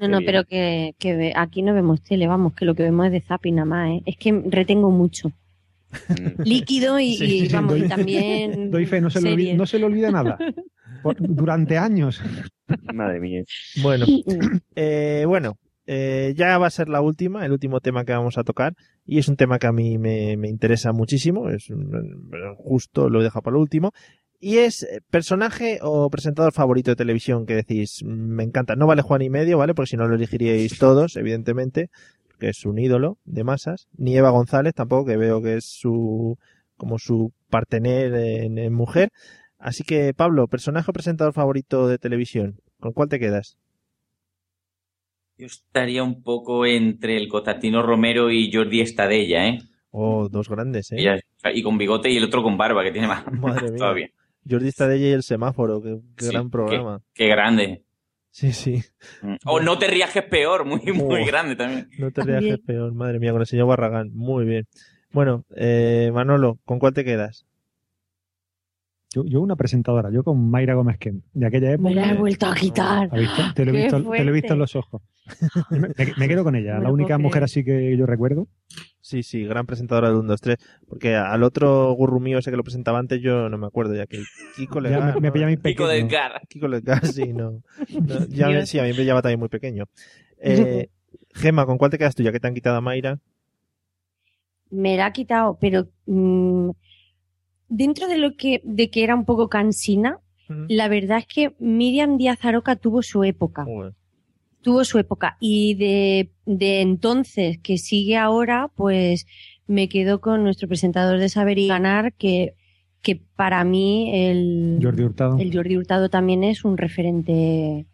No, 0.00 0.06
no, 0.08 0.18
pero 0.24 0.44
que, 0.44 0.94
que 0.98 1.32
aquí 1.34 1.62
no 1.62 1.74
vemos 1.74 2.02
tele, 2.02 2.28
vamos, 2.28 2.52
que 2.52 2.64
lo 2.64 2.74
que 2.76 2.84
vemos 2.84 3.06
es 3.06 3.12
de 3.12 3.20
zapping 3.20 3.56
nada 3.56 3.64
más, 3.66 3.90
¿eh? 3.90 4.02
Es 4.06 4.16
que 4.16 4.30
retengo 4.48 4.90
mucho. 4.92 5.32
Mm. 6.08 6.42
Líquido 6.44 6.98
y, 7.00 7.16
Sí, 7.16 7.24
y, 7.24 7.46
sí, 7.48 7.48
vamos, 7.54 7.72
doy- 7.72 7.84
y 7.84 7.88
también 7.88 8.70
Doy 8.70 8.86
fe, 8.86 9.00
no 9.00 9.10
se, 9.10 9.20
le 9.20 9.30
olvida, 9.32 9.44
series. 9.46 9.58
no 9.58 9.66
se 9.66 9.78
le 9.78 9.84
olvida 9.86 10.10
nada. 10.10 10.38
Por- 11.02 11.16
durante 11.18 11.78
años. 11.78 12.20
Madre 12.92 13.20
mía. 13.20 13.42
Bueno, 13.82 14.04
eh, 14.76 15.24
bueno, 15.26 15.58
eh, 15.86 16.34
ya 16.36 16.58
va 16.58 16.66
a 16.66 16.70
ser 16.70 16.88
la 16.88 17.00
última, 17.00 17.46
el 17.46 17.52
último 17.52 17.80
tema 17.80 18.04
que 18.04 18.12
vamos 18.12 18.36
a 18.36 18.44
tocar 18.44 18.74
y 19.06 19.18
es 19.18 19.28
un 19.28 19.36
tema 19.36 19.58
que 19.58 19.66
a 19.68 19.72
mí 19.72 19.96
me, 19.98 20.36
me 20.36 20.48
interesa 20.48 20.92
muchísimo, 20.92 21.48
es 21.48 21.70
un- 21.70 22.28
justo 22.56 23.08
lo 23.08 23.20
he 23.20 23.24
dejado 23.24 23.42
para 23.42 23.54
lo 23.54 23.60
último 23.60 23.92
y 24.40 24.58
es 24.58 24.82
eh, 24.84 25.00
personaje 25.10 25.78
o 25.82 26.10
presentador 26.10 26.52
favorito 26.52 26.90
de 26.90 26.96
televisión 26.96 27.46
que 27.46 27.54
decís, 27.54 28.02
"Mm, 28.04 28.08
me 28.34 28.44
encanta, 28.44 28.76
no 28.76 28.86
vale 28.86 29.02
Juan 29.02 29.22
y 29.22 29.30
medio, 29.30 29.58
¿vale? 29.58 29.74
Porque 29.74 29.90
si 29.90 29.96
no 29.96 30.06
lo 30.06 30.14
elegiríais 30.16 30.78
todos, 30.78 31.16
evidentemente, 31.16 31.90
que 32.38 32.48
es 32.50 32.64
un 32.64 32.78
ídolo 32.78 33.18
de 33.24 33.44
masas, 33.44 33.88
ni 33.96 34.16
Eva 34.16 34.30
González 34.30 34.74
tampoco, 34.74 35.06
que 35.06 35.16
veo 35.16 35.42
que 35.42 35.56
es 35.56 35.64
su 35.64 36.38
como 36.76 36.98
su 36.98 37.32
partener 37.50 38.14
en, 38.14 38.58
en 38.58 38.72
mujer. 38.72 39.10
Así 39.58 39.82
que, 39.82 40.14
Pablo, 40.14 40.46
personaje 40.46 40.90
o 40.90 40.94
presentador 40.94 41.32
favorito 41.34 41.88
de 41.88 41.98
televisión, 41.98 42.60
¿con 42.78 42.92
cuál 42.92 43.08
te 43.08 43.18
quedas? 43.18 43.58
Yo 45.36 45.46
estaría 45.46 46.02
un 46.02 46.22
poco 46.22 46.66
entre 46.66 47.16
el 47.16 47.28
Constantino 47.28 47.82
Romero 47.82 48.30
y 48.30 48.52
Jordi 48.52 48.80
Estadella, 48.80 49.46
¿eh? 49.48 49.58
Oh, 49.90 50.28
dos 50.28 50.48
grandes, 50.48 50.90
¿eh? 50.92 51.20
Y 51.54 51.62
con 51.62 51.78
bigote 51.78 52.10
y 52.10 52.16
el 52.16 52.24
otro 52.24 52.42
con 52.42 52.56
barba, 52.58 52.82
que 52.84 52.90
tiene 52.92 53.06
más, 53.08 53.24
Madre 53.32 53.70
mía. 53.70 53.78
todavía. 53.78 54.08
Jordi 54.48 54.68
Estadella 54.68 55.06
y 55.08 55.12
el 55.12 55.22
semáforo, 55.22 55.80
qué, 55.82 55.98
qué 56.16 56.24
Sí, 56.26 56.30
gran 56.32 56.44
qué- 56.46 56.50
programa. 56.50 57.00
Qué 57.14 57.28
grande. 57.28 57.82
Sí, 58.38 58.52
sí. 58.52 58.82
Mm. 59.22 59.34
O 59.46 59.58
no 59.58 59.78
te 59.78 59.88
rías 59.88 60.12
que 60.12 60.20
es 60.20 60.24
peor, 60.26 60.64
muy, 60.64 60.80
muy 60.92 61.22
Oh. 61.22 61.26
grande 61.26 61.56
también. 61.56 61.88
No 61.98 62.12
te 62.12 62.22
rías 62.22 62.26
que 62.26 62.32
También. 62.34 62.54
es 62.54 62.60
peor, 62.60 62.94
madre 62.94 63.18
mía, 63.18 63.32
con 63.32 63.40
el 63.40 63.48
señor 63.48 63.66
Barragán. 63.66 64.10
Muy 64.14 64.44
bien. 64.44 64.68
Bueno, 65.10 65.44
eh, 65.56 66.12
Manolo, 66.14 66.58
¿con 66.64 66.78
cuál 66.78 66.94
te 66.94 67.04
quedas? 67.04 67.46
Yo, 69.12 69.24
yo 69.24 69.40
una 69.40 69.56
presentadora, 69.56 70.10
yo 70.12 70.22
con 70.22 70.50
Mayra 70.50 70.74
Gómez 70.74 70.98
Kem, 70.98 71.22
de 71.32 71.46
aquella 71.46 71.72
época. 71.72 71.88
Me 71.88 71.94
la 71.96 72.12
he 72.12 72.14
vuelto 72.14 72.46
a 72.46 72.54
quitar. 72.54 73.08
Te 73.10 73.16
lo 73.64 73.72
he 73.72 73.82
visto, 73.82 74.02
te 74.12 74.24
lo 74.24 74.30
he 74.30 74.34
visto 74.34 74.52
en 74.52 74.58
los 74.60 74.76
ojos. 74.76 75.02
Me, 75.70 75.80
me- 75.80 75.94
me 76.16 76.28
quedo 76.28 76.44
con 76.44 76.54
ella, 76.54 76.74
No 76.78 76.82
la 76.84 76.90
única 76.92 77.18
mujer 77.18 77.42
así 77.42 77.64
que 77.64 77.96
yo 77.96 78.06
recuerdo. 78.06 78.46
Sí, 79.08 79.22
sí, 79.22 79.42
gran 79.44 79.64
presentadora 79.64 80.08
del 80.08 80.18
1, 80.18 80.28
2, 80.28 80.40
3. 80.42 80.58
Porque 80.86 81.16
al 81.16 81.42
otro 81.42 81.90
gurru 81.94 82.20
mío 82.20 82.36
ese 82.36 82.50
que 82.50 82.58
lo 82.58 82.62
presentaba 82.62 82.98
antes 82.98 83.22
yo 83.22 83.48
no 83.48 83.56
me 83.56 83.66
acuerdo 83.66 83.94
ya 83.94 84.06
que 84.06 84.22
Kiko 84.54 84.82
Ya 84.82 84.90
Legar. 84.90 85.14
me- 85.14 85.20
me 85.22 85.28
¿no? 85.28 85.32
pilla 85.32 85.46
a 85.46 85.48
mí 85.48 85.56
Kiko 85.56 85.86
pequeño. 85.86 86.08
Kiko 86.46 86.68
Legar, 86.68 87.06
sí, 87.06 87.32
no. 87.32 87.62
No, 87.88 88.26
ya 88.28 88.50
me- 88.50 88.66
sí, 88.66 88.78
a 88.78 88.82
mí 88.82 88.90
me 88.90 88.94
pillaba 88.96 89.22
también 89.22 89.40
muy 89.40 89.48
pequeño. 89.48 89.86
Eh, 90.42 90.88
Gema, 91.32 91.64
¿con 91.64 91.78
cuál 91.78 91.90
te 91.90 91.96
quedas 91.96 92.14
tú 92.14 92.22
ya 92.22 92.32
que 92.32 92.38
te 92.38 92.48
han 92.48 92.52
quitado 92.54 92.76
a 92.76 92.80
Mayra? 92.82 93.18
me 94.70 94.98
la 94.98 95.06
ha 95.06 95.12
quitado, 95.14 95.56
pero 95.58 95.88
mm, 96.04 96.68
dentro 97.70 98.08
de 98.08 98.18
lo 98.18 98.36
que, 98.36 98.60
de 98.62 98.90
que 98.90 99.04
era 99.04 99.14
un 99.14 99.24
poco 99.24 99.48
cansina, 99.48 100.20
la 100.68 100.88
verdad 100.88 101.16
es 101.20 101.26
que 101.26 101.54
Miriam 101.58 102.18
Díaz 102.18 102.44
Aroca 102.44 102.76
tuvo 102.76 103.02
su 103.02 103.24
época. 103.24 103.64
Tuvo 104.62 104.84
su 104.84 104.98
época. 104.98 105.36
Y 105.40 105.74
de, 105.74 106.30
de 106.46 106.80
entonces, 106.80 107.58
que 107.58 107.78
sigue 107.78 108.16
ahora, 108.16 108.70
pues 108.74 109.26
me 109.66 109.88
quedo 109.88 110.20
con 110.20 110.42
nuestro 110.42 110.68
presentador 110.68 111.18
de 111.18 111.28
Saber 111.28 111.58
y 111.58 111.68
Ganar, 111.68 112.14
que, 112.14 112.54
que 113.02 113.16
para 113.36 113.62
mí 113.64 114.10
el, 114.14 114.78
Jordi 114.82 115.04
Hurtado. 115.04 115.38
el 115.38 115.54
Jordi 115.54 115.76
Hurtado 115.76 116.08
también 116.08 116.42
es 116.42 116.64
un 116.64 116.76
referente 116.76 117.86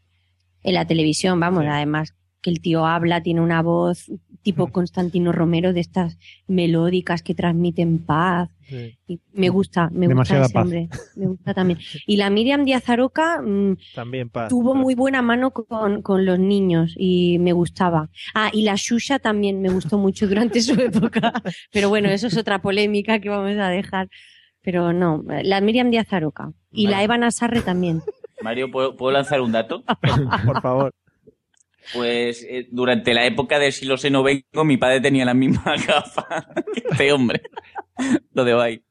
en 0.62 0.74
la 0.74 0.86
televisión, 0.86 1.38
vamos, 1.40 1.64
además 1.68 2.14
que 2.40 2.50
el 2.50 2.60
tío 2.60 2.86
habla, 2.86 3.22
tiene 3.22 3.40
una 3.40 3.62
voz 3.62 4.10
tipo 4.44 4.68
Constantino 4.68 5.32
Romero 5.32 5.72
de 5.72 5.80
estas 5.80 6.16
melódicas 6.46 7.22
que 7.22 7.34
transmiten 7.34 7.98
paz. 7.98 8.50
Y 9.06 9.20
me 9.32 9.48
gusta, 9.48 9.90
me 9.92 10.06
Demasiada 10.08 10.44
gusta 10.44 10.46
ese 10.46 10.54
paz. 10.54 10.62
hombre, 10.62 10.88
me 11.16 11.26
gusta 11.26 11.54
también. 11.54 11.78
Y 12.06 12.16
la 12.16 12.30
Miriam 12.30 12.64
Díaz 12.64 12.88
Aroca 12.88 13.42
mm, 13.42 13.76
También 13.94 14.28
paz. 14.30 14.48
tuvo 14.48 14.74
muy 14.74 14.94
buena 14.94 15.20
mano 15.22 15.50
con, 15.50 16.00
con 16.02 16.24
los 16.24 16.38
niños 16.38 16.94
y 16.96 17.38
me 17.40 17.52
gustaba. 17.52 18.08
Ah, 18.34 18.50
y 18.52 18.62
la 18.62 18.74
Shusha 18.76 19.18
también 19.18 19.60
me 19.60 19.70
gustó 19.70 19.98
mucho 19.98 20.28
durante 20.28 20.60
su 20.62 20.72
época. 20.80 21.32
Pero 21.72 21.88
bueno, 21.88 22.08
eso 22.08 22.28
es 22.28 22.36
otra 22.36 22.62
polémica 22.62 23.18
que 23.18 23.28
vamos 23.28 23.56
a 23.58 23.68
dejar. 23.68 24.08
Pero 24.62 24.92
no, 24.92 25.22
la 25.42 25.60
Miriam 25.60 25.90
Díaz 25.90 26.12
Aroca. 26.12 26.52
Y 26.72 26.86
la 26.86 27.02
Eva 27.02 27.18
Nasarre 27.18 27.60
también. 27.60 28.02
Mario, 28.42 28.70
¿puedo, 28.70 28.96
puedo 28.96 29.12
lanzar 29.12 29.40
un 29.40 29.52
dato? 29.52 29.84
Por 30.46 30.60
favor. 30.62 30.92
Pues 31.92 32.46
eh, 32.48 32.66
durante 32.70 33.12
la 33.14 33.26
época 33.26 33.58
del 33.58 33.72
si 33.72 33.84
lo 33.84 33.96
sé 33.96 34.10
no 34.10 34.22
vengo, 34.22 34.64
mi 34.64 34.76
padre 34.76 35.00
tenía 35.00 35.24
la 35.24 35.34
misma 35.34 35.74
gafa 35.86 36.46
que 36.72 36.82
este 36.88 37.12
hombre. 37.12 37.42
Lo 38.32 38.44
de 38.44 38.60
ahí. 38.60 38.82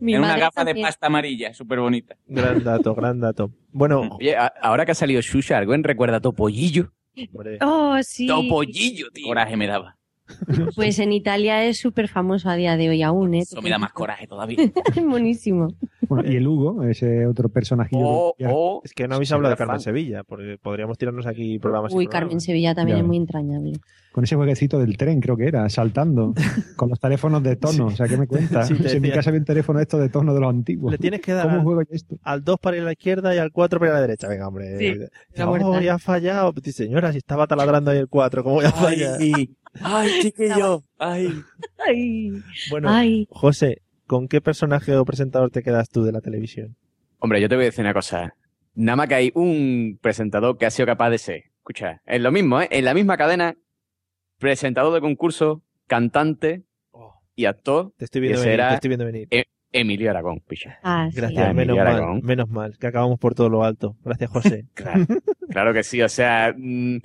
Mi 0.00 0.14
Era 0.14 0.22
una 0.22 0.36
gafa 0.36 0.64
de 0.64 0.74
pasta 0.74 1.06
amarilla, 1.06 1.54
súper 1.54 1.78
bonita. 1.80 2.16
Gran 2.26 2.64
dato, 2.64 2.94
gran 2.94 3.20
dato. 3.20 3.50
Bueno, 3.70 4.00
Oye, 4.20 4.36
a- 4.36 4.52
ahora 4.60 4.84
que 4.84 4.92
ha 4.92 4.96
salido 4.96 5.20
Shusha, 5.20 5.58
¿alguien 5.58 5.84
recuerda 5.84 6.16
a 6.16 6.20
Topollillo? 6.20 6.92
Oh, 7.60 7.96
sí. 8.02 8.26
Topollillo, 8.26 9.10
tío. 9.12 9.26
Coraje 9.26 9.56
me 9.56 9.66
daba. 9.66 9.96
Pues 10.76 10.98
en 10.98 11.12
Italia 11.12 11.64
es 11.64 11.78
súper 11.78 12.08
famoso 12.08 12.48
a 12.48 12.54
día 12.56 12.76
de 12.76 12.88
hoy 12.88 13.02
aún, 13.02 13.34
¿eh? 13.34 13.40
Eso 13.40 13.60
me 13.62 13.70
da 13.70 13.78
más 13.78 13.92
coraje 13.92 14.26
todavía. 14.26 14.58
Buenísimo. 15.08 15.68
Bueno, 16.08 16.30
y 16.30 16.36
el 16.36 16.46
Hugo, 16.46 16.82
ese 16.84 17.26
otro 17.26 17.48
personajillo. 17.48 18.02
Oh, 18.04 18.34
que- 18.36 18.46
es 18.84 18.94
que 18.94 19.06
no 19.08 19.16
habéis 19.16 19.32
hablado 19.32 19.52
de 19.52 19.58
Carmen 19.58 19.74
fan. 19.76 19.80
Sevilla, 19.80 20.22
porque 20.24 20.58
podríamos 20.60 20.98
tirarnos 20.98 21.26
aquí 21.26 21.58
programas. 21.58 21.92
Uy, 21.92 22.04
programas. 22.06 22.20
Carmen 22.28 22.40
Sevilla 22.40 22.74
también 22.74 22.98
Ya. 22.98 23.02
es 23.02 23.06
muy 23.06 23.16
entrañable. 23.16 23.72
Con 24.12 24.24
ese 24.24 24.34
jueguecito 24.34 24.78
del 24.80 24.96
tren, 24.96 25.20
creo 25.20 25.36
que 25.36 25.46
era, 25.46 25.68
saltando, 25.68 26.34
con 26.76 26.88
los 26.88 26.98
teléfonos 26.98 27.42
de 27.44 27.54
tono. 27.56 27.86
O 27.86 27.90
sea, 27.90 28.08
¿qué 28.08 28.16
me 28.16 28.26
cuentas? 28.26 28.66
Sí, 28.68 28.74
si 28.88 28.96
en 28.96 29.02
mi 29.02 29.10
casa 29.12 29.30
había 29.30 29.38
un 29.38 29.44
teléfono 29.44 29.78
de 29.78 29.84
estos 29.84 30.00
de 30.00 30.08
tono 30.08 30.34
de 30.34 30.40
los 30.40 30.50
antiguos. 30.50 30.90
Le 30.90 30.98
tienes 30.98 31.20
que 31.20 31.32
dar 31.32 31.44
¿Cómo 31.44 31.58
al- 31.58 31.62
juego 31.62 31.82
esto? 31.90 32.16
al 32.22 32.42
2 32.42 32.58
para 32.58 32.76
ir 32.76 32.82
a 32.82 32.86
la 32.86 32.92
izquierda 32.92 33.34
y 33.34 33.38
al 33.38 33.52
4 33.52 33.78
para 33.78 33.90
ir 33.90 33.92
a 33.92 34.00
la 34.00 34.06
derecha. 34.06 34.26
Venga, 34.26 34.48
hombre. 34.48 34.78
Sí, 34.78 34.98
oh, 35.42 35.80
ya 35.80 35.94
ha 35.94 35.98
fallado. 35.98 36.52
Dice, 36.52 36.84
señora, 36.84 37.12
si 37.12 37.18
estaba 37.18 37.46
taladrando 37.46 37.92
ahí 37.92 37.98
el 37.98 38.08
4, 38.08 38.42
¿cómo 38.42 38.56
voy 38.56 38.64
a 38.64 38.72
fallar? 38.72 39.18
Ay, 39.80 40.10
chiquillo. 40.22 40.82
Ay. 40.98 41.32
Ay. 41.86 42.32
Bueno, 42.70 42.88
Ay. 42.90 43.28
José, 43.30 43.82
¿con 44.06 44.26
qué 44.26 44.40
personaje 44.40 44.94
o 44.96 45.04
presentador 45.04 45.50
te 45.50 45.62
quedas 45.62 45.88
tú 45.88 46.02
de 46.02 46.12
la 46.12 46.20
televisión? 46.20 46.76
Hombre, 47.20 47.40
yo 47.40 47.48
te 47.48 47.54
voy 47.54 47.64
a 47.64 47.66
decir 47.66 47.84
una 47.84 47.94
cosa. 47.94 48.34
Nada 48.74 48.96
más 48.96 49.08
que 49.08 49.14
hay 49.14 49.32
un 49.34 49.98
presentador 50.00 50.58
que 50.58 50.66
ha 50.66 50.70
sido 50.70 50.86
capaz 50.86 51.10
de 51.10 51.18
ser. 51.18 51.42
Escucha, 51.58 52.00
es 52.06 52.20
lo 52.20 52.32
mismo, 52.32 52.60
¿eh? 52.60 52.68
En 52.70 52.84
la 52.84 52.94
misma 52.94 53.16
cadena, 53.16 53.54
presentador 54.40 54.92
de 54.92 55.00
concurso, 55.00 55.62
cantante 55.86 56.62
y 57.36 57.44
actor. 57.44 57.92
Te 57.96 58.06
estoy 58.06 58.22
viendo 58.22 58.40
venir, 58.40 58.58
te 58.68 58.74
estoy 58.74 58.88
viendo 58.88 59.04
venir. 59.04 59.28
E- 59.30 59.44
Emilio 59.72 60.10
Aragón, 60.10 60.40
picha. 60.40 60.80
Ah, 60.82 61.06
sí. 61.12 61.16
Gracias, 61.16 61.48
Ah, 61.48 61.52
menos 61.52 61.76
mal, 61.76 61.86
Aragón. 61.86 62.20
menos 62.24 62.48
mal, 62.48 62.76
que 62.76 62.88
acabamos 62.88 63.20
por 63.20 63.36
todo 63.36 63.48
lo 63.48 63.62
alto. 63.62 63.94
Gracias, 64.04 64.28
José. 64.30 64.66
Claro, 64.74 65.06
claro 65.48 65.72
que 65.72 65.84
sí, 65.84 66.02
o 66.02 66.08
sea, 66.08 66.52
mm, 66.56 66.96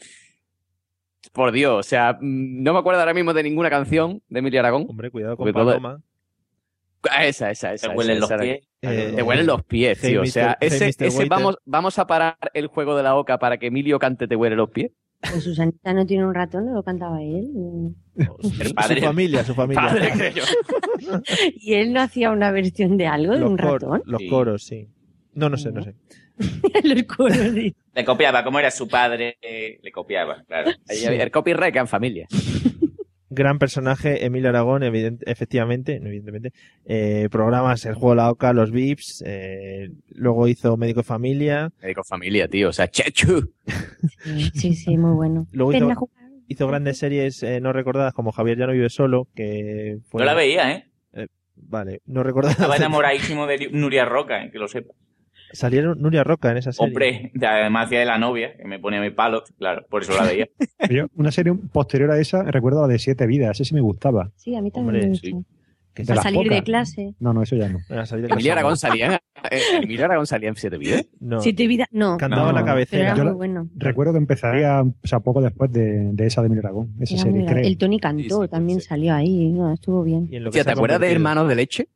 por 1.32 1.52
Dios, 1.52 1.74
o 1.80 1.84
sea, 1.84 2.14
mm, 2.20 2.64
no 2.64 2.74
me 2.74 2.80
acuerdo 2.80 3.02
ahora 3.02 3.14
mismo 3.14 3.34
de 3.34 3.44
ninguna 3.44 3.70
canción 3.70 4.22
de 4.30 4.40
Emilio 4.40 4.60
Aragón. 4.62 4.86
Hombre, 4.90 5.12
cuidado 5.12 5.38
con 5.38 5.52
todo- 5.54 5.66
Paloma. 5.66 6.02
Ah, 7.12 7.24
Esa, 7.28 7.52
esa, 7.52 7.72
esa. 7.72 7.90
Te 7.90 7.96
huelen 7.96 8.20
los 8.20 8.32
pies. 8.34 8.68
Eh, 8.82 9.14
Te 9.16 9.22
huelen 9.22 9.46
los 9.46 9.64
pies, 9.64 10.00
Hey, 10.02 10.10
tío. 10.14 10.22
o 10.24 10.26
sea, 10.26 10.58
Hey, 10.60 10.70
ese, 10.72 10.88
ese 10.88 11.26
vamos, 11.26 11.58
vamos 11.64 12.00
a 12.00 12.08
parar 12.08 12.36
el 12.56 12.66
juego 12.66 12.98
de 12.98 13.04
la 13.04 13.16
oca 13.16 13.38
para 13.38 13.58
que 13.60 13.68
Emilio 13.68 14.00
cante 14.00 14.28
Te 14.28 14.36
huele 14.36 14.56
los 14.56 14.72
pies. 14.72 14.92
Pues 15.22 15.44
Susanita 15.44 15.94
no 15.94 16.06
tiene 16.06 16.26
un 16.26 16.34
ratón, 16.36 16.66
no 16.68 16.74
lo 16.74 16.84
cantaba 16.84 17.22
él. 17.24 17.50
Su 18.42 18.74
padre. 18.76 19.02
familia, 19.02 19.44
su 19.44 19.54
familia. 19.56 19.82
Padre. 19.88 20.12
Y 21.56 21.74
él 21.74 21.94
no 21.94 22.02
hacía 22.02 22.32
una 22.32 22.52
versión 22.52 22.98
de 22.98 23.08
algo, 23.08 23.34
de 23.34 23.40
los, 23.40 23.50
un 23.50 23.58
cor- 23.58 23.82
ratón. 23.82 24.02
los 24.06 24.22
Sí. 24.22 24.28
coros, 24.28 24.64
sí. 24.64 24.88
No, 25.34 25.50
no 25.50 25.58
sé, 25.58 25.72
no 25.72 25.82
sé. 25.84 25.96
Los 26.84 27.04
coros, 27.04 27.38
sí. 27.38 27.76
Le 27.94 28.06
copiaba, 28.06 28.44
como 28.44 28.60
era 28.60 28.70
su 28.72 28.88
padre, 28.88 29.38
eh, 29.42 29.80
le 29.82 29.92
copiaba, 29.92 30.44
claro. 30.48 30.72
Había- 30.90 31.24
El 31.24 31.32
copyright 31.32 31.74
que 31.74 31.80
en 31.80 31.88
familia. 31.88 32.28
Gran 33.36 33.60
personaje, 33.60 34.26
Emilio 34.26 34.50
Aragón, 34.50 34.82
evident- 34.84 35.22
efectivamente, 35.26 36.00
no 36.00 36.08
evidentemente. 36.08 36.54
Eh, 36.86 37.28
programas 37.30 37.86
El 37.86 37.94
Juego 37.94 38.12
de 38.12 38.16
la 38.16 38.32
Oca, 38.32 38.54
Los 38.54 38.72
Vips, 38.72 39.24
eh, 39.26 39.90
luego 40.10 40.48
hizo 40.48 40.76
Médico 40.78 41.02
de 41.02 41.04
Familia, 41.04 41.72
Médico 41.82 42.04
familia, 42.04 42.48
tío. 42.48 42.70
O 42.70 42.74
sea, 42.74 42.88
Chechu. 42.90 43.52
Sí, 44.54 44.74
sí, 44.74 44.98
muy 44.98 45.12
bueno. 45.14 45.48
Luego 45.52 45.72
hizo- 45.74 45.88
hizo 46.48 46.68
grandes 46.68 46.98
series 46.98 47.44
eh, 47.44 47.60
no 47.60 47.74
recordadas 47.74 48.14
como 48.14 48.32
Javier 48.32 48.58
ya 48.58 48.68
no 48.68 48.74
vive 48.74 48.90
solo, 48.90 49.28
que 49.36 49.98
fue... 50.10 50.20
No 50.22 50.26
la 50.26 50.34
veía, 50.34 50.72
¿eh? 50.72 50.86
Vale, 51.58 52.02
no 52.06 52.22
recordaba. 52.22 52.52
Estaba 52.54 52.76
enamoradísimo 52.76 53.48
de 53.48 53.70
Nuria 53.72 54.06
Roca, 54.06 54.44
eh, 54.44 54.52
que 54.52 54.60
lo 54.60 54.68
sepa. 54.68 54.94
Salieron 55.56 56.02
Nuria 56.02 56.24
Roca 56.24 56.52
en 56.52 56.58
esa 56.58 56.72
serie. 56.72 56.88
Hombre, 56.88 57.32
de- 57.34 57.48
además 57.48 57.88
hacía 57.88 58.00
de 58.00 58.06
la 58.06 58.18
novia, 58.18 58.56
que 58.56 58.66
me 58.66 58.80
ponía 58.80 59.02
mi 59.02 59.10
palo, 59.12 59.44
claro, 59.58 59.86
por 59.90 60.04
eso 60.04 60.14
la 60.16 60.24
veía. 60.24 60.48
Yo, 60.90 61.08
una 61.16 61.32
serie 61.32 61.54
posterior 61.72 62.12
a 62.12 62.20
esa, 62.20 62.44
recuerdo 62.44 62.82
la 62.82 62.88
de 62.88 63.00
Siete 63.00 63.26
Vidas, 63.28 63.52
ese 63.60 63.66
sí 63.70 63.74
me 63.74 63.82
gustaba. 63.82 64.32
Sí, 64.36 64.56
a 64.56 64.62
mí 64.62 64.72
también 64.72 64.96
Hombre, 64.96 65.10
me 65.10 65.16
sí. 65.16 65.32
gusta. 65.32 65.50
Que 65.94 66.04
De 66.04 66.12
A 66.12 66.16
las 66.16 66.24
salir 66.26 66.50
de 66.50 66.62
clase. 66.62 67.16
No, 67.22 67.34
no, 67.34 67.42
eso 67.42 67.56
ya 67.56 67.70
no. 67.70 67.80
Emilio. 68.30 68.52
Aragón 68.52 68.76
salía, 68.76 69.16
eh, 69.50 69.60
Emilio 69.82 70.04
Aragón 70.04 70.28
salía 70.28 70.50
en 70.50 70.56
Siete 70.58 70.78
Vidas. 70.78 71.06
No, 71.22 71.40
Siete 71.40 71.68
vidas, 71.68 71.88
no. 71.92 72.18
cantaba 72.18 72.48
No, 72.48 72.52
la 72.52 72.66
cabecera. 72.66 73.04
era 73.04 73.12
Yo 73.16 73.24
muy 73.24 73.30
la- 73.32 73.34
bueno. 73.38 73.70
Recuerdo 73.78 74.12
que 74.12 74.18
empezaría, 74.18 74.82
o 74.82 74.94
sea, 75.08 75.22
poco 75.22 75.40
después 75.42 75.72
de, 75.72 76.12
de 76.12 76.26
esa 76.28 76.42
de 76.42 76.48
Emilio 76.48 76.64
Aragón, 76.66 76.94
esa 77.00 77.14
Era 77.14 77.24
serie, 77.24 77.46
creo. 77.46 77.64
El 77.66 77.78
Tony 77.78 77.98
cantó, 78.02 78.42
sí, 78.44 78.50
también 78.50 78.82
sí. 78.82 78.88
salió 78.88 79.14
ahí. 79.14 79.54
No, 79.54 79.72
estuvo 79.74 80.04
bien. 80.04 80.28
Y 80.30 80.36
en 80.36 80.44
lo 80.44 80.52
que 80.52 80.60
Hostia, 80.60 80.64
se 80.64 80.68
¿te 80.68 80.72
acuerdas 80.74 81.00
de. 81.00 81.12
Hermanos 81.14 81.48
de 81.48 81.56
Leche? 81.56 81.88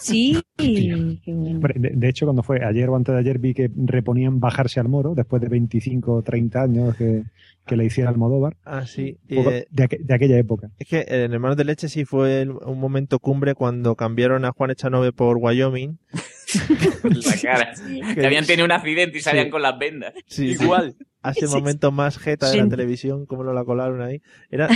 Sí, 0.00 0.40
De, 0.56 1.90
de 1.94 2.08
hecho, 2.08 2.26
cuando 2.26 2.42
fue 2.42 2.64
ayer 2.64 2.88
o 2.88 2.96
antes 2.96 3.12
de 3.12 3.18
ayer 3.20 3.38
vi 3.38 3.54
que 3.54 3.70
reponían 3.76 4.40
bajarse 4.40 4.80
al 4.80 4.88
moro 4.88 5.14
después 5.14 5.42
de 5.42 5.48
25 5.48 6.12
o 6.14 6.22
30 6.22 6.62
años 6.62 6.96
que, 6.96 7.24
que 7.66 7.76
le 7.76 7.84
hiciera 7.84 8.10
Almodóvar. 8.10 8.56
Ah, 8.64 8.86
sí. 8.86 9.18
Eh, 9.28 9.66
de, 9.70 9.84
aqu- 9.88 9.98
de 10.00 10.14
aquella 10.14 10.38
época. 10.38 10.70
Es 10.78 10.88
que 10.88 11.04
en 11.08 11.32
Hermanos 11.32 11.56
de 11.56 11.64
Leche 11.64 11.88
sí 11.88 12.04
fue 12.04 12.42
el- 12.42 12.50
un 12.52 12.78
momento 12.80 13.18
cumbre 13.18 13.54
cuando 13.54 13.94
cambiaron 13.96 14.44
a 14.44 14.52
Juan 14.52 14.70
Echanove 14.70 15.12
por 15.12 15.36
Wyoming. 15.38 15.98
la 17.04 17.36
cara. 17.42 17.72
Que 18.14 18.26
habían 18.26 18.46
tenido 18.46 18.64
un 18.64 18.72
accidente 18.72 19.18
y 19.18 19.20
salían 19.20 19.46
Sí. 19.46 19.50
con 19.50 19.62
las 19.62 19.78
vendas. 19.78 20.14
Sí, 20.26 20.54
sí. 20.54 20.64
Igual. 20.64 20.96
Hace 21.22 21.46
momento 21.48 21.90
más 21.92 22.18
jeta 22.18 22.46
de 22.46 22.52
Sí. 22.52 22.58
la 22.58 22.68
televisión, 22.68 23.26
como 23.26 23.42
lo 23.42 23.52
la 23.52 23.64
colaron 23.64 24.00
ahí. 24.02 24.22
Era, 24.50 24.68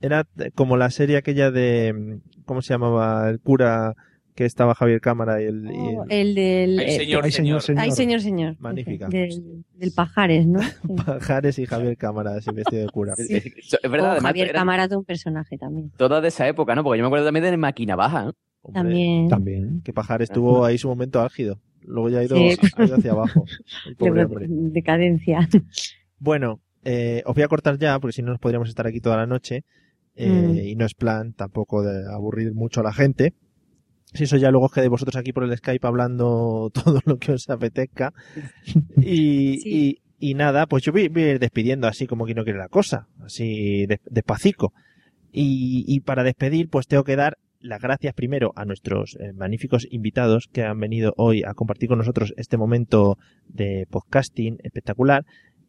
era 0.00 0.26
como 0.54 0.76
la 0.76 0.90
serie 0.90 1.16
aquella 1.18 1.50
de, 1.50 2.18
¿cómo 2.44 2.62
se 2.62 2.74
llamaba? 2.74 3.28
El 3.28 3.38
cura 3.40 3.94
que 4.34 4.44
estaba 4.46 4.74
Javier 4.74 5.00
Cámara 5.00 5.42
y 5.42 5.46
el... 5.46 5.64
y 5.66 5.68
el- 5.68 5.96
Oh, 5.98 6.04
el 6.08 6.34
del. 6.34 6.78
Ay, 6.78 6.86
eh, 6.86 6.90
señor, 6.98 7.24
Ay, 7.24 7.32
señor. 7.32 7.62
señor, 7.62 7.82
Ay, 7.82 7.90
señor, 7.90 8.20
señor. 8.20 8.56
Magnífica. 8.58 9.08
Del, 9.08 9.64
del 9.74 9.92
Pajares, 9.92 10.46
¿no? 10.46 10.60
Pajares 11.06 11.58
y 11.58 11.66
Javier 11.66 11.96
Cámara, 11.96 12.34
así 12.36 12.50
vestido 12.52 12.82
de 12.82 12.88
cura. 12.88 13.14
Sí. 13.16 13.34
Es 13.36 13.90
verdad, 13.90 14.08
O 14.08 14.12
además, 14.12 14.30
Javier 14.30 14.48
era 14.48 14.58
Cámara 14.60 14.88
de 14.88 14.96
un 14.96 15.04
personaje 15.04 15.58
también. 15.58 15.90
toda 15.96 16.20
de 16.20 16.28
esa 16.28 16.48
época, 16.48 16.74
¿no? 16.74 16.82
Porque 16.82 16.98
yo 16.98 17.02
me 17.04 17.08
acuerdo 17.08 17.26
también 17.26 17.44
de 17.44 17.56
Máquina 17.56 17.94
Baja, 17.96 18.24
¿no? 18.24 18.32
Hombre, 18.64 18.80
También. 18.82 19.28
También. 19.28 19.80
Que 19.82 19.92
Pajares 19.92 20.30
tuvo 20.30 20.64
ahí 20.64 20.78
su 20.78 20.88
momento 20.88 21.20
álgido. 21.20 21.58
Luego 21.82 22.08
ya 22.10 22.20
ha 22.20 22.24
ido, 22.24 22.36
Sí. 22.36 22.56
ha 22.76 22.84
ido 22.84 22.94
hacia 22.96 23.10
abajo. 23.10 23.44
El 23.86 23.96
pobre 23.96 24.20
De- 24.20 24.24
hombre. 24.24 24.46
decadencia. 24.48 25.48
Bueno, 26.18 26.60
eh, 26.84 27.22
os 27.26 27.34
voy 27.34 27.42
a 27.42 27.48
cortar 27.48 27.76
ya, 27.78 27.98
porque 27.98 28.12
si 28.12 28.22
no 28.22 28.30
nos 28.30 28.38
podríamos 28.38 28.68
estar 28.68 28.86
aquí 28.86 29.00
toda 29.00 29.16
la 29.16 29.26
noche. 29.26 29.64
eh, 30.14 30.28
Mm. 30.28 30.56
Y 30.58 30.76
no 30.76 30.84
es 30.84 30.94
plan 30.94 31.32
tampoco 31.32 31.82
de 31.82 32.04
aburrir 32.12 32.54
mucho 32.54 32.80
a 32.80 32.84
la 32.84 32.92
gente. 32.92 33.32
Si 34.14 34.24
eso 34.24 34.36
ya 34.36 34.50
luego 34.50 34.66
os 34.66 34.72
quedéis 34.72 34.90
vosotros 34.90 35.16
aquí 35.16 35.32
por 35.32 35.44
el 35.44 35.56
Skype 35.56 35.86
hablando 35.86 36.70
todo 36.74 37.00
lo 37.06 37.16
que 37.18 37.32
os 37.32 37.48
apetezca. 37.50 38.12
Y, 38.96 39.58
Sí. 39.58 39.62
y, 39.64 39.98
Y 40.30 40.34
nada, 40.34 40.66
pues 40.66 40.84
yo 40.84 40.92
voy, 40.92 41.08
voy 41.08 41.22
a 41.24 41.30
ir 41.32 41.38
despidiendo 41.40 41.88
así 41.88 42.06
como 42.06 42.26
que 42.26 42.34
no 42.34 42.44
quiere 42.44 42.58
la 42.58 42.68
cosa, 42.68 43.08
así 43.24 43.86
de- 43.86 44.00
despacito. 44.08 44.72
Y, 45.32 45.84
y 45.88 46.00
para 46.00 46.22
despedir, 46.22 46.68
pues 46.68 46.86
tengo 46.86 47.02
que 47.04 47.16
dar 47.16 47.38
las 47.58 47.80
gracias 47.80 48.12
primero 48.14 48.52
a 48.54 48.64
nuestros 48.64 49.16
eh, 49.20 49.32
magníficos 49.32 49.86
invitados 49.90 50.48
que 50.52 50.62
han 50.62 50.78
venido 50.78 51.14
hoy 51.16 51.42
a 51.44 51.54
compartir 51.54 51.88
con 51.88 51.98
nosotros 51.98 52.34
este 52.36 52.56
momento 52.56 53.18
de 53.48 53.86
podcasting 53.90 54.58
espectacular. 54.62 55.24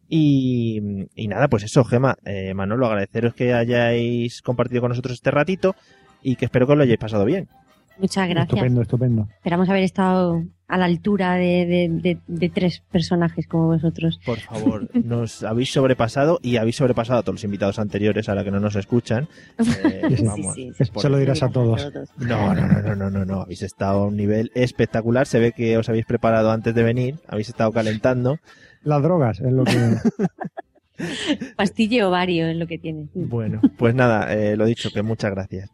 Y, 0.09 0.79
y 1.15 1.27
nada, 1.27 1.47
pues 1.47 1.63
eso, 1.63 1.83
Gema, 1.83 2.17
eh, 2.25 2.53
Manolo, 2.53 2.85
agradeceros 2.87 3.33
que 3.33 3.53
hayáis 3.53 4.41
compartido 4.43 4.81
con 4.81 4.89
nosotros 4.89 5.13
este 5.15 5.31
ratito 5.31 5.75
y 6.21 6.35
que 6.35 6.45
espero 6.45 6.67
que 6.67 6.73
os 6.73 6.77
lo 6.77 6.83
hayáis 6.83 6.99
pasado 6.99 7.25
bien. 7.25 7.47
Muchas 7.99 8.27
gracias. 8.27 8.53
Estupendo, 8.53 8.81
estupendo. 8.81 9.27
Esperamos 9.35 9.69
haber 9.69 9.83
estado 9.83 10.43
a 10.67 10.77
la 10.77 10.85
altura 10.85 11.35
de, 11.35 11.65
de- 11.67 11.89
de- 12.01 12.17
de 12.25 12.49
tres 12.49 12.81
personajes 12.91 13.45
como 13.47 13.67
vosotros. 13.67 14.19
Por 14.25 14.39
favor, 14.39 14.89
nos 15.05 15.43
habéis 15.43 15.71
sobrepasado 15.71 16.39
y 16.41 16.57
habéis 16.57 16.77
sobrepasado 16.77 17.19
a 17.19 17.23
todos 17.23 17.35
los 17.35 17.43
invitados 17.43 17.77
anteriores, 17.77 18.27
ahora 18.29 18.43
que 18.43 18.49
no 18.51 18.59
nos 18.59 18.75
escuchan. 18.75 19.27
Eh, 19.59 20.01
Sí, 20.09 20.15
sí. 20.17 20.23
vamos, 20.25 20.55
sí, 20.55 20.71
sí. 20.77 20.83
Se 20.95 21.09
lo 21.09 21.17
dirás 21.17 21.43
a 21.43 21.49
todos. 21.49 21.91
No, 22.17 22.53
no, 22.55 22.67
no, 22.67 22.81
no, 22.81 22.95
no, 22.95 23.09
no, 23.09 23.25
no. 23.25 23.41
Habéis 23.41 23.61
estado 23.61 24.03
a 24.03 24.07
un 24.07 24.17
nivel 24.17 24.51
espectacular. 24.55 25.27
Se 25.27 25.39
ve 25.39 25.51
que 25.51 25.77
os 25.77 25.87
habéis 25.89 26.05
preparado 26.05 26.51
antes 26.51 26.73
de 26.73 26.83
venir. 26.83 27.15
Habéis 27.27 27.49
estado 27.49 27.71
calentando. 27.71 28.37
Las 28.83 29.01
drogas 29.03 29.39
es 29.39 29.51
lo 29.53 29.63
que... 29.65 29.73
Pastille 31.55 32.03
ovario 32.03 32.47
es 32.47 32.55
lo 32.57 32.67
que 32.67 32.77
tiene. 32.77 33.07
Bueno, 33.13 33.61
pues 33.77 33.95
nada, 33.95 34.33
eh, 34.33 34.55
lo 34.55 34.65
dicho, 34.65 34.89
que 34.93 35.01
muchas 35.01 35.31
gracias. 35.31 35.69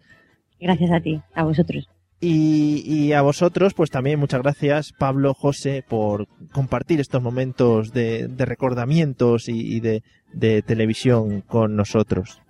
Gracias 0.60 0.92
a 0.92 1.00
ti, 1.02 1.22
a 1.34 1.44
vosotros. 1.44 1.88
Y, 2.22 2.84
y 2.86 3.14
a 3.14 3.22
vosotros, 3.22 3.74
pues 3.74 3.90
también 3.92 4.20
muchas 4.20 4.42
gracias, 4.42 4.92
Pablo, 4.92 5.34
José, 5.34 5.86
por 5.88 6.28
compartir 6.52 7.00
estos 7.00 7.22
momentos 7.22 7.94
de, 7.94 8.28
de 8.28 8.46
recordamientos 8.46 9.48
y, 9.48 9.76
y 9.76 9.80
de, 9.80 10.04
de 10.34 10.62
televisión 10.62 11.42
con 11.42 11.78
nosotros. 11.78 12.42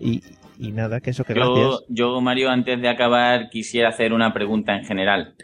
Y, 0.00 0.22
y 0.58 0.72
nada, 0.72 1.00
que 1.00 1.10
eso, 1.10 1.22
que 1.24 1.34
Yo, 1.34 1.54
gracias. 1.54 1.84
yo, 1.88 2.20
Mario, 2.20 2.50
antes 2.50 2.80
de 2.80 2.88
acabar, 2.88 3.50
quisiera 3.50 3.90
hacer 3.90 4.12
una 4.12 4.32
pregunta 4.32 4.74
en 4.74 4.84
general. 4.84 5.34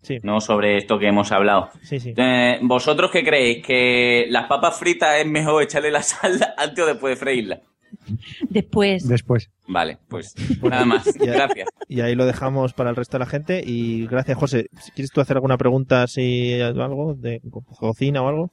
Sí. 0.00 0.16
No 0.22 0.40
sobre 0.40 0.78
esto 0.78 0.98
que 0.98 1.06
hemos 1.08 1.30
hablado. 1.32 1.68
Sí, 1.82 2.00
sí. 2.00 2.14
Eh, 2.16 2.58
¿Vosotros 2.62 3.10
qué 3.12 3.22
creéis? 3.22 3.64
¿Que 3.64 4.26
las 4.30 4.46
papas 4.48 4.76
fritas 4.78 5.20
es 5.20 5.26
mejor 5.26 5.62
echarle 5.62 5.92
la 5.92 6.02
sal 6.02 6.40
antes 6.56 6.82
o 6.82 6.86
después 6.86 7.14
de 7.16 7.24
freírla? 7.24 7.60
Después. 8.48 9.06
Después. 9.08 9.50
Vale, 9.66 9.98
pues 10.08 10.34
nada 10.62 10.84
más. 10.84 11.04
Gracias. 11.18 11.68
Y 11.88 12.00
ahí 12.00 12.14
lo 12.14 12.26
dejamos 12.26 12.72
para 12.72 12.90
el 12.90 12.96
resto 12.96 13.16
de 13.18 13.24
la 13.24 13.30
gente. 13.30 13.62
Y 13.64 14.06
gracias, 14.06 14.36
José. 14.38 14.66
Si 14.80 14.90
¿Quieres 14.92 15.10
tú 15.10 15.20
hacer 15.20 15.36
alguna 15.36 15.56
pregunta, 15.58 16.06
si 16.06 16.60
algo 16.60 17.14
de 17.14 17.40
co- 17.50 17.62
cocina 17.62 18.22
o 18.22 18.28
algo? 18.28 18.50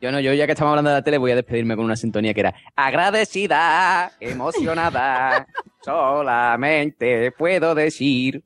Yo 0.00 0.10
no, 0.10 0.18
yo 0.18 0.32
ya 0.32 0.46
que 0.46 0.52
estamos 0.52 0.70
hablando 0.70 0.88
de 0.90 0.96
la 0.96 1.02
tele 1.04 1.18
voy 1.18 1.32
a 1.32 1.36
despedirme 1.36 1.76
con 1.76 1.84
una 1.84 1.94
sintonía 1.96 2.32
que 2.32 2.40
era 2.40 2.54
agradecida, 2.74 4.12
emocionada, 4.18 5.46
solamente 5.84 7.32
puedo 7.32 7.74
decir 7.74 8.42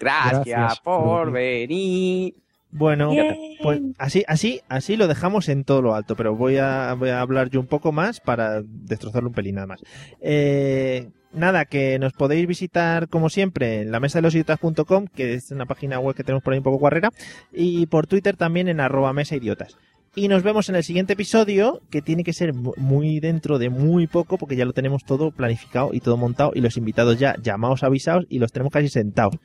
gracias, 0.00 0.46
Gracias 0.46 0.80
por 0.80 1.30
venir. 1.30 2.34
Bueno, 2.70 3.10
Bien. 3.10 3.34
pues 3.62 3.80
así, 3.98 4.24
así, 4.28 4.60
así 4.68 4.96
lo 4.96 5.08
dejamos 5.08 5.48
en 5.48 5.64
todo 5.64 5.80
lo 5.80 5.94
alto, 5.94 6.16
pero 6.16 6.36
voy 6.36 6.58
a, 6.58 6.94
voy 6.94 7.08
a 7.08 7.20
hablar 7.20 7.48
yo 7.48 7.60
un 7.60 7.66
poco 7.66 7.92
más 7.92 8.20
para 8.20 8.60
destrozarlo 8.62 9.30
un 9.30 9.34
pelín 9.34 9.54
nada 9.54 9.66
más. 9.68 9.80
Eh, 10.20 11.08
nada, 11.32 11.64
que 11.64 11.98
nos 11.98 12.12
podéis 12.12 12.46
visitar 12.46 13.08
como 13.08 13.30
siempre 13.30 13.80
en 13.80 13.90
la 13.90 14.00
mesa 14.00 14.18
de 14.18 14.22
los 14.22 14.34
idiotas.com, 14.34 15.06
que 15.14 15.32
es 15.34 15.50
una 15.50 15.64
página 15.64 15.98
web 15.98 16.14
que 16.14 16.24
tenemos 16.24 16.42
por 16.42 16.52
ahí 16.52 16.58
un 16.58 16.64
poco 16.64 16.76
guarrera, 16.78 17.10
y 17.52 17.86
por 17.86 18.06
Twitter 18.06 18.36
también 18.36 18.68
en 18.68 18.80
arroba 18.80 19.12
mesa 19.14 19.34
idiotas. 19.36 19.76
Y 20.14 20.28
nos 20.28 20.42
vemos 20.42 20.68
en 20.68 20.74
el 20.76 20.84
siguiente 20.84 21.12
episodio, 21.14 21.80
que 21.90 22.02
tiene 22.02 22.24
que 22.24 22.32
ser 22.32 22.52
mu- 22.52 22.72
muy 22.76 23.20
dentro 23.20 23.58
de 23.58 23.70
muy 23.70 24.06
poco, 24.08 24.36
porque 24.36 24.56
ya 24.56 24.64
lo 24.64 24.72
tenemos 24.72 25.04
todo 25.04 25.30
planificado 25.30 25.90
y 25.94 26.00
todo 26.00 26.16
montado, 26.16 26.52
y 26.54 26.60
los 26.60 26.76
invitados 26.76 27.18
ya 27.18 27.34
llamados, 27.42 27.82
avisados, 27.82 28.26
y 28.28 28.38
los 28.40 28.52
tenemos 28.52 28.72
casi 28.72 28.88
sentados. 28.88 29.36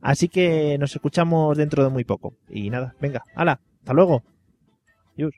Así 0.00 0.28
que 0.28 0.78
nos 0.78 0.94
escuchamos 0.94 1.56
dentro 1.56 1.84
de 1.84 1.90
muy 1.90 2.04
poco. 2.04 2.34
Y 2.48 2.70
nada, 2.70 2.94
venga, 3.00 3.24
hala, 3.34 3.60
hasta 3.80 3.92
luego. 3.92 4.22
Adiós. 5.14 5.34